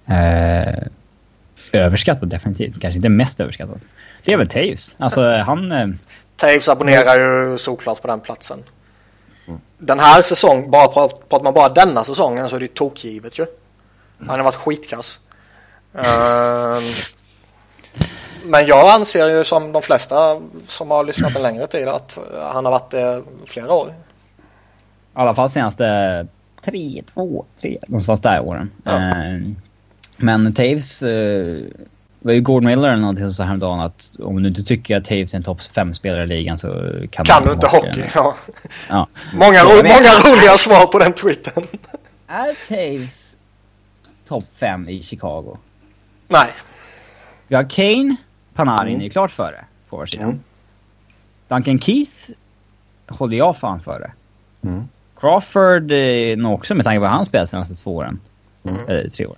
Eh, 0.05 0.83
överskattad 1.71 2.29
definitivt. 2.29 2.81
Kanske 2.81 2.95
inte 2.97 3.09
mest 3.09 3.39
överskattad. 3.39 3.79
Det 4.25 4.33
är 4.33 4.37
väl 4.37 4.47
Taves. 4.47 4.95
Alltså 4.97 5.31
han... 5.31 5.71
Eh, 5.71 5.87
Taves 6.35 6.69
abonnerar 6.69 7.15
ju 7.51 7.57
såklart 7.57 8.01
på 8.01 8.07
den 8.07 8.19
platsen. 8.19 8.57
Den 9.77 9.99
här 9.99 10.21
säsongen, 10.21 10.71
bara 10.71 10.87
pratar 10.87 11.43
man 11.43 11.53
bara 11.53 11.69
denna 11.69 12.03
säsongen 12.03 12.49
så 12.49 12.55
är 12.55 12.59
det 12.59 12.65
ju 12.65 12.73
tokgivet 12.73 13.39
ju. 13.39 13.45
Han 14.19 14.29
har 14.29 14.43
varit 14.43 14.55
skitkass. 14.55 15.19
Ehm, 15.93 16.83
men 18.43 18.65
jag 18.65 18.89
anser 18.89 19.27
ju 19.27 19.43
som 19.43 19.71
de 19.71 19.81
flesta 19.81 20.41
som 20.67 20.91
har 20.91 21.03
lyssnat 21.03 21.35
en 21.35 21.41
längre 21.41 21.67
tid 21.67 21.87
att 21.87 22.17
han 22.41 22.65
har 22.65 22.71
varit 22.71 22.89
det 22.89 23.23
flera 23.45 23.73
år. 23.73 23.87
I 23.87 23.91
alla 25.13 25.35
fall 25.35 25.49
senaste 25.49 26.27
tre, 26.65 27.03
två, 27.13 27.45
tre, 27.61 27.77
någonstans 27.87 28.21
där 28.21 28.39
åren. 28.39 28.71
Ja. 28.83 28.91
Eh, 28.91 29.41
men 30.17 30.53
Taves, 30.53 31.03
eh, 31.03 31.63
det 32.23 32.27
var 32.27 32.33
ju 32.33 32.41
Gordon 32.41 32.65
Miller 32.67 32.87
eller 32.89 33.01
någonting 33.01 33.25
som 33.25 33.33
sa 33.33 33.43
häromdagen 33.43 33.79
att 33.79 34.11
om 34.19 34.43
du 34.43 34.49
inte 34.49 34.63
tycker 34.63 34.97
att 34.97 35.05
Taves 35.05 35.33
är 35.33 35.37
en 35.37 35.43
topp 35.43 35.61
fem 35.61 35.93
spelare 35.93 36.23
i 36.23 36.27
ligan 36.27 36.57
så 36.57 36.67
kan, 37.11 37.25
Kan 37.25 37.45
du 37.45 37.51
inte 37.53 37.67
hockey? 37.67 38.03
Ja. 38.15 38.35
Ja. 38.89 39.07
Många, 39.33 39.63
ro- 39.63 39.75
många 39.83 40.33
roliga 40.33 40.57
svar 40.57 40.85
på 40.85 40.99
den 40.99 41.13
tweeten. 41.13 41.63
Är 42.27 42.67
Taves 42.67 43.37
topp 44.27 44.45
fem 44.55 44.89
i 44.89 45.03
Chicago? 45.03 45.57
Nej, 46.27 46.47
Vi 47.47 47.55
har 47.55 47.69
Kane, 47.69 48.15
Panarin 48.53 48.93
Mm. 48.95 49.05
är 49.05 49.09
klart 49.09 49.31
före 49.31 49.65
forwardsidan. 49.89 50.25
Mm. 50.29 50.39
Duncan 51.47 51.79
Keith 51.79 52.11
håller 53.07 53.37
jag 53.37 53.57
fan 53.57 53.79
före. 53.81 54.11
Mm. 54.63 54.83
Crawford 55.19 55.91
eh, 55.91 56.37
nog 56.37 56.53
också 56.53 56.75
med 56.75 56.85
tanke 56.85 56.99
på 56.99 57.05
hur 57.05 57.11
han 57.11 57.25
spelat 57.25 57.49
senaste 57.49 57.75
två 57.75 57.95
åren. 57.95 58.19
Eller 58.87 59.09
tre 59.09 59.25
år. 59.25 59.35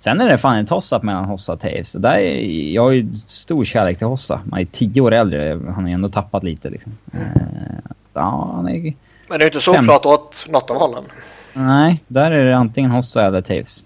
Sen 0.00 0.20
är 0.20 0.28
det 0.28 0.38
fan 0.38 0.56
en 0.56 0.66
toss-up 0.66 1.02
mellan 1.02 1.24
Hossa 1.24 1.52
och 1.52 1.60
Taves. 1.60 1.90
Så 1.90 1.98
där 1.98 2.18
är, 2.18 2.42
jag 2.72 2.82
har 2.82 2.90
ju 2.90 3.06
stor 3.26 3.64
kärlek 3.64 3.98
till 3.98 4.06
Hossa. 4.06 4.40
Han 4.50 4.60
är 4.60 4.64
tio 4.64 5.00
år 5.00 5.12
äldre. 5.12 5.60
Han 5.64 5.74
har 5.74 5.88
ju 5.88 5.94
ändå 5.94 6.08
tappat 6.08 6.44
lite 6.44 6.70
liksom. 6.70 6.92
Eh, 7.12 7.20
så, 8.00 8.10
ja, 8.12 8.52
han 8.54 8.68
är, 8.68 8.72
men 8.72 8.94
det 9.28 9.34
är 9.34 9.38
ju 9.40 9.46
inte 9.46 9.60
solklart 9.60 10.06
åt 10.06 10.46
något 10.48 10.70
av 10.70 10.76
hållen. 10.76 11.04
nej, 11.52 12.02
där 12.08 12.30
är 12.30 12.44
det 12.44 12.56
antingen 12.56 12.90
Hossa 12.90 13.24
eller 13.26 13.40
Taves. 13.40 13.84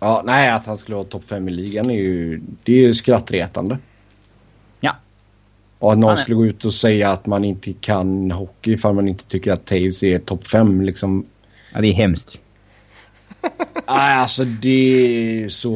Ja, 0.00 0.22
nej, 0.24 0.50
att 0.50 0.66
han 0.66 0.78
skulle 0.78 0.94
vara 0.94 1.04
topp 1.04 1.24
5 1.26 1.48
i 1.48 1.52
ligan 1.52 1.90
är 1.90 1.94
ju, 1.94 2.40
det 2.62 2.72
är 2.72 2.76
ju 2.76 2.94
skrattretande. 2.94 3.78
Ja. 4.80 4.96
Och 5.78 5.92
att 5.92 5.98
någon 5.98 6.16
skulle 6.16 6.36
gå 6.36 6.46
ut 6.46 6.64
och 6.64 6.74
säga 6.74 7.10
att 7.10 7.26
man 7.26 7.44
inte 7.44 7.72
kan 7.72 8.30
hockey 8.30 8.72
ifall 8.72 8.94
man 8.94 9.08
inte 9.08 9.24
tycker 9.24 9.52
att 9.52 9.66
Taves 9.66 10.02
är 10.02 10.18
topp 10.18 10.48
5 10.48 10.80
liksom. 10.80 11.24
Ja, 11.72 11.80
det 11.80 11.86
är 11.86 11.92
hemskt. 11.92 12.38
Nej, 13.86 14.18
alltså 14.18 14.44
det 14.44 15.44
är 15.44 15.48
så... 15.48 15.70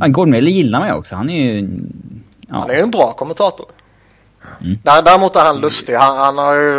Ja, 0.00 0.06
Gordon 0.06 0.30
Miller 0.30 0.50
gillar 0.50 0.86
ju 0.86 0.92
också. 0.92 1.16
Han 1.16 1.30
är 1.30 1.44
ju... 1.52 1.78
Ja. 2.48 2.54
Han 2.58 2.70
är 2.70 2.74
ju 2.74 2.80
en 2.80 2.90
bra 2.90 3.12
kommentator. 3.12 3.66
Mm. 4.60 4.72
Dä- 4.82 5.02
Däremot 5.04 5.36
är 5.36 5.44
han 5.44 5.60
lustig. 5.60 5.94
Han, 5.94 6.16
han 6.16 6.38
har 6.38 6.54
ju 6.54 6.72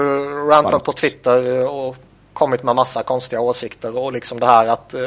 rantat 0.52 0.84
på 0.84 0.94
Twitter 0.94 1.68
och 1.70 1.96
kommit 2.34 2.64
med 2.64 2.76
massa 2.76 3.04
konstiga 3.04 3.42
åsikter 3.42 3.98
och 3.98 4.14
liksom 4.14 4.40
det 4.40 4.46
här 4.46 4.68
att 4.68 4.94
eh, 4.94 5.02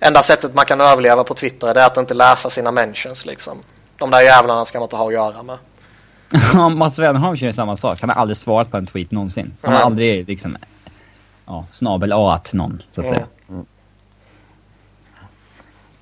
enda 0.00 0.22
sättet 0.22 0.54
man 0.54 0.64
kan 0.64 0.80
överleva 0.80 1.24
på 1.24 1.34
Twitter 1.34 1.74
det 1.74 1.80
är 1.80 1.86
att 1.86 1.96
inte 1.96 2.14
läsa 2.14 2.50
sina 2.50 2.70
mentions 2.70 3.26
liksom. 3.26 3.58
De 3.98 4.10
där 4.10 4.20
jävlarna 4.20 4.64
ska 4.64 4.78
man 4.78 4.86
inte 4.86 4.96
ha 4.96 5.06
att 5.06 5.12
göra 5.12 5.42
med. 5.42 5.58
Mats 6.76 6.98
Wennerholm 6.98 7.36
kör 7.36 7.46
ju 7.46 7.52
samma 7.52 7.76
sak. 7.76 8.00
Han 8.00 8.10
har 8.10 8.16
aldrig 8.16 8.36
svarat 8.36 8.70
på 8.70 8.76
en 8.76 8.86
tweet 8.86 9.10
någonsin. 9.10 9.52
Han 9.62 9.72
har 9.72 9.78
Nej. 9.80 9.86
aldrig 9.86 10.28
liksom... 10.28 10.56
Ja, 11.46 11.64
snabel 11.72 12.12
A 12.12 12.32
att 12.34 12.52
någon, 12.52 12.82
så 12.90 13.00
att 13.00 13.06
Mm. 13.06 13.16
säga. 13.18 13.26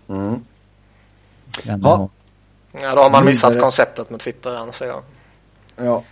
Mm. 0.08 0.40
Wennerholm. 1.66 2.08
Ja, 2.72 2.94
då 2.94 3.02
har 3.02 3.10
man 3.10 3.24
missat 3.24 3.60
konceptet 3.60 4.10
med 4.10 4.20
Twitter 4.20 4.56
anser 4.56 4.86
jag. 4.86 5.02
Ja. 5.76 6.02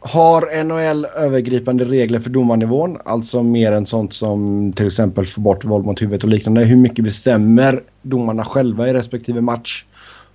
Har 0.00 0.64
NHL 0.64 1.04
övergripande 1.04 1.84
regler 1.84 2.20
för 2.20 2.30
domarnivån? 2.30 2.98
Alltså 3.04 3.42
mer 3.42 3.72
än 3.72 3.86
sånt 3.86 4.12
som 4.12 4.72
till 4.72 4.86
exempel 4.86 5.26
få 5.26 5.40
bort 5.40 5.64
våld 5.64 5.84
mot 5.84 6.02
huvudet 6.02 6.22
och 6.22 6.28
liknande. 6.28 6.64
Hur 6.64 6.76
mycket 6.76 7.04
bestämmer 7.04 7.82
domarna 8.02 8.44
själva 8.44 8.88
i 8.88 8.92
respektive 8.92 9.40
match? 9.40 9.84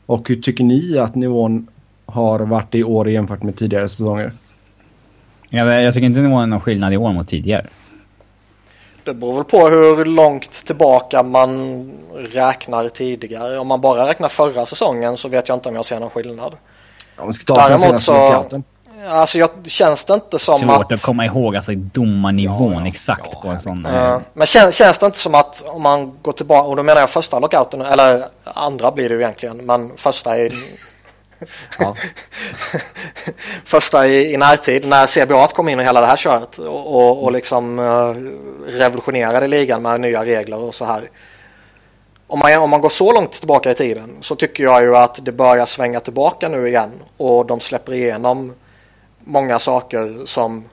Och 0.06 0.30
hur 0.30 0.42
tycker 0.42 0.64
ni 0.64 0.98
att 0.98 1.16
nivån 1.16 1.68
har 2.06 2.40
varit 2.40 2.76
i 2.76 2.84
år 2.84 3.10
jämfört 3.10 3.44
med 3.44 3.58
tidigare 3.58 3.90
säsonger? 3.90 4.32
Jag, 5.50 5.84
jag 5.84 5.94
tycker 5.94 6.08
inte 6.08 6.20
det 6.20 6.28
var 6.28 6.46
någon 6.46 6.60
skillnad 6.60 6.94
i 6.94 6.98
år 6.98 7.14
mot 7.14 7.28
tidigare. 7.28 7.66
Det 9.04 9.14
beror 9.14 9.34
väl 9.34 9.44
på 9.44 9.68
hur 9.68 10.06
långt 10.06 10.52
tillbaka 10.52 11.24
man 11.24 11.92
räknar 12.16 12.90
tidigare. 12.90 13.60
Om 13.60 13.68
man 13.68 13.82
bara 13.82 14.08
räknar 14.08 14.28
förra 14.28 14.66
säsongen 14.66 15.18
så 15.18 15.30
vet 15.30 15.50
jag 15.50 15.56
inte 15.56 15.70
om 15.70 15.76
jag 15.76 15.86
ser 15.86 16.00
någon 16.00 16.10
skillnad. 16.10 16.54
Om 17.18 17.28
vi 17.28 17.34
ska 17.34 17.56
ta 17.56 17.68
Däremot 17.68 18.02
så-. 18.02 18.64
Alltså 19.10 19.38
jag, 19.38 19.50
känns 19.66 20.06
det 20.06 20.14
inte 20.14 20.40
som 20.40 20.60
Svårt 20.60 20.82
att... 20.82 20.92
att 20.92 21.02
komma 21.02 21.26
ihåg 21.26 21.56
alltså 21.56 21.72
domarnivån 21.76 22.74
Ja, 22.74 22.80
ja. 22.82 22.88
exakt 22.88 23.30
Ja, 23.32 23.42
på 23.42 23.48
en 23.48 23.62
sån... 23.62 23.88
Ja, 23.90 24.16
eh, 24.16 24.22
men 24.34 24.48
känns, 24.48 24.76
känns 24.76 25.00
det 25.00 25.06
inte 25.06 25.20
som 25.20 25.36
att 25.36 25.64
om 25.68 25.82
man 25.82 26.18
går 26.22 26.32
tillbaka, 26.32 26.68
och 26.68 26.76
då 26.76 26.84
menar 26.84 27.02
jag 27.02 27.10
första 27.10 27.40
lockouten, 27.40 27.82
eller 27.82 28.26
andra 28.44 28.92
blir 28.92 29.10
det 29.10 29.16
ju 29.16 29.22
egentligen, 29.22 29.58
men 29.66 29.92
första 29.98 30.38
i, 30.38 30.52
Ja. 31.80 31.96
första 33.64 34.08
i, 34.08 34.34
i 34.34 34.38
närtid 34.38 34.88
när 34.88 35.26
CBA 35.26 35.48
kom 35.48 35.70
in 35.70 35.80
och 35.80 35.86
hela 35.86 36.02
det 36.02 36.08
här 36.08 36.16
köret 36.16 36.58
och, 36.58 36.96
och, 36.96 37.24
och 37.24 37.32
liksom 37.32 37.80
eh, 37.80 38.16
revolutionerade 38.72 39.48
ligan 39.48 39.82
med 39.82 40.02
nya 40.02 40.26
regler 40.26 40.58
och 40.58 40.76
så 40.76 40.86
här. 40.86 41.04
Om 42.28 42.40
man, 42.40 42.58
om 42.58 42.70
man 42.70 42.82
går 42.82 42.90
så 42.90 43.14
långt 43.14 43.32
tillbaka 43.32 43.72
i 43.72 43.76
tiden 43.76 44.18
så 44.22 44.36
tycker 44.36 44.64
jag 44.64 44.84
ju 44.84 44.98
att 44.98 45.26
det 45.26 45.32
börjar 45.32 45.66
svänga 45.66 46.00
tillbaka 46.00 46.50
nu 46.50 46.68
igen 46.68 46.92
och 47.18 47.46
de 47.46 47.60
släpper 47.60 47.94
igenom 47.94 48.54
många 49.20 49.60
saker 49.60 50.26
som 50.26 50.64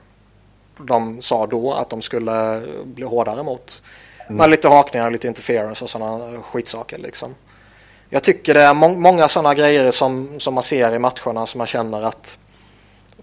de 0.77 1.21
sa 1.21 1.47
då 1.47 1.73
att 1.73 1.89
de 1.89 2.01
skulle 2.01 2.61
bli 2.83 3.05
hårdare 3.05 3.43
mot. 3.43 3.81
Med 4.27 4.49
lite 4.49 4.67
hakningar, 4.67 5.11
lite 5.11 5.27
interference 5.27 5.83
och 5.83 5.89
sådana 5.89 6.41
skitsaker 6.41 6.97
liksom. 6.97 7.35
Jag 8.13 8.23
tycker 8.23 8.53
det 8.53 8.61
är 8.61 8.73
må- 8.73 8.95
många 8.95 9.27
sådana 9.27 9.53
grejer 9.55 9.91
som, 9.91 10.29
som 10.39 10.53
man 10.53 10.63
ser 10.63 10.95
i 10.95 10.99
matcherna 10.99 11.45
som 11.45 11.57
man 11.57 11.67
känner 11.67 12.01
att 12.03 12.37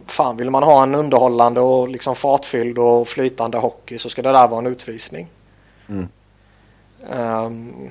fan 0.06 0.36
vill 0.36 0.50
man 0.50 0.62
ha 0.62 0.82
en 0.82 0.94
underhållande 0.94 1.60
och 1.60 1.88
liksom 1.88 2.14
fartfylld 2.14 2.78
och 2.78 3.08
flytande 3.08 3.58
hockey 3.58 3.98
så 3.98 4.08
ska 4.08 4.22
det 4.22 4.32
där 4.32 4.48
vara 4.48 4.58
en 4.58 4.66
utvisning. 4.66 5.26
Mm. 5.88 6.08
Ehm, 7.12 7.90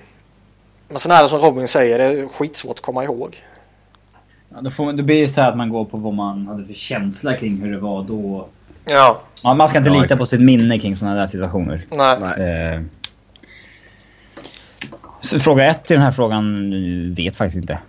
men 0.88 0.99
sen 0.99 1.11
är 1.11 1.24
det 1.24 1.30
som 1.30 1.40
Robin 1.40 1.68
säger, 1.68 1.98
det 1.98 2.03
är 2.03 2.28
skitsvårt 2.28 2.76
att 2.80 2.82
komma 2.86 3.03
ihåg. 3.03 3.44
Ja, 4.49 4.61
då, 4.61 4.72
får, 4.72 4.94
då 4.94 5.03
blir 5.03 5.22
det 5.22 5.28
så 5.28 5.41
här 5.41 5.49
att 5.52 5.57
man 5.57 5.69
går 5.69 5.86
på 5.86 5.98
vad 5.98 6.14
man 6.14 6.48
hade 6.48 6.65
för 6.65 6.74
känsla 6.74 7.36
kring 7.36 7.61
hur 7.61 7.72
det 7.72 7.80
var 7.80 8.03
då. 8.03 8.48
Ja, 8.86 9.19
Ja, 9.44 9.53
man 9.53 9.69
ska 9.69 9.78
inte 9.78 9.90
Ja, 9.90 9.94
lita 9.94 10.03
exakt. 10.06 10.19
på 10.19 10.26
sitt 10.26 10.41
minne 10.41 10.80
kring 10.80 10.98
sådana 10.98 11.15
där 11.15 11.28
situationer. 11.28 11.86
nej. 11.91 12.18
Nej. 12.38 12.74
Eh, 12.76 12.82
så 15.27 15.39
fråga 15.39 15.65
ett 15.65 15.83
till 15.83 15.95
den 15.95 16.03
här 16.03 16.11
frågan 16.11 16.71
vet 17.15 17.35
faktiskt 17.35 17.61
inte. 17.61 17.79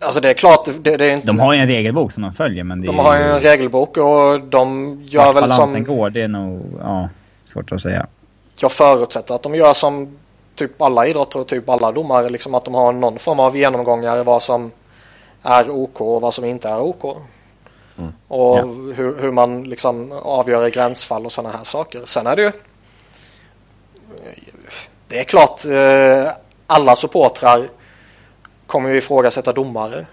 Alltså 0.00 0.20
det 0.20 0.30
är 0.30 0.34
klart, 0.34 0.68
det, 0.80 0.96
det 0.96 1.06
är 1.06 1.14
inte... 1.14 1.26
De 1.26 1.40
har 1.40 1.52
ju 1.52 1.60
en 1.60 1.66
regelbok 1.66 2.12
som 2.12 2.22
de 2.22 2.32
följer 2.32 2.64
men 2.64 2.80
det 2.80 2.86
de 2.86 2.98
är 2.98 3.02
har 3.02 3.16
ju 3.16 3.22
en 3.22 3.40
regelbok 3.40 3.96
och 3.96 4.40
de 4.40 4.98
gör 5.04 5.32
vart 5.32 5.42
väl 5.42 5.50
som... 5.50 5.84
går, 5.84 6.10
det 6.10 6.22
är 6.22 6.28
nog 6.28 6.62
ja, 6.80 7.08
svårt 7.46 7.72
att 7.72 7.82
säga. 7.82 8.06
Jag 8.60 8.72
förutsätter 8.72 9.34
att 9.34 9.42
de 9.42 9.54
gör 9.54 9.74
som 9.74 10.18
typ 10.54 10.82
alla 10.82 11.06
idrotter 11.06 11.38
och 11.38 11.46
typ 11.46 11.68
alla 11.68 11.92
domare, 11.92 12.28
liksom 12.28 12.54
att 12.54 12.64
de 12.64 12.74
har 12.74 12.92
någon 12.92 13.18
form 13.18 13.40
av 13.40 13.56
genomgångar 13.56 14.24
vad 14.24 14.42
som 14.42 14.70
är 15.42 15.70
OK 15.70 16.00
och 16.00 16.20
vad 16.20 16.34
som 16.34 16.44
inte 16.44 16.68
är 16.68 16.80
OK. 16.80 17.04
Och 17.04 17.18
Ja. 18.28 18.62
hur, 18.94 19.20
hur 19.20 19.32
man 19.32 19.64
liksom 19.64 20.12
avgör 20.22 20.66
i 20.66 20.70
gränsfall 20.70 21.26
och 21.26 21.32
sådana 21.32 21.56
här 21.56 21.64
saker. 21.64 22.02
Sen 22.04 22.26
är 22.26 22.36
det 22.36 22.42
ju... 22.42 22.52
Det 25.08 25.18
är 25.20 25.24
klart, 25.24 25.64
eh, 25.64 26.32
alla 26.66 26.96
supportrar 26.96 27.68
kommer 28.66 28.90
ju 28.90 28.96
ifrågasätta 28.96 29.52
domare. 29.52 30.06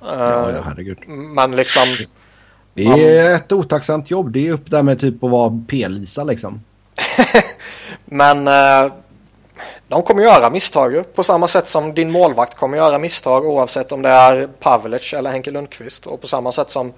Ja, 0.00 0.48
Eh, 0.48 0.54
ja, 0.54 0.62
herregud. 0.64 0.98
Men 1.08 1.56
liksom... 1.56 1.96
Det 2.74 2.84
är 2.84 3.34
ett 3.34 3.52
otacksamt 3.52 4.10
jobb. 4.10 4.32
Det 4.32 4.48
är 4.48 4.52
upp 4.52 4.70
där 4.70 4.82
med 4.82 5.00
typ 5.00 5.24
att 5.24 5.30
vara 5.30 5.62
P-Lisa 5.68 6.24
liksom. 6.24 6.60
Men 8.04 8.48
eh, 8.48 8.92
de 9.88 10.02
kommer 10.02 10.22
göra 10.22 10.50
misstag 10.50 10.94
ju, 10.94 11.02
på 11.02 11.22
samma 11.22 11.48
sätt 11.48 11.68
som 11.68 11.94
din 11.94 12.10
målvakt 12.10 12.56
kommer 12.56 12.76
göra 12.76 12.98
misstag 12.98 13.46
oavsett 13.46 13.92
om 13.92 14.02
det 14.02 14.08
är 14.08 14.46
Pavelic 14.46 15.12
eller 15.12 15.30
Henke 15.30 15.50
Lundqvist. 15.50 16.06
Och 16.06 16.20
på 16.20 16.26
samma 16.26 16.52
sätt 16.52 16.70
som 16.70 16.92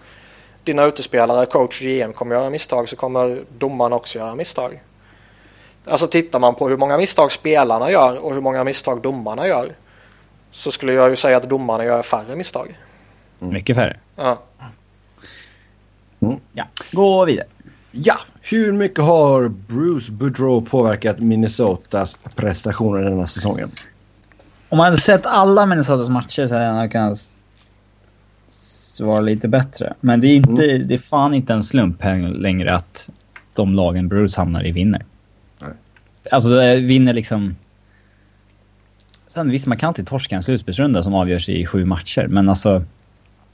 dina 0.64 0.84
utespelare, 0.84 1.46
coach, 1.46 1.80
GM 1.80 2.12
kommer 2.12 2.36
göra 2.36 2.50
misstag 2.50 2.88
så 2.88 2.96
kommer 2.96 3.42
domarna 3.58 3.96
också 3.96 4.18
göra 4.18 4.34
misstag. 4.34 4.80
Alltså 5.90 6.06
tittar 6.06 6.38
man 6.38 6.54
på 6.54 6.68
hur 6.68 6.76
många 6.76 6.96
misstag 6.96 7.32
spelarna 7.32 7.90
gör 7.90 8.24
och 8.24 8.34
hur 8.34 8.40
många 8.40 8.64
misstag 8.64 9.02
domarna 9.02 9.46
gör 9.48 9.72
så 10.50 10.70
skulle 10.70 10.92
jag 10.92 11.10
ju 11.10 11.16
säga 11.16 11.36
att 11.36 11.48
domarna 11.48 11.84
gör 11.84 12.02
färre 12.02 12.36
misstag. 12.36 12.78
Mycket 13.38 13.76
färre. 13.76 13.96
Ja. 14.16 14.38
Ja, 16.52 16.64
gå 16.92 17.24
vidare. 17.24 17.46
Ja, 17.90 18.18
hur 18.40 18.72
mycket 18.72 19.04
har 19.04 19.48
Bruce 19.48 20.12
Boudreau 20.12 20.62
påverkat 20.62 21.20
Minnesotas 21.20 22.16
prestationer 22.34 23.02
denna 23.02 23.26
säsongen? 23.26 23.70
Om 24.68 24.78
man 24.78 24.84
hade 24.84 24.98
sett 24.98 25.26
alla 25.26 25.66
Minnesotas 25.66 26.08
matcher 26.08 26.48
så 26.48 26.54
hade 26.54 26.64
jag 26.64 26.92
kunnat 26.92 27.18
svara 28.48 29.20
lite 29.20 29.48
bättre. 29.48 29.94
Men 30.00 30.20
det 30.20 30.26
är, 30.26 30.34
inte, 30.34 30.78
det 30.78 30.94
är 30.94 30.98
fan 30.98 31.34
inte 31.34 31.52
en 31.52 31.62
slump 31.62 32.04
längre 32.34 32.74
att 32.74 33.10
de 33.54 33.74
lagen 33.74 34.08
Bruce 34.08 34.40
hamnar 34.40 34.66
i 34.66 34.72
vinner. 34.72 35.04
Alltså 36.30 36.60
vinner 36.80 37.12
liksom... 37.12 37.56
Sen 39.26 39.50
visst, 39.50 39.66
man 39.66 39.78
kan 39.78 39.88
alltid 39.88 40.06
torska 40.06 40.36
en 40.36 40.42
slutspelsrunda 40.42 41.02
som 41.02 41.14
avgörs 41.14 41.48
i 41.48 41.66
sju 41.66 41.84
matcher. 41.84 42.26
Men 42.28 42.48
alltså 42.48 42.84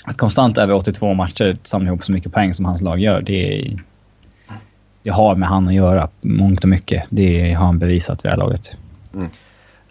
att 0.04 0.16
konstant 0.16 0.58
över 0.58 0.74
82 0.74 1.14
matcher 1.14 1.58
samla 1.62 1.88
ihop 1.88 2.04
så 2.04 2.12
mycket 2.12 2.32
poäng 2.32 2.54
som 2.54 2.64
hans 2.64 2.82
lag 2.82 3.00
gör, 3.00 3.22
det 3.22 3.58
är... 3.58 3.78
Det 5.02 5.10
har 5.10 5.36
med 5.36 5.48
han 5.48 5.68
att 5.68 5.74
göra, 5.74 6.08
mångt 6.20 6.62
och 6.62 6.68
mycket. 6.68 7.04
Det 7.10 7.52
har 7.52 7.64
han 7.66 7.78
bevisat 7.78 8.24
vid 8.24 8.30
det 8.30 8.30
här 8.30 8.36
laget. 8.36 8.76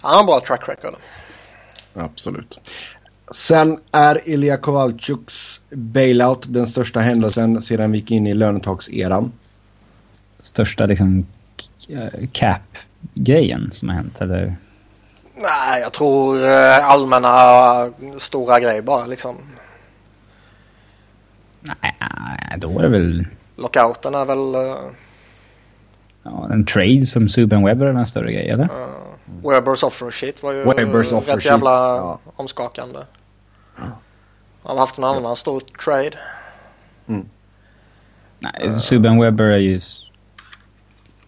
Han 0.02 0.14
har 0.14 0.20
en 0.20 0.26
bra 0.26 0.42
track 0.48 0.70
record. 0.70 0.94
Absolut. 1.94 2.60
Sen 3.36 3.78
är 3.92 4.30
Ilja 4.30 4.58
Kovalchuks 4.58 5.62
bailout 5.70 6.46
den 6.48 6.68
största 6.68 7.00
händelsen 7.00 7.62
sedan 7.62 7.92
vi 7.92 7.98
gick 7.98 8.12
in 8.12 8.28
i 8.28 8.34
lönetakseran. 8.34 9.32
största 10.42 10.86
liksom 10.86 11.26
cap-grejen 12.32 13.72
som 13.74 13.90
har 13.90 13.96
hänt? 13.96 14.22
Eller? 14.22 14.56
Nej, 15.36 15.82
jag 15.82 15.94
tror 15.94 16.44
eh, 16.44 16.86
allmänna 16.86 17.92
stora 18.20 18.60
grejer 18.60 18.82
bara 18.82 19.06
liksom. 19.06 19.36
Nej, 21.62 21.96
då 22.58 22.80
är 22.80 22.82
det 22.82 22.90
väl 22.90 23.26
Lockouten 23.56 24.16
är 24.16 24.26
väl 24.26 24.56
uh, 24.56 24.78
ja, 26.24 26.50
en 26.52 26.66
trade 26.66 27.06
som 27.06 27.30
Subban 27.30 27.64
Webber 27.64 27.86
är 27.86 27.94
en 27.94 28.08
större 28.08 28.34
grej, 28.34 28.50
eller? 28.50 28.70
Webbers 29.44 29.84
offer 29.84 30.12
sheet 30.12 30.44
var 30.44 30.52
ju 30.52 30.64
Webbers 30.64 31.12
eh, 31.12 31.18
offer 31.18 31.32
rätt 31.32 31.44
sheet, 31.44 31.52
jävla 31.52 31.72
ja. 31.72 32.20
omskakande. 32.36 33.00
Har 34.64 34.74
vi 34.74 34.80
haft 34.80 34.98
en 34.98 35.04
annan 35.04 35.36
stor 35.36 35.60
trade? 35.60 36.18
Nej, 38.40 38.74
Subban 38.80 39.20
Webber 39.20 39.46
är 39.46 39.58
ju... 39.58 39.82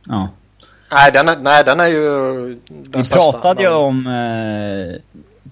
Ja. 0.05 0.29
Nej, 0.93 1.11
den 1.11 1.29
är, 1.29 1.37
nej, 1.37 1.63
den 1.63 1.79
är 1.79 1.87
ju 1.87 2.07
den 2.67 2.91
Vi 3.01 3.03
största, 3.03 3.31
pratade 3.31 3.61
ju 3.61 3.69
men- 3.69 3.77
om 3.77 4.07
eh, 4.07 5.01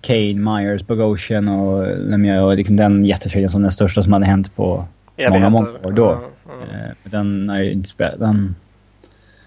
Kane, 0.02 0.34
Myers, 0.34 0.82
Bogosian 0.88 1.48
och 1.48 1.98
Lemieux 1.98 2.44
och 2.44 2.56
liksom 2.56 2.76
den 2.78 3.06
jättetraden 3.06 3.50
som 3.50 3.62
den 3.62 3.72
största 3.72 4.04
som 4.04 4.14
hade 4.14 4.26
hänt 4.26 4.56
på 4.56 4.86
många, 5.30 5.50
många 5.50 5.70
år 5.84 5.92
då. 5.92 6.06
Ja, 6.06 6.20
ja. 6.46 6.78
Eh, 6.78 6.92
den 7.04 7.50
är 7.50 7.60
ju 7.60 7.72
inte 7.72 7.90
spel- 7.90 8.20
den... 8.20 8.56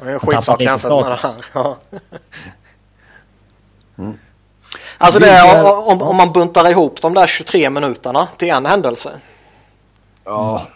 Det 0.02 0.10
är 0.10 0.12
en 0.12 0.18
skitsak 0.20 0.60
jämfört 0.60 1.02
med 1.02 1.12
det 1.12 1.18
här. 1.22 1.34
Ja. 1.54 1.76
Mm. 3.98 4.18
Alltså 4.98 5.18
det, 5.20 5.28
är- 5.30 5.88
om, 5.90 6.02
om 6.02 6.16
man 6.16 6.32
buntar 6.32 6.70
ihop 6.70 7.00
de 7.02 7.14
där 7.14 7.26
23 7.26 7.70
minuterna 7.70 8.28
till 8.36 8.48
en 8.50 8.66
händelse. 8.66 9.10
Ja. 10.24 10.66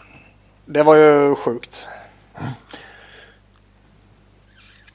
Det 0.65 0.83
var 0.83 0.95
ju 0.95 1.35
sjukt. 1.35 1.87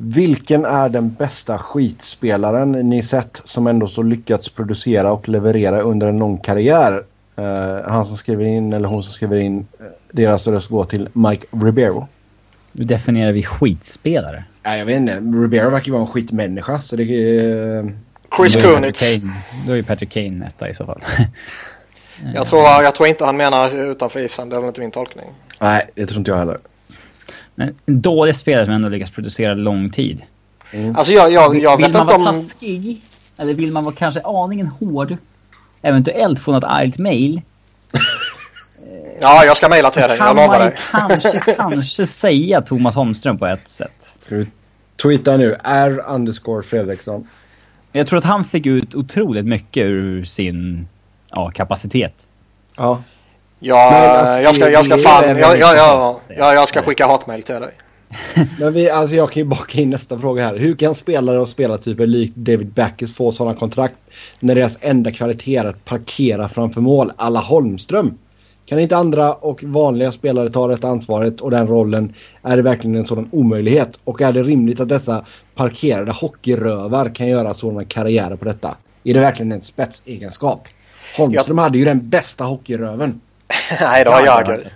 Vilken 0.06 0.64
är 0.64 0.88
den 0.88 1.10
bästa 1.10 1.58
skitspelaren 1.58 2.72
ni 2.72 3.02
sett 3.02 3.40
som 3.44 3.66
ändå 3.66 3.88
så 3.88 4.02
lyckats 4.02 4.48
producera 4.48 5.12
och 5.12 5.28
leverera 5.28 5.80
under 5.80 6.06
en 6.06 6.18
lång 6.18 6.38
karriär? 6.38 7.04
Eh, 7.36 7.90
han 7.90 8.04
som 8.04 8.16
skriver 8.16 8.44
in 8.44 8.72
eller 8.72 8.88
hon 8.88 9.02
som 9.02 9.12
skriver 9.12 9.36
in 9.36 9.66
eh, 9.80 9.86
deras 10.12 10.46
röst 10.46 10.68
går 10.68 10.84
till 10.84 11.08
Mike 11.12 11.46
Ribeiro. 11.50 12.08
Hur 12.72 12.84
definierar 12.84 13.32
vi 13.32 13.42
skitspelare? 13.42 14.44
Nej, 14.62 14.78
jag 14.78 14.86
vet 14.86 14.96
inte. 14.96 15.14
Ribeiro 15.14 15.70
verkar 15.70 15.86
ju 15.86 15.92
vara 15.92 16.02
en 16.02 16.08
skitmänniska 16.08 16.82
så 16.82 16.96
det 16.96 17.02
är... 17.02 17.92
Chris 18.36 18.56
Kunitz. 18.56 19.16
Då 19.66 19.72
är 19.72 19.76
ju 19.76 19.82
Patrick 19.82 20.10
Kane 20.10 20.46
etta 20.46 20.68
i 20.68 20.74
så 20.74 20.86
fall. 20.86 21.00
Jag 22.34 22.46
tror, 22.46 22.62
jag 22.62 22.94
tror 22.94 23.08
inte 23.08 23.24
han 23.24 23.36
menar 23.36 23.90
utanför 23.90 24.20
isen. 24.20 24.48
Det 24.48 24.56
är 24.56 24.60
väl 24.60 24.68
inte 24.68 24.80
min 24.80 24.90
tolkning. 24.90 25.26
Nej, 25.60 25.90
det 25.94 26.06
tror 26.06 26.18
inte 26.18 26.30
jag 26.30 26.38
heller. 26.38 26.58
Men 27.54 27.74
en 27.86 28.00
dålig 28.00 28.36
spelare 28.36 28.64
som 28.64 28.74
ändå 28.74 28.88
lyckas 28.88 29.10
producera 29.10 29.54
lång 29.54 29.90
tid. 29.90 30.22
Alltså 30.94 31.12
jag, 31.12 31.32
jag, 31.32 31.62
jag 31.62 31.76
vill 31.76 31.86
vet 31.86 31.92
man 31.92 32.02
inte 32.02 32.18
vara 32.18 32.30
om... 32.30 32.42
taskig? 32.42 33.02
Eller 33.36 33.54
vill 33.54 33.72
man 33.72 33.84
vara 33.84 33.94
kanske 33.94 34.20
aningen 34.24 34.66
hård? 34.66 35.16
Eventuellt 35.82 36.38
få 36.38 36.52
något 36.52 36.64
argt 36.64 36.98
mail? 36.98 37.42
Ja, 39.20 39.44
jag 39.44 39.56
ska 39.56 39.68
mejla 39.68 39.90
till 39.90 40.02
dig. 40.02 40.10
Jag 40.10 40.18
Kan 40.18 40.36
lovar 40.36 40.48
man 40.48 40.60
dig. 40.60 40.76
kanske, 40.90 41.54
kanske 41.54 42.06
säga 42.06 42.60
Thomas 42.60 42.94
Holmström 42.94 43.38
på 43.38 43.46
ett 43.46 43.68
sätt. 43.68 44.14
Ska 44.18 44.34
vi 44.36 44.46
tweeta 45.02 45.36
nu? 45.36 45.56
R 45.64 46.04
underscore 46.08 46.62
Fredriksson. 46.62 47.28
Jag 47.92 48.06
tror 48.06 48.18
att 48.18 48.24
han 48.24 48.44
fick 48.44 48.66
ut 48.66 48.94
otroligt 48.94 49.46
mycket 49.46 49.84
ur 49.84 50.24
sin 50.24 50.88
ja, 51.30 51.50
kapacitet. 51.50 52.26
Ja. 52.76 53.02
Ja, 53.66 53.90
Men 53.90 54.10
alltså, 54.10 54.40
jag 54.40 54.54
ska, 54.54 54.70
jag 54.70 54.84
ska 54.84 54.96
fan... 54.96 55.22
det 55.22 55.28
är 55.28 55.36
Ja, 55.38 55.48
väl 55.48 55.60
ja, 55.60 55.74
ja, 55.76 56.20
liksom- 56.28 56.44
ja, 56.44 56.54
jag 56.54 56.68
ska 56.68 56.82
skicka 56.82 57.06
hatmejl 57.06 57.42
till 57.42 57.54
dig. 57.54 57.70
Men 58.58 58.72
vi, 58.72 58.90
alltså 58.90 59.16
jag 59.16 59.32
kan 59.32 59.42
ju 59.42 59.48
baka 59.48 59.80
in 59.80 59.90
nästa 59.90 60.18
fråga 60.18 60.44
här. 60.46 60.56
Hur 60.56 60.74
kan 60.76 60.94
spelare 60.94 61.38
och 61.38 61.48
spelartyper 61.48 62.06
likt 62.06 62.36
David 62.36 62.66
Backes 62.66 63.14
få 63.14 63.32
sådana 63.32 63.56
kontrakt 63.56 63.94
när 64.40 64.54
deras 64.54 64.78
enda 64.80 65.12
kvalitet 65.12 65.56
är 65.56 65.64
att 65.64 65.84
parkera 65.84 66.48
framför 66.48 66.80
mål 66.80 67.12
alla 67.16 67.40
Holmström? 67.40 68.18
Kan 68.66 68.78
inte 68.78 68.96
andra 68.96 69.32
och 69.32 69.64
vanliga 69.64 70.12
spelare 70.12 70.50
ta 70.50 70.68
det 70.68 70.88
ansvaret 70.88 71.40
och 71.40 71.50
den 71.50 71.66
rollen? 71.66 72.14
Är 72.42 72.56
det 72.56 72.62
verkligen 72.62 72.96
en 72.96 73.06
sådan 73.06 73.28
omöjlighet? 73.32 73.98
Och 74.04 74.20
är 74.20 74.32
det 74.32 74.42
rimligt 74.42 74.80
att 74.80 74.88
dessa 74.88 75.24
parkerade 75.54 76.12
hockeyrövar 76.12 77.14
kan 77.14 77.26
göra 77.26 77.54
sådana 77.54 77.84
karriärer 77.84 78.36
på 78.36 78.44
detta? 78.44 78.76
Är 79.04 79.14
det 79.14 79.20
verkligen 79.20 79.52
en 79.52 79.60
spetsegenskap? 79.60 80.68
Holmström 81.16 81.58
hade 81.58 81.78
ju 81.78 81.84
den 81.84 82.08
bästa 82.08 82.44
hockeyröven. 82.44 83.20
Nej, 83.80 84.04
det 84.04 84.10
var 84.10 84.20
Jagr. 84.26 84.68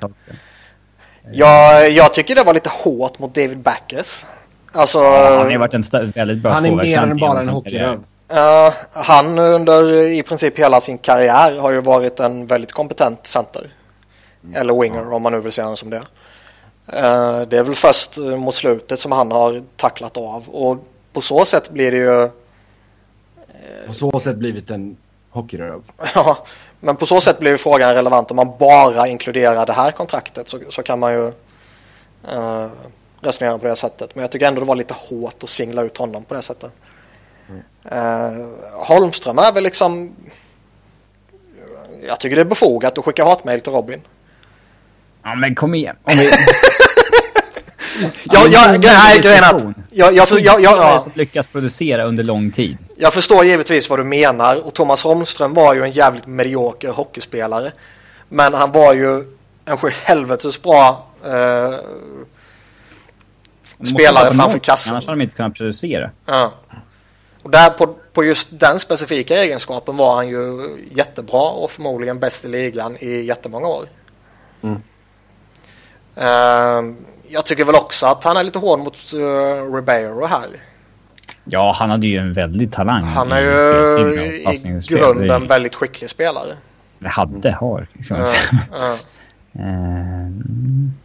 Jag, 1.32 1.90
jag 1.90 2.14
tycker 2.14 2.34
det 2.34 2.42
var 2.44 2.54
lite 2.54 2.70
hårt 2.70 3.18
mot 3.18 3.34
David 3.34 3.58
Backes. 3.58 4.24
Alltså, 4.72 4.98
Ja, 4.98 5.28
han 5.28 5.38
har 5.38 5.50
ju 5.50 5.58
varit 5.58 5.74
en 5.74 6.10
väldigt 6.14 6.38
bra 6.38 6.52
Han 6.52 6.66
är 6.66 6.70
mer 6.70 7.02
än 7.02 7.16
bara 7.16 7.40
en 7.40 7.48
hockeyröv. 7.48 8.00
eh, 8.32 8.72
han 8.92 9.38
under 9.38 10.02
i 10.06 10.22
princip 10.22 10.58
hela 10.58 10.80
sin 10.80 10.98
karriär 10.98 11.58
har 11.58 11.70
ju 11.70 11.80
varit 11.80 12.20
en 12.20 12.46
väldigt 12.46 12.72
kompetent 12.72 13.26
center. 13.26 13.66
Eller 14.54 14.80
winger 14.80 15.12
om 15.12 15.22
man 15.22 15.32
nu 15.32 15.40
vill 15.40 15.52
säga 15.52 15.64
honom 15.64 15.76
som 15.76 15.90
det. 15.90 16.02
Eh, 16.92 17.40
det 17.40 17.58
är 17.58 17.62
väl 17.62 17.74
först 17.74 18.18
eh, 18.18 18.24
mot 18.24 18.54
slutet 18.54 19.00
som 19.00 19.12
han 19.12 19.30
har 19.32 19.60
tacklat 19.76 20.16
av 20.16 20.48
och 20.48 20.78
på 21.12 21.20
så 21.20 21.44
sätt 21.44 21.70
blir 21.70 21.90
det 21.90 21.96
ju 21.96 22.28
På 23.86 23.92
så 23.92 24.20
sätt 24.20 24.36
blivit 24.36 24.70
en 24.70 24.96
hockeyröv. 25.30 25.82
Ja, 26.14 26.46
men 26.80 26.96
på 26.96 27.06
så 27.06 27.20
sätt 27.20 27.38
blir 27.38 27.50
ju 27.50 27.58
frågan 27.58 27.94
relevant. 27.94 28.30
Om 28.30 28.36
man 28.36 28.52
bara 28.58 29.08
inkluderar 29.08 29.66
det 29.66 29.72
här 29.72 29.90
kontraktet 29.90 30.48
så, 30.48 30.58
så 30.68 30.82
kan 30.82 30.98
man 30.98 31.12
ju 31.12 31.26
eh, 32.28 32.66
resonera 33.20 33.58
på 33.58 33.66
det 33.66 33.76
sättet. 33.76 34.14
Men 34.14 34.22
jag 34.22 34.30
tycker 34.30 34.46
ändå 34.46 34.60
det 34.60 34.66
var 34.66 34.76
lite 34.76 34.94
hårt 34.94 35.42
att 35.42 35.50
singla 35.50 35.82
ut 35.82 35.96
honom 35.96 36.24
på 36.24 36.34
det 36.34 36.42
sättet. 36.42 36.72
Eh, 37.84 38.46
Holmström 38.72 39.38
är 39.38 39.52
väl 39.52 39.64
liksom... 39.64 40.16
Jag 42.06 42.20
tycker 42.20 42.36
det 42.36 42.42
är 42.42 42.46
befogat 42.46 42.98
att 42.98 43.04
skicka 43.04 43.24
hatmejl 43.24 43.60
till 43.60 43.72
Robin. 43.72 44.02
Ja, 45.22 45.34
men 45.34 45.54
kom 45.54 45.74
igen. 45.74 45.96
Om 46.02 46.16
vi... 46.16 46.30
Jag, 48.24 48.52
jag, 48.52 48.80
nej, 48.80 49.18
grejen 49.18 49.44
är 49.44 49.54
att 49.54 49.62
jag, 49.90 50.14
jag, 50.14 50.28
jag, 50.30 50.44
jag, 50.44 50.56
Spelare 50.56 50.62
ja, 50.62 51.00
som 51.00 51.12
lyckas 51.14 51.46
producera 51.46 52.04
under 52.04 52.24
lång 52.24 52.50
tid. 52.50 52.78
jag 52.96 53.12
förstår 53.12 53.44
givetvis 53.44 53.90
vad 53.90 53.98
du 53.98 54.04
menar 54.04 54.66
och 54.66 54.74
Thomas 54.74 55.02
Holmström 55.02 55.54
var 55.54 55.74
ju 55.74 55.82
en 55.82 55.92
jävligt 55.92 56.26
medioker 56.26 56.88
hockeyspelare. 56.88 57.72
Men 58.28 58.54
han 58.54 58.72
var 58.72 58.94
ju 58.94 59.24
en 59.64 59.76
sjuhelvetes 59.76 60.62
bra 60.62 61.06
eh, 61.24 61.74
Spelare 63.84 64.30
framför 64.30 64.50
noll, 64.50 64.60
kassen. 64.60 64.92
Annars 64.92 65.06
hade 65.06 65.18
de 65.18 65.22
inte 65.22 65.36
kunnat 65.36 65.54
producera. 65.54 66.10
Ja. 66.26 66.52
Och 67.42 67.50
där 67.50 67.70
på, 67.70 67.86
på 68.12 68.24
just 68.24 68.48
den 68.50 68.78
specifika 68.78 69.42
egenskapen 69.42 69.96
var 69.96 70.16
han 70.16 70.28
ju 70.28 70.76
jättebra 70.90 71.50
och 71.50 71.70
förmodligen 71.70 72.18
bäst 72.18 72.44
i 72.44 72.48
ligan 72.48 72.96
i 73.00 73.20
jättemånga 73.20 73.66
år. 73.66 73.86
Mm. 74.62 74.82
Ehm, 76.16 76.96
jag 77.28 77.46
tycker 77.46 77.64
väl 77.64 77.74
också 77.74 78.06
att 78.06 78.24
han 78.24 78.36
är 78.36 78.42
lite 78.42 78.58
hård 78.58 78.78
mot 78.78 79.12
uh, 79.14 79.74
Ribeiro 79.74 80.26
här. 80.26 80.48
Ja, 81.44 81.74
han 81.76 81.90
hade 81.90 82.06
ju 82.06 82.18
en 82.18 82.32
väldig 82.32 82.72
talang. 82.72 83.02
Han 83.02 83.32
är 83.32 83.42
i 83.42 84.56
ju 84.64 84.78
i 84.78 84.80
grunden 84.88 85.46
väldigt 85.46 85.74
skicklig 85.74 86.10
spelare. 86.10 86.56
Det 86.98 87.08
hade, 87.08 87.50
har. 87.50 87.86
Kan 88.08 88.18
man 88.20 88.28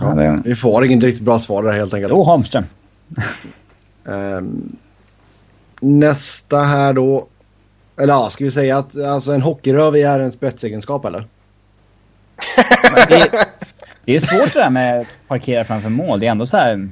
Ja, 0.00 0.06
det... 0.06 0.42
vi 0.44 0.54
får 0.54 0.84
inget 0.84 1.04
riktigt 1.04 1.24
bra 1.24 1.38
svar 1.38 1.62
där 1.62 1.72
helt 1.72 1.94
enkelt. 1.94 2.12
Jo, 2.16 2.22
Holmström. 2.22 2.64
Ehm, 4.08 4.76
nästa 5.80 6.62
här 6.62 6.92
då. 6.92 7.26
Eller 7.96 8.12
ja, 8.14 8.30
ska 8.30 8.44
vi 8.44 8.50
säga 8.50 8.78
att 8.78 8.96
alltså, 8.96 9.32
en 9.32 9.42
hockeyröv 9.42 9.96
är 9.96 10.20
en 10.20 10.32
spetsegenskap 10.32 11.04
eller? 11.04 11.24
Det, 13.08 13.30
det 14.04 14.16
är 14.16 14.20
svårt 14.20 14.52
det 14.52 14.58
där 14.60 14.70
med 14.70 15.00
att 15.00 15.06
parkera 15.28 15.64
framför 15.64 15.88
mål. 15.88 16.20
Det 16.20 16.26
är 16.26 16.30
ändå 16.30 16.46
så 16.46 16.56
här... 16.56 16.88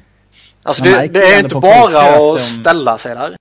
Alltså 0.62 0.82
det, 0.84 1.06
det 1.06 1.20
är 1.22 1.38
inte 1.40 1.54
bara 1.54 2.00
att 2.02 2.16
de- 2.18 2.38
ställa 2.38 2.98
sig 2.98 3.14
där. 3.14 3.34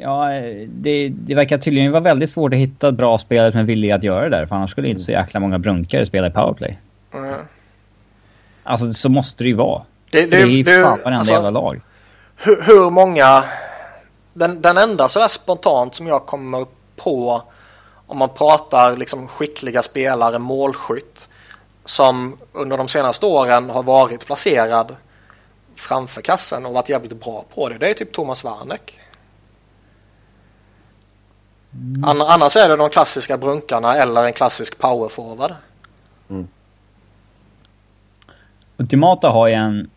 Ja, 0.00 0.28
det, 0.68 1.08
det 1.08 1.34
verkar 1.34 1.58
tydligen 1.58 1.92
vara 1.92 2.00
väldigt 2.02 2.30
svårt 2.30 2.52
att 2.52 2.58
hitta 2.58 2.92
bra 2.92 3.18
spelare 3.18 3.50
som 3.50 3.60
är 3.60 3.64
villiga 3.64 3.94
att 3.94 4.02
göra 4.02 4.28
det 4.28 4.36
där. 4.36 4.46
För 4.46 4.56
annars 4.56 4.70
skulle 4.70 4.88
inte 4.88 5.02
så 5.02 5.10
jäkla 5.12 5.40
många 5.40 5.58
brunkare 5.58 6.06
spela 6.06 6.26
i 6.26 6.30
powerplay. 6.30 6.78
Mm. 7.14 7.34
Alltså 8.62 8.92
så 8.92 9.08
måste 9.08 9.44
det 9.44 9.48
ju 9.48 9.54
vara. 9.54 9.82
Det, 10.10 10.26
Det, 10.26 10.36
är 10.36 10.46
ju 10.46 10.62
det- 10.62 10.82
fan 10.82 10.98
varenda 11.04 11.18
alltså- 11.18 11.32
jävla 11.34 11.50
lag. 11.50 11.80
hur, 12.36 12.62
hur 12.66 12.90
många... 12.90 13.44
Den, 14.34 14.62
den 14.62 14.76
enda 14.76 15.08
sådär 15.08 15.28
spontant 15.28 15.94
som 15.94 16.06
jag 16.06 16.26
kommer 16.26 16.66
på 16.96 17.42
om 18.08 18.18
man 18.18 18.28
pratar 18.28 18.96
liksom 18.96 19.28
skickliga 19.28 19.82
spelare, 19.82 20.38
målskytt 20.38 21.28
som 21.84 22.36
under 22.52 22.76
de 22.76 22.88
senaste 22.88 23.26
åren 23.26 23.70
har 23.70 23.82
varit 23.82 24.26
placerad 24.26 24.96
framför 25.74 26.22
kassen 26.22 26.66
och 26.66 26.72
varit 26.74 26.88
jävligt 26.88 27.20
bra 27.24 27.44
på 27.54 27.68
det. 27.68 27.78
Det 27.78 27.90
är 27.90 27.94
typ 27.94 28.12
Thomas 28.12 28.44
Warneck. 28.44 28.98
Ann- 32.04 32.22
Annars 32.28 32.56
är 32.56 32.68
det 32.68 32.76
de 32.76 32.90
klassiska 32.90 33.36
brunkarna 33.36 33.94
eller 33.96 34.24
en 34.24 34.32
klassisk 34.32 34.78
powerforward. 34.78 35.54
Ultimata 38.76 39.28
har 39.28 39.46
ju 39.48 39.54
en... 39.54 39.90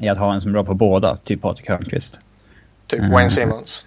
Är 0.00 0.12
att 0.12 0.18
ha 0.18 0.34
en 0.34 0.40
som 0.40 0.50
är 0.50 0.52
bra 0.52 0.64
på 0.64 0.74
båda. 0.74 1.16
Typ 1.16 1.42
Patrik 1.42 1.68
Hörnqvist. 1.68 2.18
Typ 2.86 2.98
Mm. 2.98 3.10
Wayne 3.12 3.30
Simmons. 3.30 3.86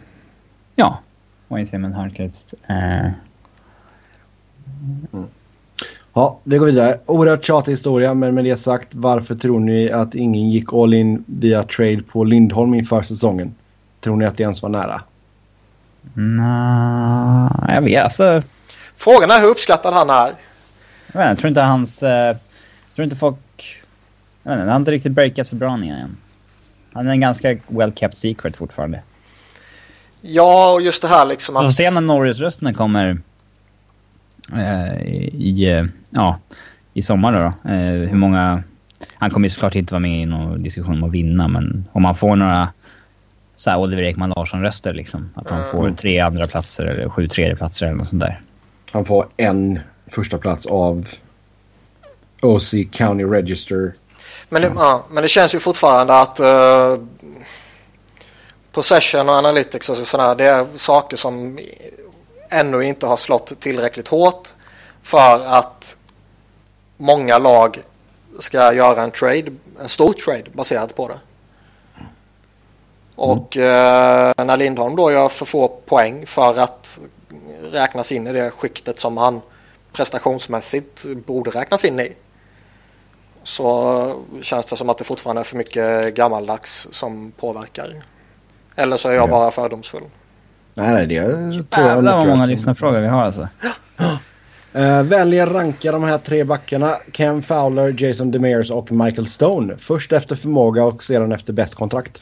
Ja. 0.76 0.99
Wayne 1.47 1.68
Simon 1.68 1.93
Hörnqvist. 1.93 2.53
Eh, 5.13 5.23
Ja, 6.17 6.39
vi 6.43 6.57
går 6.57 6.65
vidare. 6.65 6.99
Oerhört 7.05 7.45
tjatig 7.45 7.71
historia, 7.71 8.13
men 8.13 8.35
med 8.35 8.45
det 8.45 8.57
sagt, 8.57 8.87
varför 8.91 9.35
tror 9.35 9.59
ni 9.59 9.91
att 9.91 10.15
ingen 10.15 10.49
gick 10.49 10.73
all 10.73 10.93
in 10.93 11.23
via 11.27 11.63
trade 11.63 12.01
på 12.11 12.23
Lindholm 12.23 12.73
inför 12.73 13.03
säsongen? 13.03 13.55
Tror 14.01 14.15
ni 14.15 14.25
att 14.25 14.37
det 14.37 14.43
ens 14.43 14.61
var 14.61 14.69
nära? 14.69 15.01
Nja, 16.13 17.73
jag 17.75 17.81
vet 17.81 18.03
alltså. 18.03 18.41
Frågan 18.95 19.31
är 19.31 19.39
hur 19.39 19.47
uppskattad 19.47 19.93
han 19.93 20.09
är. 20.09 20.31
Jag, 21.13 21.19
vet, 21.19 21.21
inte, 21.21 21.27
jag 21.29 21.37
tror 21.37 21.47
inte 21.47 21.61
hans... 21.61 22.03
Eh, 22.03 22.09
jag 22.09 22.37
tror 22.95 23.03
inte 23.03 23.15
folk... 23.15 23.81
Jag 24.43 24.51
vet 24.51 24.59
inte, 24.59 24.61
han 24.61 24.69
har 24.69 24.79
inte 24.79 24.91
riktigt 24.91 25.11
breakat 25.11 25.47
så 25.47 25.55
bra 25.55 25.73
än. 25.73 26.17
Han 26.93 27.07
är 27.07 27.11
en 27.11 27.21
ganska 27.21 27.57
well 27.67 27.93
kept 27.93 28.17
secret 28.17 28.57
fortfarande. 28.57 29.01
Ja, 30.21 30.73
och 30.73 30.81
just 30.81 31.01
det 31.01 31.07
här 31.07 31.25
liksom 31.25 31.57
att... 31.57 31.63
Vi 31.63 31.67
får 31.67 31.73
se 31.73 31.91
när 31.91 32.01
Norris-rösterna 32.01 32.73
kommer 32.73 33.09
eh, 33.09 33.15
i, 35.34 35.69
eh, 35.69 35.86
ja, 36.10 36.40
i 36.94 37.03
sommar 37.03 37.34
då. 37.34 37.40
då. 37.40 37.69
Eh, 37.72 38.10
hur 38.10 38.18
många... 38.18 38.64
Han 39.15 39.32
kommer 39.32 39.48
ju 39.48 39.53
såklart 39.53 39.76
inte 39.76 39.94
vara 39.94 39.99
med 39.99 40.22
i 40.22 40.26
någon 40.26 40.64
diskussion 40.64 40.94
om 40.94 41.03
att 41.03 41.11
vinna, 41.11 41.48
men 41.48 41.86
om 41.91 42.02
man 42.02 42.15
får 42.15 42.36
några 42.36 42.69
så 43.56 43.69
här 43.69 43.80
Oliver 43.80 44.03
Ekman 44.03 44.30
Larsson-röster 44.30 44.94
liksom. 44.94 45.30
Att 45.36 45.49
han 45.49 45.72
får 45.72 45.80
mm. 45.80 45.95
tre 45.95 46.19
andra 46.19 46.48
platser 46.48 46.86
eller 46.86 47.10
sju 47.10 47.28
tredjeplatser 47.28 47.86
eller 47.86 47.95
något 47.95 48.10
sånt 48.10 48.22
där. 48.22 48.41
Han 48.91 49.06
får 49.06 49.26
en 49.38 49.80
första 50.07 50.38
plats 50.38 50.65
av 50.65 51.07
OC 52.41 52.74
County 52.91 53.24
Register. 53.24 53.94
Men 54.49 54.61
det, 54.61 54.72
ja, 54.76 55.06
men 55.11 55.24
det 55.24 55.30
känns 55.30 55.56
ju 55.56 55.60
fortfarande 55.60 56.19
att 56.19 56.40
uh, 56.40 57.06
Possession 58.72 59.30
och 59.30 59.36
Analytics 59.36 59.90
och 59.90 59.98
sådär, 59.98 60.36
det 60.36 60.45
är 60.45 60.65
saker 60.76 61.18
som 61.18 61.60
ännu 62.49 62.84
inte 62.84 63.07
har 63.07 63.18
slått 63.18 63.60
tillräckligt 63.60 64.07
hårt 64.07 64.53
för 65.02 65.45
att 65.45 65.95
många 66.98 67.38
lag 67.38 67.82
ska 68.40 68.74
göra 68.74 69.03
en 69.03 69.11
trade, 69.11 69.52
en 69.80 69.90
stor 69.90 70.14
trade 70.14 70.49
baserad 70.53 70.95
på 70.95 71.07
det. 71.07 71.19
Och 73.15 73.57
eh, 73.57 74.34
när 74.38 74.57
Lindholm 74.57 74.95
då 74.95 75.11
gör 75.11 75.30
för 75.30 75.45
få 75.45 75.68
poäng 75.68 76.26
för 76.26 76.57
att 76.57 76.99
räknas 77.72 78.11
in 78.11 78.28
i 78.28 78.34
det 78.34 78.49
skiktet 78.49 78.99
som 78.99 79.18
han 79.18 79.41
prestationsmässigt 79.94 81.06
borde 81.06 81.52
räknas 81.52 81.86
in 81.86 81.99
i. 81.99 82.14
Så 83.44 84.24
känns 84.41 84.65
det 84.65 84.76
som 84.76 84.90
att 84.90 84.98
det 84.98 85.03
fortfarande 85.03 85.41
är 85.41 85.44
för 85.44 85.57
mycket 85.57 86.15
gammaldags 86.15 86.88
som 86.91 87.32
påverkar. 87.32 88.03
Eller 88.76 88.98
så 88.98 89.10
är 89.10 89.14
jag 89.14 89.24
ja. 89.24 89.32
bara 89.32 89.52
fördomsfull. 89.52 90.03
Nej, 90.77 91.07
det 91.07 91.21
tror 91.21 91.65
jag 91.71 91.95
Jävlar 91.95 92.17
vad 92.17 92.27
många 92.27 92.45
lyssnarfrågor 92.45 92.99
vi 92.99 93.07
har 93.07 93.23
alltså. 93.23 93.47
Uh, 94.75 95.01
välj 95.03 95.39
ranka 95.39 95.91
de 95.91 96.03
här 96.03 96.17
tre 96.17 96.43
backarna. 96.43 96.95
Ken 97.11 97.41
Fowler, 97.41 98.03
Jason 98.03 98.31
Demers 98.31 98.71
och 98.71 98.91
Michael 98.91 99.27
Stone. 99.27 99.77
Först 99.77 100.11
efter 100.13 100.35
förmåga 100.35 100.83
och 100.83 101.03
sedan 101.03 101.31
efter 101.31 101.53
bäst 101.53 101.75
kontrakt. 101.75 102.21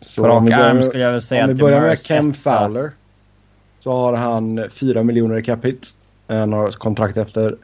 Så 0.00 0.22
På 0.22 0.28
rak 0.28 0.52
arm 0.52 0.82
skulle 0.82 1.02
jag 1.02 1.10
väl 1.10 1.22
säga 1.22 1.44
Om 1.44 1.48
vi 1.48 1.54
börjar 1.54 1.80
med 1.80 2.02
Ken 2.02 2.34
Fowler. 2.34 2.90
Så 3.80 3.92
har 3.92 4.12
han 4.12 4.64
4 4.70 5.02
miljoner 5.02 5.38
i 5.38 5.42
capita. 5.42 5.86
Han 6.28 6.52
har 6.52 6.70
kontrakt 6.70 7.16
efter, 7.16 7.56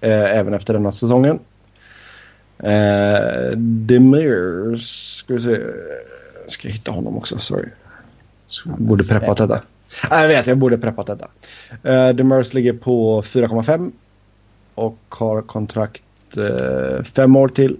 eh, 0.00 0.36
även 0.36 0.54
efter 0.54 0.72
denna 0.74 0.92
säsongen. 0.92 1.38
Eh, 2.58 3.50
Demers, 3.56 5.16
ska 5.18 5.34
vi 5.34 5.40
se. 5.40 5.58
Ska 6.48 6.68
jag 6.68 6.72
hitta 6.72 6.92
honom 6.92 7.16
också? 7.16 7.38
Sorry. 7.38 7.68
Jag 8.64 8.78
borde 8.78 9.04
preppat 9.04 9.38
detta. 9.38 9.62
Nej, 10.10 10.22
jag 10.22 10.28
vet, 10.28 10.46
jag 10.46 10.58
borde 10.58 10.78
preppat 10.78 11.06
detta. 11.06 11.28
Uh, 11.70 12.14
Demers 12.14 12.54
ligger 12.54 12.72
på 12.72 13.22
4,5 13.22 13.92
och 14.74 14.98
har 15.08 15.42
kontrakt 15.42 16.02
uh, 16.36 17.02
fem 17.02 17.36
år 17.36 17.48
till. 17.48 17.76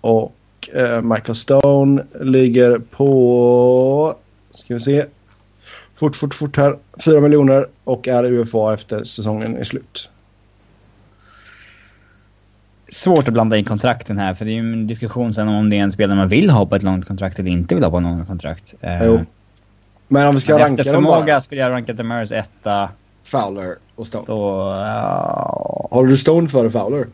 Och 0.00 0.34
uh, 0.76 1.00
Michael 1.00 1.36
Stone 1.36 2.04
ligger 2.20 2.78
på, 2.78 4.16
ska 4.50 4.74
vi 4.74 4.80
se, 4.80 5.06
fort, 5.94 6.16
fort, 6.16 6.34
fort 6.34 6.56
här, 6.56 6.76
4 7.04 7.20
miljoner 7.20 7.66
och 7.84 8.08
är 8.08 8.24
UFA 8.24 8.74
efter 8.74 9.04
säsongen 9.04 9.56
är 9.56 9.64
slut. 9.64 10.08
Svårt 12.94 13.28
att 13.28 13.34
blanda 13.34 13.56
in 13.56 13.64
kontrakten 13.64 14.18
här 14.18 14.34
för 14.34 14.44
det 14.44 14.50
är 14.50 14.54
ju 14.54 14.72
en 14.72 14.86
diskussion 14.86 15.34
sen 15.34 15.48
om 15.48 15.70
det 15.70 15.78
är 15.78 15.82
en 15.82 15.92
spelare 15.92 16.16
man 16.16 16.28
vill 16.28 16.50
ha 16.50 16.66
på 16.66 16.76
ett 16.76 16.82
långt 16.82 17.06
kontrakt 17.06 17.38
eller 17.38 17.50
inte 17.50 17.74
vill 17.74 17.84
ha 17.84 17.90
på 17.90 17.98
ett 17.98 18.02
långt 18.02 18.26
kontrakt. 18.26 18.74
Jo. 19.02 19.20
Men 20.08 20.28
om 20.28 20.34
vi 20.34 20.40
ska 20.40 20.52
Men 20.52 20.62
ranka 20.62 20.82
efter 20.82 20.94
förmåga 20.94 21.24
bara. 21.24 21.40
skulle 21.40 21.60
jag 21.60 21.70
ranka 21.70 21.92
Demers 21.92 22.32
etta. 22.32 22.88
Fowler 23.24 23.76
och 23.94 24.06
Stone. 24.06 24.24
Stå, 24.24 24.68
uh... 24.68 24.76
Har 25.90 26.06
du 26.06 26.16
Stone 26.16 26.48
före 26.48 26.70
Fowler? 26.70 27.06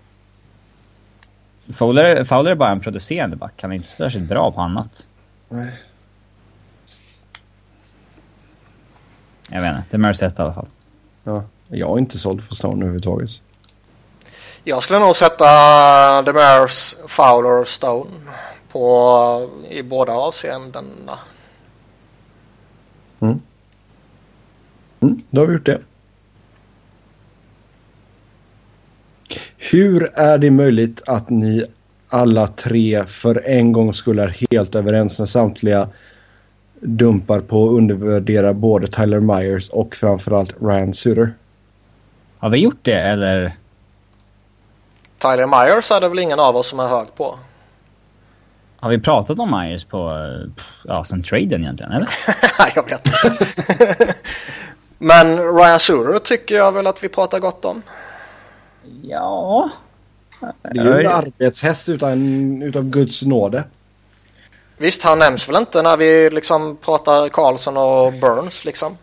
Fowler? 1.72 2.24
Fowler 2.24 2.50
är 2.50 2.54
bara 2.54 2.70
en 2.70 2.80
producerande 2.80 3.36
back. 3.36 3.62
Han 3.62 3.72
är 3.72 3.76
inte 3.76 3.88
särskilt 3.88 4.28
bra 4.28 4.52
på 4.52 4.60
annat. 4.60 5.06
Nej. 5.48 5.72
Jag 9.50 9.60
vet 9.60 9.76
inte. 9.76 9.84
Demers 9.90 10.22
etta 10.22 10.42
i 10.42 10.44
alla 10.44 10.54
fall. 10.54 10.68
Ja. 11.24 11.44
Jag 11.68 11.90
är 11.90 11.98
inte 11.98 12.18
såld 12.18 12.48
på 12.48 12.54
Stone 12.54 12.76
överhuvudtaget. 12.76 13.30
Jag 14.64 14.82
skulle 14.82 14.98
nog 14.98 15.16
sätta 15.16 15.44
Demers, 16.22 16.96
Fowler, 17.06 17.64
Stone 17.64 18.10
på 18.72 19.48
i 19.70 19.82
båda 19.82 20.12
avseendena. 20.12 21.18
Mm. 23.20 23.40
Mm, 25.00 25.22
då 25.30 25.40
har 25.40 25.46
vi 25.46 25.52
gjort 25.52 25.66
det. 25.66 25.80
Hur 29.56 30.10
är 30.14 30.38
det 30.38 30.50
möjligt 30.50 31.02
att 31.06 31.30
ni 31.30 31.64
alla 32.08 32.46
tre 32.46 33.04
för 33.06 33.48
en 33.48 33.72
gång 33.72 33.94
skulle 33.94 34.22
är 34.22 34.36
helt 34.50 34.74
överens 34.74 35.18
när 35.18 35.26
samtliga 35.26 35.88
dumpar 36.80 37.40
på 37.40 37.68
att 37.68 37.76
undervärdera 37.76 38.52
både 38.54 38.86
Tyler 38.86 39.20
Myers 39.20 39.68
och 39.68 39.96
framförallt 39.96 40.54
Ryan 40.62 40.94
Suter? 40.94 41.32
Har 42.38 42.50
vi 42.50 42.58
gjort 42.58 42.78
det 42.82 43.00
eller? 43.00 43.56
Tyler 45.20 45.46
Myers 45.46 45.90
är 45.90 46.00
det 46.00 46.08
väl 46.08 46.18
ingen 46.18 46.40
av 46.40 46.56
oss 46.56 46.68
som 46.68 46.80
är 46.80 46.86
hög 46.86 47.14
på. 47.14 47.38
Har 48.80 48.90
vi 48.90 48.98
pratat 48.98 49.38
om 49.38 49.50
Myers 49.50 49.84
på, 49.84 50.26
ja, 50.84 51.04
sen 51.04 51.22
traden 51.22 51.62
egentligen, 51.62 51.92
eller? 51.92 52.08
jag 52.74 52.90
vet 52.90 53.06
inte. 53.06 54.14
Men 54.98 55.56
Ryan 55.56 55.80
Suter 55.80 56.18
tycker 56.18 56.54
jag 56.54 56.72
väl 56.72 56.86
att 56.86 57.04
vi 57.04 57.08
pratar 57.08 57.38
gott 57.38 57.64
om. 57.64 57.82
Ja. 59.02 59.70
Det 60.62 60.80
är 60.80 60.84
ju 60.84 61.06
en 61.06 61.12
arbetshäst 61.12 61.88
utan, 61.88 62.62
utav 62.62 62.84
Guds 62.84 63.22
nåde. 63.22 63.64
Visst, 64.76 65.02
han 65.02 65.18
nämns 65.18 65.48
väl 65.48 65.56
inte 65.56 65.82
när 65.82 65.96
vi 65.96 66.30
liksom 66.30 66.76
pratar 66.76 67.28
Karlsson 67.28 67.76
och 67.76 68.12
Burns 68.12 68.64
liksom. 68.64 68.96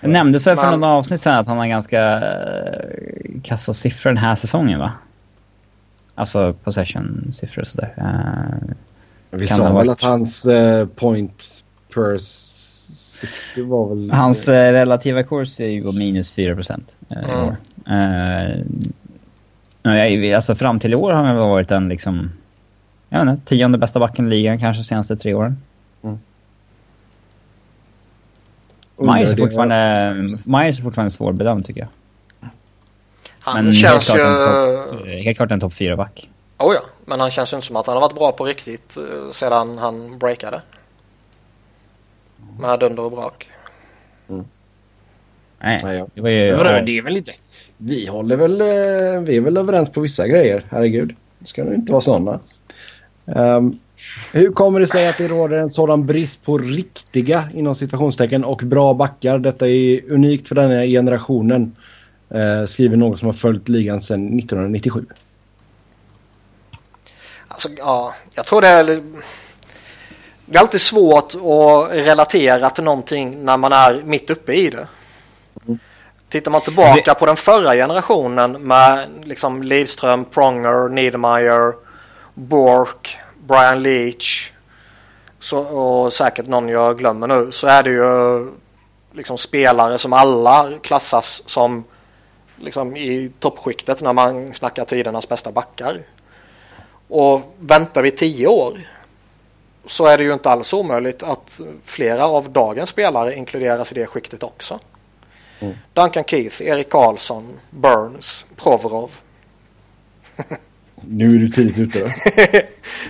Det 0.00 0.08
nämndes 0.08 0.46
väl 0.46 0.56
för 0.56 0.76
några 0.76 0.94
avsnitt 0.94 1.20
sen 1.20 1.34
att 1.34 1.46
han 1.46 1.58
har 1.58 1.66
ganska 1.66 2.16
uh, 2.16 3.42
kassa 3.44 3.74
siffror 3.74 4.10
den 4.10 4.16
här 4.16 4.34
säsongen 4.34 4.78
va? 4.78 4.92
Alltså 6.14 6.54
possession-siffror 6.64 7.60
och 7.60 7.68
sådär. 7.68 7.94
Uh, 7.98 8.74
vi 9.30 9.46
sa 9.46 9.72
väl 9.72 9.90
att 9.90 10.02
hans 10.02 10.46
uh, 10.46 10.86
point 10.86 11.32
per 11.94 12.18
60 12.18 13.62
var 13.62 13.88
väl... 13.88 14.10
Hans 14.10 14.48
uh, 14.48 14.52
relativa 14.52 15.22
kurs 15.22 15.60
är 15.60 15.68
ju 15.68 15.92
minus 15.92 16.30
4 16.32 16.54
procent 16.54 16.96
uh, 17.16 17.54
mm. 17.86 18.64
uh, 19.84 20.34
Alltså 20.36 20.54
fram 20.54 20.80
till 20.80 20.92
i 20.92 20.96
år 20.96 21.12
har 21.12 21.24
han 21.24 21.36
varit 21.36 21.68
den 21.68 21.88
liksom... 21.88 22.30
Jag 23.08 23.24
vet 23.24 23.32
inte, 23.32 23.46
tionde 23.46 23.78
bästa 23.78 24.00
backen 24.00 24.26
i 24.26 24.30
ligan 24.30 24.58
kanske 24.58 24.84
senaste 24.84 25.16
tre 25.16 25.34
åren. 25.34 25.56
Mm. 26.02 26.18
Myers 28.96 29.30
är, 29.30 29.36
fortfarande, 29.36 30.14
Myers 30.44 30.78
är 30.78 30.82
fortfarande 30.82 31.10
svårbedömd 31.10 31.66
tycker 31.66 31.80
jag. 31.80 31.88
Han 33.44 33.64
Men 33.64 33.72
känns 33.72 34.08
helt 34.08 34.20
ju... 34.20 34.98
Top, 34.98 35.06
helt 35.06 35.36
klart 35.36 35.50
en 35.50 35.60
topp 35.60 35.72
4-back. 35.72 36.28
Oh 36.58 36.74
ja, 36.74 36.80
men 37.04 37.20
han 37.20 37.30
känns 37.30 37.52
ju 37.52 37.56
inte 37.56 37.66
som 37.66 37.76
att 37.76 37.86
han 37.86 37.94
har 37.94 38.00
varit 38.00 38.14
bra 38.14 38.32
på 38.32 38.44
riktigt 38.44 38.96
eh, 38.96 39.30
sedan 39.30 39.78
han 39.78 40.18
breakade. 40.18 40.60
Med 42.60 42.80
dunder 42.80 43.02
och 43.02 43.10
brak. 43.10 43.48
Mm. 44.28 44.44
Nej, 45.58 45.80
Nej 45.84 46.04
det 46.14 46.20
var 46.20 46.28
ju... 46.28 46.50
Det 46.84 46.98
är 46.98 47.02
väl 47.02 47.16
inte... 47.16 47.32
Vi 47.76 48.06
håller 48.06 48.36
väl... 48.36 48.60
Eh, 48.60 49.20
vi 49.20 49.36
är 49.36 49.40
väl 49.40 49.56
överens 49.56 49.90
på 49.90 50.00
vissa 50.00 50.28
grejer. 50.28 50.62
Herregud. 50.70 51.14
Det 51.38 51.46
ska 51.46 51.64
nog 51.64 51.74
inte 51.74 51.92
vara 51.92 52.02
sådana. 52.02 52.40
Um, 53.24 53.78
hur 54.32 54.52
kommer 54.52 54.80
det 54.80 54.86
sig 54.86 55.08
att 55.08 55.18
det 55.18 55.28
råder 55.28 55.56
en 55.56 55.70
sådan 55.70 56.06
brist 56.06 56.44
på 56.44 56.58
riktiga 56.58 57.44
inom 57.54 57.74
situationstecken 57.74 58.44
och 58.44 58.62
bra 58.64 58.94
backar? 58.94 59.38
Detta 59.38 59.68
är 59.68 60.12
unikt 60.12 60.48
för 60.48 60.54
den 60.54 60.70
här 60.70 60.86
generationen. 60.86 61.76
Uh, 62.34 62.66
skriver 62.66 62.96
någon 62.96 63.18
som 63.18 63.26
har 63.26 63.32
följt 63.32 63.68
ligan 63.68 64.00
sedan 64.00 64.38
1997. 64.38 65.06
Alltså, 67.48 67.68
ja, 67.78 68.14
jag 68.34 68.46
tror 68.46 68.60
det 68.60 68.68
är... 68.68 69.02
Det 70.46 70.56
är 70.56 70.60
alltid 70.60 70.80
svårt 70.80 71.34
att 71.34 71.92
relatera 71.92 72.70
till 72.70 72.84
någonting 72.84 73.44
när 73.44 73.56
man 73.56 73.72
är 73.72 74.02
mitt 74.04 74.30
uppe 74.30 74.52
i 74.54 74.70
det. 74.70 74.88
Mm. 75.66 75.78
Tittar 76.28 76.50
man 76.50 76.60
tillbaka 76.60 77.14
på 77.14 77.26
den 77.26 77.36
förra 77.36 77.74
generationen 77.74 78.52
med 78.52 79.08
liksom 79.22 79.62
Lidström, 79.62 80.24
Pronger, 80.24 80.88
Niedermayer, 80.88 81.72
Bork, 82.34 83.18
Brian 83.46 83.82
Leach 83.82 84.52
så, 85.40 85.58
och 85.58 86.12
säkert 86.12 86.46
någon 86.46 86.68
jag 86.68 86.98
glömmer 86.98 87.26
nu 87.26 87.52
så 87.52 87.66
är 87.66 87.82
det 87.82 87.90
ju 87.90 88.48
liksom 89.12 89.38
spelare 89.38 89.98
som 89.98 90.12
alla 90.12 90.70
klassas 90.82 91.42
som 91.46 91.84
liksom 92.56 92.96
i 92.96 93.30
toppskiktet 93.38 94.02
när 94.02 94.12
man 94.12 94.54
snackar 94.54 94.84
tidernas 94.84 95.28
bästa 95.28 95.52
backar. 95.52 95.98
Och 97.08 97.54
väntar 97.58 98.02
vi 98.02 98.10
tio 98.10 98.46
år 98.46 98.80
så 99.86 100.06
är 100.06 100.18
det 100.18 100.24
ju 100.24 100.32
inte 100.32 100.50
alls 100.50 100.72
omöjligt 100.72 101.22
att 101.22 101.60
flera 101.84 102.26
av 102.26 102.50
dagens 102.50 102.90
spelare 102.90 103.34
inkluderas 103.34 103.92
i 103.92 103.94
det 103.94 104.06
skiktet 104.06 104.42
också. 104.42 104.78
Mm. 105.60 105.74
Duncan 105.92 106.24
Keith, 106.24 106.62
Erik 106.62 106.90
Karlsson, 106.90 107.60
Burns, 107.70 108.46
Provorov. 108.56 109.10
nu 110.94 111.34
är 111.34 111.38
du 111.38 111.48
tidigt 111.48 111.78
ute. 111.78 111.98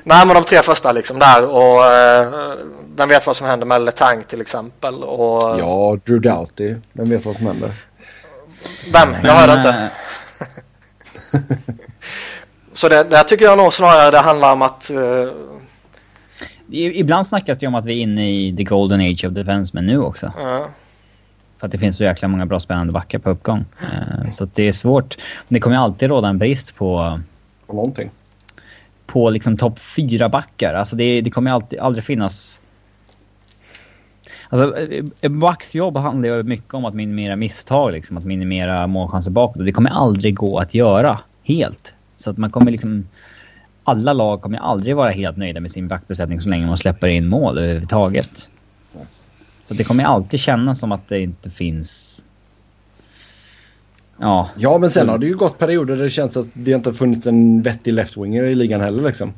Nej, 0.05 0.27
men 0.27 0.35
de 0.35 0.45
tre 0.45 0.63
första 0.63 0.93
liksom 0.93 1.19
där 1.19 1.45
och 1.45 1.87
eh, 1.87 2.55
vem 2.97 3.09
vet 3.09 3.27
vad 3.27 3.37
som 3.37 3.47
händer 3.47 3.67
med 3.67 3.83
Letang 3.83 4.23
till 4.23 4.41
exempel. 4.41 5.05
Och, 5.05 5.61
ja, 5.61 5.99
Drew 6.05 6.21
Doughty. 6.21 6.75
Vem 6.93 7.09
vet 7.09 7.25
vad 7.25 7.37
som 7.37 7.47
händer? 7.47 7.73
Vem? 8.93 9.09
Jag 9.25 9.33
hörde 9.33 9.53
inte. 9.53 9.91
Så 12.75 12.89
det, 12.89 13.05
där 13.05 13.23
tycker 13.23 13.45
jag 13.45 13.59
nog 13.59 13.73
snarare 13.73 14.11
det 14.11 14.19
handlar 14.19 14.53
om 14.53 14.63
att... 14.63 14.91
Uh... 14.95 15.33
Ibland 16.71 17.27
snackas 17.27 17.59
det 17.59 17.67
om 17.67 17.75
att 17.75 17.87
vi 17.87 17.99
är 17.99 18.03
inne 18.03 18.31
i 18.31 18.57
the 18.57 18.65
golden 18.65 19.01
age 19.01 19.25
of 19.25 19.33
defensemen 19.33 19.87
nu 19.87 19.99
också. 19.99 20.27
Uh. 20.27 20.67
För 21.59 21.67
att 21.67 21.73
det 21.73 21.79
finns 21.79 21.97
så 21.97 22.05
jäkla 22.05 22.29
många 22.29 22.47
bra 22.47 22.61
spännande 22.61 22.93
backar 22.93 23.19
på 23.19 23.31
uppgång. 23.31 23.65
Uh, 23.83 24.31
så 24.31 24.49
det 24.55 24.69
är 24.69 24.73
svårt. 24.73 25.17
Det 25.49 25.61
kommer 25.61 25.77
ju 25.77 25.83
alltid 25.83 26.09
råda 26.09 26.29
en 26.29 26.39
brist 26.39 26.75
på... 26.77 27.21
På 27.67 27.73
någonting. 27.73 28.11
På 29.07 29.31
liksom 29.31 29.57
topp 29.57 29.79
fyra 29.79 30.29
backar. 30.29 30.75
Alltså 30.75 30.97
det, 30.97 31.21
det 31.21 31.31
kommer 31.31 31.51
alltid, 31.51 31.79
aldrig 31.79 32.05
finnas... 32.05 32.61
Alltså, 34.55 34.75
backs 35.29 35.75
jobb 35.75 35.97
handlar 35.97 36.29
ju 36.29 36.43
mycket 36.43 36.75
om 36.75 36.85
att 36.85 36.95
minimera 36.95 37.37
misstag, 37.37 37.93
liksom, 37.93 38.17
att 38.17 38.25
minimera 38.25 38.87
målchanser 38.87 39.31
bakåt. 39.31 39.65
Det 39.65 39.73
kommer 39.73 39.91
aldrig 39.91 40.35
gå 40.35 40.59
att 40.59 40.75
göra 40.75 41.19
helt. 41.43 41.95
Så 42.17 42.31
att 42.31 42.39
man 42.39 42.51
kommer 42.51 42.71
liksom... 42.71 43.09
Alla 43.85 44.13
lag 44.13 44.43
kommer 44.43 44.59
aldrig 44.59 44.97
vara 44.97 45.11
helt 45.11 45.37
nöjda 45.37 45.61
med 45.61 45.71
sin 45.71 45.89
backbesättning 45.89 46.41
så 46.41 46.49
länge 46.49 46.67
man 46.67 46.79
släpper 46.79 47.07
in 47.07 47.29
mål 47.29 47.59
överhuvudtaget. 47.59 48.51
Så 49.65 49.75
det 49.75 49.85
kommer 49.85 50.05
alltid 50.05 50.41
kännas 50.41 50.81
som 50.81 50.93
att 50.93 51.09
det 51.09 51.21
inte 51.21 51.51
finns... 51.51 52.25
Ja. 54.19 54.49
Ja, 54.57 54.79
men 54.79 54.91
sen 54.91 55.09
har 55.09 55.19
det 55.19 55.27
ju 55.27 55.37
gått 55.37 55.59
perioder 55.59 55.97
där 55.97 56.05
det 56.05 56.11
känns 56.11 56.37
att 56.37 56.47
det 56.53 56.71
inte 56.71 56.89
har 56.89 56.95
funnits 56.95 57.27
en 57.27 57.63
vettig 57.63 57.95
left-winger 57.95 58.43
i 58.43 58.55
ligan 58.55 58.81
heller 58.81 59.03
liksom. 59.03 59.33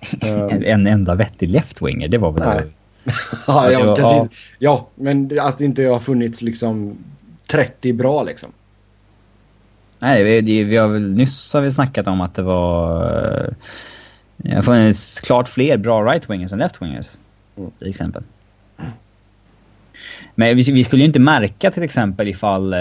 en 0.20 0.86
enda 0.86 1.14
vettig 1.14 1.48
left-winger, 1.48 2.08
det 2.08 2.18
var 2.18 2.32
väl... 2.32 2.42
Nej. 2.48 2.72
ja, 3.46 3.72
ja, 3.72 3.94
kanske, 3.94 4.16
ja. 4.16 4.28
ja, 4.58 4.88
men 4.94 5.38
att 5.40 5.58
det 5.58 5.64
inte 5.64 5.82
har 5.82 5.98
funnits 5.98 6.42
liksom 6.42 6.98
30 7.46 7.92
bra 7.92 8.22
liksom. 8.22 8.52
Nej, 9.98 10.42
vi, 10.42 10.64
vi 10.64 10.76
har 10.76 10.88
väl 10.88 11.12
nyss 11.12 11.52
har 11.52 11.60
vi 11.60 11.70
snackat 11.70 12.06
om 12.06 12.20
att 12.20 12.34
det 12.34 12.42
var... 12.42 13.54
Det 14.36 14.54
har 14.54 14.62
funnits 14.62 15.20
klart 15.20 15.48
fler 15.48 15.76
bra 15.76 16.02
right-wingers 16.02 16.52
än 16.52 16.62
left-wingers. 16.62 17.16
Mm. 17.56 17.70
Till 17.78 17.88
exempel. 17.88 18.22
Men 20.34 20.56
vi, 20.56 20.72
vi, 20.72 20.84
skulle 20.84 21.02
ju 21.02 21.06
inte 21.06 21.18
märka 21.18 21.70
till 21.70 21.82
exempel 21.82 22.28
ifall 22.28 22.72
eh, 22.72 22.78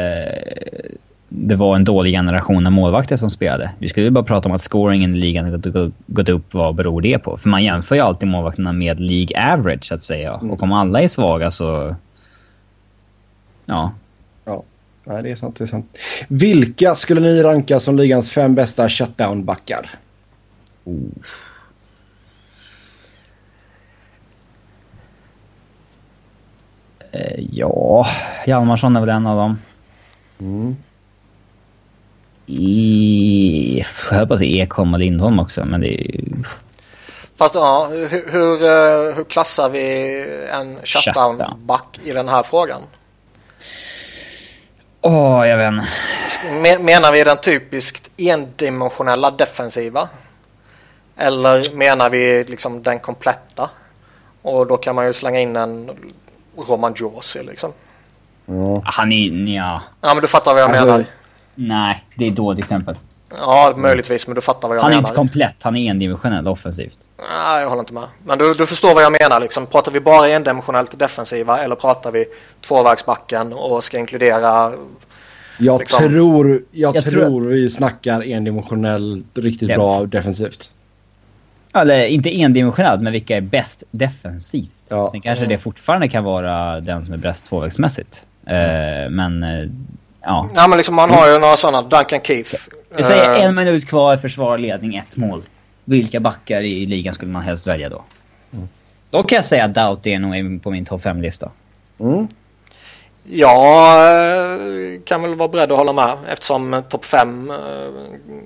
det 1.29 1.55
var 1.55 1.75
en 1.75 1.83
dålig 1.83 2.11
generation 2.11 2.65
av 2.65 2.71
målvakter 2.71 3.17
som 3.17 3.29
spelade. 3.29 3.71
Vi 3.79 3.89
skulle 3.89 4.05
ju 4.05 4.11
bara 4.11 4.23
prata 4.23 4.49
om 4.49 4.55
att 4.55 4.61
scoringen 4.61 5.15
i 5.15 5.17
ligan 5.17 5.45
har 5.45 5.91
gått 6.07 6.29
upp. 6.29 6.53
Vad 6.53 6.75
beror 6.75 7.01
det 7.01 7.19
på? 7.19 7.37
För 7.37 7.49
man 7.49 7.63
jämför 7.63 7.95
ju 7.95 8.01
alltid 8.01 8.29
målvakterna 8.29 8.73
med 8.73 8.99
League 8.99 9.53
average 9.53 9.85
så 9.85 9.95
att 9.95 10.03
säga. 10.03 10.33
Mm. 10.33 10.51
Och 10.51 10.63
om 10.63 10.71
alla 10.71 11.01
är 11.01 11.07
svaga 11.07 11.51
så... 11.51 11.95
Ja, 13.65 13.91
Nej, 15.07 15.23
det 15.23 15.31
är 15.31 15.35
sant. 15.35 15.55
Det 15.55 15.63
är 15.63 15.67
sant. 15.67 15.97
Vilka 16.27 16.95
skulle 16.95 17.21
ni 17.21 17.41
ranka 17.41 17.79
som 17.79 17.97
ligans 17.97 18.31
fem 18.31 18.55
bästa 18.55 18.89
shutdown-backar? 18.89 19.89
Oh. 20.83 20.95
Eh, 27.11 27.45
ja, 27.51 28.05
Hjalmarsson 28.47 28.95
är 28.95 28.99
väl 28.99 29.09
en 29.09 29.27
av 29.27 29.37
dem. 29.37 29.57
Mm. 30.39 30.75
I... 32.47 33.85
Jag 34.09 34.17
höll 34.17 34.27
på 34.27 34.33
att 34.33 34.39
säga 34.39 34.63
Ekholm 34.63 34.93
och 34.93 34.99
Lindholm 34.99 35.39
också, 35.39 35.65
men 35.65 35.81
det 35.81 35.87
är 35.87 36.15
ju... 36.15 36.43
Fast 37.35 37.55
ja, 37.55 37.87
hur, 37.91 38.31
hur, 38.31 38.63
eh, 38.63 39.15
hur 39.15 39.23
klassar 39.23 39.69
vi 39.69 40.25
en 40.53 40.77
shutdown-back 40.83 41.99
i 42.03 42.11
den 42.11 42.29
här 42.29 42.43
frågan? 42.43 42.81
Åh, 45.01 45.41
oh, 45.41 45.47
jag 45.47 45.57
vet 45.57 45.67
inte. 45.67 46.79
Menar 46.79 47.11
vi 47.11 47.23
den 47.23 47.37
typiskt 47.37 48.11
endimensionella 48.17 49.31
defensiva? 49.31 50.09
Eller 51.17 51.75
menar 51.75 52.09
vi 52.09 52.43
liksom 52.43 52.83
den 52.83 52.99
kompletta? 52.99 53.69
Och 54.41 54.67
då 54.67 54.77
kan 54.77 54.95
man 54.95 55.05
ju 55.05 55.13
slänga 55.13 55.39
in 55.39 55.55
en 55.55 55.91
Roman 56.57 56.93
Josi 56.95 57.43
liksom. 57.43 57.71
Mm. 58.47 58.81
Han 58.85 59.11
är, 59.11 59.55
ja. 59.55 59.81
Ja 60.01 60.13
men 60.13 60.21
du 60.21 60.27
fattar 60.27 60.53
vad 60.53 60.61
jag 60.61 60.69
alltså, 60.69 60.85
menar. 60.85 61.05
Nej, 61.57 62.03
det 62.15 62.25
är 62.25 62.29
ett 62.29 62.35
dåligt 62.35 62.59
exempel. 62.59 62.95
Ja, 63.29 63.73
möjligtvis, 63.77 64.27
men 64.27 64.35
du 64.35 64.41
fattar 64.41 64.67
vad 64.67 64.77
jag 64.77 64.81
han 64.81 64.91
menar. 64.91 65.01
Han 65.01 65.05
är 65.05 65.09
inte 65.09 65.17
komplett, 65.17 65.55
han 65.61 65.75
är 65.75 65.89
endimensionell 65.89 66.47
offensivt. 66.47 66.97
Nej, 67.17 67.61
jag 67.61 67.69
håller 67.69 67.79
inte 67.79 67.93
med. 67.93 68.03
Men 68.25 68.37
du, 68.37 68.53
du 68.53 68.65
förstår 68.65 68.93
vad 68.93 69.03
jag 69.03 69.11
menar 69.21 69.39
liksom. 69.39 69.65
Pratar 69.65 69.91
vi 69.91 69.99
bara 69.99 70.29
endimensionellt 70.29 70.99
defensiva 70.99 71.59
eller 71.59 71.75
pratar 71.75 72.11
vi 72.11 72.25
tvåvägsbacken 72.61 73.53
och 73.53 73.83
ska 73.83 73.97
inkludera... 73.97 74.71
Jag 75.59 75.79
liksom... 75.79 75.99
tror, 75.99 76.63
jag, 76.71 76.95
jag 76.95 77.03
tror, 77.03 77.21
tror 77.21 77.41
vi 77.41 77.69
snackar 77.69 78.27
endimensionellt 78.27 79.37
riktigt 79.37 79.67
Def. 79.67 79.77
bra 79.77 80.05
defensivt. 80.05 80.71
Eller 81.73 82.05
inte 82.05 82.41
endimensionellt, 82.41 83.01
men 83.01 83.13
vilka 83.13 83.37
är 83.37 83.41
bäst 83.41 83.83
defensivt? 83.91 84.69
Ja. 84.89 85.11
Sen 85.11 85.21
kanske 85.21 85.45
mm. 85.45 85.57
det 85.57 85.63
fortfarande 85.63 86.07
kan 86.07 86.23
vara 86.23 86.79
den 86.79 87.05
som 87.05 87.13
är 87.13 87.17
bäst 87.17 87.45
tvåvägsmässigt. 87.45 88.25
Mm. 88.45 89.03
Uh, 89.03 89.09
men 89.09 89.43
uh, 89.43 89.69
ja. 90.21 90.49
Ja, 90.55 90.67
men 90.67 90.77
liksom 90.77 90.95
man 90.95 91.09
har 91.09 91.27
ju 91.27 91.39
några 91.39 91.57
sådana. 91.57 91.81
Duncan 91.81 92.19
Keith. 92.23 92.55
Vi 92.95 93.03
säger 93.03 93.37
uh, 93.37 93.43
en 93.43 93.55
minut 93.55 93.87
kvar, 93.87 94.17
försvar, 94.17 94.57
ledning, 94.57 94.95
ett 94.95 95.15
mål. 95.15 95.43
Vilka 95.85 96.19
backar 96.19 96.61
i 96.61 96.85
ligan 96.85 97.13
skulle 97.13 97.31
man 97.31 97.41
helst 97.41 97.67
välja 97.67 97.89
då? 97.89 98.03
Mm. 98.53 98.67
Då 99.09 99.23
kan 99.23 99.35
jag 99.35 99.45
säga 99.45 99.65
att 99.65 99.73
Doughty 99.73 100.09
är 100.09 100.19
nog 100.19 100.63
på 100.63 100.71
min 100.71 100.85
topp 100.85 101.03
5-lista. 101.03 101.51
Mm. 101.99 102.27
Jag 103.23 104.09
kan 105.05 105.21
väl 105.21 105.35
vara 105.35 105.49
beredd 105.49 105.71
att 105.71 105.77
hålla 105.77 105.93
med 105.93 106.17
eftersom 106.29 106.83
topp 106.89 107.05
5 107.05 107.51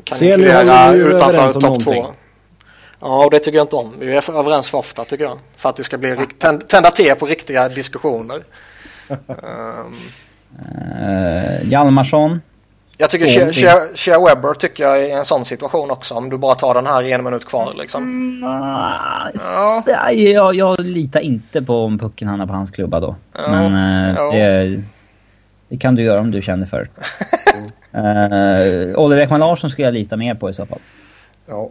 kan 0.03 0.17
Ser 0.17 0.33
inkludera 0.33 0.93
utanför 0.93 1.53
topp 1.53 1.83
2. 1.83 2.05
Ja, 2.99 3.25
och 3.25 3.31
det 3.31 3.39
tycker 3.39 3.57
jag 3.57 3.63
inte 3.63 3.75
om. 3.75 3.93
Vi 3.99 4.15
är 4.15 4.39
överens 4.39 4.69
för 4.69 4.77
ofta 4.77 5.05
tycker 5.05 5.23
jag. 5.23 5.37
För 5.55 5.69
att 5.69 5.75
det 5.75 5.83
ska 5.83 5.97
bli 5.97 6.17
tända 6.67 6.91
till 6.91 7.15
på 7.15 7.25
riktiga 7.25 7.69
diskussioner. 7.69 8.43
um. 9.07 9.99
uh, 10.59 11.69
Hjalmarsson. 11.69 12.41
Jag 13.01 13.09
tycker 13.09 13.53
Shea, 13.53 13.79
Shea 13.95 14.19
Webber 14.19 14.53
tycker 14.53 14.83
jag 14.83 14.97
är 14.97 15.03
i 15.03 15.11
en 15.11 15.25
sån 15.25 15.45
situation 15.45 15.91
också. 15.91 16.15
Om 16.15 16.29
du 16.29 16.37
bara 16.37 16.55
tar 16.55 16.73
den 16.73 16.85
här 16.85 17.03
en 17.03 17.23
minut 17.23 17.45
kvar 17.45 17.73
liksom. 17.77 18.03
Mm, 18.03 18.43
ja. 19.33 20.11
jag, 20.11 20.55
jag 20.55 20.79
litar 20.79 21.19
inte 21.19 21.61
på 21.61 21.83
om 21.83 21.99
pucken 21.99 22.27
hamnar 22.27 22.45
på 22.45 22.53
hans 22.53 22.71
klubba 22.71 22.99
då. 22.99 23.15
Ja. 23.33 23.51
Men 23.51 23.73
uh, 24.17 24.31
det, 24.31 24.81
det, 25.69 25.77
kan 25.77 25.95
du 25.95 26.03
göra 26.03 26.19
om 26.19 26.31
du 26.31 26.41
känner 26.41 26.65
för 26.65 26.89
uh, 27.95 28.95
Oliver 28.99 29.21
Ekman 29.21 29.39
Larsson 29.39 29.69
skulle 29.69 29.87
jag 29.87 29.93
lita 29.93 30.17
mer 30.17 30.35
på 30.35 30.49
i 30.49 30.53
så 30.53 30.65
fall. 30.65 30.79
Ja. 31.45 31.69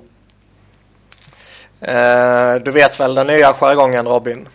Uh, 1.89 2.63
du 2.63 2.71
vet 2.71 3.01
väl 3.01 3.15
den 3.15 3.27
nya 3.27 3.53
jargongen 3.53 4.07
Robin? 4.07 4.49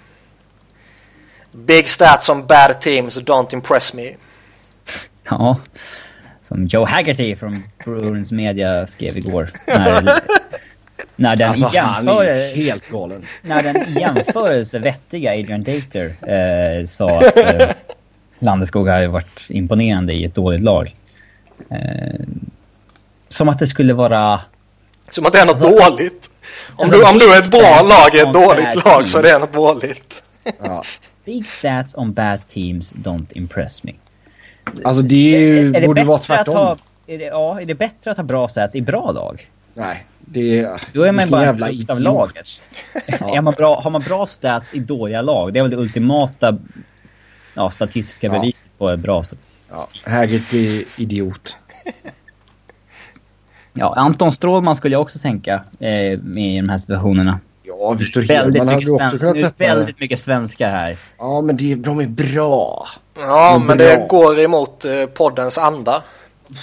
Big 1.55 1.87
stats 1.89 2.29
on 2.29 2.45
bad 2.45 2.81
teams 2.81 3.17
don't 3.17 3.53
impress 3.53 3.93
me. 3.93 4.15
Ja, 5.29 5.59
som 6.47 6.65
Joe 6.65 6.85
Haggerty 6.85 7.35
från 7.35 7.63
Bruins 7.85 8.31
Media 8.31 8.87
skrev 8.87 9.17
igår. 9.17 9.51
När, 9.67 10.03
när 11.15 11.35
den 11.35 11.49
alltså, 11.49 11.69
jämför, 11.73 12.55
helt 12.55 12.89
galen. 12.89 13.25
När 13.41 13.63
den 13.63 13.75
jämförelse 13.99 14.79
vettiga 14.79 15.31
Adrian 15.31 15.63
Dater 15.63 16.15
eh, 16.21 16.85
sa 16.85 17.19
att 17.19 17.37
eh, 17.37 17.69
Landeskog 18.39 18.87
hade 18.87 19.07
varit 19.07 19.41
imponerande 19.49 20.13
i 20.13 20.25
ett 20.25 20.35
dåligt 20.35 20.61
lag. 20.61 20.95
Eh, 21.69 22.25
som 23.29 23.49
att 23.49 23.59
det 23.59 23.67
skulle 23.67 23.93
vara... 23.93 24.41
Som 25.09 25.25
att 25.25 25.33
det 25.33 25.39
är 25.39 25.45
något 25.45 25.61
alltså, 25.61 25.89
dåligt. 25.89 26.29
Om, 26.75 26.83
alltså, 26.83 26.97
du, 26.97 27.09
om 27.09 27.19
du 27.19 27.33
är 27.33 27.39
ett 27.39 27.51
bra 27.51 27.81
lag 27.81 28.15
i 28.15 28.19
ett 28.19 28.33
dåligt 28.33 28.85
lag 28.85 29.07
så 29.07 29.17
är 29.17 29.23
det 29.23 29.39
något 29.39 29.53
dåligt. 29.53 30.23
Ja. 30.63 30.83
Big 31.25 31.45
stats 31.45 31.95
on 31.97 32.13
bad 32.13 32.47
teams 32.47 32.93
don't 32.93 33.25
impress 33.31 33.83
me. 33.83 33.93
Alltså 34.83 35.01
det 35.01 35.15
ju, 35.15 35.59
är, 35.59 35.81
är 35.81 35.87
borde 35.87 36.03
vara 36.03 36.19
tvärtom. 36.19 36.55
Ha, 36.55 36.77
är 37.07 37.17
det, 37.17 37.25
ja, 37.25 37.61
är 37.61 37.65
det 37.65 37.75
bättre 37.75 38.11
att 38.11 38.17
ha 38.17 38.23
bra 38.23 38.47
stats 38.47 38.75
i 38.75 38.81
bra 38.81 39.11
lag? 39.11 39.49
Nej, 39.73 40.05
det 40.19 40.69
Då 40.93 41.03
är 41.03 41.11
man 41.11 41.29
bara 41.29 41.45
en 41.45 41.85
av 41.89 41.99
laget. 41.99 42.47
ja. 43.19 43.35
är 43.37 43.41
man 43.41 43.53
bra, 43.57 43.81
har 43.81 43.91
man 43.91 44.01
bra 44.01 44.25
stats 44.25 44.73
i 44.73 44.79
dåliga 44.79 45.21
lag, 45.21 45.53
det 45.53 45.59
är 45.59 45.63
väl 45.63 45.71
det 45.71 45.77
ultimata 45.77 46.57
ja, 47.53 47.71
statistiska 47.71 48.27
ja. 48.27 48.33
beviset 48.33 48.65
på 48.77 48.97
bra 48.97 49.23
statistik. 49.23 49.61
Ja, 49.69 49.87
Haggett 50.05 50.53
är 50.53 51.01
idiot. 51.01 51.55
Ja, 53.73 53.93
Anton 53.95 54.31
Strålman 54.31 54.75
skulle 54.75 54.95
jag 54.95 55.01
också 55.01 55.19
tänka 55.19 55.53
eh, 55.79 56.19
med 56.19 56.53
i 56.53 56.55
de 56.55 56.69
här 56.69 56.77
situationerna. 56.77 57.39
Ja, 57.67 57.91
Victor 57.93 58.21
Väldigt 58.21 58.61
Hedman 58.61 58.67
hade 58.67 58.75
mycket, 58.79 58.85
du 58.99 59.05
också 59.05 59.17
kunnat 59.17 59.35
nu 59.35 59.41
är 59.41 59.45
sätta. 59.47 59.75
väldigt 59.75 59.99
mycket 59.99 60.19
svenskar 60.19 60.69
här. 60.69 60.97
Ja, 61.17 61.41
men 61.41 61.57
det, 61.57 61.75
de 61.75 61.99
är 61.99 62.07
bra. 62.07 62.87
Ja, 63.17 63.55
Men 63.57 63.67
men 63.67 63.77
bra. 63.77 63.87
det 63.87 64.05
går 64.09 64.39
emot 64.39 64.85
eh, 64.85 65.05
poddens 65.05 65.57
anda. 65.57 66.03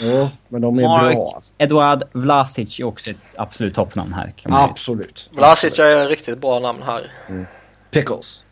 Ja, 0.01 0.31
men 0.49 0.61
de 0.61 0.79
är 0.79 0.83
Mark 0.83 1.15
bra. 1.15 1.33
alltså. 1.35 1.55
Eduard 1.59 2.03
Vlasic 2.13 2.81
är 2.81 2.85
också 2.85 3.11
ett 3.11 3.17
absolut 3.37 3.75
toppnamn 3.75 4.13
här. 4.13 4.33
Kan 4.37 4.51
man 4.53 4.61
säga. 4.61 4.71
Absolut. 4.71 5.31
Vlasic 5.33 5.79
är 5.79 6.03
ett 6.03 6.09
riktigt 6.09 6.39
bra 6.41 6.59
namn 6.59 6.83
här. 6.87 7.11
Pickles. 7.91 8.45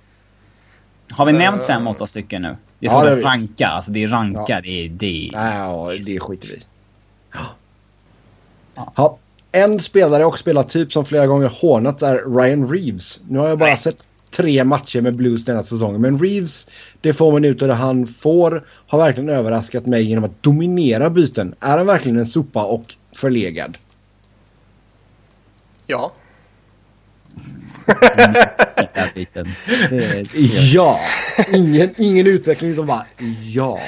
Har 1.11 1.27
vi 1.27 1.33
nämnt 1.33 1.63
fem, 1.63 1.87
åtta 1.87 2.07
stycken 2.07 2.43
nu? 2.43 2.57
Det 2.79 2.87
är 2.87 2.91
Ja, 2.91 3.01
så 3.01 3.07
det 3.07 3.23
ranka. 3.23 3.69
Alltså 3.69 3.91
det 3.91 4.03
är 4.03 4.09
ranka. 4.09 4.45
Ja. 4.49 4.61
Det 4.61 4.69
är... 4.85 4.89
Det 4.89 5.29
är 5.29 5.33
Nej, 5.33 5.57
ja, 5.59 5.93
det 6.07 6.21
skiter 6.21 6.49
vi. 6.49 6.63
Ja. 7.33 7.41
Ja. 8.97 9.17
En 9.53 9.81
spelare 9.81 10.25
och 10.25 10.39
spelartyp 10.39 10.93
som 10.93 11.05
flera 11.05 11.27
gånger 11.27 11.49
hånats 11.49 12.03
är 12.03 12.37
Ryan 12.37 12.71
Reeves. 12.73 13.21
Nu 13.29 13.39
har 13.39 13.49
jag 13.49 13.59
bara 13.59 13.69
Nej. 13.69 13.79
sett 13.79 14.07
tre 14.31 14.65
matcher 14.65 15.01
med 15.01 15.17
Blues 15.17 15.45
denna 15.45 15.63
säsongen. 15.63 16.01
Men 16.01 16.19
Reeves, 16.19 16.69
de 17.01 17.13
få 17.13 17.31
minuter 17.31 17.69
han 17.69 18.07
får, 18.07 18.65
har 18.87 18.99
verkligen 18.99 19.29
överraskat 19.29 19.87
mig 19.87 20.03
genom 20.03 20.25
att 20.25 20.43
dominera 20.43 21.11
byten. 21.11 21.55
Är 21.61 21.79
han 21.79 21.87
verkligen 21.87 22.19
en 22.19 22.27
sopa 22.27 22.65
och 22.65 22.95
förlegad? 23.13 23.79
Ja. 25.87 26.13
Ja! 30.73 31.01
Ingen, 31.53 31.95
ingen 31.97 32.27
utveckling 32.27 32.71
utan 32.71 32.87
bara 32.87 33.07
ja. 33.43 33.79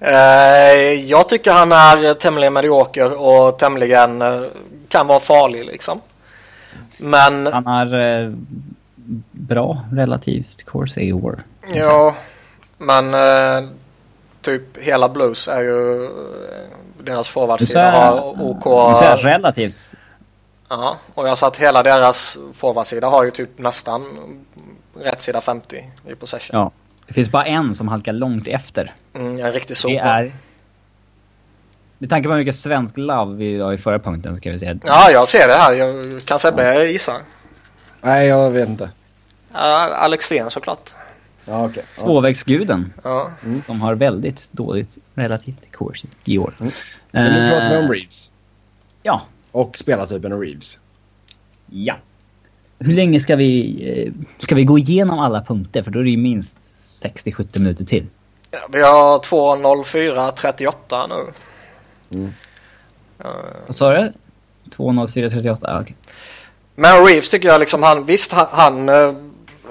Eh, 0.00 0.92
jag 1.06 1.28
tycker 1.28 1.52
han 1.52 1.72
är 1.72 2.14
tämligen 2.14 2.52
medioker 2.52 3.20
och 3.20 3.58
tämligen 3.58 4.22
eh, 4.22 4.42
kan 4.88 5.06
vara 5.06 5.20
farlig 5.20 5.64
liksom. 5.64 6.00
Men 6.96 7.46
Han 7.46 7.66
har 7.66 7.94
eh, 7.94 8.32
bra 9.32 9.84
relativt 9.92 10.64
course 10.66 11.00
i 11.00 11.12
år. 11.12 11.42
ja, 11.74 12.14
men 12.78 13.14
eh, 13.14 13.68
typ 14.42 14.76
hela 14.78 15.08
Blues 15.08 15.48
är 15.48 15.60
ju 15.62 16.04
eh, 16.04 16.10
deras 17.04 17.28
forwardsida 17.28 17.90
har 17.90 18.42
OK. 18.42 18.64
du 18.92 18.98
säger 18.98 19.16
relativt. 19.16 19.88
Ja, 20.68 20.96
och 21.14 21.28
jag 21.28 21.38
sa 21.38 21.46
att 21.46 21.56
hela 21.56 21.82
deras 21.82 22.38
forwardsida 22.54 23.06
har 23.08 23.24
ju 23.24 23.30
typ 23.30 23.58
nästan 23.58 24.04
rätt 25.00 25.22
sida 25.22 25.40
50 25.40 25.84
i 26.08 26.14
possession. 26.14 26.56
Ja. 26.60 26.70
Det 27.06 27.14
finns 27.14 27.30
bara 27.30 27.44
en 27.44 27.74
som 27.74 27.88
halkar 27.88 28.12
långt 28.12 28.48
efter. 28.48 28.94
Mm, 29.14 29.40
en 29.44 29.52
riktig 29.52 29.76
Det 29.76 29.78
sopa. 29.80 29.94
är... 29.94 30.32
Med 31.98 32.10
tanke 32.10 32.28
på 32.28 32.32
hur 32.34 32.40
mycket 32.40 32.56
svensk 32.58 32.96
love 32.98 33.36
vi 33.36 33.60
har 33.60 33.72
i 33.72 33.76
förra 33.76 33.98
punkten 33.98 34.36
ska 34.36 34.52
vi 34.52 34.58
säga. 34.58 34.76
Ja, 34.86 35.10
jag 35.10 35.28
ser 35.28 35.48
det 35.48 35.54
här. 35.54 35.72
Jag 35.72 36.20
kan 36.26 36.38
Sebbe 36.38 36.84
gissa? 36.84 37.12
Nej, 38.02 38.26
jag 38.28 38.50
vet 38.50 38.68
inte. 38.68 38.90
Ja, 39.52 39.94
Alex 39.94 40.24
Sten 40.24 40.50
såklart. 40.50 40.90
Ja, 41.44 41.64
okej. 41.64 41.82
Ja. 41.96 42.02
Tvåvägsguden. 42.04 42.92
Ja. 43.04 43.30
De 43.66 43.80
har 43.80 43.94
väldigt 43.94 44.48
dåligt 44.52 44.98
relativt 45.14 45.72
course 45.72 46.06
i 46.24 46.38
år. 46.38 46.52
Mm. 46.60 46.72
Men 47.10 47.32
nu 47.32 47.50
pratar 47.50 47.70
vi 47.70 47.76
om 47.76 47.84
Eh, 47.84 47.88
Reeves. 47.90 48.30
Ja. 49.02 49.22
Och 49.52 49.78
spelartypen 49.78 50.40
Reeves. 50.40 50.78
Ja. 51.66 51.94
Hur 52.78 52.92
länge 52.94 53.20
ska 53.20 53.36
vi... 53.36 53.82
eh, 54.06 54.12
Ska 54.44 54.54
vi 54.54 54.64
gå 54.64 54.78
igenom 54.78 55.18
alla 55.18 55.42
punkter? 55.42 55.82
För 55.82 55.90
då 55.90 55.98
är 55.98 56.04
det 56.04 56.10
ju 56.10 56.16
minst 56.16 56.54
60-70 57.02 57.58
minuter 57.58 57.84
till. 57.84 58.06
Ja, 58.50 58.58
Vi 58.72 58.82
har 58.82 59.18
2.04.38 59.18 61.08
nu. 61.08 61.32
Vad 63.66 63.76
sa 63.76 63.92
du? 63.92 64.12
2.04.38? 64.76 65.58
Ja, 65.62 65.80
okej. 65.80 65.96
Men 66.74 67.06
Reeves 67.06 67.30
tycker 67.30 67.48
jag 67.48 67.60
liksom 67.60 67.82
han, 67.82 68.04
visst 68.04 68.32
han, 68.32 68.46
han, 68.50 68.88
eh, 68.88 69.14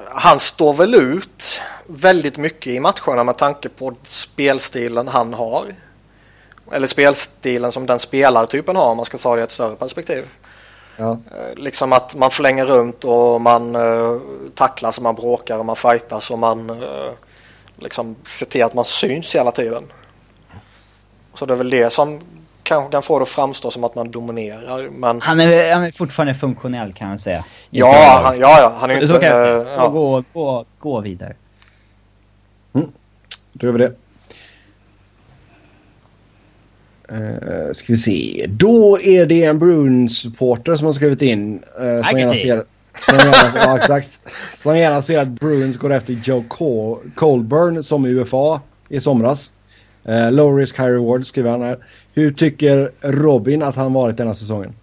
han 0.10 0.40
står 0.40 0.74
väl 0.74 0.94
ut 0.95 1.62
väldigt 1.88 2.38
mycket 2.38 2.68
i 2.74 2.80
matcherna 2.80 3.24
med 3.24 3.38
tanke 3.38 3.70
på 3.70 3.94
spelstilen 4.03 5.07
han 5.07 5.34
har. 5.34 5.66
Eller 6.72 6.88
spelstilen 6.88 7.72
som 7.72 7.86
den 7.86 7.99
spelartypen 7.99 8.76
har 8.76 8.90
om 8.90 8.98
man 8.98 9.06
ska 9.06 9.18
ta 9.18 9.36
det 9.36 9.41
i 9.41 9.44
ett 9.44 9.52
större 9.52 9.76
perspektiv. 9.76 10.26
Ja. 10.98 11.12
Eh, 11.12 11.56
Liksom 11.56 11.94
att 11.94 12.16
man 12.16 12.32
flänger 12.32 12.66
runt 12.66 13.03
och 13.03 13.41
man 13.41 13.76
uh, 13.76 14.20
tacklas 14.56 14.98
och 14.98 15.03
man 15.03 15.16
bråkar 15.16 15.57
och 15.57 15.66
man 15.66 15.76
fightas 15.76 16.32
och 16.32 16.40
man 16.40 16.70
eh, 16.70 17.12
liksom 17.80 18.16
ser 18.24 18.45
till 18.45 18.64
att 18.64 18.74
man 18.74 18.86
syns 18.86 19.36
hela 19.36 19.52
tiden. 19.52 19.84
Så 21.36 21.45
det 21.45 21.53
är 21.53 21.57
väl 21.57 21.70
det 21.70 21.94
som 21.94 22.20
kanske 22.64 22.91
kan 22.91 23.02
få 23.02 23.20
det 23.20 23.24
att 23.24 23.30
framstå 23.30 23.72
som 23.72 23.84
att 23.84 23.95
man 23.95 24.12
dominerar. 24.12 24.90
Men 24.90 25.22
Han 25.22 25.40
är, 25.40 25.74
han 25.74 25.84
är 25.84 25.91
fortfarande 25.91 26.36
funktionell 26.36 26.94
kan 26.94 27.07
man 27.07 27.20
säga. 27.20 27.45
ja, 27.70 28.22
han, 28.24 28.40
ja, 28.40 28.60
ja, 28.60 28.74
han 28.80 28.91
är 28.91 29.02
ju 29.02 29.07
Så 29.07 29.16
inte... 29.16 29.28
kan 29.28 29.38
eh, 29.38 29.48
jag 29.48 29.68
ja. 29.78 29.88
gå, 29.88 30.24
gå, 30.34 30.66
gå 30.80 31.02
vidare. 31.02 31.36
Då 33.53 33.68
gör 33.68 33.74
vi 33.74 33.80
det. 33.80 33.94
Uh, 37.12 37.74
ska 37.74 37.94
vi 37.94 37.98
se. 37.98 38.45
Då 38.49 38.99
är 39.02 39.26
det 39.26 39.44
en 39.44 39.60
Bruins-supporter 39.60 40.76
som 40.76 40.86
har 40.86 40.94
skrivit 40.94 41.22
in. 41.22 41.64
Uh, 41.82 42.10
som, 42.10 42.20
gärna 42.20 42.34
ser, 42.34 42.64
som, 42.99 43.18
gärna, 43.18 43.60
ja, 43.66 43.78
exakt, 43.78 44.20
som 44.64 44.78
gärna 44.78 45.02
ser 45.02 45.20
att 45.20 45.28
Bruins 45.28 45.78
går 45.78 45.94
efter 45.94 46.14
Joe 46.14 46.44
Col- 46.49 47.12
Colburn 47.16 47.84
som 47.84 48.06
UFA 48.06 48.62
i 48.90 49.02
somras. 49.02 49.52
Uh, 50.10 50.32
low 50.32 50.57
risk, 50.57 50.80
high 50.80 50.90
reward 50.90 51.26
skriver 51.26 51.52
han 51.52 51.61
här. 51.61 51.77
Hur 52.14 52.34
tycker 52.34 52.91
Robin 53.02 53.64
att 53.64 53.76
han 53.76 53.94
varit 53.94 54.18
denna 54.18 54.36
säsongen? 54.36 54.73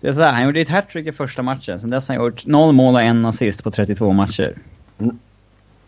Det 0.00 0.08
är 0.08 0.12
så 0.12 0.20
här, 0.22 0.32
han 0.32 0.44
gjorde 0.44 0.60
ett 0.60 0.68
hattrick 0.68 1.06
i 1.06 1.12
första 1.12 1.42
matchen. 1.42 1.80
Sen 1.80 1.90
dess 1.90 2.08
har 2.08 2.14
han 2.16 2.24
gjort 2.24 2.46
noll 2.46 2.72
mål 2.72 2.94
och 2.94 3.02
en 3.02 3.24
assist 3.24 3.64
på 3.64 3.70
32 3.70 4.12
matcher. 4.12 4.58
Mm. 4.98 5.18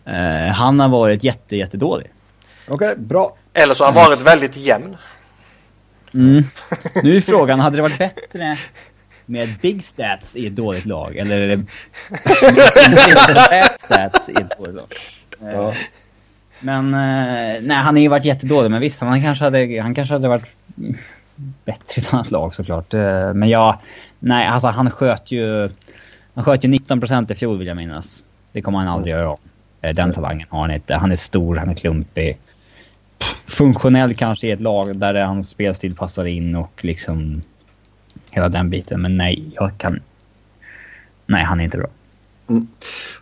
Eh, 0.05 0.53
han 0.55 0.81
har 0.81 0.89
varit 0.89 1.25
jätte, 1.25 1.57
jättedålig. 1.57 2.11
Okej, 2.69 2.95
bra. 2.97 3.37
Eller 3.53 3.75
så 3.75 3.85
har 3.85 3.93
han 3.93 4.11
varit 4.11 4.23
väldigt 4.23 4.57
jämn. 4.57 4.97
Mm. 6.15 6.45
Nu 7.03 7.17
är 7.17 7.21
frågan, 7.21 7.61
hade 7.61 7.77
det 7.77 7.83
varit 7.83 7.99
bättre 7.99 8.57
med 9.27 9.49
big 9.63 9.85
stats 9.85 10.37
i 10.37 10.47
ett 10.47 10.57
dåligt 10.57 10.85
lag? 10.87 11.17
Eller 11.17 11.41
är 11.41 11.49
det 11.49 11.57
bad 13.51 13.81
stats 13.81 14.29
i 14.29 14.33
ett 14.33 14.59
dåligt 14.59 14.75
lag? 14.75 14.87
Eh, 15.43 15.49
Ja. 15.55 15.73
Men 16.61 16.95
eh, 16.95 17.63
nej, 17.63 17.77
han 17.77 17.95
har 17.95 18.03
ju 18.03 18.09
varit 18.09 18.25
jättedålig. 18.25 18.71
Men 18.71 18.81
visst, 18.81 19.01
han 19.01 19.23
kanske 19.23 19.45
hade, 19.45 19.81
han 19.83 19.95
kanske 19.95 20.15
hade 20.15 20.29
varit 20.29 20.45
bättre 21.65 21.95
i 21.97 22.01
ett 22.01 22.15
annat 22.15 22.31
lag 22.31 22.55
såklart. 22.55 22.95
Eh, 22.95 23.35
Men 23.35 23.49
ja, 23.49 23.81
nej 24.19 24.47
alltså 24.47 24.69
han 24.69 24.91
sköt 24.91 25.31
ju... 25.31 25.69
Han 26.35 26.45
sköt 26.45 26.65
ju 26.65 26.69
19% 26.69 27.33
i 27.33 27.35
fjol 27.35 27.59
vill 27.59 27.67
jag 27.67 27.77
minnas. 27.77 28.25
Det 28.53 28.63
kommer 28.63 28.79
han 28.79 28.89
aldrig 28.89 29.15
göra 29.15 29.31
om. 29.31 29.39
Eh, 29.81 29.95
Den 29.95 30.13
talangen 30.13 30.47
har 30.51 30.61
han 30.61 30.71
inte. 30.71 30.95
Han 30.95 31.13
är 31.13 31.17
stor, 31.17 31.57
han 31.57 31.69
är 31.69 31.75
klumpig. 31.75 32.39
Funktionell 33.47 34.15
kanske 34.15 34.47
i 34.47 34.51
ett 34.51 34.61
lag 34.61 34.97
där 34.97 35.25
hans 35.25 35.49
spelstil 35.49 35.95
passar 35.97 36.25
in 36.25 36.57
och 36.57 36.85
liksom 36.85 37.43
hela 38.31 38.49
den 38.49 38.71
biten. 38.71 39.03
Men 39.03 39.17
nej, 39.17 39.45
jag 39.55 39.71
kan... 39.79 40.01
Nej, 41.27 41.45
han 41.45 41.61
är 41.61 41.65
inte 41.65 41.79
bra. 41.79 41.87
Mm. 42.49 42.67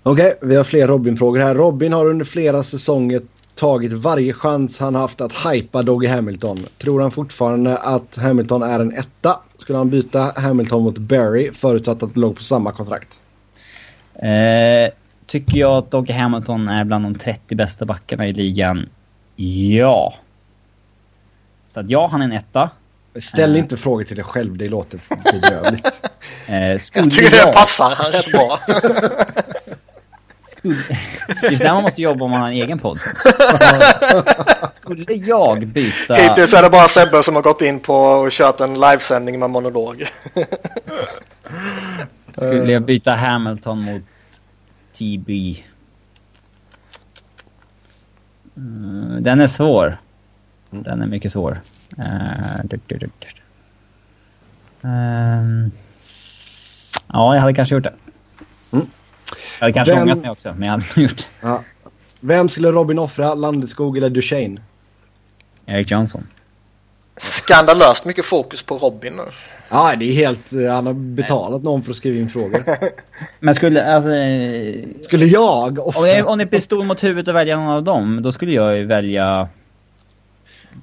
Okej, 0.02 0.38
vi 0.42 0.56
har 0.56 0.64
fler 0.64 0.88
Robin-frågor 0.88 1.40
här. 1.40 1.54
Robin 1.54 1.92
har 1.92 2.06
under 2.06 2.24
flera 2.24 2.62
säsonger 2.62 3.22
tagit 3.54 3.92
varje 3.92 4.32
chans 4.32 4.78
han 4.78 4.94
haft 4.94 5.20
att 5.20 5.32
hypa 5.32 5.82
Doggy 5.82 6.06
Hamilton. 6.06 6.58
Tror 6.78 7.00
han 7.00 7.10
fortfarande 7.10 7.76
att 7.76 8.16
Hamilton 8.16 8.62
är 8.62 8.80
en 8.80 8.92
etta? 8.92 9.40
Skulle 9.56 9.78
han 9.78 9.90
byta 9.90 10.32
Hamilton 10.36 10.82
mot 10.82 10.98
Barry 10.98 11.52
förutsatt 11.52 12.02
att 12.02 12.14
det 12.14 12.20
låg 12.20 12.36
på 12.36 12.42
samma 12.42 12.72
kontrakt? 12.72 13.20
Eh, 14.14 14.92
tycker 15.26 15.58
jag 15.58 15.72
att 15.76 15.90
Doggy 15.90 16.12
Hamilton 16.12 16.68
är 16.68 16.84
bland 16.84 17.04
de 17.04 17.18
30 17.18 17.54
bästa 17.54 17.84
backarna 17.84 18.26
i 18.26 18.32
ligan? 18.32 18.88
Ja. 19.36 20.14
Så 21.68 21.80
att 21.80 21.90
ja, 21.90 22.08
han 22.10 22.20
är 22.20 22.24
en 22.24 22.32
etta. 22.32 22.70
Ställ 23.20 23.54
Eh. 23.54 23.58
inte 23.58 23.76
frågor 23.76 24.04
till 24.04 24.16
dig 24.16 24.24
själv, 24.24 24.56
det 24.58 24.68
låter 24.68 25.00
bedrövligt. 25.32 26.00
Eh, 26.48 26.78
skulle 26.80 27.04
Jag 27.04 27.10
tycker 27.12 27.46
det 27.46 27.52
passar 27.52 27.94
han 27.94 28.12
rätt 28.12 28.32
bra. 28.32 28.58
skulle, 30.58 30.74
just 31.50 31.62
där 31.62 31.74
man 31.74 31.82
måste 31.82 32.02
jobba 32.02 32.24
om 32.24 32.30
man 32.30 32.40
har 32.40 32.48
en 32.48 32.54
egen 32.54 32.78
podd. 32.78 32.98
skulle 34.80 35.14
jag 35.14 35.66
byta... 35.66 36.14
Hittills 36.14 36.54
är 36.54 36.62
det 36.62 36.70
bara 36.70 36.88
Sebbe 36.88 37.22
som 37.22 37.34
har 37.34 37.42
gått 37.42 37.62
in 37.62 37.80
på 37.80 37.94
och 37.94 38.30
kört 38.30 38.60
en 38.60 38.74
livesändning 38.80 39.38
med 39.38 39.50
monolog. 39.50 40.04
Skulle 42.36 42.72
jag 42.72 42.82
byta 42.82 43.14
Hamilton 43.14 43.80
mot 43.82 44.02
TB? 44.98 45.62
Mm, 48.56 49.22
den 49.22 49.40
är 49.40 49.46
svår. 49.46 50.00
Den 50.70 51.02
är 51.02 51.06
mycket 51.06 51.32
svår. 51.32 51.60
Eh. 51.98 52.60
Ehm, 54.84 55.70
ja, 57.12 57.34
jag 57.34 57.40
hade 57.40 57.54
kanske 57.54 57.74
gjort 57.74 57.84
det. 57.84 57.94
Mm. 58.72 58.86
Jag 59.58 59.64
hade 59.66 59.72
kanske 59.72 59.94
Vem- 59.94 60.02
ångrat 60.02 60.18
mig 60.18 60.30
också, 60.30 60.54
men 60.58 60.68
jag 60.68 60.72
hade 60.78 61.00
gjort 61.00 61.16
det. 61.16 61.24
Ja. 61.48 61.62
Vem 62.20 62.48
skulle 62.48 62.70
Robin 62.70 62.98
offra? 62.98 63.34
Landeskog 63.34 63.96
eller 63.98 64.10
Duchene? 64.10 64.60
Erik 65.66 65.90
Johnson. 65.90 66.26
skandalöst 67.16 68.04
mycket 68.04 68.24
fokus 68.24 68.62
på 68.62 68.76
Robin 68.78 69.12
nu. 69.16 69.22
Ja, 69.70 69.94
det 69.98 70.04
är 70.04 70.12
helt... 70.12 70.52
eh, 70.52 70.72
Han 70.74 70.86
har 70.86 70.92
betalat 70.92 71.62
någon 71.62 71.82
för 71.82 71.90
att 71.90 71.96
skriva 71.96 72.18
in 72.18 72.30
frågor. 72.30 72.62
Men 73.40 73.54
skulle, 73.54 73.94
alltså... 73.94 74.10
Skulle 75.04 75.26
jag? 75.26 75.96
Om 75.96 76.04
det, 76.04 76.22
om 76.22 76.38
det 76.38 76.44
är 76.44 76.48
pistol 76.48 76.84
mot 76.84 77.04
huvudet 77.04 77.28
och 77.28 77.34
välja 77.34 77.56
någon 77.56 77.68
av 77.68 77.82
dem, 77.82 78.22
då 78.22 78.32
skulle 78.32 78.52
jag 78.52 78.76
ju 78.78 78.84
välja 78.84 79.48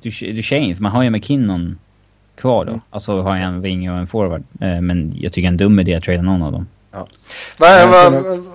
Duchene, 0.01 0.75
för 0.75 0.81
man 0.83 0.91
har 0.91 1.03
ju 1.03 1.09
McKinnon 1.09 1.79
kvar 2.35 2.65
då. 2.65 2.79
Alltså 2.89 3.21
har 3.21 3.35
jag 3.35 3.45
en 3.45 3.61
wing 3.61 3.91
och 3.91 3.97
en 3.97 4.07
forward. 4.07 4.43
Eh, 4.61 4.81
Men 4.81 5.13
jag 5.21 5.33
tycker 5.33 5.47
en 5.47 5.57
dum 5.57 5.79
idé 5.79 5.95
att 5.95 6.03
trada 6.03 6.21
någon 6.21 6.41
av 6.41 6.51
dem. 6.51 6.67
Vad, 6.91 7.07
Men 7.59 7.89
vad, 7.89 8.13
sen- 8.13 8.51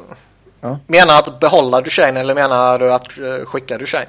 ja. 0.61 0.79
Menar 0.87 1.07
du 1.07 1.13
att 1.19 1.41
behålla 1.41 1.81
Duchene 1.81 2.21
eller 2.21 2.35
menar 2.35 2.79
du 2.79 2.93
att 2.93 3.19
eh, 3.19 3.45
skicka 3.47 3.79
Duchene? 3.79 4.07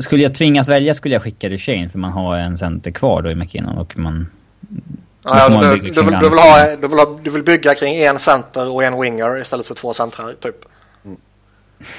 Skulle 0.00 0.22
jag 0.22 0.34
tvingas 0.34 0.68
välja 0.68 0.94
skulle 0.94 1.14
jag 1.14 1.22
skicka 1.22 1.48
Duchene 1.48 1.88
för 1.88 1.98
man 1.98 2.12
har 2.12 2.36
en 2.36 2.56
center 2.58 2.90
kvar 2.90 3.22
då 3.22 3.30
i 3.30 3.34
McKinnon 3.34 3.78
och 3.78 3.98
man... 3.98 4.26
Ja, 5.22 5.48
du, 5.48 5.70
vill, 5.70 5.94
du, 5.94 6.02
vill 6.02 6.10
landslaget. 6.12 6.40
ha, 6.70 6.76
du, 6.80 6.88
vill 6.88 6.98
ha, 6.98 7.18
du 7.22 7.30
vill 7.30 7.42
bygga 7.42 7.74
kring 7.74 7.94
en 7.94 8.18
center 8.18 8.74
och 8.74 8.84
en 8.84 9.00
winger 9.00 9.40
istället 9.40 9.66
för 9.66 9.74
två 9.74 9.94
centrar 9.94 10.32
typ. 10.40 10.56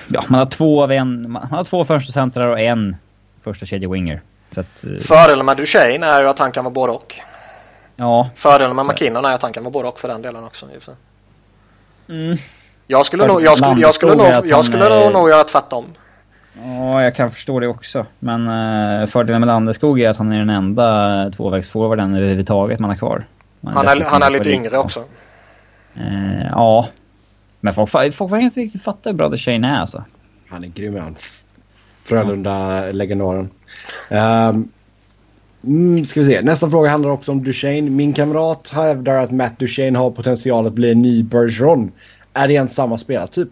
Ja, 0.08 0.24
man 0.28 0.40
har 0.40 0.46
två 0.46 0.84
av 0.84 0.92
en... 0.92 1.32
Man 1.32 1.48
har 1.48 1.64
två 1.64 1.86
första 1.86 2.12
centrar 2.14 2.48
och 2.48 2.60
en 2.60 2.96
första 3.54 3.66
kedje 3.66 3.90
winger. 3.90 4.22
Så 4.54 4.60
att... 4.60 4.84
eh, 4.84 4.98
Fördelen 4.98 5.46
med 5.46 5.58
Duchene 5.58 6.06
är 6.06 6.22
ju 6.22 6.30
att 6.30 6.40
han 6.40 6.52
kan 6.52 6.64
vara 6.64 6.74
både 6.74 6.92
och. 6.92 7.16
Ja. 7.96 8.30
Fördelen 8.36 8.76
med 8.76 8.86
McKinnon 8.86 9.26
är 9.26 9.34
att 9.34 9.42
han 9.42 9.54
kan 9.54 9.64
vara 9.64 9.72
både 9.72 9.88
och 9.88 10.00
för 10.00 10.08
den 10.08 10.22
delen 10.22 10.44
också. 10.44 10.66
för. 10.80 10.96
Mm. 12.14 12.38
Jag 12.88 13.06
skulle 13.06 13.28
nog, 13.28 13.42
jag 13.42 13.58
skulle, 13.58 13.82
jag 13.82 13.94
skulle 13.94 14.16
nog, 14.16 14.28
jag 14.46 14.66
skulle 14.66 15.06
är- 15.06 15.10
nog, 15.10 15.30
göra 15.30 15.44
tvärtom. 15.44 15.86
Ja, 16.64 17.04
jag 17.04 17.16
kan 17.16 17.32
förstå 17.32 17.60
det 17.60 17.68
också. 17.68 18.06
Men 18.20 18.48
uh, 18.48 19.08
fördelen 19.08 19.42
med 19.42 19.48
Landeskog 19.48 20.02
är 20.02 20.10
att 20.10 20.18
han 20.18 20.32
är 20.32 20.40
den 20.40 20.50
enda 20.50 21.30
tvåvägsforwarden 21.32 22.16
överhuvudtaget 22.16 22.80
man 22.80 22.90
har 22.90 22.98
kvar. 22.98 23.26
Man 23.62 23.74
Han 23.74 23.88
är, 23.88 24.04
han 24.04 24.24
är 24.24 24.30
lite 24.30 24.50
yngre 24.50 24.78
också. 24.78 25.04
Eh, 25.96 26.48
ja. 26.52 26.88
Men 27.60 27.74
folk, 27.74 27.92
folk 27.92 28.30
får 28.30 28.40
inte 28.40 28.60
riktigt 28.60 28.84
fatta 28.84 29.10
hur 29.10 29.18
bra 29.18 29.30
Duchene 29.30 29.68
är 29.68 29.80
alltså. 29.80 30.04
Han 30.50 30.64
är 30.64 30.68
grym 30.68 31.00
han. 31.00 31.16
Frölunda-legendaren. 32.08 33.50
Um, 34.12 34.72
mm, 35.64 36.06
ska 36.06 36.20
vi 36.20 36.26
se. 36.26 36.42
Nästa 36.42 36.70
fråga 36.70 36.90
handlar 36.90 37.10
också 37.10 37.32
om 37.32 37.44
Duchene. 37.44 37.90
Min 37.90 38.14
kamrat 38.14 38.70
hävdar 38.70 39.14
att 39.14 39.32
Matt 39.32 39.60
Duchene 39.60 39.98
har 39.98 40.12
potential 40.12 40.68
att 40.68 40.74
bli 40.74 40.92
en 40.92 41.02
ny 41.02 41.24
Bergeron. 41.24 41.92
Är 42.34 42.48
det 42.48 42.54
ens 42.54 42.76
samma 42.76 42.98
spelartyp? 42.98 43.50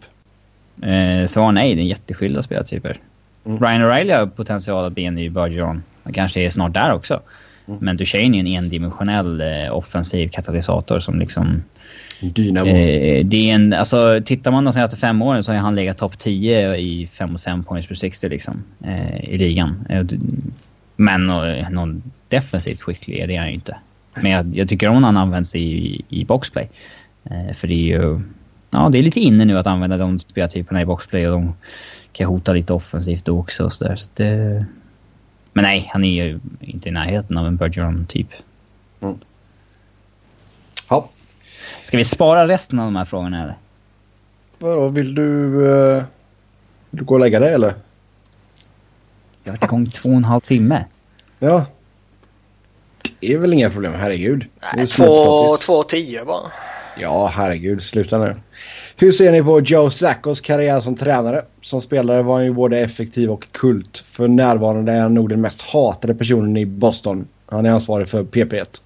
Eh, 0.81 1.27
Svar 1.27 1.51
nej, 1.51 1.75
det 1.75 1.81
är 1.81 1.85
jätteskilda 1.85 2.41
spelartyper. 2.41 2.99
Mm. 3.45 3.59
Ryan 3.59 3.81
O'Reilly 3.81 4.17
har 4.17 4.25
potential 4.27 4.85
att 4.85 4.93
bli 4.93 5.05
en 5.05 5.15
ny 5.15 5.29
Bergeron. 5.29 5.83
Han 6.03 6.13
kanske 6.13 6.41
är 6.41 6.49
snart 6.49 6.73
där 6.73 6.93
också. 6.93 7.21
Mm. 7.67 7.79
Men 7.81 7.97
Duchene 7.97 8.37
är 8.37 8.39
en 8.39 8.47
endimensionell 8.47 9.41
eh, 9.41 9.77
offensiv 9.77 10.29
katalysator 10.29 10.99
som 10.99 11.19
liksom... 11.19 11.63
Dynamo. 12.21 12.69
Eh, 12.69 13.25
det 13.25 13.49
är 13.49 13.55
en, 13.55 13.73
alltså, 13.73 14.21
tittar 14.25 14.51
man 14.51 14.63
de 14.63 14.73
senaste 14.73 14.97
fem 14.97 15.21
åren 15.21 15.43
så 15.43 15.51
har 15.51 15.59
han 15.59 15.75
legat 15.75 15.97
topp 15.97 16.19
10 16.19 16.75
i 16.75 17.07
5 17.07 17.31
mot 17.31 17.41
5 17.41 17.63
points 17.63 17.87
per 17.87 17.95
60 17.95 18.29
liksom, 18.29 18.63
eh, 18.83 19.19
i 19.19 19.37
ligan. 19.37 19.85
Eh, 19.89 20.05
men 20.95 21.29
eh, 21.29 21.69
någon 21.69 22.03
defensivt 22.27 22.81
skicklig 22.81 23.19
är 23.19 23.27
det 23.27 23.35
han 23.35 23.47
ju 23.47 23.53
inte. 23.53 23.77
Men 24.13 24.31
jag, 24.31 24.55
jag 24.55 24.69
tycker 24.69 24.89
om 24.89 25.03
han 25.03 25.17
används 25.17 25.55
i, 25.55 26.01
i 26.09 26.25
boxplay. 26.25 26.69
Eh, 27.23 27.53
för 27.53 27.67
det 27.67 27.73
är 27.73 27.99
ju... 27.99 28.21
Ja, 28.69 28.89
det 28.89 28.97
är 28.97 29.03
lite 29.03 29.19
inne 29.19 29.45
nu 29.45 29.57
att 29.57 29.67
använda 29.67 29.97
de 29.97 30.19
spelartyperna 30.19 30.81
i 30.81 30.85
boxplay 30.85 31.27
och 31.27 31.33
de 31.33 31.53
kan 32.11 32.27
hota 32.27 32.53
lite 32.53 32.73
offensivt 32.73 33.27
också. 33.27 33.69
Så 33.69 33.83
där, 33.83 33.95
så 33.95 34.07
det, 34.13 34.65
men 35.53 35.63
nej, 35.63 35.89
han 35.93 36.03
är 36.03 36.25
ju 36.25 36.39
inte 36.59 36.89
i 36.89 36.91
närheten 36.91 37.37
av 37.37 37.47
en 37.47 37.55
Bergeron-typ. 37.55 38.27
Ja. 38.99 39.15
Ska 41.85 41.97
vi 41.97 42.03
spara 42.03 42.47
resten 42.47 42.79
av 42.79 42.85
de 42.85 42.95
här 42.95 43.05
frågorna 43.05 43.43
eller? 43.43 43.55
Vadå, 44.59 44.87
vill 44.87 45.15
du... 45.15 45.55
eh, 45.71 46.03
vill 46.89 46.99
du 46.99 47.03
gå 47.03 47.13
och 47.13 47.19
lägga 47.19 47.39
dig 47.39 47.53
eller? 47.53 47.73
Jag 49.43 49.51
har 49.51 49.57
varit 49.57 49.63
igång 49.63 49.85
två 49.85 50.09
och 50.09 50.15
en 50.15 50.23
halv 50.23 50.41
timme. 50.41 50.85
Ja. 51.39 51.65
Det 53.19 53.33
är 53.33 53.37
väl 53.37 53.53
inga 53.53 53.69
problem, 53.69 53.93
herregud. 53.93 54.45
Det 54.59 54.65
är 54.65 54.77
Nej, 54.77 54.87
två, 54.87 55.57
två 55.57 55.83
tio 55.83 56.25
bara. 56.25 56.51
Ja, 56.99 57.27
herregud. 57.27 57.83
Sluta 57.83 58.17
nu. 58.17 58.35
Hur 58.95 59.11
ser 59.11 59.31
ni 59.31 59.43
på 59.43 59.59
Joe 59.61 59.89
Sackos 59.89 60.41
karriär 60.41 60.79
som 60.79 60.95
tränare? 60.95 61.45
Som 61.61 61.81
spelare 61.81 62.21
var 62.21 62.35
han 62.35 62.45
ju 62.45 62.53
både 62.53 62.79
effektiv 62.79 63.31
och 63.31 63.51
kult. 63.51 63.97
För 63.97 64.27
närvarande 64.27 64.91
är 64.91 65.01
han 65.01 65.13
nog 65.13 65.29
den 65.29 65.41
mest 65.41 65.61
hatade 65.61 66.15
personen 66.15 66.57
i 66.57 66.65
Boston. 66.65 67.27
Han 67.45 67.65
är 67.65 67.69
ansvarig 67.71 68.09
för 68.09 68.23
PP1. 68.23 68.81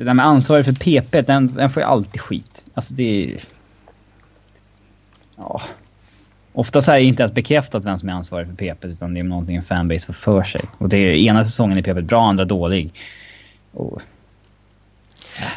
Det 0.00 0.04
där 0.04 0.14
med 0.14 0.26
ansvarig 0.26 0.64
för 0.64 0.72
PP, 0.72 1.20
den, 1.20 1.54
den 1.54 1.70
får 1.70 1.82
ju 1.82 1.88
alltid 1.88 2.20
skit. 2.20 2.64
Alltså 2.74 2.94
det 2.94 3.24
är... 3.24 3.44
Ja. 5.36 5.62
Ofta 6.52 6.82
så 6.82 6.92
är 6.92 6.96
det 6.96 7.02
inte 7.02 7.22
ens 7.22 7.32
bekräftat 7.32 7.84
vem 7.84 7.98
som 7.98 8.08
är 8.08 8.12
ansvarig 8.12 8.46
för 8.46 8.54
PP 8.54 8.84
utan 8.84 9.14
det 9.14 9.20
är 9.20 9.24
någonting 9.24 9.56
en 9.56 9.64
fanbase 9.64 10.06
får 10.06 10.12
för 10.12 10.42
sig. 10.42 10.60
Och 10.78 10.88
det 10.88 10.96
är 10.96 11.14
ena 11.14 11.44
säsongen 11.44 11.78
är 11.78 11.82
PP 11.82 12.00
bra, 12.06 12.28
andra 12.28 12.44
dålig. 12.44 12.92
Och, 13.72 14.02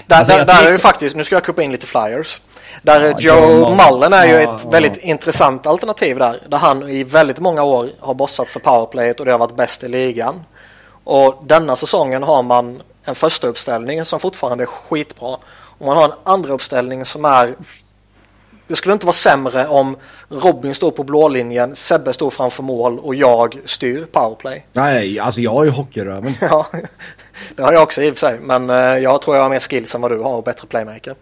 Där, 0.08 0.18
Alltså, 0.18 0.38
där, 0.38 0.46
där 0.46 0.68
är 0.68 0.72
ju 0.72 0.78
faktiskt, 0.78 1.16
nu 1.16 1.24
ska 1.24 1.36
jag 1.36 1.44
kuppa 1.44 1.64
in 1.64 1.72
lite 1.72 1.88
flyers. 1.88 2.42
Där 2.82 3.02
Ja, 3.02 3.16
Joe 3.20 3.76
Mullen 3.76 4.14
är 4.14 4.26
ju 4.26 4.34
ja, 4.34 4.56
ett 4.56 4.62
ja. 4.64 4.70
väldigt 4.70 4.98
intressant 4.98 5.68
alternativ 5.68 6.20
där. 6.20 6.40
Där 6.50 6.58
han 6.58 6.90
i 6.90 7.04
väldigt 7.04 7.40
många 7.40 7.64
år 7.64 7.90
har 8.00 8.14
bossat 8.14 8.50
för 8.50 8.60
powerplayet 8.60 9.20
och 9.20 9.26
det 9.26 9.32
har 9.32 9.40
varit 9.40 9.56
bäst 9.56 9.84
i 9.84 9.88
ligan. 9.88 10.44
Och 11.04 11.44
denna 11.46 11.76
säsongen 11.76 12.24
har 12.24 12.44
man 12.44 12.82
en 13.04 13.16
första 13.16 13.48
uppställning 13.48 14.06
som 14.06 14.20
fortfarande 14.20 14.64
är 14.64 14.66
skitbra. 14.66 15.38
Och 15.78 15.86
man 15.86 15.98
har 15.98 16.06
en 16.06 16.16
andra 16.24 16.54
uppställning 16.54 17.06
som 17.06 17.26
är 17.26 17.56
det 18.68 18.76
skulle 18.76 18.94
inte 18.94 19.06
vara 19.06 19.14
sämre 19.14 19.68
om 19.68 19.98
Robin 20.30 20.76
står 20.76 20.92
på 20.92 21.04
blå 21.04 21.28
linjen, 21.28 21.76
Sebbe 21.76 22.14
står 22.14 22.30
framför 22.30 22.64
mål 22.64 23.00
och 23.00 23.16
jag 23.16 23.60
styr 23.66 24.06
powerplay. 24.12 24.66
Nej, 24.74 25.20
alltså 25.20 25.42
jag 25.42 25.52
har 25.52 25.64
ju 25.64 25.70
hockeyröven. 25.70 26.34
Ja, 26.42 26.68
det 27.56 27.64
har 27.64 27.74
jag 27.74 27.84
också 27.84 28.02
i 28.02 28.10
och 28.12 28.14
för 28.14 28.20
sig. 28.20 28.40
Men 28.42 28.70
eh, 28.70 28.76
jag 28.76 29.22
tror 29.22 29.36
jag 29.36 29.44
har 29.44 29.50
mer 29.50 29.60
skills 29.60 29.96
än 29.96 30.02
vad 30.02 30.12
du 30.12 30.20
har 30.20 30.36
och 30.36 30.44
bättre 30.44 30.68
playmaker. 30.68 31.16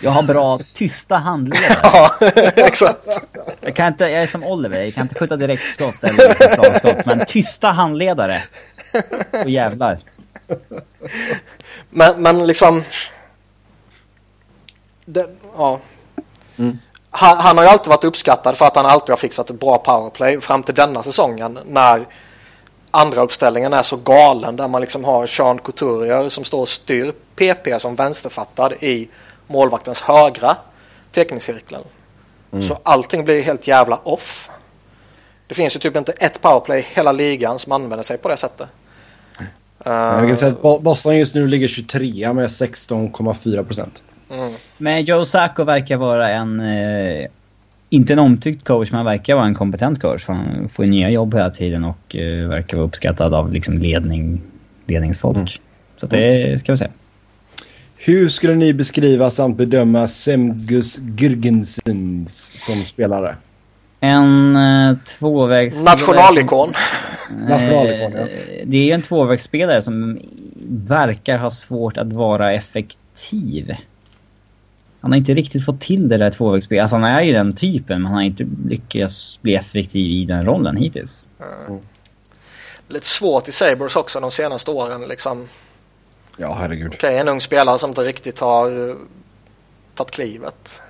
jag 0.00 0.10
har 0.10 0.22
bra 0.22 0.58
tysta 0.74 1.16
handledare. 1.16 1.76
Ja, 1.82 2.10
exakt. 2.56 3.00
Jag, 3.60 3.76
kan 3.76 3.88
inte, 3.88 4.04
jag 4.04 4.22
är 4.22 4.26
som 4.26 4.44
Oliver, 4.44 4.82
jag 4.82 4.94
kan 4.94 5.02
inte 5.02 5.14
skjuta 5.14 5.36
direktskott 5.36 6.04
eller 6.04 6.54
slagskott. 6.54 7.06
Men 7.06 7.26
tysta 7.26 7.68
handledare. 7.68 8.42
Och 9.44 9.50
jävlar. 9.50 10.00
Men, 11.90 12.22
men 12.22 12.46
liksom... 12.46 12.82
Det, 15.04 15.30
ja. 15.56 15.80
Han, 17.10 17.36
han 17.36 17.56
har 17.56 17.64
ju 17.64 17.70
alltid 17.70 17.88
varit 17.88 18.04
uppskattad 18.04 18.56
för 18.56 18.66
att 18.66 18.76
han 18.76 18.86
alltid 18.86 19.10
har 19.10 19.16
fixat 19.16 19.50
ett 19.50 19.60
bra 19.60 19.78
powerplay 19.78 20.40
fram 20.40 20.62
till 20.62 20.74
denna 20.74 21.02
säsongen 21.02 21.58
när 21.66 22.06
andra 22.90 23.20
uppställningen 23.22 23.72
är 23.72 23.82
så 23.82 23.96
galen 23.96 24.56
där 24.56 24.68
man 24.68 24.80
liksom 24.80 25.04
har 25.04 25.26
Sean 25.26 25.58
Couturier 25.58 26.28
som 26.28 26.44
står 26.44 26.60
och 26.60 26.68
styr 26.68 27.12
PP 27.36 27.80
som 27.80 27.94
vänsterfattad 27.94 28.72
i 28.72 29.08
målvaktens 29.46 30.00
högra 30.00 30.56
teckningscirkeln. 31.12 31.84
Så 32.68 32.78
allting 32.82 33.24
blir 33.24 33.42
helt 33.42 33.66
jävla 33.66 33.96
off. 33.96 34.50
Det 35.46 35.54
finns 35.54 35.76
ju 35.76 35.80
typ 35.80 35.96
inte 35.96 36.12
ett 36.12 36.40
powerplay 36.40 36.78
i 36.78 36.86
hela 36.94 37.12
ligan 37.12 37.58
som 37.58 37.72
använder 37.72 38.02
sig 38.02 38.18
på 38.18 38.28
det 38.28 38.36
sättet. 38.36 38.68
Jag 39.84 40.28
kan 40.28 40.36
säga 40.36 40.52
att 40.52 40.62
Bo- 40.62 40.80
Boston 40.80 41.16
just 41.18 41.34
nu 41.34 41.46
ligger 41.46 41.68
23 41.68 42.32
med 42.32 42.48
16,4 42.48 43.64
procent. 43.64 44.02
Men 44.78 45.04
Joe 45.04 45.24
Sacco 45.24 45.64
verkar 45.64 45.96
vara 45.96 46.30
en... 46.30 46.60
Eh, 46.60 47.26
inte 47.92 48.12
en 48.12 48.18
omtyckt 48.18 48.64
coach, 48.64 48.90
men 48.90 48.96
han 48.96 49.06
verkar 49.06 49.34
vara 49.34 49.46
en 49.46 49.54
kompetent 49.54 50.00
coach. 50.00 50.24
Han 50.26 50.68
får 50.74 50.84
nya 50.84 51.10
jobb 51.10 51.34
hela 51.34 51.50
tiden 51.50 51.84
och 51.84 52.16
eh, 52.16 52.48
verkar 52.48 52.76
vara 52.76 52.86
uppskattad 52.86 53.34
av 53.34 53.52
liksom 53.52 53.78
ledning, 53.78 54.40
ledningsfolk. 54.86 55.60
Så 55.96 56.06
det 56.06 56.60
ska 56.60 56.72
vi 56.72 56.78
se. 56.78 56.88
Hur 57.96 58.28
skulle 58.28 58.54
ni 58.54 58.72
beskriva 58.72 59.30
samt 59.30 59.56
bedöma 59.56 60.08
Semgus 60.08 60.98
Girgensson 61.16 62.26
som 62.30 62.84
spelare? 62.84 63.36
En 64.00 64.56
eh, 64.56 64.96
tvåvägs... 65.18 65.84
Nationalikon. 65.84 66.72
Nationalikon, 67.30 68.12
ja. 68.12 68.20
Eh, 68.20 68.66
Det 68.66 68.76
är 68.76 68.84
ju 68.84 68.92
en 68.92 69.02
tvåvägsspelare 69.02 69.82
som 69.82 70.18
verkar 70.70 71.38
ha 71.38 71.50
svårt 71.50 71.96
att 71.96 72.12
vara 72.12 72.52
effektiv. 72.52 73.74
Han 75.00 75.12
har 75.12 75.18
inte 75.18 75.34
riktigt 75.34 75.64
fått 75.64 75.80
till 75.80 76.08
det 76.08 76.16
där 76.16 76.30
tvåvägsspelet. 76.30 76.82
Alltså 76.82 76.96
han 76.96 77.04
är 77.04 77.22
ju 77.22 77.32
den 77.32 77.54
typen, 77.54 78.02
men 78.02 78.06
han 78.06 78.14
har 78.14 78.22
inte 78.22 78.46
lyckats 78.68 79.38
bli 79.42 79.54
effektiv 79.54 80.06
i 80.10 80.24
den 80.24 80.46
rollen 80.46 80.76
hittills. 80.76 81.26
Lite 82.88 83.06
svårt 83.06 83.48
i 83.48 83.52
Sabres 83.52 83.96
också 83.96 84.20
de 84.20 84.30
senaste 84.30 84.70
åren. 84.70 85.04
Liksom. 85.08 85.48
Ja, 86.36 86.56
herregud. 86.60 86.92
Okej, 86.94 87.18
en 87.18 87.28
ung 87.28 87.40
spelare 87.40 87.78
som 87.78 87.90
inte 87.90 88.00
riktigt 88.00 88.38
har 88.40 88.72
uh, 88.72 88.96
tagit 89.94 90.10
klivet. 90.10 90.82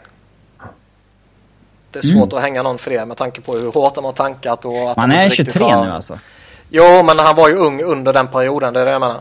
Det 1.92 1.98
är 1.98 2.02
svårt 2.02 2.32
Mm. 2.32 2.36
att 2.36 2.42
hänga 2.42 2.62
någon 2.62 2.78
för 2.78 2.90
det 2.90 3.06
med 3.06 3.16
tanke 3.16 3.40
på 3.40 3.52
hur 3.52 3.72
hårt 3.72 3.94
de 3.94 4.04
har 4.04 4.12
tankat 4.12 4.64
och 4.64 4.90
att 4.90 4.96
Han 4.96 5.10
de 5.10 5.16
är 5.16 5.24
inte 5.24 5.36
riktigt 5.36 5.52
23 5.52 5.68
har... 5.74 5.84
nu 5.84 5.90
alltså. 5.90 6.18
Jo, 6.68 7.02
men 7.02 7.18
han 7.18 7.36
var 7.36 7.48
ju 7.48 7.54
ung 7.54 7.82
under 7.82 8.12
den 8.12 8.26
perioden, 8.26 8.74
det 8.74 8.80
är 8.80 8.84
det 8.84 8.90
jag 8.90 9.00
menar. 9.00 9.20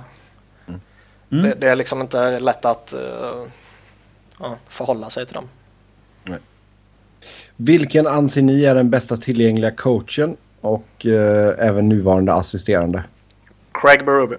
Mm. 1.31 1.43
Det, 1.43 1.55
det, 1.55 1.69
är 1.69 1.75
liksom 1.75 2.01
inte 2.01 2.39
lätt 2.39 2.65
att 2.65 2.95
uh, 2.97 4.51
förhålla 4.67 5.09
sig 5.09 5.25
till 5.25 5.35
dem. 5.35 5.49
Nej. 6.23 6.39
Vilken 7.55 8.07
anser 8.07 8.41
ni 8.41 8.63
är 8.63 8.75
den 8.75 8.89
bästa 8.89 9.17
tillgängliga 9.17 9.71
coachen 9.71 10.37
och 10.61 11.05
uh, 11.05 11.47
även 11.59 11.89
nuvarande 11.89 12.33
assisterande? 12.33 13.03
Craig 13.71 14.05
Berube. 14.05 14.35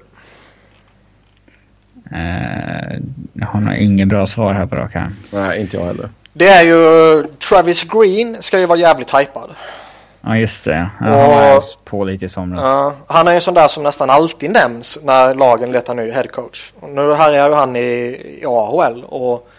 Uh, 2.13 2.99
jag 3.33 3.47
har 3.47 3.61
nog 3.61 3.75
ingen 3.75 4.09
bra 4.09 4.27
svar 4.27 4.55
här 4.55 4.67
på 4.67 4.77
rak 4.77 4.95
Nej, 5.33 5.61
inte 5.61 5.77
jag 5.77 5.85
heller. 5.85 6.09
Det 6.33 6.49
är 6.49 6.63
ju 6.63 7.25
Travis 7.49 7.85
Green 7.85 8.37
ska 8.41 8.59
ju 8.59 8.67
vara 8.67 8.79
jävligt 8.79 9.15
hypad. 9.15 9.51
Ja, 10.21 10.37
just 10.37 10.65
det. 10.65 10.91
Jag 11.01 11.07
har 11.07 11.63
på 11.85 12.05
lite 12.05 12.25
i 12.25 12.29
somras. 12.29 12.61
Uh, 12.61 12.93
han 13.07 13.29
är 13.29 13.35
en 13.35 13.41
sån 13.41 13.55
där 13.55 13.69
som 13.69 13.83
nästan 13.83 14.11
alltid 14.11 14.51
nämns 14.51 14.99
när 15.03 15.35
lagen 15.35 15.73
letar 15.73 15.95
ny 15.95 16.11
headcoach. 16.11 16.73
Nu 16.83 17.15
här 17.15 17.33
är 17.33 17.49
ju 17.49 17.55
han 17.55 17.77
i, 17.77 17.81
i 18.43 18.45
AHL 18.47 19.05
och 19.05 19.51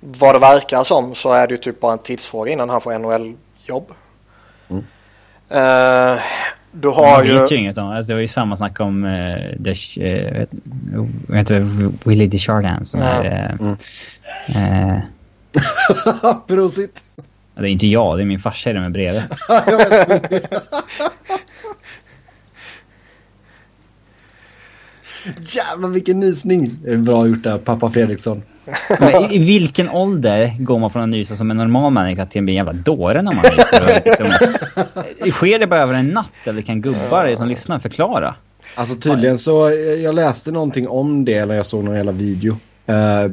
vad 0.00 0.34
det 0.34 0.38
verkar 0.38 0.84
som 0.84 1.14
så 1.14 1.32
är 1.32 1.46
det 1.46 1.50
ju 1.50 1.58
typ 1.58 1.80
bara 1.80 1.92
en 1.92 1.98
tidsfråga 1.98 2.52
innan 2.52 2.70
han 2.70 2.80
får 2.80 2.98
NHL-jobb. 2.98 3.86
Mm. 4.70 4.84
Uh, 5.50 6.20
du 6.72 6.88
har 6.88 7.10
Man 7.10 7.40
vet 7.40 7.52
ju 7.52 7.56
inget 7.56 7.78
om 7.78 7.88
alltså, 7.88 8.08
det. 8.08 8.14
var 8.14 8.20
ju 8.20 8.28
samma 8.28 8.56
snack 8.56 8.80
om 8.80 9.04
uh, 9.04 9.52
Desh, 9.58 9.98
uh, 9.98 10.44
heter 11.34 11.54
det? 11.54 11.92
Willie 12.04 12.26
Desjardins. 12.26 12.90
Som 12.90 13.00
ja. 13.00 13.06
är, 13.06 13.52
uh, 13.60 13.74
mm. 14.56 15.00
Prosit! 16.46 17.02
Det 17.54 17.60
är 17.60 17.66
inte 17.66 17.86
jag, 17.86 18.18
det 18.18 18.22
är 18.22 18.26
min 18.26 18.40
farsa 18.40 18.70
i 18.70 18.74
med 18.74 18.92
bredvid. 18.92 19.22
Jävlar 25.46 25.88
vilken 25.88 26.20
nysning! 26.20 26.78
Bra 27.04 27.26
gjort 27.26 27.42
där, 27.42 27.58
pappa 27.58 27.90
Fredriksson. 27.90 28.42
Men 29.00 29.32
i, 29.32 29.38
vilken 29.38 29.88
ålder 29.88 30.52
går 30.58 30.78
man 30.78 30.90
från 30.90 31.02
att 31.02 31.08
nysa 31.08 31.36
som 31.36 31.50
en 31.50 31.56
normal 31.56 31.92
människa 31.92 32.26
till 32.26 32.40
att 32.40 32.44
bli 32.44 32.52
en 32.52 32.66
jävla 32.66 32.72
dåre 32.72 33.22
när 33.22 33.32
man 33.32 33.42
nyser? 33.44 34.02
Liksom, 34.04 34.26
sker 35.30 35.58
det 35.58 35.66
bara 35.66 35.80
över 35.80 35.94
en 35.94 36.08
natt 36.08 36.32
eller 36.44 36.62
kan 36.62 36.80
gubbar 36.80 37.36
som 37.36 37.48
lyssnar 37.48 37.78
förklara? 37.78 38.34
Alltså 38.74 38.96
tydligen 38.96 39.38
så, 39.38 39.70
jag 40.02 40.14
läste 40.14 40.50
någonting 40.50 40.88
om 40.88 41.24
det 41.24 41.46
när 41.46 41.54
jag 41.54 41.66
såg 41.66 41.84
någon 41.84 41.96
jävla 41.96 42.12
video. 42.12 42.56
Uh, 42.88 43.32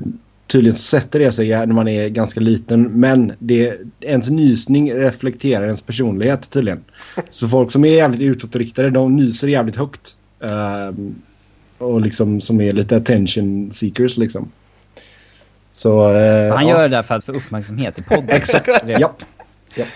tydligen 0.50 0.76
så 0.76 0.84
sätter 0.84 1.20
det 1.20 1.32
sig 1.32 1.50
när 1.50 1.66
man 1.66 1.88
är 1.88 2.10
ganska 2.10 2.40
liten. 2.40 2.82
Men 2.82 3.34
det, 3.40 3.78
ens 4.00 4.30
nysning 4.30 4.94
reflekterar 4.94 5.66
ens 5.66 5.82
personlighet 5.82 6.50
tydligen. 6.50 6.84
Så 7.30 7.50
folk 7.50 7.72
som 7.72 7.86
är 7.86 7.90
jävligt 7.90 8.22
utåtriktade 8.22 8.90
de 8.90 9.16
nyser 9.16 9.48
jävligt 9.48 9.76
högt. 9.76 10.16
Uh, 10.44 10.92
och 11.78 12.02
liksom 12.02 12.42
som 12.42 12.62
är 12.62 12.74
lite 12.74 12.98
attention 12.98 13.72
seekers 13.74 14.18
liksom. 14.18 14.52
Så, 15.72 16.12
uh, 16.12 16.54
han 16.54 16.68
gör 16.68 16.82
det 16.82 16.88
där 16.88 17.04
för 17.04 17.16
att 17.16 17.26
få 17.26 17.32
uppmärksamhet 17.32 18.00
i 18.00 18.04
podden. 18.04 18.30
Exakt, 18.36 18.88
japp. 19.00 19.24
japp. 19.76 19.88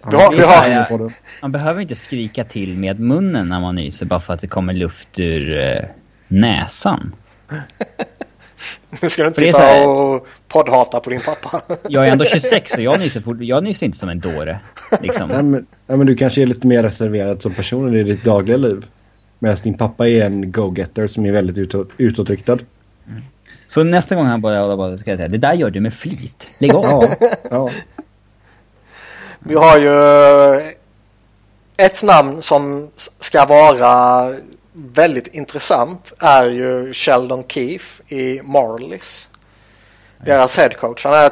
Har, 0.00 0.36
du 0.36 0.44
har... 0.44 1.12
Man 1.42 1.52
behöver 1.52 1.80
inte 1.80 1.94
skrika 1.94 2.44
till 2.44 2.78
med 2.78 3.00
munnen 3.00 3.48
när 3.48 3.60
man 3.60 3.74
nyser 3.74 4.06
bara 4.06 4.20
för 4.20 4.34
att 4.34 4.40
det 4.40 4.46
kommer 4.46 4.72
luft 4.72 5.18
ur 5.18 5.56
uh, 5.56 5.88
näsan. 6.28 7.14
Nu 9.02 9.10
ska 9.10 9.22
du 9.22 9.28
inte 9.28 9.40
sitta 9.40 9.58
här... 9.58 9.88
och 9.88 10.26
poddhata 10.48 11.00
på 11.00 11.10
din 11.10 11.20
pappa. 11.20 11.60
jag 11.88 12.08
är 12.08 12.12
ändå 12.12 12.24
26 12.24 12.72
och 12.72 12.80
jag 12.82 13.00
nyser, 13.00 13.22
jag 13.40 13.64
nyser 13.64 13.86
inte 13.86 13.98
som 13.98 14.08
en 14.08 14.20
dåre. 14.20 14.58
Liksom. 15.00 15.28
Nej, 15.28 15.42
men, 15.42 15.66
nej, 15.86 15.98
men 15.98 16.06
du 16.06 16.16
kanske 16.16 16.42
är 16.42 16.46
lite 16.46 16.66
mer 16.66 16.82
reserverad 16.82 17.42
som 17.42 17.54
person 17.54 17.96
i 17.96 18.02
ditt 18.02 18.24
dagliga 18.24 18.56
liv. 18.56 18.86
Medan 19.38 19.56
din 19.62 19.78
pappa 19.78 20.08
är 20.08 20.24
en 20.24 20.52
go-getter 20.52 21.06
som 21.08 21.26
är 21.26 21.32
väldigt 21.32 21.58
utåt, 21.58 21.88
utåtriktad. 21.96 22.58
Mm. 23.08 23.22
Så 23.68 23.82
nästa 23.82 24.14
gång 24.14 24.26
han 24.26 24.40
börjar 24.40 24.60
hålla 24.60 24.76
på 24.76 24.98
ska 24.98 25.10
jag 25.10 25.18
säga, 25.18 25.28
det 25.28 25.38
där 25.38 25.54
gör 25.54 25.70
du 25.70 25.80
med 25.80 25.94
flit. 25.94 26.48
Lägg 26.58 26.74
av. 26.74 26.84
ja, 26.84 27.06
ja. 27.50 27.70
Vi 29.38 29.54
har 29.54 29.78
ju 29.78 29.94
ett 31.76 32.02
namn 32.02 32.42
som 32.42 32.90
ska 32.96 33.44
vara 33.44 34.34
väldigt 34.74 35.26
intressant 35.26 36.12
är 36.18 36.44
ju 36.44 36.92
Sheldon 36.92 37.44
Keefe 37.48 38.02
i 38.14 38.42
Marlies. 38.42 39.28
Deras 40.26 40.56
headcoach. 40.56 41.04
Han 41.04 41.14
är 41.14 41.30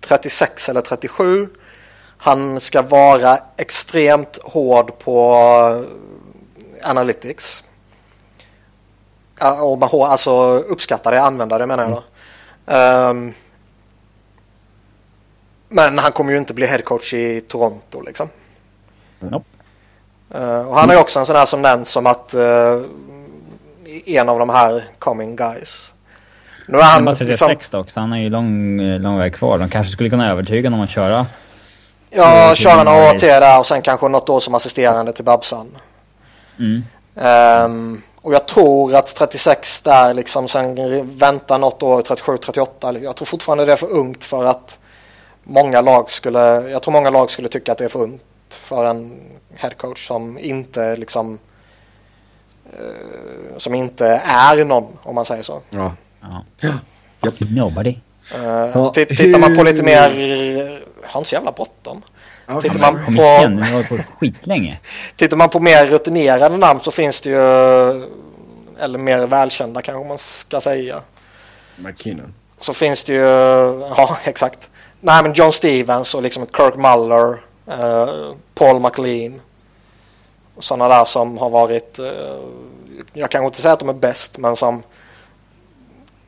36 0.00 0.68
eller 0.68 0.80
37. 0.80 1.48
Han 2.18 2.60
ska 2.60 2.82
vara 2.82 3.38
extremt 3.56 4.38
hård 4.42 4.98
på 4.98 5.34
eh, 6.80 6.90
analytics. 6.90 7.64
Alltså 9.38 10.58
uppskatta 10.58 11.10
det, 11.10 11.22
använda 11.22 11.58
det 11.58 11.66
menar 11.66 11.82
jag. 11.84 12.02
Mm. 12.66 13.10
Um, 13.10 13.34
men 15.68 15.98
han 15.98 16.12
kommer 16.12 16.32
ju 16.32 16.38
inte 16.38 16.54
bli 16.54 16.66
headcoach 16.66 17.14
i 17.14 17.40
Toronto 17.40 18.00
liksom. 18.00 18.28
Nope. 19.18 19.57
Uh, 20.34 20.68
och 20.68 20.76
han 20.76 20.90
är 20.90 20.96
också 20.96 21.18
en 21.18 21.26
sån 21.26 21.36
här 21.36 21.46
som 21.46 21.62
nämns 21.62 21.88
som 21.88 22.06
att 22.06 22.34
uh, 22.34 22.84
en 24.06 24.28
av 24.28 24.38
de 24.38 24.48
här 24.48 24.84
coming 24.98 25.36
guys. 25.36 25.92
Nu 26.66 26.78
är 26.78 26.82
han, 26.82 27.04
bara 27.04 27.14
36 27.14 27.48
liksom, 27.48 27.78
dock, 27.78 27.90
så 27.90 28.00
han 28.00 28.12
är 28.12 28.18
ju 28.18 28.30
lång, 28.30 28.80
lång 28.98 29.18
väg 29.18 29.34
kvar. 29.34 29.58
De 29.58 29.70
kanske 29.70 29.92
skulle 29.92 30.10
kunna 30.10 30.30
övertyga 30.30 30.70
honom 30.70 30.84
att 30.84 30.90
köra. 30.90 31.26
Ja, 32.10 32.54
köra 32.54 32.82
några 32.82 33.10
år 33.10 33.18
till 33.18 33.28
där 33.28 33.58
och 33.58 33.66
sen 33.66 33.82
kanske 33.82 34.08
något 34.08 34.28
år 34.28 34.40
som 34.40 34.54
assisterande 34.54 35.12
till 35.12 35.24
Babsan. 35.24 35.66
Mm. 36.58 36.84
Um, 37.64 38.02
och 38.22 38.34
jag 38.34 38.46
tror 38.46 38.94
att 38.94 39.14
36 39.14 39.82
där 39.82 40.14
liksom 40.14 40.48
sen 40.48 40.74
vänta 41.18 41.58
något 41.58 41.82
år 41.82 42.02
37-38. 42.02 42.98
Jag 43.02 43.16
tror 43.16 43.26
fortfarande 43.26 43.64
det 43.64 43.72
är 43.72 43.76
för 43.76 43.90
ungt 43.90 44.24
för 44.24 44.44
att 44.44 44.78
många 45.44 45.80
lag 45.80 46.10
skulle, 46.10 46.40
jag 46.70 46.82
tror 46.82 46.92
många 46.92 47.10
lag 47.10 47.30
skulle 47.30 47.48
tycka 47.48 47.72
att 47.72 47.78
det 47.78 47.84
är 47.84 47.88
för 47.88 48.02
ungt 48.02 48.22
för 48.54 48.84
en 48.84 49.20
headcoach 49.54 50.06
som 50.06 50.38
inte 50.38 50.96
liksom 50.96 51.38
uh, 52.80 53.58
som 53.58 53.74
inte 53.74 54.06
är 54.24 54.64
någon 54.64 54.98
om 55.02 55.14
man 55.14 55.24
säger 55.24 55.42
så. 55.42 55.60
Ja. 55.70 55.92
ja. 56.20 56.44
ja. 56.60 57.30
Nobody. 57.50 57.96
Uh, 58.34 58.92
tittar 58.92 59.38
man 59.38 59.56
på 59.56 59.62
lite 59.62 59.82
mer, 59.82 60.10
har 61.04 61.20
inte 61.20 61.30
så 61.30 61.34
jävla 61.34 61.52
bråttom. 61.52 62.02
Okay. 62.48 62.70
Tittar 62.70 62.92
man 62.92 63.06
på... 63.06 63.22
Igen, 63.22 63.62
har 63.62 63.82
på 63.82 63.98
skitlänge. 64.18 64.78
Tittar 65.16 65.36
man 65.36 65.48
på 65.48 65.60
mer 65.60 65.86
rutinerade 65.86 66.56
namn 66.56 66.80
så 66.80 66.90
finns 66.90 67.20
det 67.20 67.30
ju, 67.30 67.36
eller 68.80 68.98
mer 68.98 69.26
välkända 69.26 69.82
kanske 69.82 70.08
man 70.08 70.18
ska 70.18 70.60
säga. 70.60 71.00
McKinnon. 71.76 72.34
Så 72.60 72.74
finns 72.74 73.04
det 73.04 73.12
ju, 73.12 73.20
ja 73.96 74.18
exakt. 74.24 74.68
Nej 75.00 75.22
men 75.22 75.32
John 75.32 75.52
Stevens 75.52 76.14
och 76.14 76.22
liksom 76.22 76.46
Kirk 76.56 76.76
Muller, 76.76 77.40
uh, 77.70 78.34
Paul 78.54 78.80
McLean. 78.80 79.40
Sådana 80.58 80.88
där 80.88 81.04
som 81.04 81.38
har 81.38 81.50
varit, 81.50 81.98
uh, 81.98 82.08
jag 83.12 83.30
kan 83.30 83.44
inte 83.44 83.62
säga 83.62 83.72
att 83.72 83.78
de 83.78 83.88
är 83.88 83.92
bäst 83.92 84.38
men 84.38 84.56
som 84.56 84.82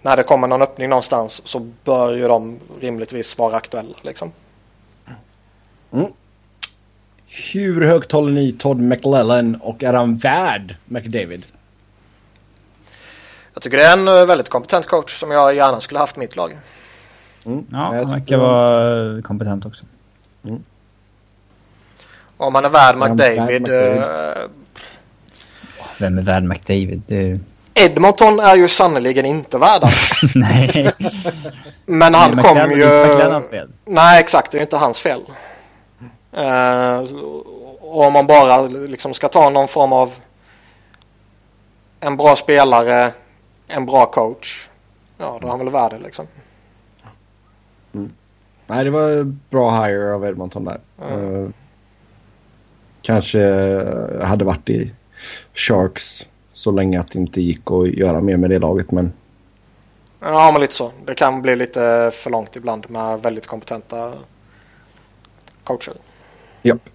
när 0.02 0.16
det 0.16 0.22
kommer 0.22 0.48
någon 0.48 0.62
öppning 0.62 0.88
någonstans 0.88 1.42
så 1.44 1.58
bör 1.84 2.14
ju 2.14 2.28
de 2.28 2.58
rimligtvis 2.80 3.38
vara 3.38 3.56
aktuella 3.56 3.96
liksom. 4.02 4.32
Mm. 5.92 6.12
Hur 7.26 7.86
högt 7.86 8.12
håller 8.12 8.32
ni 8.32 8.52
Todd 8.52 8.80
McLellan 8.80 9.54
och 9.54 9.82
är 9.82 9.94
han 9.94 10.16
värd 10.16 10.76
McDavid? 10.84 11.44
Jag 13.54 13.62
tycker 13.62 13.76
det 13.76 13.84
är 13.84 13.92
en 13.92 14.08
eh, 14.08 14.26
väldigt 14.26 14.48
kompetent 14.48 14.86
coach 14.86 15.20
som 15.20 15.30
jag 15.30 15.54
gärna 15.54 15.80
skulle 15.80 16.00
haft 16.00 16.16
mitt 16.16 16.36
lag. 16.36 16.58
Mm. 17.46 17.66
Ja, 17.70 17.78
han 17.78 18.10
verkar 18.10 18.38
vara 18.38 19.22
kompetent 19.22 19.66
också. 19.66 19.84
Mm. 20.44 20.64
Om 22.40 22.54
han 22.54 22.64
är 22.64 22.68
värd 22.68 22.96
McDavid... 22.96 23.68
Uh... 23.68 24.02
Vem 25.98 26.18
är 26.18 26.22
värd 26.22 26.42
McDavid? 26.42 27.02
Det... 27.06 27.40
Edmonton 27.74 28.40
är 28.40 28.56
ju 28.56 28.68
sannoliken 28.68 29.26
inte 29.26 29.58
värda. 29.58 29.88
Nej. 30.34 30.92
Men 31.86 32.14
han 32.14 32.30
Nej, 32.34 32.44
kom 32.44 32.70
ju... 32.70 32.86
Nej, 33.84 34.20
exakt. 34.20 34.52
Det 34.52 34.58
är 34.58 34.62
inte 34.62 34.76
hans 34.76 35.00
fel. 35.00 35.20
Uh, 36.38 37.14
och 37.80 38.06
om 38.06 38.12
man 38.12 38.26
bara 38.26 38.60
liksom 38.62 39.14
ska 39.14 39.28
ta 39.28 39.50
någon 39.50 39.68
form 39.68 39.92
av 39.92 40.14
en 42.00 42.16
bra 42.16 42.36
spelare, 42.36 43.12
en 43.68 43.86
bra 43.86 44.06
coach. 44.06 44.68
Ja, 45.18 45.38
då 45.40 45.46
är 45.46 45.50
han 45.50 45.58
väl 45.58 45.68
värd 45.68 45.92
det 45.92 45.98
liksom. 45.98 46.26
Mm. 47.94 48.12
Nej, 48.66 48.84
det 48.84 48.90
var 48.90 49.24
bra 49.50 49.84
hire 49.84 50.14
av 50.14 50.24
Edmonton 50.24 50.64
där. 50.64 50.80
Mm. 51.08 51.34
Uh, 51.34 51.50
kanske 53.02 53.40
hade 54.22 54.44
varit 54.44 54.70
i 54.70 54.92
Sharks 55.54 56.26
så 56.52 56.70
länge 56.70 57.00
att 57.00 57.12
det 57.12 57.18
inte 57.18 57.40
gick 57.40 57.70
att 57.70 57.88
göra 57.88 58.20
mer 58.20 58.36
med 58.36 58.50
det 58.50 58.58
laget, 58.58 58.90
men... 58.90 59.12
Ja, 60.20 60.50
men 60.52 60.60
lite 60.60 60.74
så. 60.74 60.92
Det 61.06 61.14
kan 61.14 61.42
bli 61.42 61.56
lite 61.56 62.10
för 62.14 62.30
långt 62.30 62.56
ibland 62.56 62.90
med 62.90 63.22
väldigt 63.22 63.46
kompetenta 63.46 64.12
coacher. 65.64 65.94
Japp. 66.62 66.88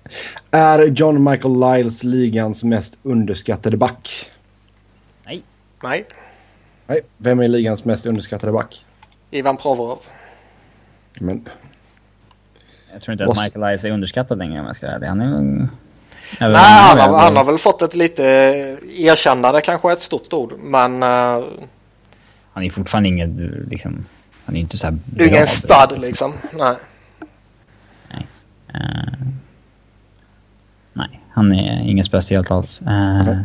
Är 0.51 0.79
John 0.83 1.23
Michael 1.23 1.59
Lyles 1.59 2.03
ligans 2.03 2.63
mest 2.63 2.97
underskattade 3.03 3.77
back? 3.77 4.31
Nej. 5.25 5.43
Nej. 5.83 6.05
Nej. 6.87 7.01
Vem 7.17 7.39
är 7.39 7.47
ligans 7.47 7.85
mest 7.85 8.05
underskattade 8.05 8.51
back? 8.51 8.85
Ivan 9.31 9.57
Provorov. 9.57 9.99
Men, 11.19 11.49
Jag 12.93 13.01
tror 13.01 13.13
inte 13.13 13.25
att 13.25 13.37
Michael 13.37 13.77
Ice 13.77 13.83
är 13.83 13.91
underskattad 13.91 14.37
längre 14.37 14.59
om 14.59 14.65
jag 14.65 14.75
ska 14.75 14.85
vara 14.85 14.95
ärlig. 14.95 15.07
Han 15.07 15.21
är 15.21 15.67
Nej, 16.39 16.55
han 16.55 16.99
har, 16.99 17.19
han 17.19 17.35
har 17.35 17.43
väl 17.43 17.57
fått 17.57 17.81
ett 17.81 17.95
lite 17.95 18.23
erkännande 18.97 19.61
kanske 19.61 19.91
ett 19.91 20.01
stort 20.01 20.33
ord. 20.33 20.53
Men 20.59 21.03
uh, 21.03 21.43
Han 22.53 22.63
är 22.63 22.69
fortfarande 22.69 23.09
inget 23.09 23.29
liksom... 23.67 24.05
Han 24.45 24.55
är 24.55 24.59
inte 24.59 24.77
så 24.77 24.87
här 24.87 24.97
det 25.05 25.23
är 25.23 25.27
ingen 25.27 25.47
stud 25.47 25.99
liksom. 25.99 26.33
Nej. 26.53 26.75
Eh, 28.75 29.27
nej, 30.93 31.19
han 31.29 31.53
är 31.53 31.89
inget 31.89 32.05
speciellt 32.05 32.51
alls. 32.51 32.81
Eh, 32.81 33.37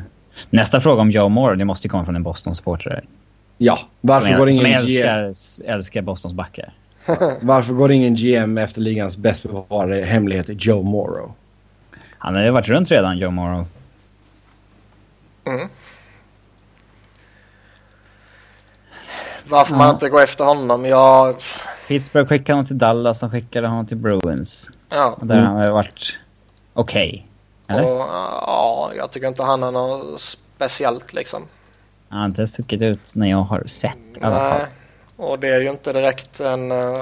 nästa 0.50 0.80
fråga 0.80 1.02
om 1.02 1.10
Joe 1.10 1.28
Moore, 1.28 1.56
det 1.56 1.64
måste 1.64 1.86
ju 1.86 1.90
komma 1.90 2.04
från 2.04 2.16
en 2.16 2.22
Boston-supporter. 2.22 3.04
ja. 3.58 3.78
Varför 4.00 4.28
Som, 4.28 4.38
går, 4.38 4.46
som 4.46 4.66
ingen 4.66 4.86
GM, 4.86 5.08
älskar, 5.08 5.34
älskar 5.72 6.02
Bostons 6.02 6.34
backar. 6.34 6.72
varför 7.40 7.72
går 7.72 7.92
ingen 7.92 8.14
GM 8.14 8.58
efter 8.58 8.80
ligans 8.80 9.16
bäst 9.16 9.42
bevarade 9.42 10.04
hemlighet 10.04 10.46
Joe 10.48 10.82
Morrow? 10.82 11.34
Han 12.22 12.34
har 12.34 12.42
ju 12.42 12.50
varit 12.50 12.68
runt 12.68 12.90
redan, 12.90 13.18
Joe 13.18 13.30
Morrow. 13.30 13.66
Varför 19.44 19.74
man 19.76 19.86
Ja. 19.86 19.92
inte 19.92 20.08
går 20.08 20.22
efter 20.22 20.44
honom? 20.44 20.84
Jag... 20.84 21.36
Pittsburgh 21.88 22.28
skickade 22.28 22.52
honom 22.52 22.66
till 22.66 22.78
Dallas, 22.78 23.20
de 23.20 23.30
skickade 23.30 23.68
honom 23.68 23.86
till 23.86 23.96
Bruins. 23.96 24.70
Ja. 24.88 25.16
Och 25.20 25.26
där 25.26 25.40
har 25.40 25.54
han 25.54 25.64
ju 25.64 25.70
varit 25.70 26.18
okej. 26.74 27.26
Eller? 27.66 27.84
Och, 27.84 28.00
ja, 28.00 28.92
jag 28.96 29.10
tycker 29.10 29.28
inte 29.28 29.42
han 29.42 29.62
är 29.62 29.70
något 29.70 30.20
speciellt 30.20 31.12
liksom. 31.12 31.42
Han 32.08 32.18
har 32.18 32.26
inte 32.26 32.48
stuckit 32.48 32.82
ut 32.82 33.14
när 33.14 33.30
jag 33.30 33.42
har 33.42 33.64
sett 33.66 33.96
i 34.16 34.20
alla 34.22 34.38
fall. 34.38 34.58
Nej. 34.58 34.66
Och 35.28 35.38
det 35.38 35.48
är 35.48 35.60
ju 35.60 35.70
inte 35.70 35.92
direkt 35.92 36.40
en... 36.40 36.70
eh, 36.72 37.00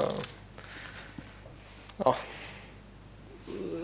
ja. 1.97 2.15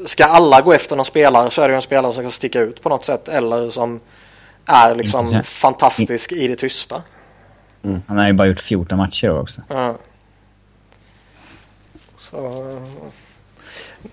Ska 0.05 0.25
alla 0.25 0.61
gå 0.61 0.73
efter 0.73 0.95
någon 0.95 1.05
spelare 1.05 1.51
så 1.51 1.61
är 1.61 1.67
det 1.67 1.71
ju 1.71 1.75
en 1.75 1.81
spelare 1.81 2.13
som 2.13 2.23
ska 2.23 2.31
sticka 2.31 2.59
ut 2.61 2.81
på 2.81 2.89
något 2.89 3.05
sätt. 3.05 3.27
Eller 3.27 3.69
som 3.69 3.99
är 4.65 4.95
liksom 4.95 5.31
så- 5.33 5.41
fantastisk 5.43 6.31
i 6.31 6.47
det 6.47 6.55
tysta. 6.55 7.01
Han 8.07 8.17
har 8.17 8.27
ju 8.27 8.33
bara 8.33 8.47
gjort 8.47 8.59
14 8.59 8.97
matcher 8.97 9.39
också. 9.39 9.61
Ja. 9.67 9.95
Så... 12.17 12.63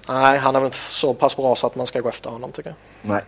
Nej, 0.08 0.38
han 0.38 0.56
är 0.56 0.60
väl 0.60 0.66
inte 0.66 0.76
så 0.78 1.14
pass 1.14 1.36
bra 1.36 1.56
så 1.56 1.66
att 1.66 1.76
man 1.76 1.86
ska 1.86 2.00
gå 2.00 2.08
efter 2.08 2.30
honom 2.30 2.52
tycker 2.52 2.70
jag. 2.70 3.10
Nej. 3.10 3.22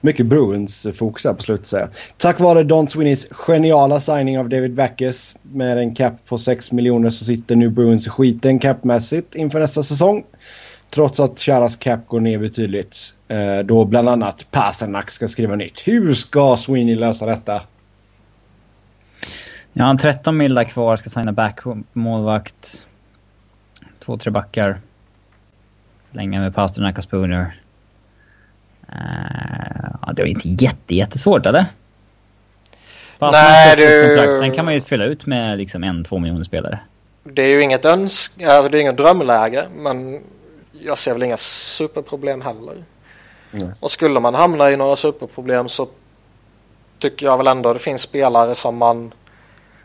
Mycket 0.00 0.26
Bruins 0.26 0.86
fokus 0.98 1.24
här 1.24 1.34
på 1.34 1.42
slutet 1.42 1.66
säger. 1.66 1.88
Tack 2.18 2.40
vare 2.40 2.62
Don 2.62 2.88
Sweeneys 2.88 3.26
geniala 3.30 4.00
signing 4.00 4.38
av 4.38 4.48
David 4.48 4.74
Backes 4.74 5.34
med 5.42 5.78
en 5.78 5.94
cap 5.94 6.12
på 6.26 6.38
6 6.38 6.72
miljoner 6.72 7.10
så 7.10 7.24
sitter 7.24 7.56
nu 7.56 7.68
Bruins 7.68 8.06
i 8.06 8.10
skiten 8.10 8.58
capmässigt 8.58 9.34
inför 9.34 9.60
nästa 9.60 9.82
säsong. 9.82 10.24
Trots 10.90 11.20
att 11.20 11.40
Charas 11.40 11.76
cap 11.76 12.06
går 12.06 12.20
ner 12.20 12.38
betydligt. 12.38 13.14
Eh, 13.28 13.58
då 13.58 13.84
bland 13.84 14.08
annat 14.08 14.46
Pasternak 14.50 15.10
ska 15.10 15.28
skriva 15.28 15.56
nytt. 15.56 15.80
Hur 15.88 16.14
ska 16.14 16.56
Sweeney 16.56 16.96
lösa 16.96 17.26
detta? 17.26 17.62
Ja, 19.72 19.84
han 19.84 19.96
har 19.96 19.98
13 19.98 20.36
millar 20.36 20.64
kvar, 20.64 20.96
ska 20.96 21.10
signa 21.10 21.32
back 21.32 21.60
målvakt. 21.92 22.86
Två, 24.04 24.16
tre 24.16 24.30
backar. 24.30 24.80
Länge 26.10 26.40
med 26.40 26.54
Pasternak 26.54 26.98
och 26.98 27.04
Spooner. 27.04 27.60
Uh, 28.88 29.90
ja, 30.06 30.12
det 30.12 30.22
var 30.22 30.26
inte 30.28 30.48
jätte, 30.48 30.94
jättesvårt, 30.94 31.46
eller? 31.46 31.66
Pasternak 33.18 33.48
Nej, 33.48 33.76
du- 33.76 34.08
kontrakt, 34.08 34.38
Sen 34.38 34.52
kan 34.52 34.64
man 34.64 34.74
ju 34.74 34.80
fylla 34.80 35.04
ut 35.04 35.26
med 35.26 35.58
liksom 35.58 35.84
en, 35.84 36.04
två 36.04 36.18
miljoner 36.18 36.44
spelare. 36.44 36.78
Det 37.22 37.42
är 37.42 37.48
ju 37.48 37.62
inget 37.62 37.84
önsk... 37.84 38.42
Alltså 38.42 38.68
det 38.68 38.78
är 38.78 38.80
inget 38.80 38.96
drömläge 38.96 39.64
men 39.76 40.20
jag 40.86 40.98
ser 40.98 41.12
väl 41.12 41.22
inga 41.22 41.36
superproblem 41.36 42.40
heller. 42.42 42.74
Nej. 43.50 43.70
Och 43.80 43.90
skulle 43.90 44.20
man 44.20 44.34
hamna 44.34 44.70
i 44.70 44.76
några 44.76 44.96
superproblem 44.96 45.68
så 45.68 45.88
tycker 46.98 47.26
jag 47.26 47.36
väl 47.38 47.46
ändå 47.46 47.72
det 47.72 47.78
finns 47.78 48.02
spelare 48.02 48.54
som 48.54 48.76
man 48.76 49.12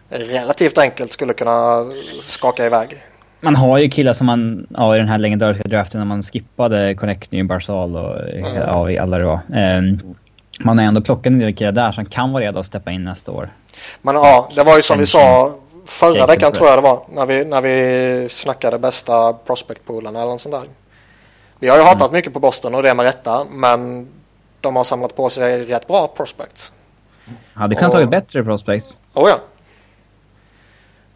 relativt 0.09 0.77
enkelt 0.77 1.11
skulle 1.11 1.33
kunna 1.33 1.85
skaka 2.21 2.65
iväg. 2.65 3.03
Man 3.39 3.55
har 3.55 3.77
ju 3.77 3.89
killar 3.89 4.13
som 4.13 4.25
man, 4.27 4.67
ja 4.69 4.95
i 4.95 4.99
den 4.99 5.07
här 5.07 5.19
legendariska 5.19 5.69
draften 5.69 5.99
när 5.99 6.05
man 6.05 6.23
skippade 6.23 6.95
Connecting, 6.95 7.47
Barzal 7.47 7.95
och 7.95 8.19
Mm. 8.29 8.55
ja, 8.55 9.01
alla 9.01 9.17
det 9.17 9.25
var. 9.25 9.39
Ehm, 9.53 9.99
man 10.59 10.77
har 10.77 10.85
ändå 10.85 11.01
plockat 11.01 11.25
en 11.25 11.39
del 11.39 11.55
killar 11.55 11.71
där 11.71 11.91
som 11.91 12.05
kan 12.05 12.31
vara 12.31 12.43
redo 12.43 12.59
att 12.59 12.65
steppa 12.65 12.91
in 12.91 13.03
nästa 13.03 13.31
år. 13.31 13.49
Men 14.01 14.15
ja, 14.15 14.49
det 14.55 14.63
var 14.63 14.75
ju 14.75 14.81
som 14.81 14.99
vi 14.99 15.05
sa 15.05 15.55
förra 15.85 16.25
veckan 16.25 16.51
tror 16.51 16.67
jag 16.67 16.77
det 16.77 16.81
var. 16.81 17.01
När 17.09 17.25
vi, 17.25 17.45
när 17.45 17.61
vi 17.61 18.27
snackade 18.29 18.77
bästa 18.79 19.33
prospectpoolen 19.33 20.15
eller 20.15 20.25
något 20.25 20.41
sånt 20.41 20.55
där. 20.55 20.63
Vi 21.59 21.67
har 21.67 21.77
ju 21.77 21.83
hatat 21.83 22.11
mycket 22.11 22.33
på 22.33 22.39
Boston 22.39 22.75
och 22.75 22.83
det 22.83 22.93
med 22.93 23.05
rätta. 23.05 23.45
Men 23.49 24.07
de 24.61 24.75
har 24.75 24.83
samlat 24.83 25.15
på 25.15 25.29
sig 25.29 25.65
rätt 25.65 25.87
bra 25.87 26.07
prospects. 26.07 26.71
Hade 27.53 27.75
kunnat 27.75 27.93
Ja. 27.93 27.97
tagit 27.97 28.09
bättre 28.09 28.43
prospects. 28.43 28.93
Oh 29.13 29.29
ja. 29.29 29.39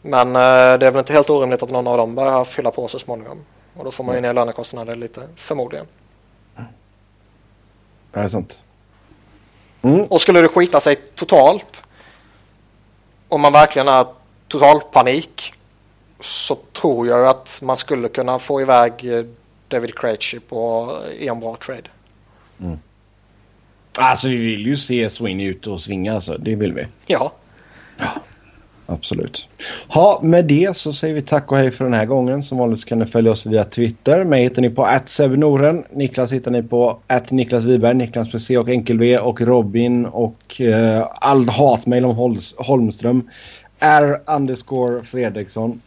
Men 0.02 0.28
eh, 0.28 0.42
det 0.80 0.88
är 0.88 0.92
väl 0.92 0.98
inte 0.98 1.14
helt 1.14 1.30
orimligt 1.30 1.64
att 1.64 1.70
någon 1.70 1.88
av 1.88 1.98
dem 1.98 2.16
börjar 2.16 2.44
fylla 2.44 2.72
på 2.72 2.88
så 2.88 3.00
småningom. 3.00 3.38
Och 3.76 3.86
då 3.86 3.92
får 3.92 4.04
man 4.04 4.16
ju 4.16 4.22
ner 4.22 4.34
lönekostnader 4.34 4.96
lite, 4.96 5.22
förmodligen. 5.36 5.86
Är 8.14 8.24
det 8.24 8.30
sant? 8.30 8.60
Mm. 9.82 10.04
Och 10.06 10.22
skulle 10.22 10.42
det 10.42 10.48
skita 10.48 10.80
sig 10.80 10.96
totalt, 10.96 11.84
om 13.28 13.42
man 13.42 13.54
verkligen 13.54 13.88
är 13.88 14.06
total 14.48 14.82
panik, 14.92 15.54
så 16.20 16.56
tror 16.56 17.08
jag 17.08 17.28
att 17.28 17.60
man 17.64 17.78
skulle 17.78 18.08
kunna 18.08 18.40
få 18.40 18.62
iväg 18.62 19.14
eh, 19.18 19.26
David 19.70 19.96
Krejci 19.96 20.40
på 20.40 20.92
i 21.20 21.28
en 21.28 21.40
bra 21.40 21.56
trade. 21.66 21.90
Alltså 23.98 24.28
vi 24.28 24.36
vill 24.36 24.68
ju 24.68 24.78
se 24.78 25.10
Sweeney 25.10 25.48
ut 25.48 25.68
och 25.68 25.82
svinga 25.82 26.14
alltså. 26.16 26.38
Det 26.38 26.56
vill 26.56 26.74
vi. 26.74 26.86
Ja, 27.08 27.32
Absolut. 28.92 29.48
Ha, 29.88 30.20
med 30.24 30.46
det 30.46 30.78
så 30.78 30.94
säger 30.94 31.16
vi 31.16 31.22
tack 31.22 31.52
och 31.52 31.58
hej 31.58 31.72
för 31.72 31.86
den 31.86 31.94
här 31.94 32.06
gången. 32.06 32.44
Som 32.44 32.58
vanligt 32.58 32.80
så 32.80 32.88
kan 32.88 33.00
ni 33.00 33.06
följa 33.06 33.32
oss 33.32 33.46
via 33.46 33.64
Twitter. 33.64 34.24
Mig 34.24 34.44
hittar 34.44 34.62
ni 34.62 34.70
på 34.70 35.00
@sebnoren. 35.06 35.84
Niklas 35.92 36.32
hittar 36.32 36.52
ni 36.52 36.64
på 36.64 37.00
Niklas 37.30 37.64
Wiberg, 37.64 37.94
Niklas 37.94 38.34
med 38.34 38.42
C 38.42 38.58
och 38.58 38.70
enkel-V 38.70 39.18
och 39.20 39.42
Robin 39.42 40.06
och 40.06 40.62
eh, 40.62 41.08
all 41.12 41.50
hatmejl 41.50 42.06
om 42.06 42.16
Hol- 42.16 42.54
Holmström. 42.58 43.30
R 43.80 44.18
underscore 44.26 45.04
Fredriksson. 45.04 45.82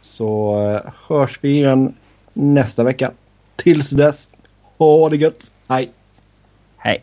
Så 0.00 0.60
eh, 0.68 0.92
hörs 1.08 1.38
vi 1.40 1.50
igen 1.50 1.94
nästa 2.38 2.84
vecka. 2.84 3.12
Tills 3.56 3.90
dess, 3.90 4.30
ha 4.78 5.08
det 5.08 5.16
gött. 5.16 5.50
Hej! 5.68 5.90
Hej. 6.76 7.02